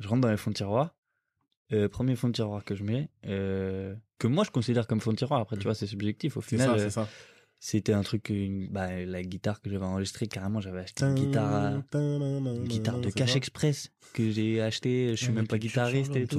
Je 0.00 0.08
rentre 0.08 0.22
dans 0.22 0.30
les 0.30 0.36
fonds 0.36 0.50
de 0.50 0.56
tiroir. 0.56 0.94
Euh, 1.72 1.88
premier 1.88 2.14
fond 2.16 2.28
de 2.28 2.32
tiroir 2.34 2.64
que 2.64 2.74
je 2.76 2.84
mets, 2.84 3.08
euh, 3.26 3.94
que 4.18 4.26
moi 4.28 4.44
je 4.44 4.50
considère 4.50 4.86
comme 4.86 5.00
fond 5.00 5.10
de 5.12 5.16
tiroir. 5.16 5.40
Après, 5.40 5.56
tu 5.56 5.64
vois, 5.64 5.74
c'est 5.74 5.86
subjectif. 5.86 6.36
Au 6.36 6.40
final, 6.40 6.68
c'était 7.58 7.92
un 7.92 8.02
truc, 8.02 8.28
une- 8.28 8.68
bah, 8.68 9.04
la 9.04 9.22
guitare 9.22 9.60
que 9.60 9.68
j'avais 9.70 9.84
enregistrée, 9.84 10.28
carrément, 10.28 10.60
j'avais 10.60 10.80
acheté 10.80 11.04
une 11.04 11.14
guitare, 11.14 11.72
une 12.54 12.68
guitare 12.68 12.98
de 13.00 13.10
Cash. 13.10 13.30
Express 13.36 13.90
que 14.12 14.30
j'ai 14.30 14.60
acheté. 14.60 15.10
Je 15.10 15.16
suis 15.16 15.26
même 15.32 15.46
pas 15.48 15.56
guitariste 15.58 16.14
et 16.16 16.26
tout. 16.28 16.38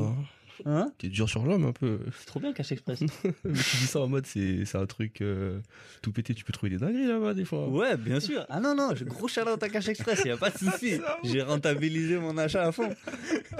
Hein 0.66 0.92
T'es 0.98 1.08
dur 1.10 1.30
sur 1.30 1.46
l'homme 1.46 1.66
un 1.66 1.72
peu. 1.72 2.00
C'est 2.20 2.26
trop 2.26 2.40
bien 2.40 2.54
Cash 2.54 2.72
Express. 2.72 3.02
Mais 3.24 3.54
tu 3.54 3.78
dis 3.78 3.88
ça 3.88 4.00
en 4.02 4.08
mode, 4.08 4.26
c'est 4.26 4.66
c'est 4.66 4.78
un 4.78 4.86
truc 4.86 5.22
euh, 5.22 5.60
tout 6.02 6.12
pété, 6.12 6.34
tu 6.34 6.44
peux 6.44 6.54
trouver 6.54 6.70
des 6.72 6.78
dingueries 6.78 7.08
là-bas 7.08 7.34
des 7.34 7.46
fois. 7.46 7.68
ouais, 7.70 7.98
bien 7.98 8.20
sûr. 8.20 8.46
Ah 8.50 8.60
non, 8.60 8.76
non, 8.76 8.94
gros 9.06 9.28
shout 9.28 9.42
à 9.42 9.70
Cash 9.70 9.88
Express, 9.90 10.24
y 10.26 10.32
a 10.32 10.38
pas 10.38 10.50
de 10.50 10.58
souci. 10.58 11.00
J'ai 11.24 11.42
rentabilisé 11.42 12.18
mon 12.18 12.38
achat 12.38 12.66
à 12.66 12.72
fond. 12.72 12.90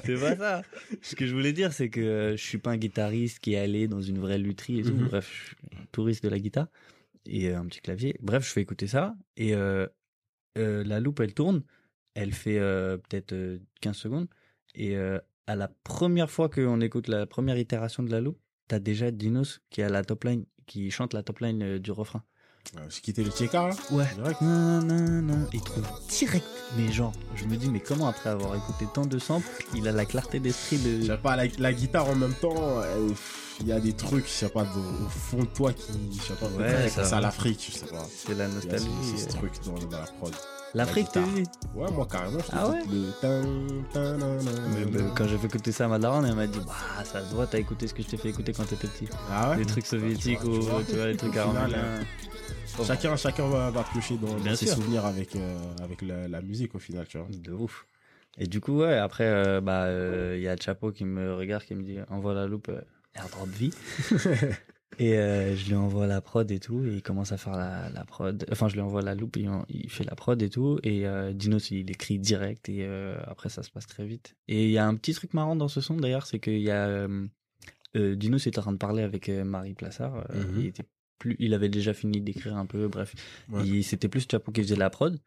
C'est 0.06 0.20
pas 0.20 0.36
ça. 0.36 0.62
Ce 1.02 1.16
que 1.16 1.26
je 1.28 1.34
voulais 1.34 1.54
dire, 1.54 1.74
c'est 1.74 1.90
que 1.90 2.36
je 2.38 2.44
suis 2.44 2.58
pas 2.58 2.72
un 2.72 2.78
guitariste 2.78 3.40
qui 3.40 3.54
est 3.54 3.60
allé 3.60 3.88
dans 3.88 4.02
une 4.02 4.20
vraie 4.20 4.38
lutherie 4.38 4.80
et 4.80 4.84
tout. 4.84 4.94
Mhm. 4.94 5.08
Bref, 5.08 5.30
je 5.32 5.48
suis 5.48 5.56
un 5.82 5.86
touriste 5.92 6.24
de 6.24 6.30
la 6.30 6.40
guitare 6.40 6.68
et 7.26 7.50
euh, 7.50 7.60
un 7.60 7.66
petit 7.66 7.82
clavier. 7.82 8.16
Bref, 8.22 8.46
je 8.48 8.52
fais 8.52 8.62
écouter 8.62 8.88
ça 8.88 9.16
et 9.36 9.54
euh, 9.54 9.88
euh, 10.58 10.84
la 10.84 11.00
loupe, 11.00 11.20
elle 11.20 11.34
tourne. 11.34 11.64
Elle 12.14 12.34
fait 12.34 12.58
euh, 12.58 12.98
peut-être 12.98 13.34
euh, 13.34 13.60
15 13.82 13.96
secondes 13.96 14.28
et 14.74 14.96
euh, 14.98 15.20
à 15.48 15.56
la 15.56 15.70
première 15.84 16.30
fois 16.30 16.50
qu'on 16.50 16.82
écoute 16.82 17.08
la 17.08 17.26
première 17.26 17.58
itération 17.58 18.04
de 18.04 18.12
la 18.12 18.20
loupe, 18.22 18.38
t'as 18.68 18.80
déjà 18.80 19.12
Dinos 19.12 19.62
qui 19.70 19.82
a 19.82 19.90
la 19.90 20.04
top 20.04 20.26
line, 20.26 20.46
qui 20.66 20.92
chante 20.92 21.14
la 21.14 21.24
top 21.24 21.40
line 21.40 21.64
euh, 21.64 21.80
du 21.80 21.92
refrain. 21.92 22.22
Ouais, 22.76 22.82
J'ai 22.90 23.00
quitté 23.00 23.24
le 23.24 23.32
Tcheka, 23.32 23.70
là? 23.70 23.76
Ouais. 23.92 24.06
Direct. 24.16 24.42
Nanana. 24.42 25.48
Il 25.54 25.62
trouve 25.62 25.86
direct. 26.10 26.46
Mais 26.76 26.92
genre, 26.92 27.14
je 27.36 27.46
me 27.46 27.56
dis, 27.56 27.70
mais 27.70 27.80
comment 27.80 28.10
après 28.10 28.30
avoir 28.30 28.56
écouté 28.58 28.86
tant 28.94 29.06
de 29.06 29.18
samples, 29.20 29.48
il 29.74 29.88
a 29.88 29.94
la 29.94 30.06
clarté 30.06 30.42
d'esprit 30.42 30.78
Je 30.78 30.98
de. 30.98 31.02
sais 31.06 31.18
pas, 31.18 31.38
la, 31.38 31.46
la 31.60 31.72
guitare 31.72 32.10
en 32.10 32.16
même 32.16 32.34
temps, 32.34 32.84
elle- 32.84 33.14
il 33.62 33.68
y 33.68 33.72
a 33.72 33.80
des 33.80 33.94
trucs, 33.94 34.26
je 34.26 34.32
sais 34.32 34.50
pas, 34.50 34.64
de- 34.66 35.06
au 35.06 35.10
fond 35.10 35.40
de 35.40 35.46
toi 35.46 35.72
qui, 35.72 35.94
je 36.12 36.22
sais 36.22 36.34
pas, 36.34 36.48
Ouais, 36.48 36.90
ça 36.90 37.06
ça 37.06 37.18
à 37.20 37.22
l'Afrique, 37.22 37.66
je 37.72 37.78
sais 37.78 37.86
pas. 37.88 38.06
C'est 38.14 38.36
la 38.36 38.50
nostalgie. 38.50 38.86
ce, 39.16 39.18
ce 39.24 39.28
euh. 39.30 39.40
truc 39.40 39.54
dans, 39.66 39.74
dans 39.88 40.00
la 40.00 40.06
prod. 40.06 40.34
L'Afrique, 40.74 41.08
la 41.16 41.22
t'as 41.22 41.28
vu 41.28 41.44
Ouais, 41.76 41.90
moi 41.92 42.08
carrément, 42.12 42.40
je 42.40 42.46
Ah 42.52 42.70
ouais 42.70 42.80
t'écoute 42.82 42.94
le 42.94 43.12
tan, 43.22 43.84
tan, 43.94 44.18
nan, 44.18 44.38
nan, 44.44 44.56
Mais, 44.74 44.86
nan. 45.02 45.12
Quand 45.16 45.28
j'ai 45.28 45.38
fait 45.38 45.48
écouter 45.48 45.72
ça 45.72 45.86
à 45.86 45.88
ma 45.88 45.98
daronne, 46.00 46.26
elle 46.26 46.36
m'a 46.36 46.46
dit, 46.48 46.60
bah, 46.66 47.04
ça 47.04 47.24
se 47.28 47.34
voit, 47.34 47.48
t'as 47.48 47.58
écouté 47.60 47.88
ce 47.88 47.94
que 47.94 48.04
je 48.04 48.08
t'ai 48.10 48.18
fait 48.18 48.30
écouter 48.30 48.52
quand 48.54 48.66
t'étais 48.66 48.88
petit. 48.88 49.08
Ah 49.32 49.52
ouais? 49.52 49.58
Les 49.58 49.66
trucs 49.66 49.86
soviétiques 49.86 50.40
tu 50.42 50.48
ou 50.48 50.60
tu 50.88 50.96
vois, 50.96 51.08
les 51.08 51.18
trucs 51.18 51.36
arméniens. 51.38 52.00
Chacun, 52.86 53.16
chacun 53.16 53.48
va, 53.48 53.72
va 53.72 53.84
piocher 53.84 54.18
dans, 54.18 54.28
dans 54.28 54.36
Bien 54.36 54.56
ses 54.56 54.68
sûr. 54.68 54.76
souvenirs 54.76 55.06
avec, 55.06 55.36
euh, 55.36 55.58
avec 55.84 56.02
la, 56.04 56.28
la 56.28 56.42
musique 56.42 56.76
au 56.76 56.80
final, 56.80 57.08
tu 57.08 57.18
vois. 57.18 57.28
De 57.30 57.52
ouf. 57.52 57.86
Et 58.38 58.46
du 58.46 58.62
coup, 58.62 58.82
ouais, 58.82 58.98
après, 58.98 59.24
euh, 59.26 59.62
bah, 59.62 59.86
euh, 59.86 60.36
il 60.38 60.44
y 60.44 60.48
a 60.48 60.56
Chapo 60.58 60.92
qui 60.92 61.06
me 61.06 61.34
regarde, 61.34 61.64
qui 61.64 61.74
me 61.74 61.82
dit, 61.82 61.98
envoie 62.10 62.36
la 62.36 62.46
loupe, 62.46 62.70
euh, 62.70 62.82
airdrop 63.16 63.50
vie. 63.50 63.74
et 65.00 65.18
euh, 65.18 65.56
je 65.56 65.68
lui 65.68 65.76
envoie 65.76 66.08
la 66.08 66.22
prod 66.22 66.50
et 66.50 66.60
tout, 66.60 66.84
et 66.86 66.96
il 66.96 67.02
commence 67.02 67.32
à 67.32 67.38
faire 67.38 67.54
la, 67.56 67.90
la 67.90 68.06
prod. 68.06 68.46
Enfin, 68.52 68.68
je 68.68 68.74
lui 68.74 68.82
envoie 68.82 69.02
la 69.02 69.16
loupe, 69.16 69.38
il, 69.38 69.90
fait 69.90 70.04
la 70.04 70.16
prod 70.16 70.42
et 70.42 70.50
tout, 70.50 70.80
et 70.84 71.06
euh, 71.08 71.34
Dinos, 71.34 71.72
il 71.72 71.90
écrit 71.92 72.20
direct, 72.20 72.70
et 72.70 72.86
euh, 72.86 73.18
après, 73.28 73.50
ça 73.50 73.64
se 73.64 73.70
passe 73.70 73.86
très 73.88 74.06
vite. 74.06 74.36
Et 74.48 74.66
il 74.66 74.72
y 74.72 74.78
a 74.78 74.88
un 74.88 74.96
petit 74.96 75.14
truc 75.14 75.34
marrant 75.34 75.56
dans 75.56 75.68
ce 75.68 75.82
son, 75.82 75.98
d'ailleurs, 75.98 76.26
c'est 76.26 76.40
qu'il 76.40 76.60
y 76.62 76.72
a... 76.72 76.88
Euh, 76.88 77.28
euh, 77.96 78.16
Dinos 78.16 78.46
était 78.48 78.60
en 78.60 78.64
train 78.64 78.72
de 78.74 78.78
parler 78.78 79.04
avec 79.04 79.30
Marie 79.30 79.74
Plassard, 79.74 80.26
Mhm. 80.34 80.60
il 80.60 80.66
était 80.68 80.84
plus, 81.20 81.36
il 81.40 81.54
avait 81.54 81.70
déjà 81.70 81.94
fini 81.94 82.22
d'écrire 82.22 82.56
un 82.58 82.66
peu, 82.66 82.88
bref. 82.88 83.14
Ouais. 83.50 83.66
Il- 83.68 83.84
C'était 83.84 84.08
plus 84.08 84.28
Chapo 84.30 84.52
qui 84.52 84.62
faisait 84.62 84.76
la 84.76 84.90
prod. 84.90 85.20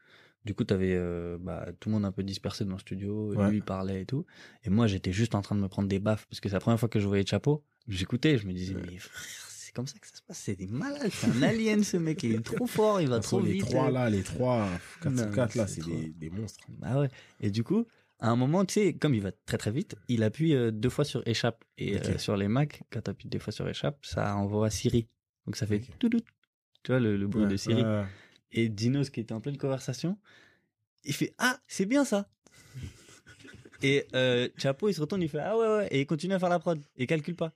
Du 0.44 0.54
coup, 0.54 0.64
t'avais 0.64 0.94
euh, 0.94 1.36
bah, 1.40 1.66
tout 1.80 1.88
le 1.90 1.94
monde 1.96 2.04
un 2.04 2.12
peu 2.12 2.22
dispersé 2.22 2.64
dans 2.64 2.72
le 2.74 2.78
studio. 2.78 3.34
Ouais. 3.34 3.50
Lui, 3.50 3.56
il 3.58 3.62
parlait 3.62 4.02
et 4.02 4.06
tout. 4.06 4.24
Et 4.64 4.70
moi, 4.70 4.86
j'étais 4.86 5.12
juste 5.12 5.34
en 5.34 5.42
train 5.42 5.54
de 5.56 5.60
me 5.60 5.68
prendre 5.68 5.88
des 5.88 5.98
baffes 5.98 6.26
parce 6.30 6.40
que 6.40 6.48
c'est 6.48 6.54
la 6.54 6.60
première 6.60 6.78
fois 6.80 6.88
que 6.88 6.98
je 7.00 7.06
voyais 7.06 7.26
Chapo. 7.26 7.62
J'écoutais, 7.88 8.38
je 8.38 8.46
me 8.46 8.52
disais, 8.52 8.74
mais 8.74 8.96
frère, 8.98 9.20
c'est 9.70 9.76
comme 9.76 9.86
ça 9.86 9.98
que 10.00 10.06
ça 10.08 10.16
se 10.16 10.22
passe. 10.22 10.38
C'est 10.38 10.56
des 10.56 10.66
malades. 10.66 11.10
C'est 11.12 11.28
un 11.28 11.42
alien, 11.42 11.84
ce 11.84 11.96
mec. 11.96 12.24
Il 12.24 12.32
est 12.34 12.40
trop 12.44 12.66
fort. 12.66 13.00
Il 13.00 13.08
va 13.08 13.20
trop 13.20 13.36
façon, 13.38 13.46
les 13.46 13.52
vite. 13.52 13.66
trois 13.66 13.88
là, 13.88 14.10
les 14.10 14.24
trois, 14.24 14.68
4 15.00 15.12
Non, 15.12 15.30
4 15.30 15.54
là, 15.54 15.66
c'est 15.68 15.84
des, 15.84 16.08
des 16.08 16.28
monstres. 16.28 16.66
Ah 16.82 16.98
ouais. 16.98 17.08
Et 17.40 17.50
du 17.52 17.62
coup, 17.62 17.86
à 18.18 18.30
un 18.30 18.36
moment, 18.36 18.64
tu 18.64 18.74
sais, 18.74 18.94
comme 18.94 19.14
il 19.14 19.22
va 19.22 19.30
très 19.30 19.58
très 19.58 19.70
vite, 19.70 19.94
il 20.08 20.24
appuie 20.24 20.54
euh, 20.56 20.72
deux 20.72 20.88
fois 20.90 21.04
sur 21.04 21.22
échappe. 21.26 21.64
Et 21.78 21.98
euh, 22.00 22.18
sur 22.18 22.36
les 22.36 22.48
Mac, 22.48 22.82
quand 22.90 23.00
tu 23.02 23.10
appuies 23.10 23.28
deux 23.28 23.38
fois 23.38 23.52
sur 23.52 23.68
échappe, 23.68 24.04
ça 24.04 24.34
envoie 24.34 24.70
Siri. 24.70 25.06
Donc 25.46 25.54
ça 25.54 25.66
fait 25.68 25.76
Ok. 25.76 25.98
tout 26.00 26.08
Tu 26.10 26.18
vois, 26.88 26.98
le, 26.98 27.16
le 27.16 27.26
bruit 27.28 27.44
Ouais, 27.44 27.50
de 27.50 27.56
Siri. 27.56 27.82
ouais. 27.84 28.04
Et 28.50 28.68
Dinos, 28.68 29.08
qui 29.10 29.20
était 29.20 29.32
en 29.34 29.40
pleine 29.40 29.56
conversation, 29.56 30.18
il 31.04 31.14
fait 31.14 31.32
Ah, 31.38 31.60
c'est 31.68 31.86
bien 31.86 32.04
ça. 32.04 32.28
et 33.82 34.04
euh, 34.14 34.48
Chapo, 34.58 34.88
il 34.88 34.94
se 34.94 35.00
retourne, 35.00 35.22
il 35.22 35.28
fait 35.28 35.38
Ah 35.38 35.56
ouais, 35.56 35.66
ouais, 35.68 35.88
et 35.92 36.00
il 36.00 36.06
continue 36.06 36.34
à 36.34 36.38
faire 36.40 36.48
la 36.48 36.58
prod, 36.58 36.78
et 36.96 37.04
il 37.04 37.06
calcule 37.06 37.36
pas. 37.36 37.52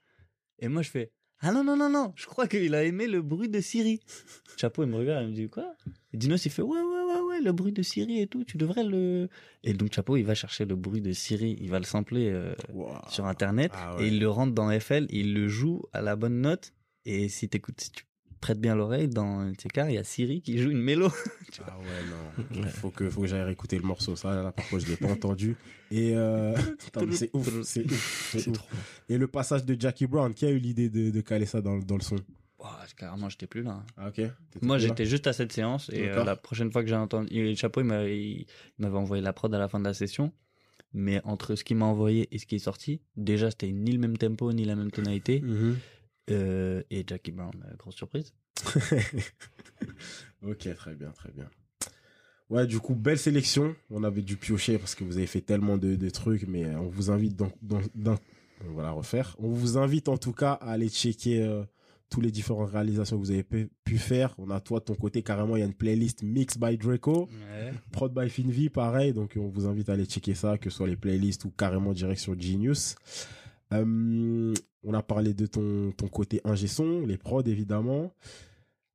Et 0.59 0.69
moi, 0.69 0.81
je 0.81 0.89
fais 0.89 1.11
Ah 1.47 1.51
non, 1.51 1.63
non, 1.63 1.77
non, 1.77 1.89
non, 1.91 2.11
je 2.15 2.25
crois 2.25 2.47
qu'il 2.47 2.73
a 2.73 2.83
aimé 2.83 3.05
le 3.07 3.21
bruit 3.21 3.49
de 3.49 3.61
Siri. 3.61 3.99
Chapo, 4.57 4.83
il 4.83 4.89
me 4.89 4.95
regarde, 4.97 5.25
il 5.25 5.29
me 5.29 5.35
dit 5.35 5.47
Quoi? 5.47 5.75
Et 6.11 6.17
Dinos, 6.17 6.43
il 6.45 6.49
fait 6.51 6.63
Ouais, 6.63 6.79
ouais, 6.79 7.03
ouais, 7.13 7.19
ouais, 7.21 7.41
le 7.41 7.51
bruit 7.51 7.71
de 7.71 7.83
Siri 7.83 8.19
et 8.21 8.25
tout, 8.27 8.43
tu 8.43 8.57
devrais 8.57 8.83
le. 8.83 9.29
Et 9.63 9.73
donc, 9.73 9.93
Chapo, 9.93 10.17
il 10.17 10.23
va 10.25 10.33
chercher 10.33 10.65
le 10.65 10.75
bruit 10.75 11.01
de 11.01 11.11
Siri, 11.11 11.55
il 11.61 11.69
va 11.69 11.77
le 11.77 11.85
sampler 11.85 12.29
euh, 12.31 12.55
Wow. 12.73 12.95
sur 13.09 13.25
internet, 13.27 13.71
Ah 13.75 13.95
ouais. 13.97 14.05
et 14.05 14.07
il 14.07 14.19
le 14.19 14.27
rentre 14.29 14.53
dans 14.53 14.71
FL, 14.79 15.05
il 15.11 15.33
le 15.35 15.47
joue 15.47 15.83
à 15.93 16.01
la 16.01 16.15
bonne 16.15 16.41
note. 16.41 16.73
Et 17.05 17.29
si 17.29 17.47
t'écoutes, 17.47 17.79
si 17.79 17.91
tu 17.91 18.05
prêtes 18.41 18.59
bien 18.59 18.75
l'oreille, 18.75 19.07
dans 19.07 19.51
TK, 19.53 19.81
il 19.89 19.93
y 19.93 19.97
a 19.97 20.03
Siri 20.03 20.41
qui 20.41 20.57
joue 20.57 20.69
une 20.71 20.81
mélo. 20.81 21.09
Ah 21.67 21.77
ouais, 21.79 22.59
non. 22.59 22.67
Faut 22.67 22.89
que, 22.89 23.09
faut 23.09 23.21
que 23.21 23.27
j'aille 23.27 23.43
réécouter 23.43 23.77
le 23.77 23.83
morceau. 23.85 24.17
Ça, 24.17 24.35
là, 24.43 24.51
par 24.51 24.67
contre, 24.67 24.83
je 24.85 24.89
l'ai 24.91 24.97
pas 24.97 25.07
entendu. 25.07 25.55
Et, 25.89 26.11
euh, 26.13 26.53
c'est 27.11 27.33
ouf, 27.33 27.63
c'est 27.63 27.85
ouf, 27.85 28.29
c'est. 28.37 28.51
Et 29.07 29.17
le 29.17 29.27
passage 29.27 29.63
de 29.63 29.79
Jackie 29.79 30.05
Brown, 30.05 30.33
qui 30.33 30.45
a 30.45 30.49
eu 30.49 30.57
l'idée 30.57 30.89
de, 30.89 31.11
de 31.11 31.21
caler 31.21 31.45
ça 31.45 31.61
dans, 31.61 31.77
dans 31.77 31.95
le 31.95 32.01
son? 32.01 32.17
Ouah, 32.59 32.79
carrément, 32.97 33.29
j'étais 33.29 33.47
plus 33.47 33.63
là. 33.63 33.71
hein. 33.71 33.85
Ah, 33.95 34.09
ok. 34.09 34.21
Moi, 34.61 34.77
j'étais 34.79 35.05
juste 35.05 35.27
à 35.27 35.33
cette 35.33 35.53
séance 35.53 35.89
et 35.93 36.09
euh, 36.09 36.25
la 36.25 36.35
prochaine 36.35 36.71
fois 36.73 36.83
que 36.83 36.89
j'ai 36.89 36.95
entendu, 36.95 37.29
et 37.33 37.55
Chapeau, 37.55 37.79
il 37.81 37.85
m'a- 37.85 38.03
il 38.03 38.41
il 38.41 38.45
m'avait 38.79 38.97
envoyé 38.97 39.23
la 39.23 39.31
prod 39.31 39.53
à 39.53 39.57
la 39.59 39.69
fin 39.69 39.79
de 39.79 39.85
la 39.85 39.93
session. 39.93 40.33
Mais 40.97 41.21
entre 41.25 41.55
ce 41.55 41.63
qu'il 41.65 41.75
m'a 41.77 41.85
envoyé 41.85 42.27
et 42.31 42.39
ce 42.39 42.45
qui 42.45 42.55
est 42.55 42.59
sorti, 42.59 43.01
déjà, 43.17 43.49
c'était 43.51 43.71
ni 43.71 43.91
le 43.91 43.99
même 43.99 44.17
tempo, 44.17 44.51
ni 44.53 44.63
la 44.65 44.75
même 44.77 44.91
tonalité. 44.91 45.41
Mhm. 45.41 45.77
Euh, 46.31 46.81
et 46.89 47.03
Jackie 47.07 47.31
Brown, 47.31 47.51
grosse 47.77 47.95
surprise. 47.95 48.33
ok, 50.47 50.75
très 50.75 50.95
bien, 50.95 51.11
très 51.11 51.31
bien. 51.31 51.49
Ouais, 52.49 52.67
du 52.67 52.79
coup, 52.79 52.93
belle 52.95 53.17
sélection. 53.17 53.75
On 53.89 54.03
avait 54.03 54.21
dû 54.21 54.37
piocher 54.37 54.77
parce 54.77 54.93
que 54.95 55.03
vous 55.03 55.17
avez 55.17 55.27
fait 55.27 55.41
tellement 55.41 55.77
de, 55.77 55.95
de 55.95 56.09
trucs, 56.09 56.47
mais 56.47 56.65
euh, 56.65 56.79
on 56.79 56.87
vous 56.87 57.09
invite 57.11 57.35
dans, 57.35 57.51
dans- 57.61 58.17
on 58.69 58.73
va 58.73 58.83
la 58.83 58.91
refaire. 58.91 59.35
On 59.39 59.49
vous 59.49 59.77
invite 59.77 60.07
en 60.09 60.17
tout 60.17 60.31
cas 60.31 60.53
à 60.53 60.71
aller 60.71 60.89
checker 60.89 61.41
euh, 61.41 61.63
tous 62.09 62.21
les 62.21 62.31
différentes 62.31 62.69
réalisations 62.69 63.17
que 63.17 63.21
vous 63.21 63.31
avez 63.31 63.43
pu, 63.43 63.69
pu 63.83 63.97
faire. 63.97 64.33
On 64.37 64.49
a 64.51 64.59
toi 64.61 64.79
de 64.79 64.85
ton 64.85 64.95
côté 64.95 65.23
carrément, 65.23 65.55
il 65.55 65.59
y 65.59 65.63
a 65.63 65.65
une 65.65 65.73
playlist 65.73 66.21
Mix 66.23 66.57
by 66.57 66.77
Draco, 66.77 67.27
Prod 67.91 68.13
by 68.13 68.29
Finvi, 68.29 68.69
pareil. 68.69 69.11
Donc 69.11 69.33
on 69.37 69.47
vous 69.49 69.65
invite 69.65 69.89
à 69.89 69.93
aller 69.93 70.05
checker 70.05 70.35
ça, 70.35 70.57
que 70.59 70.69
ce 70.69 70.77
soit 70.77 70.87
les 70.87 70.95
playlists 70.95 71.45
ou 71.45 71.49
carrément 71.51 71.93
direct 71.93 72.21
sur 72.21 72.39
Genius. 72.39 72.95
Euh, 73.73 74.53
on 74.83 74.93
a 74.93 75.01
parlé 75.01 75.33
de 75.33 75.45
ton, 75.47 75.91
ton 75.91 76.07
côté 76.07 76.41
ingé 76.43 76.67
son, 76.67 77.05
les 77.05 77.17
prods 77.17 77.41
évidemment. 77.43 78.13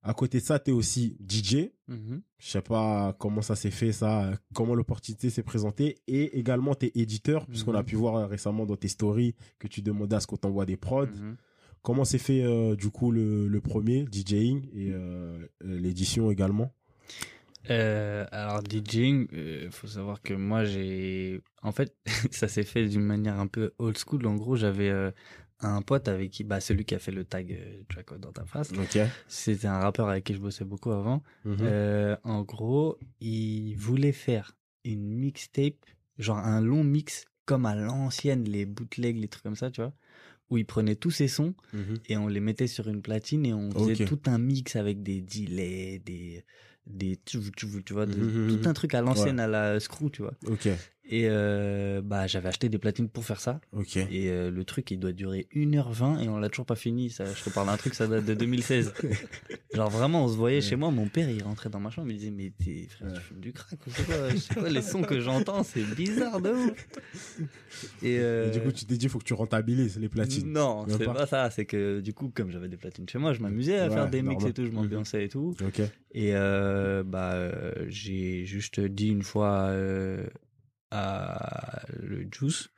À 0.03 0.15
côté 0.15 0.39
de 0.39 0.45
ça, 0.45 0.59
t'es 0.59 0.73
aussi 0.73 1.19
DJ. 1.29 1.73
Mhm. 1.89 2.23
Je 2.39 2.49
sais 2.49 2.63
pas 2.63 3.15
comment 3.19 3.43
ça 3.43 3.55
s'est 3.55 3.71
fait, 3.71 3.93
ça, 3.93 4.31
comment 4.55 4.75
l'opportunité 4.75 5.29
s'est 5.29 5.43
présentée. 5.43 5.99
Et 6.07 6.39
également, 6.39 6.75
t'es 6.75 6.91
éditeur, 6.95 7.47
puisqu'on 7.47 7.75
a 7.75 7.81
Mhm. 7.81 7.85
pu 7.85 7.97
voir 7.97 8.17
euh, 8.17 8.27
récemment 8.27 8.65
dans 8.65 8.77
tes 8.77 8.89
stories 8.89 9.35
que 9.59 9.69
tu 9.69 9.83
demandais 9.83 10.17
à 10.17 10.21
ce 10.21 10.27
qu'on 10.27 10.39
t'envoie 10.39 10.65
des 10.65 10.79
prods. 10.79 11.05
Mhm. 11.07 11.37
Comment 11.83 12.05
s'est 12.05 12.19
fait, 12.19 12.43
euh, 12.45 12.77
du 12.77 12.89
coup, 12.91 13.11
le, 13.11 13.47
le 13.49 13.61
premier, 13.61 14.07
DJing, 14.11 14.69
et 14.75 14.91
euh, 14.93 15.47
l'édition 15.63 16.31
également? 16.31 16.73
Euh, 17.69 18.25
alors 18.33 18.63
DJing, 18.63 19.29
euh, 19.35 19.71
faut 19.71 19.87
savoir 19.87 20.23
que 20.23 20.33
moi 20.33 20.65
j'ai, 20.65 21.41
en 21.63 21.73
fait, 21.73 21.95
ça 22.31 22.49
s'est 22.49 22.63
fait 22.65 22.87
d'une 22.89 23.03
manière 23.05 23.39
un 23.39 23.47
peu 23.47 23.73
old 23.79 23.99
school. 23.99 24.27
En 24.27 24.35
gros, 24.37 24.57
j'avais 24.57 24.89
euh, 24.89 25.11
un 25.61 25.83
pote 25.83 26.09
avec 26.09 26.31
qui, 26.31 26.43
bah 26.45 26.61
celui 26.61 26.85
qui 26.87 26.95
a 26.95 26.99
fait 26.99 27.13
le 27.13 27.25
tag 27.25 27.53
euh, 27.53 27.83
Draco 27.91 28.17
dans 28.17 28.33
ta 28.33 28.45
face. 28.47 28.73
Ok. 28.73 28.99
C'était 29.29 29.67
un 29.67 29.79
rappeur 29.79 30.09
avec 30.09 30.25
qui 30.25 30.35
je 30.35 30.39
bossais 30.41 30.65
beaucoup 30.65 30.91
avant. 30.93 31.23
Mhm. 31.45 31.59
Euh, 31.61 32.17
en 32.25 32.43
gros, 32.43 32.99
il 33.21 33.75
voulait 33.77 34.13
faire 34.13 34.57
une 34.85 35.07
mixtape, 35.11 35.75
genre 36.19 36.39
un 36.39 36.63
long 36.63 36.83
mix 36.83 37.27
comme 37.45 37.67
à 37.67 37.75
l'ancienne, 37.75 38.45
les 38.45 38.65
bootlegs, 38.65 39.19
les 39.19 39.29
trucs 39.29 39.43
comme 39.43 39.57
ça, 39.57 39.71
tu 39.71 39.81
vois, 39.83 39.93
où 40.49 40.57
il 40.57 40.65
prenait 40.65 40.95
tous 40.95 41.11
ses 41.11 41.29
sons 41.29 41.55
Mhm. 41.75 41.99
et 42.09 42.17
on 42.17 42.27
les 42.29 42.41
mettait 42.41 42.67
sur 42.69 42.89
une 42.89 43.03
platine 43.03 43.45
et 43.45 43.53
on 43.53 43.71
faisait 43.71 44.07
tout 44.07 44.21
un 44.27 44.39
mix 44.39 44.77
avec 44.77 45.03
des 45.03 45.21
delays, 45.21 45.99
des 45.99 46.45
des 46.87 47.19
tu, 47.25 47.39
tu- 47.57 47.83
tu 47.85 47.93
vois 47.93 48.07
de- 48.07 48.17
Mhm, 48.17 48.47
mhm. 48.53 48.61
tout 48.63 48.69
un 48.69 48.73
truc 48.73 48.95
à 48.95 49.01
l'ancienne 49.03 49.39
à 49.41 49.47
la 49.47 49.79
screw 49.81 50.11
tu 50.11 50.23
vois. 50.23 50.35
Ok, 50.47 50.69
et 51.13 51.27
euh, 51.29 52.01
bah 52.03 52.29
j'avais 52.29 52.49
acheté 52.49 52.69
des 52.69 52.79
platines 52.79 53.09
pour 53.09 53.25
faire 53.25 53.41
ça 53.41 53.61
ok. 53.73 53.97
et 53.97 54.31
euh, 54.31 54.51
le 54.51 54.65
truc 54.65 54.91
il 54.93 54.99
doit 55.01 55.13
durer 55.13 55.49
1h20 55.55 56.23
et 56.23 56.29
on 56.29 56.39
l'a 56.39 56.49
toujours 56.49 56.67
pas 56.67 56.77
fini 56.77 57.11
ça 57.11 57.25
je 57.25 57.43
te 57.43 57.51
parle 57.51 57.67
d'un 57.67 57.77
truc 57.77 57.95
ça 57.95 58.07
date 58.07 58.25
de 58.25 58.35
2016 58.35 58.95
genre 59.75 59.91
vraiment 59.91 60.25
on 60.25 60.29
se 60.29 60.37
voyait 60.37 60.61
chez 60.61 60.77
moi 60.77 60.93
mon 60.93 61.09
père 61.09 61.29
il 61.29 61.43
rentrait 61.43 61.69
dans 61.69 61.81
ma 61.81 61.91
chambre 61.91 62.09
il 62.09 62.15
me 62.15 62.19
disait 62.19 62.31
mais 62.31 62.53
t'es 62.65 62.87
frère 62.89 63.13
tu 63.13 63.21
fumes 63.21 63.41
du 63.41 63.53
crack 63.53 63.79
ou 63.87 63.91
quoi, 63.91 64.31
Je 64.31 64.37
sais 64.37 64.55
pas, 64.55 64.69
les 64.69 64.83
sons 64.83 65.03
que 65.03 65.21
j'entends 65.21 65.65
c'est 65.65 65.83
bizarre 65.97 66.41
de 66.41 66.51
ouf 66.51 66.89
et, 68.03 68.19
euh, 68.19 68.49
Et 68.49 68.51
du 68.51 68.61
coup, 68.61 68.73
tu 68.73 68.85
t'es 68.85 68.97
dit, 68.97 69.09
faut 69.09 69.19
que 69.19 69.25
tu 69.25 69.33
rentabilises 69.35 69.99
les 69.99 70.09
platines. 70.09 70.53
non, 70.53 70.87
c'est 70.89 71.05
pas 71.05 71.15
pas. 71.15 71.27
ça. 71.27 71.51
C'est 71.51 71.65
que 71.67 72.01
du 72.01 72.13
coup, 72.13 72.31
comme 72.35 72.51
j'avais 72.51 72.69
des 72.69 72.77
platines 72.77 73.09
chez 73.09 73.19
moi, 73.19 73.33
je 73.33 73.41
m'amusais 73.41 73.79
à 73.79 73.89
Ouais, 73.89 73.95
faire 73.95 74.11
des 74.11 74.23
mix 74.23 74.45
et 74.45 74.53
tout, 74.53 74.67
je 74.67 74.71
m'ambiançais 74.73 75.25
et 75.25 75.29
tout. 75.29 75.55
Ok. 75.65 75.81
Et 76.13 76.33
bah, 76.33 77.53
j'ai 77.89 78.45
juste 78.45 78.81
dit 78.81 79.09
une 79.09 79.23
fois 79.23 79.73
à 80.91 81.83
le 81.99 82.27
Juice 82.33 82.69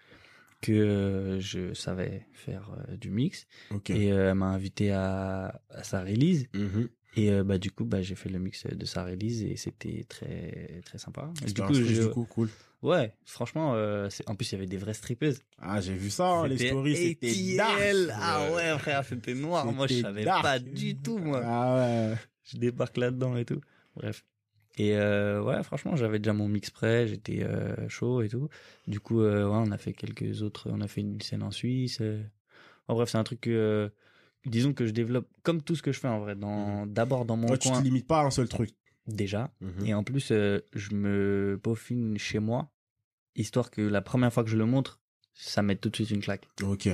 que 0.60 1.38
je 1.40 1.74
savais 1.74 2.24
faire 2.32 2.70
euh, 2.88 2.96
du 2.96 3.10
mix 3.10 3.46
et 3.88 4.12
euh, 4.12 4.30
elle 4.30 4.34
m'a 4.36 4.46
invité 4.46 4.92
à, 4.92 5.60
à 5.70 5.82
sa 5.82 6.02
release 6.02 6.46
Mhm. 6.54 6.88
et 7.16 7.32
euh, 7.32 7.42
bah 7.42 7.58
du 7.58 7.70
coup 7.72 7.84
bah 7.84 8.00
j'ai 8.00 8.14
fait 8.14 8.28
le 8.28 8.38
mix 8.38 8.64
de 8.66 8.84
sa 8.84 9.04
release 9.04 9.42
et 9.42 9.56
c'était 9.56 10.04
très 10.08 10.80
très 10.84 10.98
sympa. 10.98 11.30
Et 11.46 11.52
du 11.52 11.60
coup, 11.62 11.72
riche, 11.72 11.86
je- 11.88 12.02
du 12.02 12.08
coup, 12.10 12.24
cool. 12.26 12.48
ouais, 12.82 13.12
franchement, 13.24 13.74
euh, 13.74 14.08
c'est- 14.08 14.28
en 14.30 14.36
plus 14.36 14.52
il 14.52 14.54
y 14.54 14.58
avait 14.58 14.66
des 14.66 14.76
vraies 14.78 14.94
strippeuses. 14.94 15.40
Ah, 15.58 15.80
j'ai 15.80 15.94
vu 15.94 16.10
ça, 16.10 16.28
hein, 16.28 16.46
les 16.46 16.58
stories, 16.58 16.96
c'était 16.96 17.56
dark. 17.56 17.80
Ah 18.14 18.52
ouais, 18.52 18.78
frère, 18.78 19.04
c'était 19.04 19.34
noir. 19.34 19.66
Moi, 19.66 19.88
je 19.88 20.00
savais 20.00 20.24
dark. 20.24 20.42
pas 20.42 20.58
du 20.60 20.96
tout, 20.96 21.18
moi. 21.18 21.42
Ah 21.44 21.76
ouais. 22.10 22.16
Je 22.44 22.56
débarque 22.58 22.96
là-dedans 22.98 23.36
et 23.36 23.44
tout. 23.44 23.60
Bref. 23.96 24.24
Et 24.78 24.96
euh, 24.96 25.42
ouais, 25.42 25.62
franchement, 25.62 25.96
j'avais 25.96 26.18
déjà 26.18 26.32
mon 26.32 26.48
mix 26.48 26.70
prêt, 26.70 27.06
j'étais 27.06 27.42
euh, 27.42 27.88
chaud 27.88 28.22
et 28.22 28.28
tout. 28.28 28.48
Du 28.86 29.00
coup, 29.00 29.20
euh, 29.20 29.44
ouais, 29.44 29.56
on 29.56 29.70
a 29.70 29.78
fait 29.78 29.92
quelques 29.92 30.42
autres. 30.42 30.70
On 30.70 30.80
a 30.80 30.88
fait 30.88 31.02
une 31.02 31.20
scène 31.20 31.42
en 31.42 31.50
Suisse. 31.50 32.00
En 32.88 32.94
bref, 32.94 33.10
c'est 33.10 33.18
un 33.18 33.24
truc 33.24 33.42
que, 33.42 33.92
disons 34.46 34.72
que 34.72 34.86
je 34.86 34.92
développe 34.92 35.28
comme 35.42 35.62
tout 35.62 35.76
ce 35.76 35.82
que 35.82 35.92
je 35.92 36.00
fais 36.00 36.08
en 36.08 36.20
vrai. 36.20 36.36
Dans, 36.36 36.86
d'abord 36.86 37.24
dans 37.26 37.36
mon 37.36 37.54
tu 37.56 37.68
coin 37.68 37.78
te 37.80 37.84
limites 37.84 38.06
pas 38.06 38.20
à 38.20 38.24
un 38.24 38.30
seul 38.30 38.48
truc. 38.48 38.70
déjà. 39.06 39.52
Mhm. 39.60 39.86
Et 39.86 39.94
en 39.94 40.04
plus, 40.04 40.28
je 40.28 40.94
me 40.94 41.60
peaufine 41.62 42.16
chez 42.18 42.38
moi, 42.38 42.70
histoire 43.36 43.70
que 43.70 43.82
la 43.82 44.00
première 44.00 44.32
fois 44.32 44.42
que 44.42 44.50
je 44.50 44.56
le 44.56 44.64
montre, 44.64 45.00
ça 45.34 45.62
mette 45.62 45.80
tout 45.82 45.90
de 45.90 45.96
suite 45.96 46.10
une 46.10 46.20
claque. 46.22 46.48
Ok. 46.62 46.88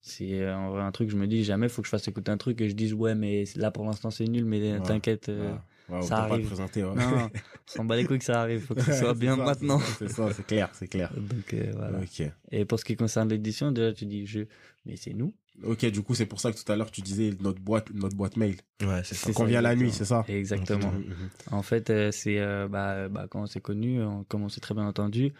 C'est 0.00 0.48
en 0.48 0.70
vrai 0.70 0.82
un 0.82 0.92
truc, 0.92 1.10
je 1.10 1.16
me 1.16 1.26
dis 1.26 1.42
jamais 1.42 1.68
faut 1.68 1.82
que 1.82 1.86
je 1.86 1.90
fasse 1.90 2.06
écouter 2.06 2.30
un 2.30 2.36
truc 2.36 2.60
et 2.60 2.68
je 2.68 2.76
dise 2.76 2.94
ouais 2.94 3.16
mais 3.16 3.42
là 3.56 3.72
pour 3.72 3.84
l'instant 3.84 4.12
c'est 4.12 4.26
nul 4.28 4.44
mais 4.44 4.74
Ouais. 4.74 4.80
t'inquiète 4.80 5.26
Ouais. 5.26 5.54
Ouais, 5.88 6.02
ça 6.02 6.06
autant 6.06 6.08
pas 6.08 6.26
te 6.28 6.32
arrive. 6.32 6.46
présenter, 6.46 6.84
ouais. 6.84 6.94
non, 6.94 7.30
on 7.30 7.30
s'en 7.66 7.84
bat 7.84 7.96
les 7.96 8.04
couilles 8.04 8.18
que 8.18 8.24
ça 8.24 8.40
arrive, 8.42 8.60
faut 8.60 8.74
que 8.74 8.82
ce 8.82 8.92
soit 8.92 9.14
bien 9.14 9.36
ça, 9.36 9.44
maintenant. 9.44 9.80
C'est 9.98 10.10
ça, 10.10 10.32
c'est 10.32 10.46
clair, 10.46 10.70
c'est 10.72 10.88
clair. 10.88 11.12
Donc 11.16 11.54
euh, 11.54 11.72
voilà. 11.76 11.98
Ok. 12.00 12.22
Et 12.50 12.64
pour 12.64 12.78
ce 12.80 12.84
qui 12.84 12.96
concerne 12.96 13.28
l'édition, 13.28 13.70
déjà 13.72 13.92
tu 13.92 14.06
dis 14.06 14.26
je 14.26 14.40
mais 14.84 14.96
c'est 14.96 15.12
nous. 15.12 15.34
Ok, 15.64 15.86
du 15.86 16.02
coup, 16.02 16.14
c'est 16.14 16.26
pour 16.26 16.38
ça 16.38 16.52
que 16.52 16.62
tout 16.62 16.70
à 16.70 16.76
l'heure, 16.76 16.90
tu 16.90 17.00
disais 17.00 17.30
notre 17.40 17.60
boîte, 17.60 17.90
notre 17.94 18.14
boîte 18.14 18.36
mail. 18.36 18.56
Ouais, 18.82 19.00
c'est 19.04 19.14
ça. 19.14 19.32
Ça, 19.32 19.44
vient 19.46 19.62
la 19.62 19.74
nuit, 19.74 19.90
c'est 19.90 20.04
ça? 20.04 20.24
Exactement. 20.28 20.92
Mhm, 20.92 20.98
mhm. 20.98 21.30
En 21.50 21.62
fait, 21.62 21.88
euh, 21.88 22.10
c'est 22.12 22.38
euh, 22.38 22.68
bah, 22.68 23.08
bah, 23.08 23.26
quand 23.30 23.42
on 23.42 23.46
s'est 23.46 23.60
connu, 23.62 24.02
on- 24.02 24.24
comme 24.24 24.42
on 24.42 24.48
s'est 24.50 24.60
très 24.60 24.74
bien 24.74 24.86
entendu, 24.86 25.32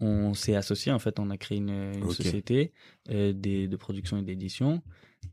on 0.00 0.32
s'est 0.34 0.54
associé. 0.54 0.92
En 0.92 1.00
fait, 1.00 1.18
on 1.18 1.28
a 1.30 1.36
créé 1.36 1.58
une, 1.58 2.08
société 2.10 2.72
euh, 3.10 3.32
des, 3.32 3.66
de 3.66 3.76
production 3.76 4.16
et 4.16 4.22
d'édition. 4.22 4.80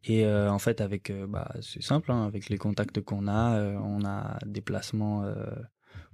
Et 0.04 0.26
euh, 0.26 0.52
en 0.52 0.60
fait, 0.60 0.82
avec 0.82 1.10
euh, 1.10 1.28
bah, 1.28 1.52
c'est 1.62 1.84
simple, 1.84 2.12
hein, 2.12 2.26
avec 2.26 2.50
les 2.50 2.58
contacts 2.58 3.02
qu'on 3.02 3.28
a, 3.28 3.58
euh, 3.58 3.76
on 3.78 4.04
a 4.06 4.40
des 4.46 4.62
placements 4.62 5.24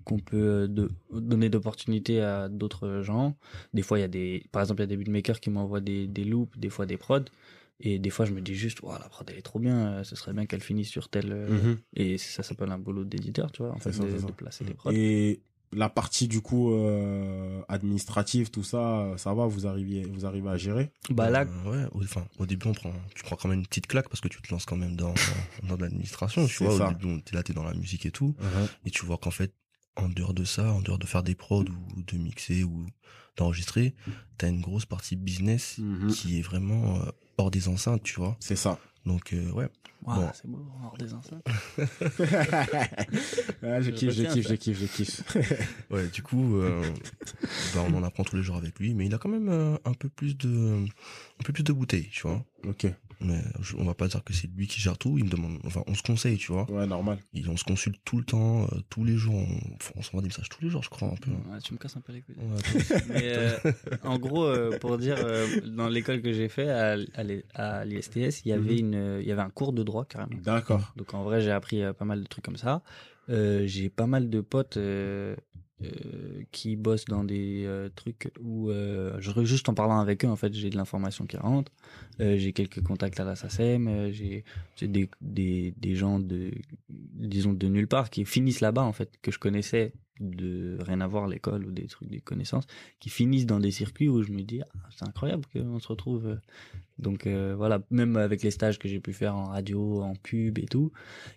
qu'on 0.03 0.19
peut 0.19 0.67
de, 0.69 0.89
donner 1.11 1.49
d'opportunités 1.49 2.21
à 2.21 2.47
d'autres 2.49 3.01
gens. 3.01 3.35
Des 3.73 3.81
fois, 3.81 3.97
il 3.97 4.01
y 4.01 4.05
a 4.05 4.07
des, 4.07 4.45
par 4.51 4.61
exemple, 4.61 4.81
il 4.81 4.83
y 4.83 4.85
a 4.85 4.87
des 4.87 4.97
beatmakers 4.97 5.39
qui 5.39 5.49
m'envoient 5.49 5.81
des, 5.81 6.07
des 6.07 6.23
loops, 6.23 6.57
des 6.57 6.69
fois 6.69 6.85
des 6.85 6.97
prods. 6.97 7.25
Et 7.79 7.99
des 7.99 8.09
fois, 8.09 8.25
je 8.25 8.33
me 8.33 8.41
dis 8.41 8.55
juste, 8.55 8.79
la 8.81 9.07
prod 9.09 9.29
elle 9.29 9.37
est 9.37 9.41
trop 9.43 9.59
bien, 9.59 10.03
ce 10.03 10.15
serait 10.15 10.33
bien 10.33 10.45
qu'elle 10.47 10.61
finisse 10.61 10.89
sur 10.89 11.09
tel. 11.09 11.31
euh, 11.31 11.49
Mhm. 11.49 11.77
Et 11.95 12.17
ça 12.17 12.41
s'appelle 12.41 12.71
un 12.71 12.79
boulot 12.79 13.03
d'éditeur, 13.03 13.51
tu 13.51 13.61
vois, 13.61 13.71
en 13.71 13.79
fait, 13.79 13.91
ça, 13.91 14.03
de, 14.03 14.09
de 14.09 14.31
placer 14.31 14.65
des 14.65 14.73
prods. 14.73 14.91
Et 14.91 15.41
la 15.73 15.89
partie, 15.89 16.27
du 16.27 16.41
coup, 16.41 16.71
euh, 16.73 17.61
administrative, 17.67 18.49
tout 18.51 18.63
ça, 18.63 19.13
ça 19.17 19.33
va, 19.33 19.45
vous 19.47 19.67
arrivez, 19.67 20.03
vous 20.03 20.25
arrivez 20.25 20.49
à 20.49 20.57
gérer? 20.57 20.91
Bah 21.09 21.29
là, 21.29 21.45
Euh, 21.65 21.71
ouais, 21.71 21.89
au, 21.93 22.03
enfin, 22.03 22.25
au 22.39 22.45
début, 22.45 22.67
on 22.67 22.73
prend, 22.73 22.91
tu 23.15 23.23
prends 23.23 23.35
quand 23.35 23.49
même 23.49 23.59
une 23.59 23.65
petite 23.67 23.87
claque 23.87 24.09
parce 24.09 24.21
que 24.21 24.27
tu 24.27 24.41
te 24.41 24.51
lances 24.51 24.65
quand 24.65 24.77
même 24.77 24.95
dans, 24.95 25.13
dans, 25.63 25.75
dans 25.75 25.77
l'administration, 25.83 26.45
tu 26.47 26.53
C'est 26.55 26.65
vois. 26.65 26.77
ça. 26.77 26.87
Au 26.89 26.93
début, 26.93 27.21
t'es 27.23 27.35
là, 27.35 27.43
t'es 27.43 27.53
dans 27.53 27.63
la 27.63 27.73
musique 27.73 28.05
et 28.05 28.11
tout. 28.11 28.35
Mhm. 28.39 28.67
Et 28.85 28.91
tu 28.91 29.05
vois 29.05 29.17
qu'en 29.17 29.31
fait, 29.31 29.53
en 29.95 30.09
dehors 30.09 30.33
de 30.33 30.43
ça, 30.45 30.71
en 30.71 30.81
dehors 30.81 30.99
de 30.99 31.07
faire 31.07 31.23
des 31.23 31.35
prods 31.35 31.63
ou 31.95 32.01
de 32.03 32.17
mixer 32.17 32.63
ou 32.63 32.85
d'enregistrer, 33.35 33.93
t'as 34.37 34.49
une 34.49 34.61
grosse 34.61 34.85
partie 34.85 35.15
business 35.15 35.77
Mhm. 35.79 36.07
qui 36.09 36.39
est 36.39 36.41
vraiment 36.41 36.97
euh, 37.01 37.11
hors 37.37 37.51
des 37.51 37.67
enceintes, 37.67 38.03
tu 38.03 38.15
vois. 38.19 38.35
C'est 38.39 38.55
ça. 38.55 38.79
Donc, 39.05 39.33
euh, 39.33 39.51
ouais. 39.51 39.67
Bon. 40.01 40.29
c'est 40.33 40.47
beau, 40.47 40.65
hors 40.83 40.97
des 40.97 41.13
enceintes. 41.13 41.45
Ah, 43.63 43.81
je 43.81 43.89
Je 43.89 43.91
kiffe, 43.91 44.11
je 44.11 44.23
kiffe, 44.23 44.47
je 44.47 44.55
kiffe, 44.55 44.79
je 44.79 44.85
kiffe. 44.85 45.23
Ouais, 45.91 46.07
du 46.07 46.21
coup, 46.21 46.57
euh, 46.57 46.83
bah, 47.73 47.83
on 47.87 47.93
en 47.95 48.03
apprend 48.03 48.23
tous 48.23 48.35
les 48.35 48.43
jours 48.43 48.55
avec 48.57 48.79
lui, 48.79 48.93
mais 48.93 49.05
il 49.05 49.13
a 49.13 49.17
quand 49.17 49.29
même 49.29 49.49
euh, 49.49 49.75
un 49.85 49.93
peu 49.93 50.09
plus 50.09 50.37
de, 50.37 50.85
un 50.85 51.43
peu 51.43 51.51
plus 51.53 51.63
de 51.63 51.73
bouteilles, 51.73 52.09
tu 52.11 52.21
vois. 52.23 52.43
ok. 52.65 52.87
Mais 53.19 53.41
je- 53.61 53.75
on 53.77 53.83
va 53.83 53.95
pas 53.95 54.07
dire 54.07 54.23
que 54.23 54.31
c'est 54.33 54.47
lui 54.55 54.67
qui 54.67 54.79
gère 54.79 54.97
tout. 54.97 55.17
Il 55.17 55.25
me 55.25 55.29
demande, 55.29 55.59
enfin, 55.65 55.81
on 55.87 55.95
se 55.95 56.03
conseille, 56.03 56.37
tu 56.37 56.51
vois. 56.51 56.69
Ouais, 56.69 56.85
normal. 56.85 57.17
Et 57.33 57.47
on 57.47 57.57
se 57.57 57.63
consulte 57.63 57.99
tout 58.05 58.17
le 58.17 58.23
temps, 58.23 58.63
euh, 58.65 58.67
tous 58.89 59.03
les 59.03 59.17
jours. 59.17 59.35
On, 59.35 59.59
on 59.95 60.01
s'envoie 60.03 60.21
des 60.21 60.27
messages 60.27 60.49
tous 60.49 60.63
les 60.63 60.69
jours, 60.69 60.83
je 60.83 60.89
crois, 60.89 61.07
un 61.09 61.15
peu. 61.15 61.31
Ouais, 61.31 61.59
tu 61.63 61.73
me 61.73 61.79
casses 61.79 61.97
un 61.97 62.01
peu 62.01 62.13
les 62.13 62.21
couilles. 62.21 62.35
Ouais, 62.37 63.01
Mais 63.07 63.33
euh, 63.37 63.57
en 64.03 64.19
gros, 64.19 64.43
euh, 64.45 64.77
pour 64.77 64.97
dire, 64.99 65.17
euh, 65.17 65.47
dans 65.65 65.87
l'école 65.87 66.21
que 66.21 66.31
j'ai 66.31 66.47
fait 66.49 66.69
à, 66.69 66.97
à 67.15 67.23
l'I- 67.23 67.43
à 67.55 67.85
l'ISTS, 67.85 68.45
il 68.45 68.49
y 68.49 68.51
avait 68.51 68.77
une, 68.77 68.95
euh, 68.95 69.21
il 69.21 69.27
y 69.27 69.31
avait 69.31 69.41
un 69.41 69.49
cours 69.49 69.73
de 69.73 69.81
droit 69.83 70.05
carrément. 70.05 70.37
D'accord. 70.43 70.93
Donc 70.95 71.13
en 71.13 71.23
vrai, 71.23 71.41
j'ai 71.41 71.51
appris 71.51 71.81
euh, 71.81 71.93
pas 71.93 72.05
mal 72.05 72.21
de 72.21 72.27
trucs 72.27 72.45
comme 72.45 72.57
ça. 72.57 72.83
Euh, 73.29 73.65
j'ai 73.65 73.89
pas 73.89 74.07
mal 74.07 74.29
de 74.29 74.41
potes 74.41 74.77
euh, 75.83 76.41
qui 76.51 76.75
bossent 76.75 77.05
dans 77.05 77.23
des 77.23 77.63
euh, 77.67 77.89
trucs 77.95 78.31
où 78.41 78.71
euh, 78.71 79.21
juste 79.43 79.69
en 79.69 79.75
parlant 79.75 79.99
avec 79.99 80.25
eux, 80.25 80.27
en 80.27 80.35
fait, 80.35 80.51
j'ai 80.55 80.71
de 80.71 80.75
l'information 80.75 81.27
qui 81.27 81.37
rentre. 81.37 81.71
J'ai 82.17 82.51
quelques 82.51 82.81
contacts 82.81 83.19
à 83.19 83.23
la 83.23 83.35
SACEM. 83.35 84.11
j'ai 84.11 84.43
des, 84.81 85.07
des 85.21 85.75
des 85.77 85.93
gens 85.95 86.19
de 86.19 86.49
disons 86.89 87.53
de 87.53 87.67
nulle 87.67 87.87
part 87.87 88.09
qui 88.09 88.25
finissent 88.25 88.61
là-bas 88.61 88.81
en 88.81 88.91
fait 88.91 89.11
que 89.21 89.31
je 89.31 89.37
connaissais 89.37 89.93
de 90.19 90.79
rien 90.81 90.99
à 90.99 91.05
voir 91.05 91.27
l'école 91.27 91.63
ou 91.63 91.71
des 91.71 91.85
trucs 91.85 92.09
des 92.09 92.21
connaissances 92.21 92.65
qui 92.99 93.11
finissent 93.11 93.45
dans 93.45 93.59
des 93.59 93.69
circuits 93.69 94.09
où 94.09 94.23
je 94.23 94.31
me 94.31 94.41
dis 94.41 94.61
ah, 94.63 94.89
c'est 94.89 95.07
incroyable 95.07 95.45
qu'on 95.53 95.79
se 95.79 95.87
retrouve 95.87 96.39
donc 96.97 97.27
voilà 97.27 97.83
même 97.91 98.17
avec 98.17 98.41
les 98.41 98.49
stages 98.49 98.79
que 98.79 98.87
j'ai 98.87 98.99
pu 98.99 99.13
faire 99.13 99.35
en 99.35 99.45
radio 99.45 100.01
en 100.01 100.15
pub 100.15 100.57
et 100.57 100.65
tout 100.65 100.91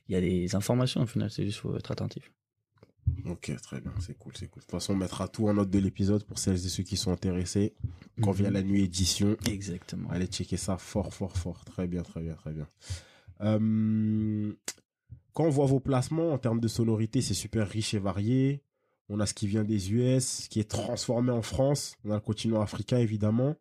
il 0.09 0.15
y 0.15 0.17
a 0.17 0.23
des 0.23 0.55
informations 0.55 1.03
au 1.03 1.07
final 1.07 1.31
c'est 1.31 1.45
juste 1.45 1.59
faut 1.59 1.77
être 1.77 1.91
attentif 1.91 2.33
Ok, 3.27 3.53
très 3.63 3.81
bien, 3.81 3.93
c'est 4.01 4.19
cool, 4.19 4.33
c'est 4.37 4.49
cool. 4.49 4.61
De 4.61 4.65
toute 4.67 4.71
façon, 4.71 4.95
on 4.95 4.97
mettra 4.97 5.29
tout 5.29 5.49
en 5.49 5.55
note 5.55 5.71
de 5.71 5.79
l'épisode 5.79 6.25
pour 6.25 6.39
celles 6.39 6.57
et 6.57 6.69
ceux 6.69 6.83
qui 6.83 6.97
sont 6.97 7.13
intéressés. 7.13 7.75
Quand 8.23 8.33
vient 8.33 8.51
la 8.51 8.63
nuit 8.63 8.83
édition, 8.83 9.37
exactement 9.49 10.11
allez 10.11 10.27
checker 10.27 10.57
ça 10.57 10.77
fort, 10.77 11.15
fort, 11.15 11.37
fort. 11.37 11.65
Très 11.65 11.87
bien, 11.87 12.03
très 12.03 12.21
bien, 12.21 12.35
très 12.35 12.53
bien. 12.53 12.69
Euh, 13.43 14.53
quand 15.33 15.45
on 15.45 15.51
voit 15.51 15.67
vos 15.67 15.81
placements 15.81 16.33
en 16.33 16.39
termes 16.39 16.61
de 16.61 16.69
sonorité, 16.69 17.21
c'est 17.23 17.35
super 17.35 17.69
riche 17.69 17.95
et 17.95 17.99
varié. 17.99 18.63
On 19.09 19.21
a 19.21 19.27
ce 19.27 19.35
qui 19.35 19.47
vient 19.47 19.65
des 19.65 19.93
US, 19.93 20.43
ce 20.45 20.49
qui 20.49 20.61
est 20.61 20.71
transformé 20.71 21.33
en 21.33 21.43
France. 21.43 21.97
On 22.05 22.11
a 22.11 22.15
le 22.15 22.21
continent 22.21 22.61
africain, 22.61 22.99
évidemment. 22.99 23.57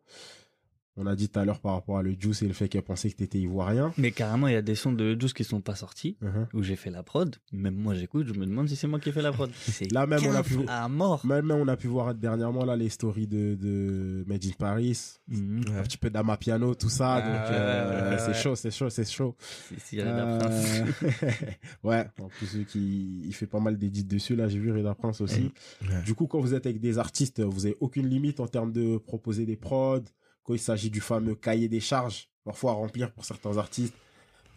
On 1.02 1.06
a 1.06 1.16
dit 1.16 1.28
tout 1.30 1.38
à 1.40 1.44
l'heure 1.44 1.60
par 1.60 1.72
rapport 1.72 1.98
à 1.98 2.02
le 2.02 2.12
Juice 2.18 2.42
et 2.42 2.46
le 2.46 2.52
fait 2.52 2.68
qu'elle 2.68 2.82
pensait 2.82 3.10
que 3.10 3.16
t'étais 3.16 3.38
ivoirien. 3.38 3.92
mais 3.96 4.10
carrément 4.12 4.46
il 4.48 4.52
y 4.52 4.56
a 4.56 4.62
des 4.62 4.74
sons 4.74 4.92
de 4.92 5.18
Juice 5.18 5.32
qui 5.32 5.44
sont 5.44 5.60
pas 5.62 5.74
sortis 5.74 6.16
Mhm. 6.20 6.46
où 6.52 6.62
j'ai 6.62 6.76
fait 6.76 6.90
la 6.90 7.02
prod 7.02 7.34
même 7.52 7.74
moi 7.74 7.94
j'écoute 7.94 8.26
je 8.26 8.34
me 8.38 8.44
demande 8.46 8.68
si 8.68 8.76
c'est 8.76 8.86
moi 8.86 9.00
qui 9.00 9.08
ai 9.08 9.12
fait 9.12 9.22
la 9.22 9.32
prod 9.32 9.50
Là 9.92 10.06
même, 10.06 10.20
on 10.26 10.34
a 10.34 10.42
pu- 10.42 10.58
à 10.68 10.88
mort 10.88 11.24
Même, 11.24 11.50
on 11.50 11.66
a 11.68 11.76
pu 11.76 11.86
voir 11.88 12.14
dernièrement 12.14 12.64
là 12.64 12.76
les 12.76 12.88
stories 12.90 13.26
de, 13.26 13.54
de 13.54 14.24
Made 14.26 14.44
in 14.44 14.50
Paris. 14.58 15.14
Mhm. 15.28 15.62
un 15.78 15.82
petit 15.82 15.96
peu 15.98 16.10
d'ama 16.10 16.36
piano, 16.36 16.74
tout 16.74 16.88
ça. 16.90 17.14
Ah, 17.14 17.20
donc, 17.22 17.50
ouais, 17.50 17.56
euh, 17.56 18.10
ouais, 18.10 18.18
c'est 18.18 18.26
ouais. 18.28 18.34
chaud, 18.34 18.54
c'est 18.56 18.70
chaud, 18.70 18.90
c'est 18.90 19.08
chaud. 19.10 19.34
Cyril 19.78 20.12
Prince. 20.38 20.82
Euh, 21.02 21.20
ouais, 21.84 22.06
en 22.20 22.28
plus, 22.28 22.64
qui, 22.66 23.22
il 23.24 23.32
fait 23.34 23.46
pas 23.46 23.60
mal 23.60 23.78
d'édits 23.78 24.04
dessus, 24.04 24.36
là, 24.36 24.48
j'ai 24.48 24.58
vu 24.58 24.72
Reda 24.72 24.94
Prince 24.94 25.20
aussi. 25.20 25.50
Du 26.04 26.14
coup, 26.14 26.26
quand 26.26 26.40
vous 26.40 26.54
êtes 26.54 26.66
avec 26.66 26.80
des 26.80 26.98
artistes, 26.98 27.40
vous 27.40 27.66
avez 27.66 27.76
aucune 27.80 28.08
limite 28.08 28.40
en 28.40 28.46
termes 28.46 28.72
de 28.72 28.98
proposer 28.98 29.46
des 29.46 29.56
prods, 29.56 30.00
quand 30.44 30.54
il 30.54 30.58
s'agit 30.60 30.90
du 30.90 31.00
fameux 31.00 31.34
cahier 31.34 31.68
des 31.68 31.80
charges, 31.80 32.28
parfois 32.44 32.72
à 32.72 32.74
remplir 32.74 33.12
pour 33.12 33.24
certains 33.24 33.56
artistes 33.58 33.94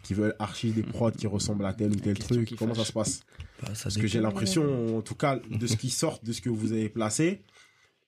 qui 0.02 0.12
veulent 0.14 0.34
archiver 0.38 0.82
des 0.82 0.86
prods 0.88 1.10
qui 1.12 1.26
ressemblent 1.26 1.64
à 1.64 1.72
tel 1.72 1.92
ou 1.92 1.96
tel 1.96 2.18
truc. 2.18 2.46
qui 2.48 2.56
Comment 2.56 2.74
ça 2.74 2.84
se 2.84 2.92
passe? 2.92 3.20
Bah, 3.62 3.74
ça 3.74 3.84
Parce 3.84 3.96
que 3.96 4.06
j'ai 4.06 4.20
l'impression, 4.20 4.98
en 4.98 5.02
tout 5.02 5.14
cas, 5.14 5.36
de 5.38 5.66
ce 5.66 5.76
qui 5.76 5.88
sort, 5.90 6.20
de 6.22 6.32
ce 6.32 6.40
que 6.42 6.50
vous 6.50 6.72
avez 6.72 6.88
placé, 6.90 7.42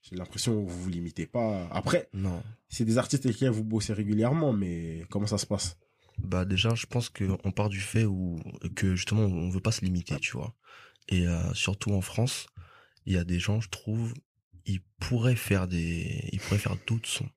J'ai 0.02 0.14
l'impression 0.16 0.52
que 0.64 0.70
vous 0.70 0.82
vous 0.82 0.88
limitez 0.90 1.26
pas. 1.26 1.66
Après, 1.72 2.08
Non. 2.12 2.42
c'est 2.68 2.84
des 2.84 2.96
artistes 2.98 3.24
avec 3.26 3.36
lesquels 3.36 3.50
vous 3.50 3.64
bossez 3.64 3.92
régulièrement, 3.92 4.52
mais 4.52 5.04
comment 5.10 5.26
ça 5.26 5.38
se 5.38 5.46
passe 5.46 5.76
Bah 6.18 6.44
déjà, 6.44 6.74
je 6.74 6.86
pense 6.86 7.08
qu'on 7.08 7.50
part 7.50 7.68
du 7.70 7.80
fait 7.80 8.04
où 8.04 8.38
que 8.76 8.94
justement 8.94 9.22
on 9.22 9.48
veut 9.50 9.60
pas 9.60 9.72
se 9.72 9.84
limiter, 9.84 10.16
tu 10.20 10.32
vois. 10.36 10.54
Et 11.08 11.26
euh, 11.26 11.52
surtout 11.54 11.92
en 11.92 12.02
France, 12.02 12.46
il 13.06 13.14
y 13.14 13.16
a 13.16 13.24
des 13.24 13.38
gens, 13.40 13.60
je 13.60 13.68
trouve, 13.68 14.12
ils 14.66 14.80
pourraient 15.00 15.34
faire 15.36 15.66
des, 15.66 16.28
ils 16.32 16.40
pourraient 16.40 16.58
faire 16.58 16.76
d'autres 16.86 17.08
sons, 17.08 17.28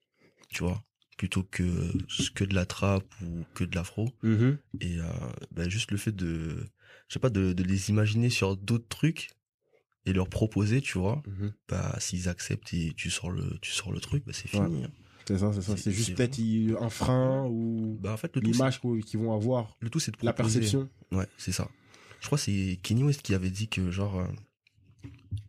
tu 0.49 0.63
vois, 0.63 0.83
plutôt 1.17 1.43
que 1.43 1.91
que 2.33 2.43
de 2.43 2.53
la 2.55 2.65
trap 2.65 3.03
ou 3.21 3.43
que 3.53 3.63
de 3.63 3.75
l'afro. 3.75 4.09
Et 4.81 4.99
euh, 4.99 5.03
bah, 5.51 5.67
juste 5.69 5.91
le 5.91 5.97
fait 5.97 6.11
de, 6.15 6.65
je 7.07 7.13
sais 7.13 7.19
pas, 7.19 7.29
de, 7.29 7.53
de 7.53 7.63
les 7.63 7.89
imaginer 7.89 8.29
sur 8.29 8.55
d'autres 8.57 8.87
trucs 8.87 9.29
et 10.05 10.13
leur 10.13 10.29
proposer, 10.29 10.81
tu 10.81 10.97
vois. 10.97 11.21
Bah 11.67 11.95
s'ils 11.99 12.29
acceptent 12.29 12.73
et 12.73 12.93
tu 12.95 13.09
sors 13.09 13.29
le, 13.31 13.57
tu 13.61 13.71
sors 13.71 13.91
le 13.91 13.99
truc, 13.99 14.23
bah 14.25 14.33
c'est 14.33 14.51
Ouais. 14.55 14.65
fini. 14.65 14.83
hein. 14.85 14.91
C'est 15.27 15.37
ça, 15.37 15.53
c'est 15.53 15.61
ça. 15.61 15.77
C'est- 15.77 15.91
juste 15.91 16.15
peut-être 16.15 16.39
un 16.81 16.89
frein 16.89 17.45
ou 17.47 17.99
Bah 18.01 18.13
en 18.13 18.17
fait 18.17 18.35
l'image 18.37 18.81
qu'ils 19.05 19.19
vont 19.19 19.35
avoir, 19.35 19.77
le 19.79 19.89
tout 19.91 19.99
c'est 19.99 20.11
de 20.19 20.25
la 20.25 20.33
perception. 20.33 20.89
Ouais, 21.11 21.27
c'est 21.37 21.51
ça. 21.51 21.69
Je 22.19 22.25
crois 22.25 22.37
que 22.39 22.43
c'est 22.45 22.79
Kenny 22.81 23.03
West 23.03 23.21
qui 23.21 23.35
avait 23.35 23.51
dit 23.51 23.67
que 23.67 23.91
genre 23.91 24.19
euh, 24.19 24.27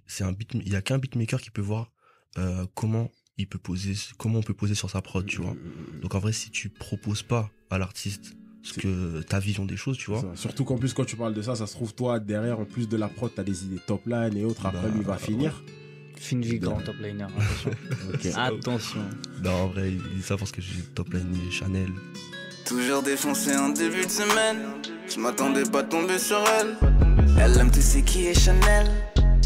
c'est 0.07 0.24
un 0.24 0.32
beat 0.32 0.53
il 0.55 0.68
y 0.70 0.76
a 0.76 0.82
qu'un 0.82 0.98
beatmaker 0.98 1.40
qui 1.40 1.51
peut 1.51 1.62
voir 1.62 1.90
euh, 2.38 2.66
comment 2.74 3.11
il 3.41 3.47
peut 3.47 3.59
poser 3.59 3.95
comment 4.18 4.38
on 4.38 4.43
peut 4.43 4.55
poser 4.55 4.74
sur 4.74 4.91
sa 4.91 5.03
prod, 5.03 5.26
tu 5.26 5.41
vois. 5.43 5.55
Donc 6.03 6.14
en 6.14 6.18
vrai 6.18 6.32
si 6.32 6.51
tu 6.51 6.68
proposes 6.68 7.22
pas 7.22 7.51
à 7.70 7.78
l'artiste 7.78 8.34
ce 8.62 8.74
que 8.74 9.22
ta 9.22 9.38
vision 9.38 9.64
des 9.64 9.76
choses, 9.76 9.97
tu 9.97 10.11
vois. 10.11 10.20
Ça. 10.20 10.28
Surtout 10.34 10.64
qu'en 10.64 10.76
plus, 10.76 10.93
quand 10.93 11.07
tu 11.07 11.16
parles 11.16 11.32
de 11.32 11.41
ça, 11.41 11.55
ça 11.55 11.66
se 11.66 11.72
trouve, 11.72 11.95
toi, 11.95 12.20
derrière, 12.20 12.61
en 12.61 12.66
plus 12.66 12.88
de 12.91 12.97
la 12.99 13.09
prod, 13.09 13.32
t'as 13.34 13.43
des 13.43 13.64
idées 13.64 13.80
top 13.86 14.05
line 14.07 14.36
et 14.36 14.45
autres. 14.45 14.66
Après, 14.66 14.82
Bah, 14.82 14.88
lui, 14.88 15.01
il 15.01 15.07
va 15.07 15.16
finir. 15.16 15.64
Fine 16.16 16.43
vie, 16.43 16.59
grand 16.59 16.78
top 16.82 16.97
liner. 17.01 17.24
Attention. 17.24 17.70
Attention. 18.36 19.01
Non, 19.43 19.51
en 19.51 19.66
vrai, 19.68 19.93
il 19.93 20.03
dit 20.14 20.22
ça 20.22 20.36
parce 20.36 20.53
que 20.53 20.61
j'ai 20.61 20.82
top 20.95 21.14
line 21.14 21.34
Chanel. 21.51 21.88
Toujours 22.66 23.03
défoncé 23.03 23.57
en 23.57 23.70
début 23.70 24.05
de 24.05 24.11
semaine. 24.11 24.59
Je 25.09 25.18
m'attendais 25.18 25.62
pas 25.62 25.80
à 25.80 25.84
tomber 25.84 26.18
sur 26.18 26.45
elle. 26.61 26.76
Elle 27.41 27.57
aime 27.59 27.70
tout 27.70 27.80
ce 27.80 27.99
qui 27.99 28.26
est 28.26 28.38
Chanel. 28.38 28.86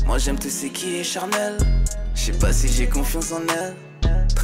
Moi 0.07 0.19
j'aime 0.19 0.39
tout 0.39 0.51
ce 0.51 0.67
qui 0.67 0.97
est 0.97 1.05
charnel. 1.05 1.57
Je 2.15 2.21
sais 2.21 2.33
pas 2.33 2.53
si 2.53 2.69
j'ai 2.69 2.87
confiance 2.89 3.33
en 3.33 3.41
elle. 3.49 3.75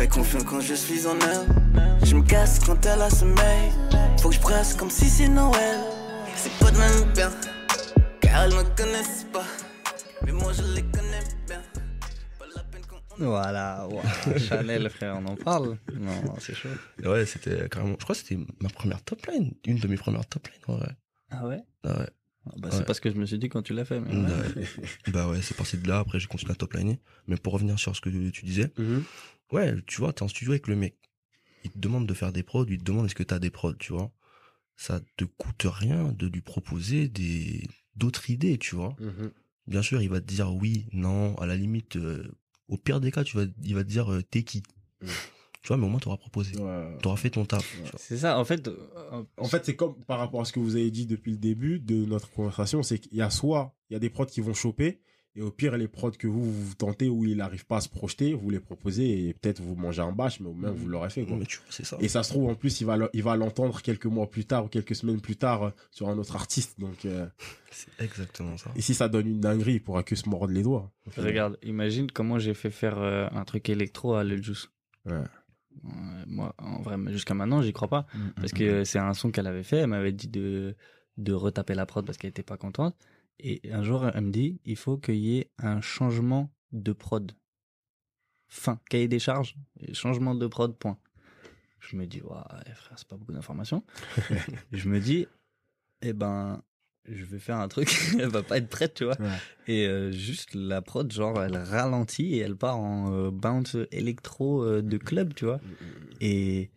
Très 0.01 0.09
confiant 0.09 0.43
quand 0.45 0.63
je 0.63 0.73
suis 0.73 1.07
en 1.07 1.19
elle. 1.21 2.07
Je 2.07 2.17
me 2.17 2.23
casse 2.23 2.59
quand 2.65 2.87
elle 2.87 3.03
a 3.03 3.11
sommeil. 3.11 3.71
Faut 4.23 4.31
que 4.31 4.35
je 4.35 4.41
presse 4.41 4.73
comme 4.73 4.89
si 4.89 5.05
c'est 5.05 5.29
Noël. 5.29 5.79
C'est 6.37 6.51
pas 6.59 6.71
de 6.71 6.79
même 6.79 7.13
bien. 7.13 7.31
Car 8.23 8.45
elles 8.45 8.55
me 8.55 8.63
connaissent 8.75 9.27
pas. 9.31 9.45
Mais 10.25 10.33
moi 10.33 10.55
je 10.55 10.63
les 10.75 10.81
connais 10.85 11.21
bien. 11.47 11.61
Pas 12.39 12.47
la 12.57 12.63
peine 12.63 12.81
qu'on. 12.87 12.97
Voilà, 13.27 13.87
ouah, 13.91 14.39
Chanel, 14.39 14.89
frère, 14.89 15.19
on 15.23 15.27
en 15.27 15.37
parle 15.37 15.77
Non, 15.93 16.35
c'est 16.39 16.55
chaud. 16.55 16.71
Ouais, 17.05 17.27
c'était 17.27 17.69
carrément. 17.69 17.97
Je 17.99 18.05
crois 18.05 18.15
que 18.15 18.23
c'était 18.23 18.39
ma 18.63 18.71
première 18.71 19.03
top 19.05 19.27
line. 19.27 19.53
Une 19.67 19.77
de 19.81 19.87
mes 19.87 19.99
premières 19.99 20.25
top 20.25 20.49
lines, 20.49 20.77
ouais. 20.79 20.87
Ah 21.31 21.47
ouais? 21.47 21.61
Ah 21.85 21.99
ouais. 21.99 22.09
Ah 22.47 22.53
bah, 22.57 22.69
C'est 22.73 22.79
Ouais. 22.79 22.85
pas 22.87 22.95
ce 22.95 23.03
que 23.03 23.11
je 23.11 23.17
me 23.17 23.27
suis 23.27 23.39
dit 23.39 23.51
quand 23.51 23.61
tu 23.61 23.75
l'as 23.75 23.85
fait. 23.85 24.01
Mais 24.01 24.15
Bah 24.15 24.29
ouais. 24.57 24.63
ouais. 24.63 24.89
bah 25.13 25.29
ouais, 25.29 25.41
c'est 25.43 25.55
parti 25.59 25.77
de 25.77 25.87
là. 25.87 25.99
Après, 25.99 26.19
j'ai 26.19 26.27
continué 26.27 26.53
à 26.53 26.55
top 26.57 26.73
liner. 26.73 26.99
Mais 27.27 27.37
pour 27.37 27.53
revenir 27.53 27.79
sur 27.79 27.95
ce 27.95 28.01
que 28.01 28.09
tu 28.31 28.47
disais, 28.47 28.73
Mhm. 28.79 29.05
Ouais, 29.53 29.75
tu 29.87 29.99
vois, 30.01 30.13
t'es 30.13 30.23
en 30.23 30.29
studio 30.29 30.53
avec 30.53 30.67
le 30.69 30.77
mec. 30.77 30.97
Il 31.65 31.71
te 31.71 31.79
demande 31.79 32.07
de 32.07 32.15
faire 32.15 32.33
des 32.33 32.43
prods, 32.43 32.67
il 32.69 32.79
te 32.79 32.85
demande 32.85 33.07
est-ce 33.07 33.15
que 33.15 33.23
t'as 33.23 33.39
des 33.39 33.51
prods, 33.51 33.75
tu 33.75 33.93
vois. 33.93 34.13
Ça 34.77 35.01
te 35.17 35.25
coûte 35.25 35.67
rien 35.67 36.13
de 36.13 36.27
lui 36.27 36.41
proposer 36.41 37.09
des 37.09 37.69
d'autres 37.97 38.31
idées, 38.31 38.57
tu 38.57 38.77
vois. 38.77 38.97
Mhm. 38.99 39.31
Bien 39.67 39.83
sûr, 39.83 40.01
il 40.01 40.09
va 40.09 40.21
te 40.21 40.27
dire 40.27 40.55
oui, 40.55 40.87
non, 40.93 41.37
à 41.37 41.47
la 41.47 41.55
limite, 41.57 41.97
euh, 41.97 42.27
au 42.69 42.79
pire 42.79 43.01
des 43.01 43.11
cas, 43.13 43.25
tu 43.25 43.37
vas, 43.37 43.45
il 43.63 43.75
va 43.75 43.85
te 43.85 43.89
dire 43.89 44.11
euh, 44.11 44.23
t'es 44.23 44.43
qui. 44.43 44.63
Mm. 45.03 45.07
Tu 45.63 45.69
vois, 45.69 45.77
mais 45.77 45.85
au 45.85 45.91
moins 45.91 46.01
t'auras 46.01 46.17
proposé. 46.17 46.57
Ouais. 46.59 46.97
T'auras 47.03 47.17
fait 47.17 47.29
ton 47.29 47.45
taf. 47.45 47.77
C'est 47.99 48.17
ça, 48.17 48.39
en 48.39 48.45
fait. 48.47 48.67
euh, 48.69 49.23
En 49.37 49.45
fait, 49.45 49.67
c'est 49.67 49.77
comme 49.77 49.95
par 50.07 50.19
rapport 50.19 50.41
à 50.41 50.47
ce 50.47 50.53
que 50.53 50.61
vous 50.61 50.77
avez 50.77 50.91
dit 50.91 51.05
depuis 51.05 51.33
le 51.33 51.37
début 51.37 51.79
de 51.79 52.07
notre 52.07 52.31
conversation, 52.31 52.83
c'est 52.83 52.99
qu'il 52.99 53.15
y 53.19 53.21
a 53.21 53.29
soit 53.29 53.77
il 53.91 53.93
y 53.93 53.97
a 53.97 53.99
des 53.99 54.09
prods 54.09 54.25
qui 54.25 54.41
vont 54.41 54.55
choper, 54.55 55.03
et 55.37 55.43
au 55.43 55.51
pire 55.53 55.77
les 55.77 55.87
prods 55.87 56.11
que 56.11 56.27
vous 56.27 56.43
vous 56.53 56.75
tentez 56.75 57.09
où 57.09 57.25
il 57.25 57.37
n'arrive 57.37 57.65
pas 57.65 57.77
à 57.77 57.81
se 57.81 57.89
projeter, 57.89 58.35
vous 58.35 58.51
les 58.51 58.59
proposez 58.61 59.29
et 59.29 59.35
peut-être 59.35 59.61
vous 59.63 59.77
mangez 59.77 60.03
un 60.03 60.11
bâche, 60.13 60.41
mais 60.41 60.49
au 60.49 60.53
moins 60.53 60.71
vous 60.73 60.89
l'aurez 60.89 61.09
fait 61.11 61.25
quoi. 61.25 61.37
Mais 61.37 61.47
tu 61.47 61.59
vois, 61.59 61.67
c'est 61.71 61.85
ça. 61.87 61.97
Et 62.01 62.09
ça 62.09 62.23
se 62.25 62.31
trouve 62.31 62.49
en 62.51 62.55
plus 62.57 62.81
il 62.81 62.85
va 62.87 62.97
le- 62.97 63.11
il 63.13 63.23
va 63.23 63.37
l'entendre 63.37 63.81
quelques 63.81 64.07
mois 64.07 64.29
plus 64.29 64.45
tard 64.45 64.65
ou 64.65 64.69
quelques 64.69 64.97
semaines 64.97 65.21
plus 65.21 65.37
tard 65.37 65.63
euh, 65.63 65.71
sur 65.93 66.09
un 66.09 66.19
autre 66.19 66.35
artiste. 66.35 66.81
Donc 66.81 67.05
euh, 67.05 67.27
C'est 67.71 68.03
exactement 68.05 68.57
ça. 68.59 68.73
et 68.75 68.81
si 68.81 68.93
ça 68.95 69.09
donne 69.09 69.29
une 69.29 69.41
dinguerie, 69.41 69.75
il 69.75 69.81
pourra 69.83 70.03
que 70.03 70.17
se 70.17 70.29
mordre 70.29 70.53
les 70.53 70.63
doigts. 70.65 70.91
Regarde, 71.17 71.57
imagine 71.63 72.11
comment 72.11 72.39
j'ai 72.41 72.55
fait 72.55 72.71
faire 72.71 72.99
euh, 72.99 73.29
un 73.31 73.45
truc 73.45 73.69
électro 73.69 74.15
à 74.15 74.25
Lil 74.25 74.43
Juice. 74.43 74.69
Ouais. 75.07 75.23
Moi, 76.27 76.55
en 76.59 76.83
vrai, 76.83 76.97
jusqu'à 77.13 77.35
maintenant, 77.35 77.63
j'y 77.63 77.73
crois 77.73 77.89
pas. 77.89 78.07
Parce 78.37 78.53
que 78.53 78.65
euh, 78.65 78.85
c'est 78.85 78.99
un 78.99 79.15
son 79.15 79.31
qu'elle 79.31 79.47
avait 79.47 79.63
fait. 79.63 79.79
Elle 79.79 79.87
m'avait 79.87 80.13
dit 80.13 80.29
de, 80.29 80.75
de 81.17 81.33
retaper 81.33 81.75
la 81.75 81.87
prod 81.87 82.05
parce 82.05 82.19
qu'elle 82.19 82.31
était 82.31 82.43
pas 82.43 82.57
contente. 82.57 82.97
Et 83.43 83.73
un 83.73 83.83
jour, 83.83 84.07
elle 84.07 84.25
me 84.25 84.31
dit 84.31 84.61
il 84.65 84.77
faut 84.77 84.97
qu'il 84.97 85.17
y 85.17 85.39
ait 85.39 85.51
un 85.59 85.81
changement 85.81 86.51
de 86.73 86.93
prod. 86.93 87.33
Fin. 88.49 88.81
Cahier 88.89 89.09
des 89.09 89.19
charges, 89.19 89.57
changement 89.93 90.35
de 90.35 90.47
prod, 90.47 90.77
point. 90.77 90.99
Je 91.79 91.97
me 91.97 92.07
dis, 92.07 92.21
ouais, 92.21 92.75
frère, 92.75 92.99
c'est 92.99 93.09
pas 93.09 93.17
beaucoup 93.17 93.33
d'informations. 93.33 93.85
je 94.73 94.89
me 94.89 95.01
dis, 95.01 95.27
eh 96.03 96.13
ben, 96.13 96.63
je 97.09 97.25
vais 97.25 97.39
faire 97.39 97.57
un 97.57 97.69
truc, 97.69 97.91
elle 98.19 98.29
va 98.29 98.43
pas 98.43 98.59
être 98.59 98.69
prête, 98.69 98.95
tu 98.95 99.05
vois. 99.05 99.21
Ouais. 99.21 99.39
Et 99.67 99.87
euh, 99.87 100.13
juste 100.13 100.55
la 100.55 100.83
prod, 100.83 101.11
genre, 101.11 101.43
elle 101.43 101.57
ralentit 101.57 102.35
et 102.35 102.39
elle 102.39 102.57
part 102.57 102.79
en 102.79 103.13
euh, 103.13 103.31
bounce 103.31 103.77
électro 103.93 104.65
euh, 104.65 104.83
de 104.83 104.97
club, 104.99 105.35
tu 105.35 105.47
vois. 105.47 105.61
Et, 106.21 106.71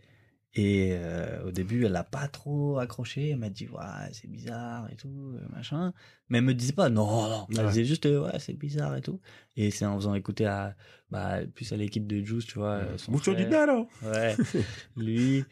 et 0.55 0.89
euh, 0.93 1.45
au 1.47 1.51
début, 1.51 1.85
elle 1.85 1.95
a 1.95 2.03
pas 2.03 2.27
trop 2.27 2.77
accroché. 2.77 3.29
Elle 3.29 3.37
m'a 3.37 3.49
dit, 3.49 3.67
ouais, 3.67 4.09
c'est 4.11 4.29
bizarre 4.29 4.87
et 4.91 4.95
tout, 4.95 5.33
euh, 5.35 5.39
machin. 5.55 5.93
Mais 6.29 6.37
elle 6.37 6.43
me 6.43 6.53
disait 6.53 6.73
pas, 6.73 6.89
non, 6.89 7.27
non. 7.29 7.47
Elle 7.51 7.59
Ouais. 7.61 7.67
disait 7.69 7.85
juste, 7.85 8.05
euh, 8.05 8.23
ouais, 8.25 8.39
c'est 8.39 8.53
bizarre 8.53 8.95
et 8.95 9.01
tout. 9.01 9.19
Et 9.57 9.71
c'est 9.71 9.85
en 9.85 9.95
faisant 9.95 10.13
écouter 10.13 10.45
à, 10.45 10.75
bah, 11.09 11.39
plus 11.55 11.71
à 11.73 11.77
l'équipe 11.77 12.05
de 12.05 12.23
Juice, 12.23 12.45
tu 12.45 12.59
vois. 12.59 12.81
Mucho 13.09 13.33
dinero. 13.33 13.87
Ouais. 14.03 14.35
Lui, 14.95 15.43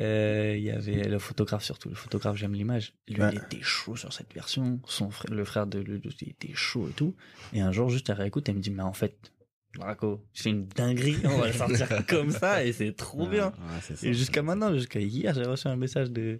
euh, 0.00 0.54
il 0.56 0.62
y 0.64 0.70
avait 0.70 1.04
le 1.08 1.18
photographe 1.20 1.62
surtout. 1.64 1.88
Le 1.88 1.94
photographe, 1.94 2.36
j'aime 2.36 2.54
l'image. 2.54 2.94
Lui, 3.06 3.20
Ouais. 3.22 3.30
il 3.32 3.38
était 3.38 3.62
chaud 3.62 3.94
sur 3.96 4.12
cette 4.12 4.32
version. 4.34 4.80
Son 4.86 5.10
frère, 5.10 5.32
le 5.32 5.44
frère 5.44 5.66
de 5.68 5.78
lui, 5.78 6.00
il 6.20 6.28
était 6.30 6.52
chaud 6.54 6.88
et 6.88 6.92
tout. 6.92 7.14
Et 7.52 7.60
un 7.60 7.70
jour, 7.72 7.88
juste, 7.90 8.10
elle 8.10 8.16
réécoute, 8.16 8.48
elle 8.48 8.56
me 8.56 8.60
dit, 8.60 8.70
mais 8.70 8.82
en 8.82 8.92
fait, 8.92 9.32
Draco, 9.74 10.20
c'est 10.32 10.50
une 10.50 10.66
dinguerie. 10.66 11.16
On 11.24 11.38
va 11.38 11.46
le 11.48 11.52
sortir 11.52 11.88
comme 12.08 12.30
ça 12.30 12.64
et 12.64 12.72
c'est 12.72 12.92
trop 12.92 13.26
bien. 13.26 13.52
Ça. 13.82 13.94
Et 14.02 14.14
jusqu'à 14.14 14.42
maintenant, 14.42 14.72
jusqu'à 14.74 15.00
hier, 15.00 15.34
j'ai 15.34 15.44
reçu 15.44 15.68
un 15.68 15.76
message 15.76 16.10
de, 16.10 16.38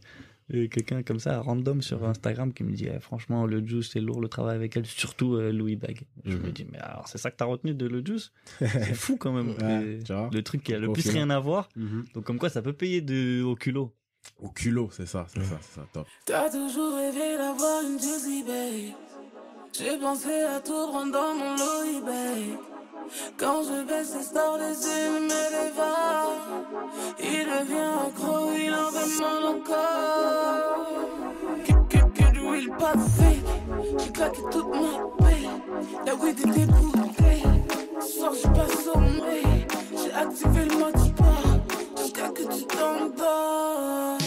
de 0.51 0.67
quelqu'un 0.67 1.03
comme 1.03 1.21
ça, 1.21 1.41
random 1.41 1.83
sur 1.83 2.05
Instagram, 2.05 2.53
qui 2.53 2.65
me 2.65 2.73
dit 2.73 2.89
eh, 2.93 3.01
franchement, 3.01 3.47
le 3.47 3.65
Juice, 3.65 3.91
c'est 3.93 4.01
lourd 4.01 4.21
le 4.21 4.29
travail 4.29 4.57
avec 4.57 4.77
elle, 4.77 4.87
surtout 4.87 5.35
euh, 5.35 5.53
Louis 5.53 5.77
Bag. 5.77 6.03
Je 6.25 6.37
me 6.37 6.51
dis, 6.51 6.67
mais 6.71 6.79
alors, 6.79 7.07
c'est 7.07 7.19
ça 7.19 7.31
que 7.31 7.37
t'as 7.37 7.45
retenu 7.45 7.75
de 7.75 7.87
le 7.87 8.05
Juice? 8.05 8.33
C'est 8.59 8.95
fou 8.95 9.17
quand 9.17 9.33
même. 9.33 9.51
Ouais, 9.61 9.99
le 10.33 10.43
truc 10.43 10.63
qui 10.63 10.75
a 10.75 10.79
le 10.79 10.93
plus 10.93 11.09
rien 11.11 11.31
à 11.31 11.39
voir. 11.39 11.69
Mhm. 11.77 12.05
Donc, 12.15 12.25
comme 12.25 12.39
quoi, 12.39 12.49
ça 12.49 12.63
peut 12.63 12.73
payer 12.73 13.01
de, 13.01 13.43
au 13.43 13.55
culot. 13.55 13.95
Au 14.41 14.51
culot, 14.51 14.89
c'est 14.91 15.07
ça, 15.07 15.27
c'est 15.29 15.43
ça, 15.43 15.59
c'est 15.61 15.81
ça, 15.81 15.87
top. 15.93 16.07
T'as 16.27 16.51
toujours 16.51 16.95
rêvé 16.97 17.37
d'avoir 17.37 17.83
une 17.83 17.99
juicy 17.99 18.43
babe. 18.43 18.95
J'ai 19.73 19.99
pensé 19.99 20.43
à 20.43 20.61
tout 20.61 20.89
prendre 20.89 21.13
dans 21.13 21.35
mon 21.35 21.55
Louis 21.57 22.01
babe. 22.05 22.78
Quand 23.37 23.63
je 23.63 23.83
baisse 23.85 24.15
les 24.17 24.23
stars, 24.23 24.59
les 24.59 24.87
yeux 24.87 25.21
me 25.21 25.77
va. 25.77 25.95
Il 27.21 27.47
devient 27.47 27.93
accro, 28.07 28.51
il 28.57 28.73
en 28.73 28.91
mal 28.93 29.45
encore. 29.47 30.87
Que, 31.65 31.73
que, 31.89 32.05
que 32.05 32.79
pas 32.79 32.95
de 32.95 33.01
fake. 33.01 33.49
J'ai 33.99 34.13
claqué 34.13 34.41
toute 34.51 34.69
ma 34.69 35.25
paix. 35.25 35.49
La 36.07 36.15
weed 36.15 36.41
était. 36.41 36.67
Ce 38.01 38.19
soir, 38.19 38.33
j'ai 38.35 38.49
pas 38.51 38.69
sommeil. 38.83 39.67
J'ai 39.97 40.13
activé 40.13 40.65
le 40.65 40.79
mode 40.79 40.99
sport. 40.99 41.59
Jusqu'à 41.97 42.29
que 42.29 42.43
tu 42.43 42.65
t'endormes. 42.67 44.18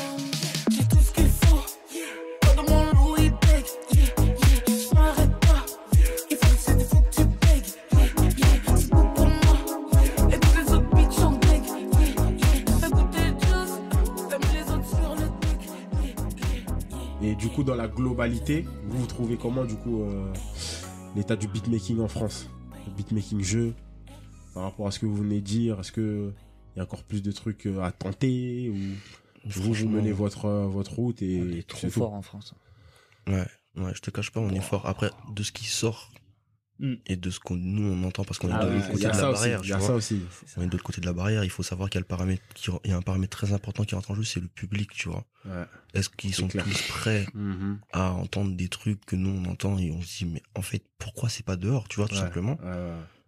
Du 17.41 17.49
coup, 17.49 17.63
dans 17.63 17.75
la 17.75 17.87
globalité, 17.87 18.65
vous, 18.85 18.99
vous 18.99 19.07
trouvez 19.07 19.35
comment, 19.35 19.65
du 19.65 19.75
coup, 19.75 20.03
euh, 20.03 20.31
l'état 21.15 21.35
du 21.35 21.47
beatmaking 21.47 21.99
en 21.99 22.07
France? 22.07 22.47
Le 22.85 22.93
beatmaking 22.93 23.41
jeu, 23.41 23.73
par 24.53 24.63
rapport 24.63 24.87
à 24.87 24.91
ce 24.91 24.99
que 24.99 25.07
vous 25.07 25.15
venez 25.15 25.41
de 25.41 25.45
dire, 25.45 25.79
est-ce 25.79 25.91
que 25.91 26.31
il 26.73 26.77
y 26.77 26.79
a 26.79 26.83
encore 26.83 27.03
plus 27.03 27.21
de 27.21 27.31
trucs 27.31 27.65
euh, 27.65 27.81
à 27.81 27.91
tenter 27.91 28.69
ou 28.69 28.77
vous, 29.45 29.73
vous 29.73 29.89
menez 29.89 30.11
votre, 30.11 30.45
euh, 30.45 30.67
votre 30.67 30.93
route 30.93 31.21
et 31.21 31.41
On 31.41 31.49
est 31.49 31.67
trop 31.67 31.89
fort 31.89 32.13
en 32.13 32.21
France. 32.21 32.53
Ouais, 33.27 33.45
ouais, 33.75 33.91
je 33.93 34.01
te 34.01 34.09
cache 34.11 34.31
pas, 34.31 34.39
on 34.39 34.51
est 34.51 34.61
fort. 34.61 34.85
Après, 34.85 35.09
de 35.33 35.43
ce 35.43 35.51
qui 35.51 35.65
sort 35.65 36.11
Mm. 36.81 36.95
et 37.05 37.15
de 37.15 37.29
ce 37.29 37.39
qu'on 37.39 37.55
nous 37.55 37.83
on 37.93 38.03
entend 38.07 38.23
parce 38.23 38.39
qu'on 38.39 38.49
est 38.49 38.53
Ah 38.53 38.65
de 38.65 38.71
l'autre 38.73 38.87
côté 38.91 39.03
de 39.03 39.07
la 39.09 39.31
barrière. 39.31 39.61
Il 39.63 39.69
y 39.69 39.73
a 39.73 39.79
ça 39.79 39.93
aussi. 39.93 40.21
On 40.57 40.63
est 40.63 40.65
de 40.65 40.71
l'autre 40.71 40.83
côté 40.83 40.99
de 40.99 41.05
la 41.05 41.13
barrière. 41.13 41.43
Il 41.43 41.49
faut 41.51 41.61
savoir 41.63 41.89
qu'il 41.89 41.99
y 41.99 42.01
a 42.01 42.01
le 42.01 42.07
paramètre, 42.07 42.41
qui- 42.55 42.71
il 42.85 42.89
y 42.89 42.93
a 42.93 42.97
un 42.97 43.01
paramètre 43.03 43.37
très 43.37 43.53
important 43.53 43.83
qui 43.83 43.93
rentre 43.95 44.09
en 44.11 44.15
jeu, 44.15 44.23
c'est 44.23 44.39
le 44.39 44.47
public, 44.47 44.91
tu 44.91 45.07
vois. 45.09 45.23
Ouais. 45.45 45.63
Est-ce 45.93 46.09
qu'ils 46.09 46.33
sont 46.33 46.47
clair. 46.47 46.63
tous 46.65 46.81
prêts 46.89 47.25
Mhm. 47.35 47.79
à 47.93 48.11
entendre 48.13 48.55
des 48.55 48.67
trucs 48.67 49.05
que 49.05 49.15
nous 49.15 49.29
on 49.29 49.45
entend 49.49 49.77
et 49.77 49.91
on 49.91 50.01
se 50.01 50.17
dit 50.19 50.25
mais 50.25 50.41
en 50.55 50.61
fait 50.63 50.83
pourquoi 50.97 51.29
c'est 51.29 51.45
pas 51.45 51.55
dehors, 51.55 51.87
tu 51.87 51.97
vois, 51.97 52.07
tout 52.07 52.15
Ouais. 52.15 52.21
simplement? 52.21 52.57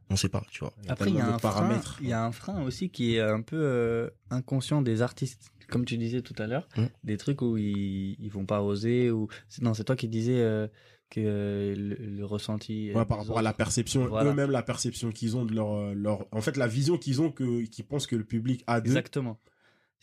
On 0.10 0.16
sait 0.16 0.30
pas, 0.30 0.44
tu 0.52 0.60
vois. 0.60 0.74
Après, 0.90 1.10
il 1.10 1.16
y 1.16 1.20
a 1.20 1.28
un 1.34 1.40
frein, 1.40 1.82
il 2.02 2.08
y 2.08 2.14
a 2.14 2.24
un 2.24 2.32
frein 2.32 2.62
aussi 2.64 2.90
qui 2.90 3.16
est 3.16 3.22
un 3.22 3.42
peu 3.42 3.56
euh, 3.60 4.10
inconscient 4.30 4.82
des 4.84 5.02
artistes, 5.02 5.50
comme 5.70 5.86
tu 5.86 5.98
disais 5.98 6.22
tout 6.22 6.36
à 6.38 6.46
l'heure, 6.46 6.68
Mm. 6.78 6.84
des 7.04 7.18
trucs 7.18 7.42
où 7.42 7.58
ils, 7.58 8.16
ils 8.20 8.30
vont 8.30 8.46
pas 8.46 8.62
oser 8.62 9.10
ou 9.12 9.28
non, 9.62 9.74
c'est 9.74 9.86
toi 9.86 9.96
qui 9.96 10.08
disais 10.08 10.40
euh, 10.42 10.68
que 11.14 11.22
euh, 11.24 11.76
le, 11.76 11.96
le 12.18 12.26
ressenti 12.26 12.90
euh, 12.90 12.96
Ouais, 12.96 13.06
par 13.06 13.20
rapport 13.20 13.38
à 13.38 13.42
la 13.44 13.54
perception, 13.54 14.08
Voilà. 14.08 14.32
eux-mêmes 14.32 14.52
la 14.52 14.64
perception 14.64 15.12
qu'ils 15.12 15.38
ont 15.38 15.46
de 15.46 15.54
leur, 15.54 15.74
euh, 15.74 15.94
leur, 15.94 16.26
en 16.32 16.42
fait 16.42 16.58
la 16.58 16.68
vision 16.68 16.98
qu'ils 16.98 17.22
ont 17.22 17.32
que, 17.32 17.64
qu'ils 17.66 17.86
pensent 17.86 18.08
que 18.08 18.16
le 18.16 18.24
public 18.24 18.64
a 18.68 18.82
d'eux, 18.82 18.88
Exactement. 18.88 19.40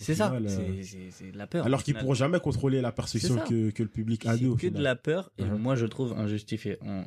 C'est 0.02 0.14
ça, 0.14 0.32
euh, 0.32 0.80
c'est- 1.10 1.30
de 1.32 1.36
la 1.36 1.46
peur. 1.46 1.66
alors 1.66 1.82
qu'ils 1.82 1.94
pourront 1.94 2.14
jamais 2.14 2.40
contrôler 2.40 2.80
la 2.80 2.90
perception 2.90 3.36
que, 3.46 3.68
que 3.70 3.82
le 3.82 3.88
public 3.90 4.24
a 4.24 4.34
d'eux 4.36 4.50
que 4.54 4.54
de 4.54 4.68
final. 4.68 4.82
la 4.82 4.96
peur 4.96 5.30
et 5.36 5.44
Mhm. 5.44 5.58
moi 5.58 5.74
je 5.74 5.84
trouve 5.84 6.14
injustifié. 6.14 6.78
On- 6.80 7.04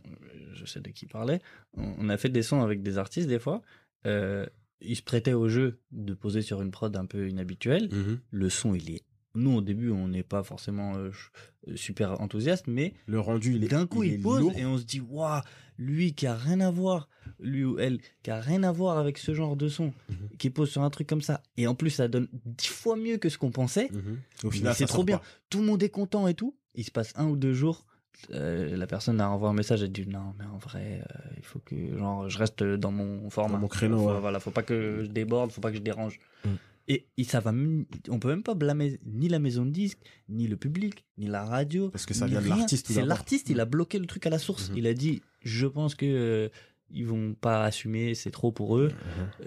je 0.53 0.65
sais 0.65 0.79
de 0.79 0.89
qui 0.91 1.07
parlait. 1.07 1.41
On, 1.75 1.95
on 1.97 2.09
a 2.09 2.17
fait 2.17 2.29
des 2.29 2.43
sons 2.43 2.61
avec 2.61 2.83
des 2.83 2.99
artistes 2.99 3.27
des 3.27 3.39
fois. 3.39 3.63
Euh, 4.05 4.45
ils 4.81 4.95
se 4.95 5.01
prêtaient 5.01 5.33
au 5.33 5.47
jeu 5.47 5.79
de 5.91 6.13
poser 6.13 6.41
sur 6.43 6.61
une 6.61 6.69
prod 6.69 6.95
un 6.95 7.05
peu 7.07 7.27
inhabituelle. 7.29 7.89
Mhm. 7.91 8.19
Le 8.29 8.49
son 8.49 8.75
il 8.75 8.91
est. 8.91 9.03
Nous 9.35 9.51
au 9.57 9.61
début 9.61 9.89
on 9.89 10.07
n'est 10.07 10.21
pas 10.23 10.43
forcément 10.43 10.95
euh, 10.95 11.09
ch- 11.11 11.77
super 11.79 12.21
enthousiaste, 12.21 12.67
mais 12.67 12.93
Le 13.07 13.19
rendu, 13.19 13.55
il 13.55 13.63
est 13.63 13.67
d'un 13.67 13.87
coup 13.87 14.03
il 14.03 14.21
pose 14.21 14.39
lourd. 14.41 14.53
et 14.55 14.65
on 14.65 14.77
se 14.77 14.83
dit 14.83 14.99
waouh 14.99 15.41
lui 15.79 16.13
qui 16.13 16.27
a 16.27 16.35
rien 16.35 16.59
à 16.59 16.69
voir, 16.69 17.09
lui 17.39 17.63
ou 17.63 17.79
elle 17.79 17.99
qui 18.21 18.29
a 18.29 18.39
rien 18.39 18.61
à 18.61 18.71
voir 18.71 18.99
avec 18.99 19.17
ce 19.17 19.33
genre 19.33 19.55
de 19.55 19.67
son, 19.69 19.85
Mhm. 20.09 20.15
qui 20.37 20.51
pose 20.51 20.69
sur 20.69 20.83
un 20.83 20.89
truc 20.91 21.07
comme 21.07 21.23
ça 21.23 21.41
et 21.57 21.65
en 21.65 21.73
plus 21.73 21.89
ça 21.89 22.07
donne 22.07 22.27
dix 22.45 22.67
fois 22.67 22.95
mieux 22.95 23.17
que 23.17 23.27
ce 23.29 23.39
qu'on 23.39 23.49
pensait 23.49 23.89
Mhm. 23.91 24.19
Au 24.43 24.51
final, 24.51 24.75
c'est 24.75 24.85
trop 24.85 25.03
bien. 25.03 25.17
pas. 25.17 25.23
Tout 25.49 25.59
le 25.61 25.65
monde 25.65 25.81
est 25.81 25.89
content 25.89 26.27
et 26.27 26.35
tout. 26.35 26.55
Il 26.75 26.83
se 26.83 26.91
passe 26.91 27.11
un 27.15 27.25
ou 27.25 27.35
deux 27.35 27.53
jours. 27.53 27.85
euh, 28.29 28.77
la 28.77 28.85
personne 28.85 29.19
a 29.19 29.27
envoyé 29.31 29.51
un 29.51 29.55
message 29.55 29.81
et 29.81 29.87
dit 29.89 30.05
non 30.07 30.35
mais 30.37 30.45
en 30.45 30.59
vrai 30.59 31.01
euh, 31.01 31.19
il 31.37 31.43
faut 31.43 31.57
que 31.59 31.97
genre 31.97 32.29
je 32.29 32.37
reste 32.37 32.61
dans 32.63 32.91
mon 32.91 33.27
format 33.31 33.55
Dans 33.55 33.61
mon 33.61 33.67
créneau, 33.67 33.97
faut, 33.97 34.13
ouais. 34.13 34.19
voilà 34.19 34.39
faut 34.39 34.51
pas 34.51 34.61
que 34.61 35.01
je 35.03 35.09
déborde 35.09 35.51
faut 35.51 35.61
pas 35.61 35.71
que 35.71 35.77
je 35.77 35.81
dérange 35.81 36.19
Mm. 36.45 36.49
Et, 36.87 37.07
et 37.17 37.23
ça 37.23 37.39
va 37.39 37.51
même- 37.51 37.85
on 38.09 38.19
peut 38.19 38.27
même 38.29 38.43
pas 38.43 38.53
blâmer 38.55 38.99
ni 39.05 39.29
la 39.29 39.39
maison 39.39 39.65
de 39.65 39.71
disques 39.71 39.99
ni 40.29 40.47
le 40.47 40.57
public 40.57 41.05
ni 41.17 41.27
la 41.27 41.45
radio 41.45 41.89
Parce 41.89 42.05
que 42.05 42.13
ça 42.13 42.25
ni 42.25 42.31
vient 42.31 42.41
de 42.41 42.47
l'artiste, 42.49 42.85
tout 42.87 42.93
c'est 42.93 43.05
l'artiste 43.05 43.49
il 43.49 43.59
a 43.59 43.65
bloqué 43.65 43.99
le 43.99 44.05
truc 44.05 44.25
à 44.25 44.29
la 44.29 44.39
source 44.39 44.69
Mhm. 44.69 44.77
il 44.77 44.87
a 44.87 44.93
dit 44.93 45.21
je 45.43 45.65
pense 45.67 45.95
que 45.95 46.05
euh, 46.05 46.49
ils 46.89 47.05
vont 47.07 47.33
pas 47.35 47.63
assumer 47.63 48.15
c'est 48.15 48.31
trop 48.31 48.51
pour 48.51 48.77
eux 48.77 48.89
Mhm. 48.89 49.29
Euh, 49.41 49.45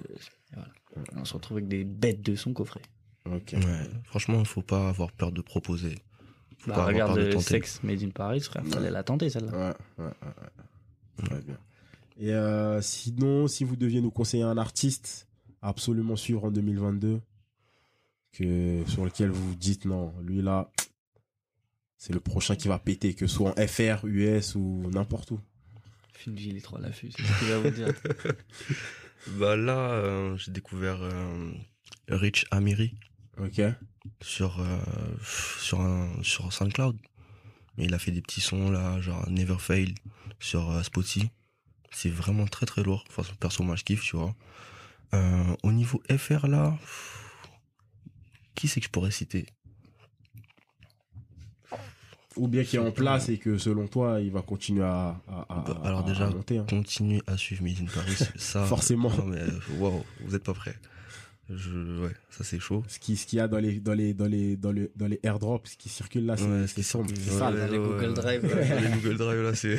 voilà. 0.54 0.68
on 1.16 1.24
se 1.24 1.34
retrouve 1.34 1.58
avec 1.58 1.68
des 1.68 1.84
bêtes 1.84 2.22
de 2.22 2.34
son 2.36 2.52
coffret 2.52 2.82
Ok. 3.26 3.54
Ouais. 3.54 3.60
Franchement, 4.04 4.38
il 4.38 4.46
faut 4.46 4.62
pas 4.62 4.88
avoir 4.88 5.10
peur 5.10 5.32
de 5.32 5.40
proposer. 5.42 5.96
Faut 6.58 6.70
bah, 6.70 6.74
pas 6.76 6.80
avoir 6.82 6.86
regarde 6.86 7.14
peur 7.16 7.24
de 7.26 7.32
tenter. 7.32 7.44
Sex 7.44 7.82
Made 7.82 8.00
in 8.04 8.10
Paris 8.10 8.40
frère 8.40 8.64
fallait 8.64 8.88
la 8.90 9.02
tenter 9.02 9.30
celle-là 9.30 9.50
Ouais, 9.98 10.04
ouais, 10.04 10.04
ouais, 10.04 10.12
ouais. 10.22 11.24
Très 11.26 11.40
bien. 11.42 11.58
Et 12.18 12.32
euh, 12.32 12.80
sinon, 12.80 13.48
si 13.48 13.64
vous 13.64 13.74
deviez 13.74 14.00
nous 14.00 14.12
conseiller 14.12 14.44
un 14.44 14.56
artiste 14.56 15.26
absolument 15.66 16.16
suivre 16.16 16.44
en 16.44 16.51
2022, 16.51 17.20
que, 18.32 18.82
sur 18.86 19.05
lequel 19.05 19.30
vous 19.30 19.48
vous 19.51 19.55
dites 19.56 19.84
non, 19.84 20.14
lui 20.22 20.43
là, 20.43 20.70
c'est 21.98 22.12
le 22.12 22.20
prochain 22.20 22.56
qui 22.56 22.68
va 22.68 22.78
péter, 22.78 23.14
que 23.14 23.26
ce 23.26 23.34
soit 23.34 23.51
en 23.59 23.66
FR, 23.66 24.06
US 24.06 24.55
ou 24.55 24.88
n'importe 24.93 25.30
où. 25.32 25.40
Finji, 26.12 26.60
trop 26.62 26.76
à 26.76 26.80
l'affût, 26.80 27.10
c'est 27.10 27.22
ce 27.22 27.38
qu'il 27.38 27.48
va 27.48 27.59
vous 27.59 27.70
dire. 27.70 27.93
Bah 29.38 29.56
là, 29.56 29.90
euh, 29.90 30.36
j'ai 30.36 30.52
découvert 30.52 31.02
euh, 31.02 31.51
Rich 32.09 32.47
Amiri 32.52 32.94
Ok. 33.38 33.60
sur 34.22 34.60
euh, 34.60 34.78
sur 35.59 35.80
un 35.80 36.09
sur 36.22 36.52
SoundCloud. 36.52 36.97
Mais 37.76 37.86
il 37.86 37.94
a 37.94 37.98
fait 37.98 38.12
des 38.12 38.20
petits 38.22 38.40
sons 38.40 38.70
là, 38.70 39.01
genre 39.01 39.28
Never 39.28 39.56
Fail 39.59 39.94
sur 40.38 40.70
euh, 40.70 40.82
Spotify. 40.84 41.28
C'est 41.90 42.09
vraiment 42.10 42.47
très 42.47 42.66
très 42.66 42.84
lourd. 42.84 43.05
Enfin, 43.09 43.24
perso, 43.40 43.64
moi 43.64 43.74
je 43.74 43.82
kiffe, 43.82 44.02
tu 44.05 44.16
vois. 44.16 44.32
Euh, 45.14 45.54
au 45.62 45.72
niveau 45.72 46.02
FR 46.10 46.46
là, 46.48 46.76
qui 48.54 48.68
c'est 48.68 48.80
que 48.80 48.86
je 48.86 48.90
pourrais 48.90 49.10
citer? 49.10 49.46
Ou 52.36 52.48
bien 52.48 52.64
qui 52.64 52.76
est 52.76 52.80
en 52.80 52.90
place 52.92 53.30
et 53.30 53.38
que 53.38 53.56
selon 53.56 53.86
toi, 53.86 54.20
il 54.20 54.30
va 54.30 54.42
continuer 54.42 54.84
à, 54.84 55.18
à, 55.26 55.46
à- 55.48 55.64
Bah, 55.66 55.80
alors 55.84 56.00
à- 56.00 56.02
déjà, 56.02 56.26
à 56.26 56.30
monter. 56.30 56.58
hein. 56.58 56.66
Continuez 56.68 57.22
à 57.26 57.36
suivre 57.38 57.62
Made 57.64 57.80
in 57.80 57.86
Paris. 57.86 58.14
Ça, 58.36 58.66
Forcément. 58.66 59.08
Non 59.10 59.24
mais 59.24 59.42
waouh, 59.78 60.04
vous 60.20 60.34
êtes 60.34 60.44
pas 60.44 60.52
prêts. 60.52 60.76
Je, 61.48 62.02
ouais, 62.02 62.10
ça 62.28 62.42
c'est 62.42 62.58
chaud. 62.58 62.82
Ce 62.88 62.98
qui- 62.98 63.16
ce 63.16 63.24
qu'il 63.24 63.36
y 63.38 63.40
a 63.40 63.46
dans 63.48 63.58
les, 63.58 63.78
dans 63.80 63.94
les, 63.94 64.12
dans 64.12 64.26
les, 64.26 64.56
dans 64.56 64.72
les, 64.72 64.90
dans 64.96 65.06
les 65.06 65.20
airdrops, 65.22 65.70
ce 65.70 65.76
qui 65.76 65.88
circule 65.88 66.26
là, 66.26 66.36
c'est 66.36 66.44
Ouais, 66.44 66.66
c'est 66.66 66.94
Ouais, 66.96 67.68
les 67.70 67.78
Google 67.78 68.14
Drive. 68.14 68.42
les 68.82 68.88
Google 69.00 69.16
Drive 69.16 69.42
là, 69.42 69.54
c'est 69.54 69.76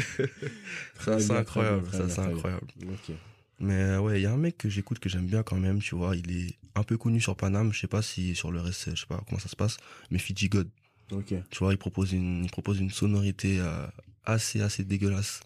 Très 0.96 1.20
c'est 1.20 1.34
incroyable, 1.36 1.84
très 1.90 1.98
ça 1.98 2.04
bien, 2.06 2.08
c'est 2.10 2.22
très 2.22 2.28
bien. 2.28 2.36
incroyable. 2.38 2.68
Ok. 2.90 3.16
Mais 3.60 3.74
euh, 3.74 4.00
ouais, 4.00 4.20
il 4.20 4.24
y 4.24 4.26
a 4.28 4.32
un 4.34 4.38
mec 4.38 4.58
que 4.58 4.70
j'écoute 4.70 5.00
que 5.00 5.10
j'aime 5.10 5.26
bien 5.26 5.42
quand 5.44 5.58
même, 5.58 5.80
tu 5.80 5.96
vois, 5.96 6.16
il 6.16 6.30
est 6.32 6.56
un 6.76 6.84
peu 6.84 6.98
connu 6.98 7.20
sur 7.20 7.36
Paname, 7.36 7.74
je 7.74 7.80
sais 7.80 7.88
pas 7.88 8.02
si 8.04 8.36
sur 8.36 8.52
le 8.52 8.60
reste, 8.62 8.92
je 8.96 9.00
sais 9.02 9.08
pas 9.08 9.24
comment 9.28 9.40
ça 9.40 9.50
se 9.50 9.56
passe, 9.56 9.78
mais 10.12 10.20
Fiji 10.20 10.48
God, 10.50 10.70
Ok. 11.12 11.34
tu 11.50 11.60
vois, 11.60 11.74
il 11.74 11.78
propose 11.78 12.14
une 12.14 12.44
il 12.44 12.52
propose 12.52 12.80
une 12.80 12.92
sonorité 12.92 13.60
euh, 13.60 13.88
assez 14.26 14.62
assez 14.62 14.84
dégueulasse, 14.84 15.40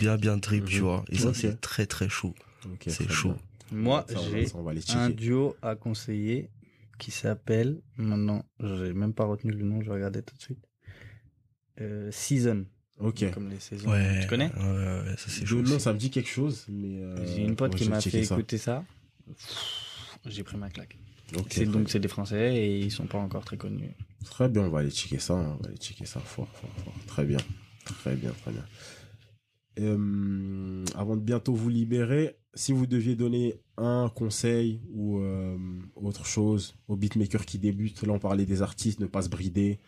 bien 0.00 0.16
bien 0.16 0.36
drip, 0.36 0.64
tu 0.68 0.80
vois, 0.80 1.04
et 1.08 1.16
ça 1.18 1.32
c'est 1.32 1.60
très 1.60 1.86
très 1.86 2.08
chaud. 2.08 2.34
Ok, 2.66 2.84
C'est 2.88 3.08
chaud. 3.10 3.34
bien. 3.70 3.78
Moi, 3.78 4.06
j'ai 4.08 4.48
un 4.94 5.10
duo 5.10 5.56
à 5.62 5.74
conseiller 5.76 6.50
qui 6.98 7.10
s'appelle, 7.10 7.80
maintenant, 7.96 8.44
j'ai 8.60 8.92
même 8.92 9.14
pas 9.14 9.24
retenu 9.26 9.52
le 9.52 9.64
nom, 9.64 9.80
je 9.80 9.86
vais 9.88 9.94
regarder 9.94 10.22
tout 10.22 10.36
de 10.36 10.42
suite. 10.42 10.64
Euh, 11.80 12.10
Season, 12.12 12.66
Ok. 13.00 13.30
comme 13.32 13.50
les 13.50 13.58
saisons. 13.60 13.90
Ouais. 13.90 14.20
Tu 14.22 14.28
connais 14.28 14.52
Ouais, 14.54 14.60
ouais, 14.62 15.00
ouais, 15.08 15.16
ça 15.16 15.28
c'est 15.28 15.44
chaud. 15.46 15.60
aussi. 15.60 15.80
ça 15.80 15.92
me 15.92 15.98
dit 15.98 16.10
quelque 16.10 16.28
chose, 16.28 16.64
mais. 16.68 17.00
euh, 17.02 17.26
J'ai 17.26 17.42
une 17.42 17.56
pote 17.56 17.72
ouais, 17.72 17.78
qui 17.80 17.88
m'a 17.88 18.00
fait 18.00 18.24
ça. 18.24 18.34
écouter 18.34 18.58
ça. 18.58 18.84
J'ai 20.26 20.42
pris 20.44 20.56
ma 20.56 20.70
claque. 20.70 20.96
Ok, 21.36 21.46
C'est 21.50 21.64
très 21.64 21.72
donc 21.72 21.90
c'est 21.90 21.98
des 22.00 22.08
Français 22.08 22.54
et 22.56 22.78
ils 22.80 22.90
sont 22.92 23.06
pas 23.06 23.18
encore 23.18 23.44
très 23.44 23.56
connus. 23.56 23.90
Très 24.24 24.48
bien, 24.48 24.62
on 24.62 24.68
va 24.70 24.80
aller 24.80 24.90
checker 24.90 25.18
ça. 25.18 25.34
hein, 25.34 25.56
On 25.58 25.62
va 25.62 25.68
aller 25.68 25.76
checker 25.78 26.06
ça 26.06 26.20
fort, 26.20 26.48
fort, 26.48 26.70
fort. 26.84 26.94
Très 27.06 27.24
bien. 27.24 27.38
Très 27.84 28.14
bien, 28.14 28.30
très 28.42 28.52
bien. 28.52 28.64
Euh, 29.80 30.84
avant 30.94 31.16
de 31.16 31.20
bientôt 31.22 31.52
vous 31.54 31.68
libérer, 31.68 32.36
si 32.54 32.72
vous 32.72 32.86
deviez 32.86 33.16
donner 33.16 33.56
un 33.76 34.08
conseil 34.14 34.80
ou 34.92 35.18
euh, 35.18 35.56
autre 35.96 36.24
chose 36.24 36.76
aux 36.86 36.94
beatmakers 36.96 37.44
qui 37.44 37.58
débutent, 37.58 38.02
là 38.02 38.12
on 38.12 38.18
parlait 38.20 38.46
des 38.46 38.62
artistes, 38.62 39.00
ne 39.00 39.06
pas 39.06 39.22
se 39.22 39.28
brider, 39.28 39.80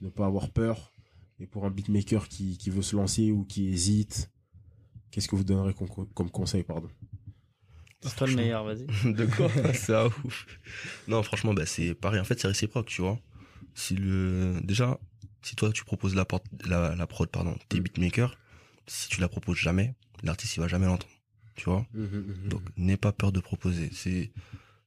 ne 0.00 0.08
pas 0.08 0.26
avoir 0.26 0.50
peur. 0.50 0.92
Et 1.40 1.46
pour 1.46 1.64
un 1.64 1.70
beatmaker 1.70 2.28
qui, 2.28 2.58
qui 2.58 2.70
veut 2.70 2.82
se 2.82 2.96
lancer 2.96 3.30
ou 3.30 3.44
qui 3.44 3.68
hésite, 3.68 4.30
qu'est-ce 5.10 5.28
que 5.28 5.36
vous 5.36 5.44
donnerez 5.44 5.74
comme, 5.74 5.88
comme 6.14 6.30
conseil, 6.30 6.64
pardon? 6.64 6.88
C'est 8.00 8.16
toi 8.16 8.26
le 8.26 8.34
meilleur, 8.36 8.64
vas-y. 8.64 8.86
de 9.12 9.26
quoi? 9.26 9.48
C'est 9.74 9.94
un 9.94 10.06
ouf. 10.24 10.46
Non, 11.08 11.22
franchement, 11.22 11.52
bah, 11.54 11.66
c'est 11.66 11.94
pareil. 11.94 12.20
En 12.20 12.24
fait, 12.24 12.38
c'est 12.40 12.46
réciproque, 12.48 12.86
tu 12.86 13.02
vois. 13.02 13.18
Si 13.74 13.94
le, 13.96 14.60
déjà, 14.62 14.98
si 15.42 15.56
toi, 15.56 15.72
tu 15.72 15.84
proposes 15.84 16.14
la, 16.14 16.24
porte, 16.24 16.44
la, 16.64 16.94
la 16.94 17.06
prod, 17.06 17.28
pardon, 17.28 17.56
t'es 17.68 17.78
Mm. 17.80 17.82
beatmaker, 17.82 18.38
si 18.86 19.08
tu 19.08 19.20
la 19.20 19.28
proposes 19.28 19.56
jamais, 19.58 19.94
l'artiste, 20.22 20.56
il 20.56 20.60
va 20.60 20.68
jamais 20.68 20.86
l'entendre. 20.86 21.12
Tu 21.56 21.64
vois? 21.64 21.86
Donc, 22.48 22.62
n'aie 22.76 22.96
pas 22.96 23.12
peur 23.12 23.32
de 23.32 23.40
proposer. 23.40 23.90
C'est, 23.92 24.30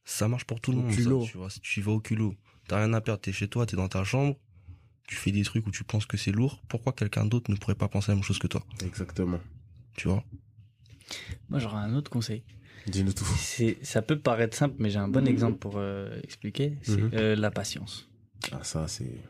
ça 0.04 0.26
marche 0.28 0.44
pour 0.44 0.60
tout 0.60 0.72
le 0.72 0.78
monde, 0.78 0.92
ça, 0.92 1.30
tu 1.30 1.36
vois. 1.36 1.50
Si 1.50 1.60
tu 1.60 1.80
y 1.80 1.82
vas 1.82 1.92
au 1.92 2.00
culot, 2.00 2.34
t'as 2.66 2.78
rien 2.78 2.92
à 2.94 3.00
perdre, 3.02 3.20
t'es 3.20 3.32
chez 3.32 3.46
toi, 3.48 3.66
t'es 3.66 3.76
dans 3.76 3.88
ta 3.88 4.04
chambre, 4.04 4.36
tu 5.06 5.16
fais 5.16 5.30
des 5.32 5.42
trucs 5.42 5.66
où 5.66 5.70
tu 5.70 5.84
penses 5.84 6.06
que 6.06 6.16
c'est 6.16 6.32
lourd, 6.32 6.62
pourquoi 6.68 6.92
quelqu'un 6.92 7.24
d'autre 7.26 7.50
ne 7.50 7.56
pourrait 7.56 7.74
pas 7.74 7.88
penser 7.88 8.12
la 8.12 8.16
même 8.16 8.24
chose 8.24 8.38
que 8.38 8.46
toi? 8.46 8.62
Exactement. 8.84 9.40
Tu 9.96 10.08
vois? 10.08 10.24
Moi 11.50 11.58
j'aurais 11.58 11.76
un 11.82 11.94
autre 11.94 12.10
conseil. 12.10 12.42
Dis-nous 12.86 13.12
tout. 13.12 13.24
C'est, 13.36 13.78
ça 13.84 14.02
peut 14.02 14.18
paraître 14.18 14.56
simple, 14.56 14.74
mais 14.78 14.90
j'ai 14.90 14.98
un 14.98 15.08
bon 15.08 15.26
exemple 15.28 15.58
pour 15.58 15.74
euh, 15.76 16.18
expliquer. 16.24 16.78
C'est 16.82 17.00
Mhm. 17.00 17.10
euh, 17.14 17.36
la 17.36 17.50
patience. 17.52 18.08
Ah, 18.50 18.64
ça, 18.64 18.88
c'est. 18.88 19.20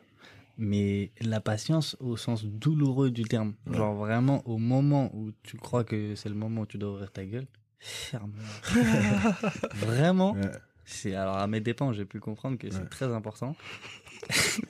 Mais 0.56 1.10
la 1.20 1.40
patience 1.40 1.96
au 2.00 2.16
sens 2.16 2.44
douloureux 2.44 3.10
du 3.10 3.24
terme. 3.24 3.54
Ouais. 3.66 3.76
Genre 3.76 3.94
vraiment 3.94 4.46
au 4.48 4.56
moment 4.58 5.10
où 5.14 5.32
tu 5.42 5.56
crois 5.56 5.84
que 5.84 6.14
c'est 6.14 6.28
le 6.28 6.34
moment 6.34 6.62
où 6.62 6.66
tu 6.66 6.78
dois 6.78 6.92
ouvrir 6.92 7.10
ta 7.12 7.24
gueule, 7.26 7.46
ferme-la. 7.78 9.32
vraiment. 9.74 10.32
Ouais. 10.34 10.50
C'est 10.84 11.14
alors 11.14 11.36
à 11.36 11.46
mes 11.46 11.60
dépens, 11.60 11.92
j'ai 11.92 12.04
pu 12.04 12.20
comprendre 12.20 12.56
que 12.58 12.66
Ouais. 12.68 12.72
c'est 12.72 12.88
très 12.88 13.12
important. 13.12 13.54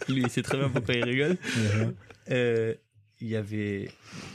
Lui, 0.08 0.22
il 0.22 0.30
sait 0.30 0.42
très 0.42 0.58
bien 0.58 0.68
pourquoi 0.68 0.94
il 0.94 1.04
rigole. 1.04 1.38
Euh, 2.30 2.74
il 3.20 3.28
y 3.28 3.36
avait 3.36 3.90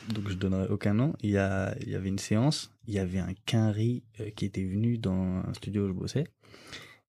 donc 0.10 0.30
je 0.30 0.36
donnerai 0.36 0.68
aucun 0.68 0.94
nom. 0.94 1.14
Il 1.22 1.32
y 1.32 1.38
a 1.38 1.76
il 1.82 1.90
y 1.90 1.96
avait 1.96 2.10
une 2.10 2.20
séance. 2.20 2.72
Il 2.86 2.94
y 2.94 3.00
avait 3.00 3.20
un 3.20 3.34
quinri 3.46 4.04
euh, 4.20 4.30
qui 4.32 4.46
était 4.46 4.64
venu 4.64 4.98
dans 4.98 5.44
un 5.46 5.54
studio 5.54 5.86
où 5.86 5.88
je 5.88 5.94
bossais 5.94 6.28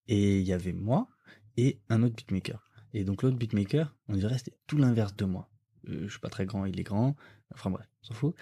et 0.09 0.41
il 0.41 0.47
y 0.47 0.53
avait 0.53 0.73
moi 0.73 1.09
et 1.57 1.81
un 1.89 2.03
autre 2.03 2.17
beatmaker. 2.17 2.71
Et 2.95 3.05
donc 3.05 3.23
l'autre 3.23 3.37
beatmaker, 3.37 3.95
on 4.09 4.17
dirait 4.17 4.39
c'était 4.39 4.57
tout 4.67 4.79
l'inverse 4.79 5.15
de 5.17 5.25
moi. 5.25 5.51
Euh, 5.89 6.03
je 6.05 6.09
suis 6.09 6.21
pas 6.21 6.31
très 6.31 6.47
grand, 6.47 6.65
il 6.65 6.79
est 6.81 6.85
grand. 6.85 7.17
Enfin 7.53 7.71
bref, 7.71 7.87
on 8.03 8.07
s'en 8.07 8.15
fout. 8.15 8.35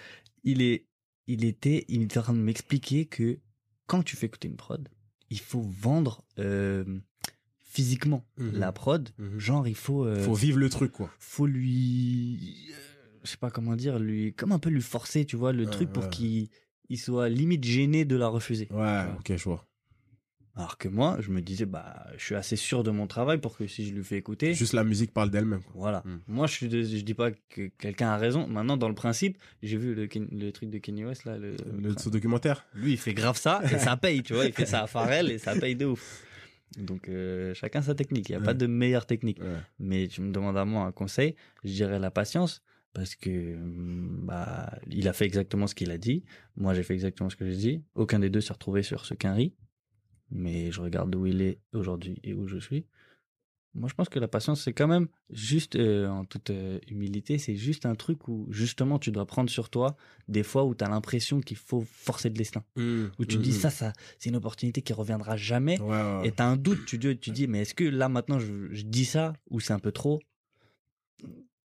Il 0.43 0.61
est 0.61 0.87
il 1.27 1.43
était, 1.43 1.85
il 1.89 2.01
était 2.01 2.19
en 2.19 2.23
train 2.23 2.33
de 2.33 2.39
m'expliquer 2.39 3.05
que 3.05 3.39
quand 3.85 4.01
tu 4.01 4.15
fais 4.15 4.27
écouter 4.27 4.47
une 4.47 4.55
prod, 4.55 4.87
il 5.29 5.39
faut 5.39 5.61
vendre 5.61 6.23
euh, 6.39 6.99
physiquement 7.69 8.25
Mhm. 8.37 8.51
la 8.57 8.71
prod. 8.71 9.09
Mhm. 9.19 9.39
Genre, 9.39 9.67
il 9.67 9.75
faut, 9.75 10.05
euh, 10.05 10.19
Faut 10.23 10.33
vivre 10.33 10.57
le 10.57 10.69
truc, 10.69 10.91
quoi. 10.91 11.11
faut 11.19 11.45
lui, 11.45 12.69
euh, 12.71 13.19
je 13.23 13.29
sais 13.31 13.37
pas 13.37 13.51
comment 13.51 13.75
dire, 13.75 13.99
lui, 13.99 14.33
comme 14.33 14.51
un 14.51 14.59
peu 14.59 14.69
lui 14.69 14.81
forcer, 14.81 15.25
tu 15.25 15.35
vois, 15.35 15.51
le 15.53 15.65
Ouais, 15.65 15.69
truc 15.71 15.91
pour 15.91 16.03
ouais. 16.05 16.09
qu'il 16.09 16.49
il 16.89 16.97
soit 16.97 17.27
limite 17.27 17.65
gêné 17.65 18.05
de 18.05 18.15
la 18.15 18.27
refuser. 18.29 18.69
Ouais, 18.71 19.03
ok, 19.19 19.35
je 19.35 19.43
vois. 19.43 19.65
Alors 20.55 20.77
que 20.79 20.87
moi, 20.87 21.17
je 21.19 21.29
me 21.29 21.39
disais, 21.41 21.65
bah, 21.67 22.07
je 22.17 22.23
suis 22.23 22.33
assez 22.33 22.55
sûr 22.55 22.81
de 22.83 22.89
mon 22.89 23.05
travail 23.05 23.37
pour 23.39 23.55
que 23.57 23.67
si 23.67 23.85
je 23.85 23.93
lui 23.93 24.03
fais 24.03 24.17
écouter, 24.17 24.55
Juste 24.55 24.73
la 24.73 24.83
musique 24.83 25.13
parle 25.13 25.29
d'elle-même. 25.29 25.59
Voilà. 25.75 26.01
Mm. 26.03 26.17
Moi, 26.27 26.47
je 26.47 26.53
suis, 26.53 26.67
de- 26.67 26.81
je 26.81 27.01
dis 27.03 27.13
pas 27.13 27.29
que 27.31 27.67
quelqu'un 27.77 28.07
a 28.07 28.17
raison. 28.17 28.47
Maintenant, 28.47 28.75
dans 28.77 28.87
le 28.89 28.95
principe, 28.95 29.37
j'ai 29.61 29.77
vu 29.77 29.93
le, 29.93 30.07
le 30.31 30.51
truc 30.51 30.71
de 30.71 30.79
Kanye 30.79 31.05
West 31.05 31.25
là. 31.25 31.37
Le, 31.37 31.57
Le, 31.79 31.93
ce 31.99 32.09
documentaire. 32.09 32.65
Lui, 32.73 32.93
il 32.93 32.97
fait 32.97 33.13
grave 33.13 33.37
ça 33.37 33.61
et 33.71 33.77
ça 33.77 33.97
paye, 33.97 34.23
tu 34.23 34.33
vois. 34.33 34.45
Il 34.45 34.53
fait 34.53 34.65
ça 34.65 34.81
à 34.83 34.87
Pharrell 34.87 35.29
et 35.29 35.37
ça 35.37 35.53
paye 35.59 35.75
de 35.75 35.85
ouf. 35.85 36.23
Donc, 36.77 37.07
euh, 37.09 37.53
chacun 37.53 37.81
sa 37.81 37.95
technique. 37.95 38.29
Il 38.29 38.33
y 38.33 38.35
a 38.35 38.39
Ouais. 38.39 38.45
pas 38.45 38.53
de 38.53 38.67
meilleure 38.67 39.05
technique. 39.05 39.39
Ouais. 39.41 39.55
Mais 39.79 40.07
tu 40.07 40.21
me 40.21 40.31
demandes 40.31 40.57
à 40.57 40.65
moi 40.65 40.83
un 40.83 40.91
conseil, 40.91 41.35
je 41.63 41.71
dirais 41.71 41.99
la 41.99 42.11
patience 42.11 42.61
parce 42.93 43.15
que 43.15 43.55
hum, 43.55 44.21
bah 44.25 44.77
il 44.89 45.07
a 45.07 45.13
fait 45.13 45.25
exactement 45.25 45.67
ce 45.67 45.75
qu'il 45.75 45.91
a 45.91 45.97
dit. 45.97 46.23
Moi, 46.55 46.73
j'ai 46.73 46.83
fait 46.83 46.93
exactement 46.93 47.29
ce 47.29 47.35
que 47.35 47.45
j'ai 47.49 47.55
dit. 47.55 47.83
Aucun 47.95 48.19
des 48.19 48.29
deux 48.29 48.41
s'est 48.41 48.53
retrouvé 48.53 48.83
sur 48.83 49.05
ce 49.05 49.13
qu'un 49.13 49.33
rit. 49.33 49.53
Mais 50.29 50.71
je 50.71 50.81
regarde 50.81 51.15
où 51.15 51.25
il 51.25 51.41
est 51.41 51.59
aujourd'hui 51.73 52.19
et 52.23 52.33
où 52.33 52.47
je 52.47 52.57
suis. 52.57 52.85
Moi, 53.77 53.87
je 53.89 53.93
pense 53.93 54.09
que 54.09 54.17
la 54.19 54.27
patience, 54.27 54.63
c'est 54.63 54.73
quand 54.73 54.87
même 54.87 55.07
juste, 55.29 55.75
euh, 55.75 56.07
en 56.07 56.25
toute 56.25 56.49
euh, 56.49 56.79
humilité, 56.87 57.37
c'est 57.37 57.55
juste 57.55 57.85
un 57.85 57.93
truc 57.95 58.27
où 58.27 58.47
justement 58.49 58.97
tu 58.97 59.11
dois 59.11 59.25
prendre 59.25 59.49
sur 59.51 59.69
toi 59.69 59.95
des 60.27 60.41
fois 60.43 60.65
où 60.65 60.73
tu 60.73 60.83
as 60.83 60.89
l'impression 60.89 61.39
qu'il 61.41 61.57
faut 61.57 61.81
forcer 61.87 62.29
de 62.31 62.35
destin. 62.35 62.63
Où 62.75 63.25
tu 63.25 63.37
te 63.37 63.41
dis 63.41 63.53
ça, 63.53 63.69
ça, 63.69 63.93
c'est 64.17 64.29
une 64.29 64.35
opportunité 64.35 64.81
qui 64.81 64.93
reviendra 64.93 65.37
jamais. 65.37 65.79
Ouais, 65.79 65.87
ouais. 65.89 66.27
Et 66.27 66.31
t'as 66.31 66.47
un 66.47 66.57
doute, 66.57 66.85
tu 66.85 66.97
tu 66.99 67.29
dis, 67.31 67.47
mais 67.47 67.61
est-ce 67.61 67.75
que 67.75 67.83
là 67.83 68.09
maintenant 68.09 68.39
je, 68.39 68.67
je 68.71 68.81
dis 68.83 69.05
ça 69.05 69.33
ou 69.49 69.59
c'est 69.59 69.73
un 69.73 69.79
peu 69.79 69.91
trop? 69.91 70.19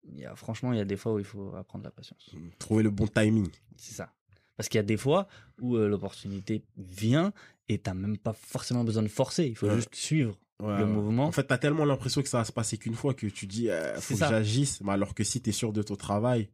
Il 0.09 0.19
y 0.19 0.25
a, 0.25 0.35
Franchement, 0.35 0.71
il 0.73 0.77
y 0.77 0.81
a 0.81 0.85
des 0.85 0.95
fois 0.97 1.13
où 1.13 1.19
il 1.19 1.25
faut 1.25 1.53
apprendre 1.55 1.83
la 1.83 1.91
patience. 1.91 2.29
Trouver 2.59 2.83
le 2.83 2.89
bon 2.89 3.07
timing. 3.07 3.49
C'est 3.75 3.93
ça. 3.93 4.13
Parce 4.55 4.69
qu'il 4.69 4.77
y 4.77 4.79
a 4.79 4.83
des 4.83 4.97
fois 4.97 5.27
où 5.61 5.75
euh, 5.75 5.87
l'opportunité 5.87 6.63
vient 6.77 7.33
et 7.69 7.77
t'as 7.77 7.93
même 7.93 8.17
pas 8.17 8.33
forcément 8.33 8.83
besoin 8.83 9.03
de 9.03 9.07
forcer. 9.09 9.45
Il 9.45 9.55
faut 9.55 9.67
Ouais. 9.67 9.75
juste 9.75 9.93
suivre 9.93 10.37
Ouais, 10.59 10.79
le 10.79 10.87
mouvement. 10.87 11.25
En 11.25 11.31
fait, 11.31 11.43
t'as 11.43 11.59
tellement 11.59 11.85
l'impression 11.85 12.21
que 12.23 12.27
ça 12.29 12.39
va 12.39 12.43
se 12.45 12.51
passer 12.51 12.77
qu'une 12.79 12.95
fois 12.95 13.13
que 13.13 13.27
tu 13.27 13.45
dis, 13.45 13.69
euh, 13.69 13.95
faut 13.99 14.15
que 14.15 14.19
j'agisse. 14.29 14.81
Mais 14.81 14.91
alors 14.93 15.13
que 15.13 15.23
si 15.23 15.39
t'es 15.39 15.51
sûr 15.51 15.71
de 15.71 15.83
ton 15.83 15.95
travail, 15.95 16.49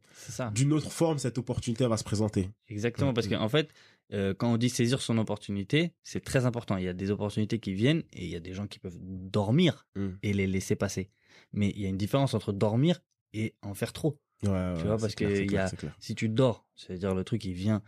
d'une 0.52 0.72
autre 0.74 0.90
forme, 0.92 1.18
cette 1.18 1.38
opportunité 1.38 1.86
va 1.86 1.96
se 1.96 2.04
présenter. 2.04 2.50
Exactement. 2.68 3.14
Parce 3.14 3.28
qu'en 3.28 3.48
fait, 3.48 3.70
euh, 4.12 4.34
quand 4.34 4.52
on 4.52 4.56
dit 4.58 4.68
saisir 4.68 5.00
son 5.00 5.16
opportunité, 5.16 5.94
c'est 6.02 6.22
très 6.22 6.44
important. 6.44 6.76
Il 6.76 6.84
y 6.84 6.88
a 6.88 6.92
des 6.92 7.10
opportunités 7.10 7.58
qui 7.58 7.72
viennent 7.72 8.02
et 8.12 8.24
il 8.24 8.30
y 8.30 8.36
a 8.36 8.40
des 8.40 8.52
gens 8.52 8.66
qui 8.66 8.78
peuvent 8.78 8.98
dormir 9.00 9.86
Mm. 9.96 10.08
et 10.22 10.32
les 10.34 10.46
laisser 10.46 10.76
passer. 10.76 11.08
Mais 11.52 11.70
il 11.74 11.80
y 11.80 11.86
a 11.86 11.88
une 11.88 11.96
différence 11.96 12.34
entre 12.34 12.52
dormir 12.52 13.00
et 13.32 13.54
en 13.62 13.72
faire 13.74 13.92
trop. 13.94 14.18
Ouais, 14.42 14.50
ouais, 14.50 14.74
vois, 14.74 14.96
c'est 14.98 15.00
parce 15.00 15.14
clair, 15.14 15.30
que 15.30 15.42
il 15.44 15.50
y 15.52 15.56
a- 15.56 15.70
si 15.98 16.14
tu 16.14 16.28
dors, 16.28 16.66
c'est-à-dire 16.76 17.14
le 17.14 17.24
truc 17.24 17.44
il 17.46 17.54
vient, 17.54 17.82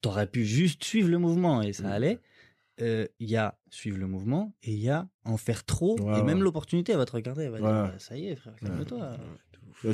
t'aurais 0.00 0.28
pu 0.28 0.44
juste 0.44 0.84
suivre 0.84 1.08
le 1.08 1.18
mouvement 1.18 1.62
et 1.62 1.72
ça 1.72 1.82
Mm. 1.82 1.86
allait. 1.92 2.20
Euh, 2.82 3.06
Il 3.20 3.30
y 3.30 3.36
a 3.36 3.56
suivre 3.70 3.96
le 3.98 4.06
mouvement 4.06 4.54
et 4.62 4.72
il 4.72 4.78
y 4.80 4.90
a 4.90 5.08
en 5.24 5.36
faire 5.36 5.64
trop 5.64 5.98
Ouais, 6.00 6.18
et 6.18 6.22
même 6.22 6.38
ouais. 6.38 6.44
l'opportunité 6.44 6.92
elle 6.92 6.98
va 6.98 7.06
te 7.06 7.12
regarder, 7.12 7.44
elle 7.44 7.50
va 7.52 7.58
dire 7.58 7.66
bah, 7.66 7.94
ça 7.98 8.16
y 8.16 8.28
est 8.28 8.36
frère, 8.36 8.54
calme-toi. 8.56 9.12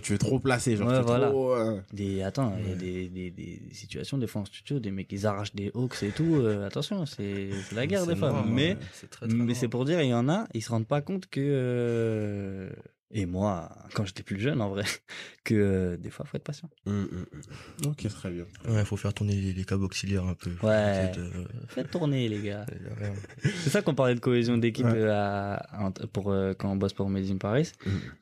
Tu 0.03 0.15
es 0.15 0.19
trop 0.19 0.39
placé, 0.39 0.77
genre. 0.77 0.89
Voilà. 1.03 1.29
trop, 1.31 1.55
euh, 1.55 1.81
Des 1.93 2.23
attends, 2.23 2.57
il 2.63 2.69
y 2.69 2.73
a 2.73 2.77
des, 2.77 3.09
des, 3.09 3.31
des 3.33 3.63
situations 3.73 4.17
des 4.17 4.29
fois 4.29 4.43
en 4.43 4.45
studio, 4.45 4.79
des 4.79 4.93
mecs 4.93 5.11
ils 5.11 5.27
arrachent 5.27 5.55
des 5.57 5.71
hawks 5.75 6.03
et 6.05 6.11
tout. 6.11 6.37
euh, 6.37 6.65
attention, 6.67 7.05
c'est 7.07 7.51
la 7.75 7.87
guerre 7.89 8.07
des 8.07 8.15
fois. 8.17 8.45
mais 8.49 8.77
très, 9.11 9.27
très 9.27 9.27
mais 9.37 9.55
c'est 9.55 9.69
pour 9.69 9.85
dire 9.85 10.01
il 10.01 10.09
y 10.09 10.15
en 10.15 10.29
a, 10.29 10.47
ils 10.55 10.63
se 10.63 10.71
rendent 10.71 10.87
pas 10.87 11.03
compte 11.03 11.27
que 11.27 11.41
euh, 11.41 12.71
et 13.13 13.27
moi 13.27 13.71
quand 13.95 14.05
j'étais 14.07 14.23
plus 14.23 14.41
jeune 14.41 14.61
en 14.63 14.71
vrai 14.71 14.85
que 15.45 15.55
euh, 15.55 15.97
des 15.97 16.11
fois 16.11 16.25
faut 16.25 16.37
être 16.37 16.45
patient. 16.45 16.71
hum, 16.87 17.09
hum, 17.13 17.27
hum. 17.33 17.91
Ok, 17.91 18.07
très 18.09 18.31
bien. 18.31 18.45
Ouais, 18.69 18.85
faut 18.85 18.97
faire 18.97 19.13
tourner 19.15 19.35
les, 19.35 19.53
les 19.53 19.65
câbles 19.65 19.85
auxiliaires 19.85 20.25
un 20.25 20.35
peu. 20.35 20.51
Ouais. 20.63 21.11
de- 21.15 21.31
Faites 21.69 21.91
tourner 21.91 22.29
les 22.29 22.41
gars. 22.41 22.65
C'est 23.43 23.71
ça 23.71 23.83
qu'on 23.83 23.95
parlait 23.95 24.15
de 24.15 24.21
cohésion 24.21 24.57
d'équipe 24.59 24.87
Ouais. 24.87 24.93
euh, 24.95 25.13
à- 25.13 25.93
pour 26.13 26.31
euh, 26.33 26.55
quand 26.55 26.71
on 26.73 26.77
bosse 26.77 26.93
pour 26.95 27.09
Made 27.11 27.29
in 27.31 27.37
Paris. 27.39 27.73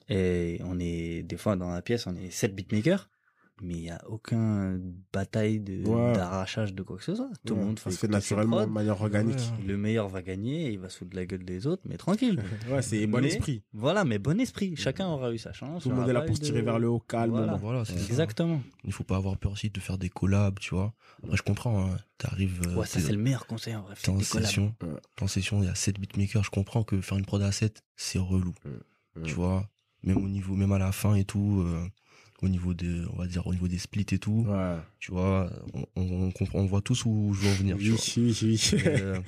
Et 0.08 0.58
on 0.64 0.78
est 0.80 1.22
des 1.22 1.36
fois 1.36 1.56
dans 1.56 1.70
la 1.70 1.82
pièce, 1.82 2.06
on 2.06 2.16
est 2.16 2.30
7 2.30 2.54
beatmakers, 2.54 3.08
mais 3.62 3.74
il 3.74 3.82
y 3.84 3.90
a 3.90 4.00
aucun 4.08 4.78
bataille 5.12 5.60
de 5.60 5.86
Ouais. 5.86 6.12
d'arrachage 6.12 6.74
de 6.74 6.82
quoi 6.82 6.96
que 6.98 7.04
ce 7.04 7.14
soit. 7.14 7.30
Tout 7.46 7.54
le 7.54 7.60
Ouais, 7.60 7.66
monde 7.66 7.78
ça 7.78 7.84
fait 7.90 7.96
se 7.96 8.00
fait 8.00 8.08
naturellement, 8.08 8.60
de 8.66 8.70
manière 8.72 9.00
organique. 9.00 9.36
Ouais. 9.36 9.66
Le 9.66 9.76
meilleur 9.76 10.08
va 10.08 10.22
gagner, 10.22 10.70
il 10.72 10.78
va 10.78 10.88
sous 10.88 11.04
de 11.04 11.14
la 11.16 11.26
gueule 11.26 11.44
des 11.44 11.66
autres, 11.66 11.82
mais 11.86 11.96
tranquille. 11.96 12.42
Ouais, 12.70 12.82
c'est 12.82 13.06
bon 13.06 13.24
esprit. 13.24 13.62
Voilà, 13.72 14.04
mais 14.04 14.18
bon 14.18 14.38
esprit. 14.40 14.76
Chacun 14.76 15.06
aura 15.08 15.32
eu 15.32 15.38
sa 15.38 15.52
chance. 15.52 15.82
Tout 15.82 15.88
le 15.90 15.94
on 15.94 15.98
monde 16.00 16.08
est 16.08 16.12
là 16.12 16.22
pour 16.22 16.36
se 16.36 16.40
de- 16.40 16.46
tirer 16.46 16.62
vers 16.62 16.78
le 16.78 16.88
haut, 16.88 17.00
calme. 17.00 17.32
Voilà. 17.32 17.56
Voilà, 17.56 17.84
c'est 17.84 17.98
ça. 17.98 18.06
Exactement. 18.06 18.62
Il 18.84 18.92
faut 18.92 19.04
pas 19.04 19.16
avoir 19.16 19.36
peur 19.36 19.52
aussi 19.52 19.70
de 19.70 19.80
faire 19.80 19.98
des 19.98 20.08
collabs, 20.08 20.58
tu 20.58 20.74
vois. 20.74 20.92
Après, 21.22 21.36
je 21.36 21.42
comprends, 21.42 21.84
hein. 21.86 21.96
t'arrives, 22.18 22.60
euh, 22.66 22.76
Ouais, 22.76 22.86
ça 22.86 23.00
c'est 23.00 23.12
le 23.12 23.18
meilleur 23.18 23.46
conseil 23.46 23.74
en 23.74 23.82
vrai. 23.82 23.94
t'es 24.00 24.10
en 24.10 24.20
session, 24.20 24.74
t'es 25.16 25.22
en 25.22 25.26
session, 25.26 25.62
il 25.62 25.66
y 25.66 25.68
a 25.70 25.74
7 25.74 25.98
beatmakers, 26.00 26.44
je 26.44 26.50
comprends 26.50 26.82
que 26.82 27.00
faire 27.00 27.18
une 27.18 27.24
prod 27.24 27.40
à 27.42 27.52
7, 27.52 27.82
c'est 27.96 28.18
relou. 28.18 28.54
Mm. 29.16 29.22
Tu 29.24 29.34
vois, 29.34 29.68
même 30.02 30.18
au 30.18 30.28
niveau, 30.28 30.54
même 30.54 30.72
à 30.72 30.78
la 30.78 30.92
fin 30.92 31.14
et 31.14 31.24
tout, 31.24 31.62
euh, 31.66 31.86
au 32.42 32.48
niveau 32.48 32.74
des, 32.74 33.02
on 33.12 33.16
va 33.16 33.26
dire, 33.26 33.46
au 33.46 33.52
niveau 33.52 33.68
des 33.68 33.78
splits 33.78 34.06
et 34.12 34.18
tout, 34.18 34.44
Ouais. 34.48 34.76
tu 34.98 35.12
vois, 35.12 35.50
on, 35.74 35.84
on, 35.96 36.22
on 36.26 36.30
comprend, 36.30 36.58
on 36.60 36.66
voit 36.66 36.80
tous 36.80 37.04
où 37.04 37.32
je 37.34 37.40
veux 37.42 37.48
en 37.50 37.54
venir, 37.54 37.76
tu 37.76 37.82
Oui, 37.82 37.90
vois. 37.90 37.98
oui, 38.16 38.38
oui. 38.42 38.70
Et, 38.72 38.86
euh, 38.88 39.18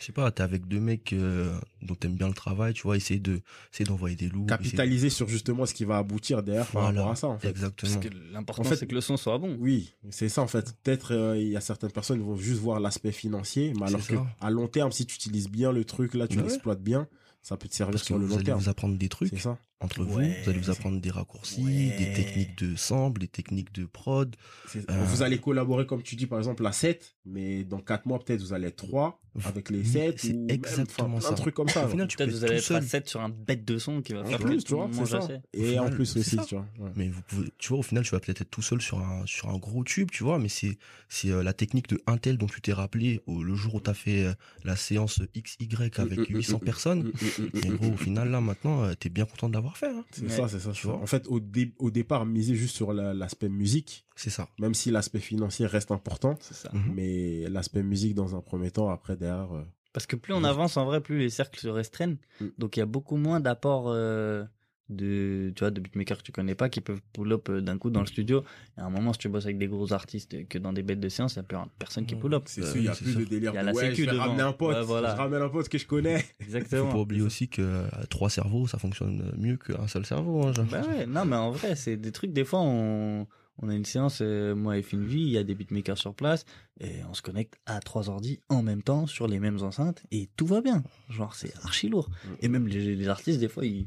je 0.00 0.04
sais 0.06 0.12
pas, 0.12 0.30
t'es 0.30 0.42
avec 0.42 0.66
deux 0.66 0.80
mecs 0.80 1.12
euh, 1.12 1.56
dont 1.82 1.94
t'aimes 1.94 2.16
bien 2.16 2.28
le 2.28 2.34
travail, 2.34 2.74
tu 2.74 2.82
vois, 2.82 2.96
essayer 2.96 3.20
de, 3.20 3.40
essayer 3.72 3.86
d'envoyer 3.86 4.16
des 4.16 4.28
loups. 4.28 4.44
Capitaliser 4.46 5.08
sur 5.08 5.28
justement 5.28 5.64
ce 5.66 5.72
qui 5.74 5.84
va 5.84 5.98
aboutir 5.98 6.42
derrière 6.42 6.66
par 6.66 6.84
rapport 6.84 7.10
à 7.10 7.16
ça, 7.16 7.28
en 7.28 7.38
fait. 7.38 7.48
Exactement. 7.48 7.92
Parce 7.94 8.04
que 8.06 8.12
l'important 8.32 8.62
En 8.62 8.64
fait- 8.66 8.76
c'est 8.76 8.86
que 8.86 8.94
le 8.94 9.00
son 9.00 9.16
soit 9.16 9.38
bon. 9.38 9.56
Oui, 9.60 9.94
c'est 10.10 10.28
ça 10.28 10.42
en 10.42 10.46
fait. 10.48 10.74
Peut-être 10.82 11.12
euh, 11.14 11.38
il 11.38 11.48
y 11.48 11.56
a 11.56 11.60
certaines 11.60 11.92
personnes 11.92 12.18
qui 12.18 12.24
vont 12.26 12.36
juste 12.36 12.60
voir 12.60 12.80
l'aspect 12.80 13.12
financier, 13.12 13.72
mais 13.78 13.86
alors 13.86 14.06
que 14.06 14.16
à 14.40 14.50
long 14.50 14.68
terme, 14.68 14.90
si 14.92 15.06
tu 15.06 15.14
utilises 15.14 15.48
bien 15.48 15.72
le 15.72 15.84
truc 15.84 16.14
là, 16.14 16.26
tu 16.28 16.36
Ouais. 16.38 16.42
l'exploites 16.42 16.82
bien, 16.82 17.06
ça 17.42 17.56
peut 17.56 17.68
te 17.68 17.74
servir 17.74 17.92
Parce 17.92 18.02
que 18.02 18.06
sur 18.08 18.18
le 18.18 18.24
vous 18.24 18.30
long 18.30 18.36
allez 18.36 18.44
terme. 18.44 18.58
vous 18.60 18.68
apprendre 18.68 18.96
des 18.98 19.08
trucs 19.08 19.28
C'est 19.30 19.38
ça. 19.38 19.58
Entre 19.80 20.02
vous, 20.04 20.16
Ouais. 20.18 20.40
vous 20.42 20.50
allez 20.50 20.58
vous 20.58 20.70
apprendre 20.70 21.00
des 21.00 21.10
raccourcis, 21.10 21.62
Ouais. 21.62 21.94
des 21.98 22.12
techniques 22.14 22.56
de 22.58 22.74
sample, 22.76 23.20
des 23.20 23.28
techniques 23.28 23.72
de 23.72 23.84
prod. 23.86 24.34
Euh. 24.76 24.80
Vous 25.06 25.22
allez 25.22 25.38
collaborer 25.38 25.86
comme 25.86 26.02
tu 26.02 26.16
dis 26.16 26.26
par 26.26 26.38
exemple 26.38 26.66
à 26.66 26.72
7, 26.72 27.16
mais 27.26 27.64
dans 27.64 27.80
4 27.80 28.06
mois 28.06 28.18
peut-être 28.18 28.40
vous 28.40 28.52
allez 28.54 28.68
être 28.68 28.76
3 28.76 29.20
avec 29.44 29.68
les 29.70 29.82
7 29.84 30.20
C'est 30.20 30.32
ou 30.32 30.46
exactement 30.48 31.08
même, 31.08 31.20
ça. 31.20 31.32
de 31.32 31.36
trucs 31.36 31.54
comme 31.54 31.68
ça. 31.68 31.84
Au 31.84 31.88
final, 31.88 32.06
tu 32.06 32.16
Peut-être 32.16 32.28
être 32.30 32.34
vous 32.36 32.44
allez 32.44 32.52
tout 32.54 32.58
être 32.58 32.64
seul. 32.64 32.76
à 32.76 32.82
7 32.82 33.08
sur 33.08 33.20
un 33.20 33.28
bête 33.28 33.64
de 33.64 33.78
son 33.78 34.00
qui 34.00 34.12
va 34.12 34.20
en 34.20 34.24
faire 34.26 34.38
plus, 34.38 34.62
tu 34.64 34.74
vois, 34.74 34.88
c'est 34.92 35.06
ça. 35.06 35.28
Et 35.52 35.70
final, 35.70 35.80
en 35.86 35.90
plus 35.90 36.16
aussi, 36.16 36.36
ça. 36.36 36.44
tu 36.44 36.54
vois. 36.54 36.66
ouais. 36.78 36.90
Mais 36.94 37.08
vous 37.08 37.20
pouvez, 37.22 37.48
tu 37.58 37.68
vois, 37.70 37.78
au 37.78 37.82
final, 37.82 38.04
tu 38.04 38.12
vas 38.12 38.20
peut-être 38.20 38.42
être 38.42 38.50
tout 38.50 38.62
seul 38.62 38.80
sur 38.80 39.00
un, 39.00 39.26
sur 39.26 39.48
un 39.50 39.58
gros 39.58 39.82
tube, 39.82 40.10
tu 40.12 40.22
vois, 40.22 40.38
mais 40.38 40.48
c'est, 40.48 40.78
c'est 41.08 41.30
euh, 41.30 41.42
la 41.42 41.52
technique 41.52 41.88
de 41.88 42.00
Intel 42.06 42.38
dont 42.38 42.46
tu 42.46 42.60
t'es 42.60 42.72
rappelé 42.72 43.20
au, 43.26 43.42
le 43.42 43.54
jour 43.56 43.74
où 43.74 43.80
t'as 43.80 43.92
fait 43.94 44.24
euh, 44.24 44.32
la 44.62 44.76
séance 44.76 45.20
XY 45.36 45.68
avec 45.98 46.18
Mm, 46.18 46.32
mm, 46.32 46.36
800 46.36 46.56
mm, 46.58 46.64
personnes. 46.64 47.02
Mm, 47.02 47.08
mm, 47.42 47.50
Et 47.64 47.70
mm, 47.70 47.76
gros, 47.76 47.92
au 47.92 47.96
final, 47.96 48.30
là, 48.30 48.40
maintenant, 48.40 48.94
t'es 48.94 49.08
bien 49.08 49.24
content 49.24 49.48
de 49.48 49.54
l'avoir 49.54 49.73
hein. 49.82 50.04
C'est 50.12 50.22
Ouais. 50.22 50.28
ça, 50.28 50.48
c'est 50.48 50.60
ça. 50.60 50.72
Tu 50.72 50.86
vois. 50.86 50.96
En 50.96 51.06
fait, 51.06 51.26
au, 51.28 51.40
dé- 51.40 51.74
au 51.78 51.90
départ, 51.90 52.24
miser 52.26 52.54
juste 52.54 52.76
sur 52.76 52.92
la- 52.92 53.12
l'aspect 53.14 53.48
musique, 53.48 54.06
C'est 54.16 54.30
ça. 54.30 54.48
même 54.58 54.74
si 54.74 54.90
l'aspect 54.90 55.20
financier 55.20 55.66
reste 55.66 55.90
important, 55.90 56.36
C'est 56.40 56.54
ça. 56.54 56.70
Mhm. 56.72 56.92
mais 56.94 57.48
l'aspect 57.48 57.82
musique 57.82 58.14
dans 58.14 58.36
un 58.36 58.40
premier 58.40 58.70
temps, 58.70 58.88
après 58.90 59.16
derrière. 59.16 59.52
euh, 59.52 59.62
Parce 59.92 60.06
que 60.06 60.16
plus 60.16 60.32
on 60.34 60.42
avance, 60.44 60.76
en 60.76 60.84
vrai, 60.86 61.00
plus 61.00 61.18
les 61.18 61.30
cercles 61.30 61.60
se 61.60 61.68
restreignent. 61.68 62.16
Mm. 62.40 62.46
Donc 62.58 62.76
il 62.76 62.80
y 62.80 62.82
a 62.82 62.86
beaucoup 62.86 63.16
moins 63.16 63.40
d'apports 63.40 63.86
euh, 63.88 64.44
de, 64.90 65.52
tu 65.56 65.60
vois, 65.60 65.70
de 65.70 65.80
beatmakers 65.80 66.18
que 66.18 66.22
tu 66.22 66.32
connais 66.32 66.54
pas 66.54 66.68
qui 66.68 66.80
peuvent 66.80 67.00
pull 67.12 67.32
up 67.32 67.48
euh, 67.48 67.60
d'un 67.60 67.78
coup 67.78 67.90
dans 67.90 68.00
le 68.00 68.06
studio. 68.06 68.44
Et 68.76 68.80
à 68.80 68.84
un 68.84 68.90
moment, 68.90 69.12
si 69.12 69.18
tu 69.18 69.28
bosses 69.28 69.44
avec 69.44 69.56
des 69.58 69.66
gros 69.66 69.92
artistes 69.92 70.46
que 70.48 70.58
dans 70.58 70.72
des 70.72 70.82
bêtes 70.82 71.00
de 71.00 71.08
séance, 71.08 71.34
il 71.34 71.38
n'y 71.38 71.40
a 71.40 71.44
plus 71.44 71.58
personne 71.78 72.04
qui 72.06 72.14
Mm. 72.16 72.20
pull 72.20 72.34
up. 72.34 72.42
C'est 72.46 72.62
sûr, 72.64 72.76
il 72.76 72.84
y 72.84 72.88
a 72.88 72.94
plus 72.94 73.12
ça. 73.14 73.18
de 73.20 73.24
délire. 73.24 73.52
Il 73.52 73.54
y 73.54 73.58
a 73.58 73.62
la 73.62 73.72
ouais, 73.72 73.90
sécu 73.90 74.02
je 74.02 74.06
vais 74.06 74.12
devant. 74.12 74.24
ramener 74.24 74.42
un 74.42 74.52
pote. 74.52 74.76
Ouais, 74.76 74.82
voilà. 74.84 75.12
Je 75.14 75.20
ramène 75.20 75.42
un 75.42 75.48
pote 75.48 75.68
que 75.68 75.78
je 75.78 75.86
connais. 75.86 76.18
Faut 76.18 76.24
pas 76.38 76.44
Exactement. 76.44 77.00
oublier 77.00 77.22
aussi 77.22 77.48
que 77.48 77.62
euh, 77.62 77.86
trois 78.10 78.28
cerveaux, 78.30 78.66
ça 78.66 78.78
fonctionne 78.78 79.32
mieux 79.38 79.56
qu'un 79.56 79.86
seul 79.88 80.04
cerveau, 80.04 80.46
hein. 80.46 80.52
Bah 80.70 80.82
ouais, 80.88 81.06
non, 81.06 81.24
mais 81.24 81.36
en 81.36 81.50
vrai, 81.50 81.76
c'est 81.76 81.96
des 81.96 82.12
trucs, 82.12 82.32
des 82.32 82.44
fois, 82.44 82.60
on, 82.60 83.26
on 83.62 83.68
a 83.68 83.74
une 83.74 83.84
séance, 83.86 84.18
euh, 84.20 84.54
moi 84.54 84.76
et 84.76 84.82
Finvi, 84.82 85.20
il 85.22 85.28
y 85.30 85.38
a 85.38 85.44
des 85.44 85.54
beatmakers 85.54 85.96
sur 85.98 86.14
place, 86.14 86.44
et 86.80 87.02
on 87.08 87.14
se 87.14 87.22
connecte 87.22 87.54
à 87.66 87.80
trois 87.80 88.08
ordi 88.10 88.40
en 88.48 88.62
même 88.62 88.82
temps 88.82 89.06
sur 89.06 89.28
les 89.28 89.38
mêmes 89.40 89.62
enceintes, 89.62 90.02
et 90.10 90.28
tout 90.36 90.46
va 90.46 90.60
bien. 90.60 90.82
Genre, 91.08 91.34
c'est 91.34 91.54
archi 91.64 91.88
lourd. 91.88 92.10
Et 92.40 92.48
même 92.48 92.66
les, 92.68 92.94
les 92.96 93.08
artistes, 93.08 93.40
des 93.40 93.48
fois, 93.48 93.64
ils, 93.64 93.86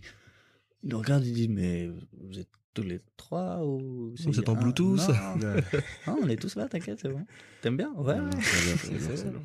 ils 0.84 0.90
nous 0.90 0.98
regardent, 0.98 1.26
ils 1.26 1.34
disent, 1.34 1.50
mais 1.50 1.90
vous 2.22 2.40
êtes 2.40 2.50
tous 2.74 2.84
les 2.84 3.00
trois 3.18 3.66
ou 3.66 4.14
Vous 4.24 4.40
êtes 4.40 4.50
en 4.50 4.56
Bluetooth 4.56 5.00
non, 5.10 5.36
non, 6.08 6.20
on 6.24 6.28
est 6.30 6.36
tous 6.40 6.56
là, 6.56 6.68
t'inquiète, 6.68 7.00
c'est 7.02 7.10
bon. 7.10 7.26
T'aimes 7.62 7.78
bien? 7.78 7.92
Ouais. 7.96 8.16
Très 8.16 8.22
bien, 8.22 8.30
très 8.78 8.90
bien, 8.90 9.00
C'est 9.00 9.00
très 9.08 9.18
ça. 9.18 9.24
bien. 9.30 9.42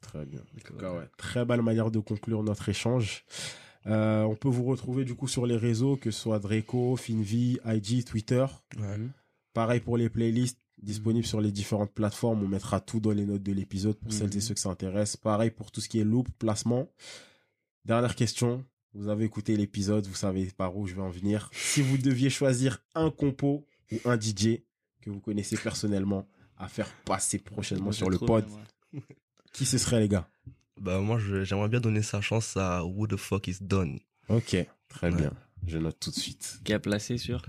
Très 0.00 0.26
bien. 0.26 0.40
En 0.40 0.60
tout 0.68 0.74
cas, 0.76 0.92
ouais, 0.92 1.08
très 1.16 1.44
belle 1.44 1.62
manière 1.62 1.90
de 1.90 1.98
conclure 2.00 2.42
notre 2.42 2.68
échange. 2.68 3.24
Euh, 3.86 4.22
on 4.22 4.34
peut 4.34 4.48
vous 4.48 4.64
retrouver 4.64 5.04
du 5.04 5.14
coup 5.14 5.28
sur 5.28 5.46
les 5.46 5.56
réseaux, 5.56 5.96
que 5.96 6.10
ce 6.10 6.20
soit 6.20 6.38
Draco, 6.38 6.96
Finvi, 6.96 7.58
IG, 7.64 8.04
Twitter. 8.04 8.44
Ouais. 8.78 8.98
Pareil 9.52 9.80
pour 9.80 9.96
les 9.96 10.08
playlists, 10.08 10.58
disponible 10.82 11.26
sur 11.26 11.40
les 11.40 11.52
différentes 11.52 11.92
plateformes. 11.92 12.42
On 12.42 12.48
mettra 12.48 12.80
tout 12.80 12.98
dans 13.00 13.12
les 13.12 13.24
notes 13.24 13.42
de 13.42 13.52
l'épisode 13.52 13.96
pour 13.96 14.12
celles 14.12 14.32
et 14.32 14.36
Mhm. 14.36 14.40
ceux 14.40 14.54
que 14.54 14.60
ça 14.60 14.70
intéresse. 14.70 15.16
Pareil 15.16 15.50
pour 15.50 15.70
tout 15.70 15.80
ce 15.80 15.88
qui 15.88 16.00
est 16.00 16.04
loop, 16.04 16.28
placement. 16.38 16.88
Dernière 17.84 18.14
question. 18.16 18.64
Vous 18.94 19.08
avez 19.08 19.24
écouté 19.24 19.56
l'épisode, 19.56 20.06
vous 20.06 20.14
savez 20.14 20.46
par 20.56 20.76
où 20.76 20.86
je 20.86 20.94
vais 20.94 21.00
en 21.02 21.10
venir. 21.10 21.50
Si 21.52 21.82
vous 21.82 21.98
deviez 21.98 22.30
choisir 22.30 22.78
un 22.94 23.10
compo 23.10 23.66
ou 23.90 23.96
un 24.04 24.18
DJ 24.18 24.60
que 25.02 25.10
vous 25.10 25.20
connaissez 25.20 25.56
personnellement 25.56 26.28
à 26.56 26.68
faire 26.68 26.88
passer 27.04 27.38
prochainement 27.38 27.84
Moi, 27.84 27.92
sur 27.92 28.08
le 28.08 28.18
pod, 28.18 28.44
bien, 28.92 29.02
qui 29.52 29.66
ce 29.66 29.78
serait 29.78 30.00
les 30.00 30.08
gars? 30.08 30.28
Bah 30.80 31.00
moi 31.00 31.18
j'aimerais 31.42 31.68
bien 31.68 31.80
donner 31.80 32.02
sa 32.02 32.20
chance 32.20 32.56
à 32.56 32.84
Who 32.84 33.06
the 33.06 33.16
fuck 33.16 33.46
is 33.48 33.58
done. 33.60 33.98
Ok, 34.28 34.56
très 34.88 35.10
Ouais. 35.10 35.16
bien. 35.16 35.32
Je 35.66 35.78
note 35.78 35.98
tout 35.98 36.10
de 36.10 36.16
suite. 36.16 36.60
Qui 36.64 36.72
a 36.72 36.78
placé 36.78 37.16
sur 37.18 37.42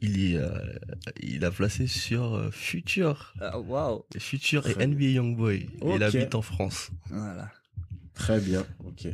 Il 0.00 0.22
est 0.32 0.36
euh, 0.36 0.78
il 1.20 1.44
a 1.44 1.50
placé 1.50 1.86
sur 1.86 2.34
euh, 2.34 2.50
Future, 2.50 3.34
Ah, 3.40 3.58
Waouh 3.58 4.04
Future 4.18 4.66
et 4.68 4.86
NBA 4.86 5.04
Youngboy. 5.06 5.68
Ok. 5.80 5.92
Il 5.96 6.02
habite 6.02 6.34
en 6.34 6.42
France. 6.42 6.90
Voilà. 7.08 7.50
Très 8.14 8.40
bien. 8.40 8.64
Ok. 8.84 9.08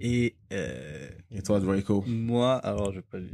Et 0.00 0.36
euh, 0.52 1.08
Et 1.30 1.42
toi, 1.42 1.60
Draco 1.60 2.04
moi, 2.06 2.56
alors 2.56 2.90
je 2.92 2.96
vais 2.98 3.02
pas 3.02 3.18
ouais, 3.18 3.28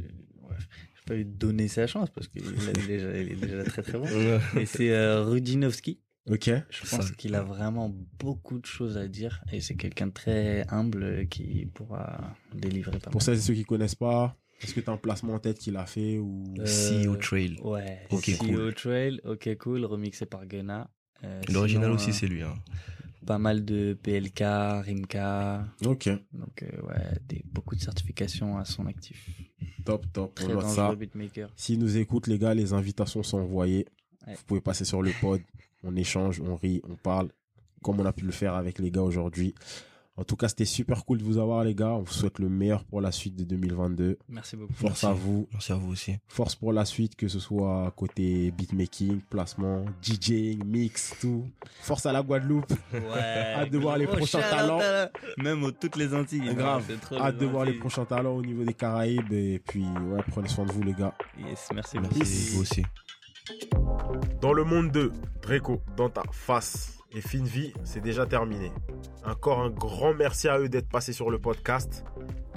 je 0.59 0.99
vais 0.99 1.05
pas 1.07 1.13
lui 1.15 1.25
donner 1.25 1.67
sa 1.67 1.87
chance 1.87 2.09
parce 2.09 2.27
qu'il 2.27 2.43
est 2.45 2.87
déjà, 2.87 3.17
il 3.17 3.31
est 3.31 3.35
déjà 3.35 3.63
très 3.63 3.81
très 3.81 3.97
bon. 3.97 4.05
Et 4.59 4.65
c'est 4.65 4.91
euh, 4.91 5.23
Rudinovski. 5.23 5.99
Ok. 6.29 6.51
Je 6.69 6.87
pense 6.87 7.11
qu'il 7.13 7.33
a 7.33 7.41
vraiment 7.41 7.91
beaucoup 8.19 8.59
de 8.59 8.65
choses 8.67 8.95
à 8.95 9.07
dire 9.07 9.43
et 9.51 9.59
c'est 9.59 9.73
quelqu'un 9.75 10.05
de 10.07 10.11
très 10.11 10.65
humble 10.69 11.03
euh, 11.03 11.25
qui 11.25 11.65
pourra 11.73 12.35
délivrer 12.53 12.99
pas 12.99 13.09
Pour 13.09 13.23
celles 13.23 13.37
et 13.37 13.41
ceux 13.41 13.55
qui 13.55 13.65
connaissent 13.65 13.95
pas, 13.95 14.37
est-ce 14.61 14.75
que 14.75 14.81
tu 14.81 14.89
as 14.91 14.93
un 14.93 14.97
placement 14.97 15.33
en 15.33 15.39
tête 15.39 15.57
qu'il 15.57 15.75
a 15.77 15.87
fait 15.87 16.19
ou 16.19 16.43
Euh, 16.59 17.05
CEO 17.05 17.15
Trail. 17.15 17.57
Ouais. 17.63 18.01
Ok, 18.11 18.25
CEO 18.29 18.37
cool. 18.37 18.73
Trail, 18.75 19.21
ok 19.25 19.57
cool, 19.57 19.83
remixé 19.85 20.27
par 20.27 20.45
Gunna. 20.45 20.91
Euh, 21.23 21.41
L'original 21.51 21.89
aussi 21.91 22.11
euh, 22.11 22.13
c'est 22.13 22.27
lui. 22.27 22.43
Hein. 22.43 22.53
Pas 23.25 23.37
mal 23.37 23.63
de 23.63 23.93
PLK, 24.01 24.39
Rimka, 24.83 25.65
Ok, 25.85 26.09
donc 26.33 26.63
euh, 26.63 26.81
ouais, 26.87 27.19
des, 27.27 27.43
beaucoup 27.53 27.75
de 27.75 27.81
certifications 27.81 28.57
à 28.57 28.65
son 28.65 28.87
actif. 28.87 29.29
top, 29.85 30.05
top. 30.11 30.33
Très 30.35 30.53
On 30.55 30.61
ça. 30.61 30.95
beatmaker. 30.95 31.49
S'ils 31.55 31.77
nous 31.79 31.97
écoutent, 31.97 32.27
les 32.27 32.39
gars, 32.39 32.53
les 32.55 32.73
invitations 32.73 33.21
sont 33.21 33.37
envoyées. 33.39 33.85
Ouais. 34.27 34.33
Vous 34.33 34.43
pouvez 34.47 34.61
passer 34.61 34.85
sur 34.85 35.01
le 35.03 35.11
pod. 35.21 35.41
On 35.83 35.95
échange, 35.95 36.41
on 36.41 36.55
rit, 36.55 36.81
on 36.89 36.95
parle, 36.95 37.29
comme 37.83 37.99
on 37.99 38.05
a 38.05 38.13
pu 38.13 38.25
le 38.25 38.31
faire 38.31 38.55
avec 38.55 38.79
les 38.79 38.89
gars 38.91 39.01
aujourd'hui. 39.03 39.53
En 40.17 40.23
tout 40.25 40.35
cas, 40.35 40.49
c'était 40.49 40.65
super 40.65 41.05
cool 41.05 41.19
de 41.19 41.23
vous 41.23 41.37
avoir, 41.37 41.63
les 41.63 41.73
gars. 41.73 41.91
On 41.93 42.01
vous 42.01 42.11
souhaite 42.11 42.37
le 42.39 42.49
meilleur 42.49 42.83
pour 42.83 42.99
la 43.01 43.11
suite 43.11 43.35
de 43.35 43.43
2022. 43.45 44.19
Merci 44.27 44.57
beaucoup. 44.57 44.73
Force 44.73 45.03
Merci. 45.03 45.05
à 45.05 45.13
vous. 45.13 45.47
Merci 45.53 45.71
à 45.71 45.75
vous 45.75 45.91
aussi. 45.91 46.17
Force 46.27 46.55
pour 46.55 46.73
la 46.73 46.83
suite, 46.85 47.15
que 47.15 47.27
ce 47.29 47.39
soit 47.39 47.91
côté 47.95 48.51
beatmaking, 48.51 49.21
placement, 49.29 49.85
DJing, 50.01 50.63
mix, 50.65 51.15
tout. 51.21 51.47
Force 51.81 52.05
à 52.05 52.11
la 52.11 52.21
Guadeloupe. 52.21 52.71
Ouais. 52.93 52.99
Hâte 53.55 53.71
de 53.71 53.77
voir 53.77 53.97
les 53.97 54.05
prochains 54.05 54.41
talents. 54.41 54.79
Même 55.37 55.63
aux 55.63 55.71
toutes 55.71 55.95
les 55.95 56.13
Antilles. 56.13 56.53
Grave. 56.55 56.83
Hâte 57.17 57.37
de 57.37 57.45
voir 57.45 57.63
les 57.65 57.73
prochains 57.73 58.05
talents 58.05 58.35
au 58.35 58.41
niveau 58.41 58.65
des 58.65 58.73
Caraïbes. 58.73 59.31
Et 59.31 59.59
puis, 59.65 59.85
ouais, 59.85 60.21
prenez 60.29 60.49
soin 60.49 60.65
de 60.65 60.71
vous, 60.73 60.83
les 60.83 60.93
gars. 60.93 61.15
Yes, 61.39 61.69
merci 61.73 61.97
Merci 61.99 62.19
beaucoup. 62.19 62.25
vous 62.55 62.61
aussi. 62.61 62.83
Dans 64.41 64.53
le 64.53 64.63
monde 64.63 64.91
2, 64.91 65.11
Draco, 65.41 65.81
dans 65.97 66.09
ta 66.09 66.23
face 66.31 67.00
et 67.13 67.21
Fine 67.21 67.45
Vie, 67.45 67.73
c'est 67.83 68.01
déjà 68.01 68.25
terminé. 68.25 68.71
Encore 69.25 69.59
un 69.59 69.69
grand 69.69 70.13
merci 70.13 70.47
à 70.47 70.59
eux 70.59 70.69
d'être 70.69 70.89
passés 70.89 71.13
sur 71.13 71.29
le 71.29 71.39
podcast. 71.39 72.03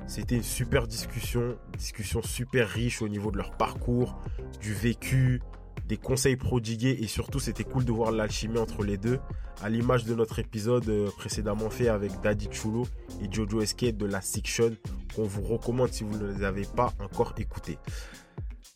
C'était 0.07 0.37
une 0.37 0.43
super 0.43 0.87
discussion, 0.87 1.57
discussion 1.77 2.23
super 2.23 2.69
riche 2.69 3.03
au 3.03 3.09
niveau 3.09 3.31
de 3.31 3.39
leur 3.39 3.57
parcours, 3.57 4.21
du 4.61 4.73
vécu, 4.75 5.41
des 5.89 5.97
conseils 5.97 6.37
prodigués 6.37 6.99
et 7.01 7.07
surtout 7.07 7.41
c'était 7.41 7.65
cool 7.65 7.85
de 7.85 7.93
voir 7.93 8.13
l'alchimie 8.13 8.59
entre 8.59 8.85
les 8.85 8.97
deux, 8.97 9.19
à 9.63 9.69
l'image 9.69 10.05
de 10.05 10.15
notre 10.15 10.39
épisode 10.39 10.89
euh, 10.89 11.11
précédemment 11.17 11.71
fait 11.71 11.89
avec 11.89 12.13
Daddy 12.23 12.49
Chulo 12.51 12.87
et 13.23 13.33
Jojo 13.33 13.61
Escape 13.61 13.97
de 13.97 14.07
la 14.07 14.21
Section 14.21 14.77
qu'on 15.15 15.25
vous 15.25 15.43
recommande 15.43 15.91
si 15.93 16.05
vous 16.05 16.19
ne 16.19 16.33
les 16.33 16.45
avez 16.45 16.65
pas 16.65 16.93
encore 17.01 17.35
écoutés. 17.39 17.79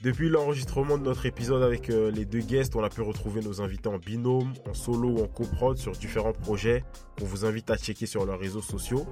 Depuis 0.00 0.28
l'enregistrement 0.28 0.96
de 0.96 1.02
notre 1.02 1.26
épisode 1.26 1.60
avec 1.60 1.90
euh, 1.90 2.12
les 2.12 2.24
deux 2.24 2.38
guests, 2.38 2.76
on 2.76 2.84
a 2.84 2.88
pu 2.88 3.00
retrouver 3.00 3.40
nos 3.40 3.60
invités 3.60 3.88
en 3.88 3.98
binôme, 3.98 4.52
en 4.68 4.72
solo 4.72 5.08
ou 5.08 5.24
en 5.24 5.26
coprod 5.26 5.76
sur 5.76 5.90
différents 5.90 6.32
projets 6.32 6.84
qu'on 7.18 7.24
vous 7.24 7.44
invite 7.44 7.68
à 7.68 7.76
checker 7.76 8.06
sur 8.06 8.24
leurs 8.24 8.38
réseaux 8.38 8.62
sociaux. 8.62 9.08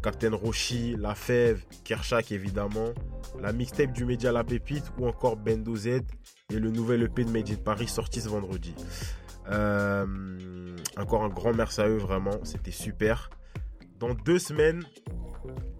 Captain 0.00 0.32
Roshi, 0.32 0.94
La 0.96 1.16
Fève, 1.16 1.64
Kershak 1.82 2.30
évidemment, 2.30 2.90
la 3.40 3.52
mixtape 3.52 3.92
du 3.92 4.04
média 4.04 4.30
La 4.30 4.44
Pépite 4.44 4.92
ou 4.96 5.08
encore 5.08 5.36
Bendo 5.36 5.74
Z 5.74 5.88
et 5.88 6.02
le 6.50 6.70
nouvel 6.70 7.02
EP 7.02 7.24
de 7.24 7.30
Made 7.30 7.50
in 7.50 7.56
Paris 7.56 7.88
sorti 7.88 8.20
ce 8.20 8.28
vendredi. 8.28 8.76
Euh, 9.50 10.06
encore 10.98 11.24
un 11.24 11.30
grand 11.30 11.52
merci 11.52 11.80
à 11.80 11.88
eux 11.88 11.98
vraiment, 11.98 12.44
c'était 12.44 12.70
super. 12.70 13.28
Dans 13.98 14.14
deux 14.14 14.38
semaines, 14.38 14.84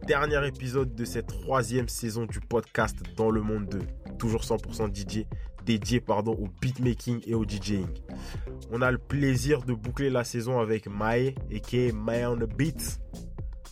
dernier 0.05 0.44
épisode 0.48 0.97
de 0.97 1.05
cette 1.05 1.28
troisième 1.28 1.89
saison 1.89 2.27
du 2.27 2.40
podcast 2.40 2.97
Dans 3.16 3.31
le 3.31 3.40
Monde 3.40 3.69
2 3.69 3.78
toujours 4.18 4.43
100% 4.43 4.94
DJ, 4.94 5.26
dédié 5.64 6.01
pardon, 6.01 6.32
au 6.32 6.48
beatmaking 6.60 7.20
et 7.26 7.34
au 7.34 7.44
DJing. 7.44 7.86
On 8.70 8.82
a 8.82 8.90
le 8.90 8.98
plaisir 8.98 9.62
de 9.62 9.74
boucler 9.74 10.10
la 10.10 10.24
saison 10.24 10.60
avec 10.60 10.86
Mae, 10.86 11.34
et 11.51 11.93
Mae 11.93 12.26
on 12.26 12.36
the 12.36 12.48
Beats, 12.56 13.01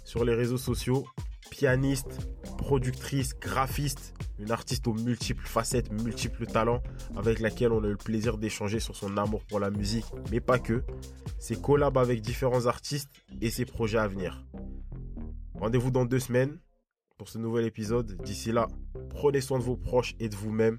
sur 0.04 0.24
les 0.24 0.34
réseaux 0.34 0.58
sociaux. 0.58 1.06
Pianiste, 1.50 2.28
productrice, 2.58 3.34
graphiste, 3.38 4.14
une 4.38 4.52
artiste 4.52 4.86
aux 4.86 4.94
multiples 4.94 5.46
facettes, 5.46 5.90
multiples 5.92 6.46
talents, 6.46 6.82
avec 7.16 7.40
laquelle 7.40 7.72
on 7.72 7.82
a 7.82 7.86
eu 7.88 7.92
le 7.92 7.96
plaisir 7.96 8.38
d'échanger 8.38 8.80
sur 8.80 8.94
son 8.94 9.16
amour 9.16 9.44
pour 9.48 9.58
la 9.58 9.70
musique, 9.70 10.06
mais 10.30 10.40
pas 10.40 10.58
que, 10.58 10.84
ses 11.38 11.56
collabs 11.56 11.98
avec 11.98 12.22
différents 12.22 12.66
artistes 12.66 13.10
et 13.40 13.50
ses 13.50 13.64
projets 13.64 13.98
à 13.98 14.06
venir. 14.06 14.46
Rendez-vous 15.54 15.90
dans 15.90 16.04
deux 16.04 16.20
semaines 16.20 16.58
pour 17.20 17.28
ce 17.28 17.36
nouvel 17.36 17.66
épisode. 17.66 18.16
D'ici 18.22 18.50
là, 18.50 18.66
prenez 19.10 19.42
soin 19.42 19.58
de 19.58 19.62
vos 19.62 19.76
proches 19.76 20.14
et 20.20 20.30
de 20.30 20.36
vous-même. 20.36 20.78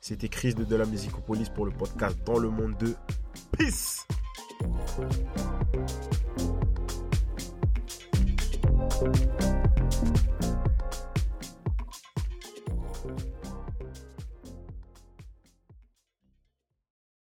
C'était 0.00 0.30
Chris 0.30 0.54
de 0.54 0.64
De 0.64 0.74
la 0.74 0.86
Musicopolis 0.86 1.50
pour 1.50 1.66
le 1.66 1.70
podcast 1.70 2.16
Dans 2.24 2.38
le 2.38 2.48
Monde 2.48 2.74
2. 2.80 2.94
Peace 3.58 4.06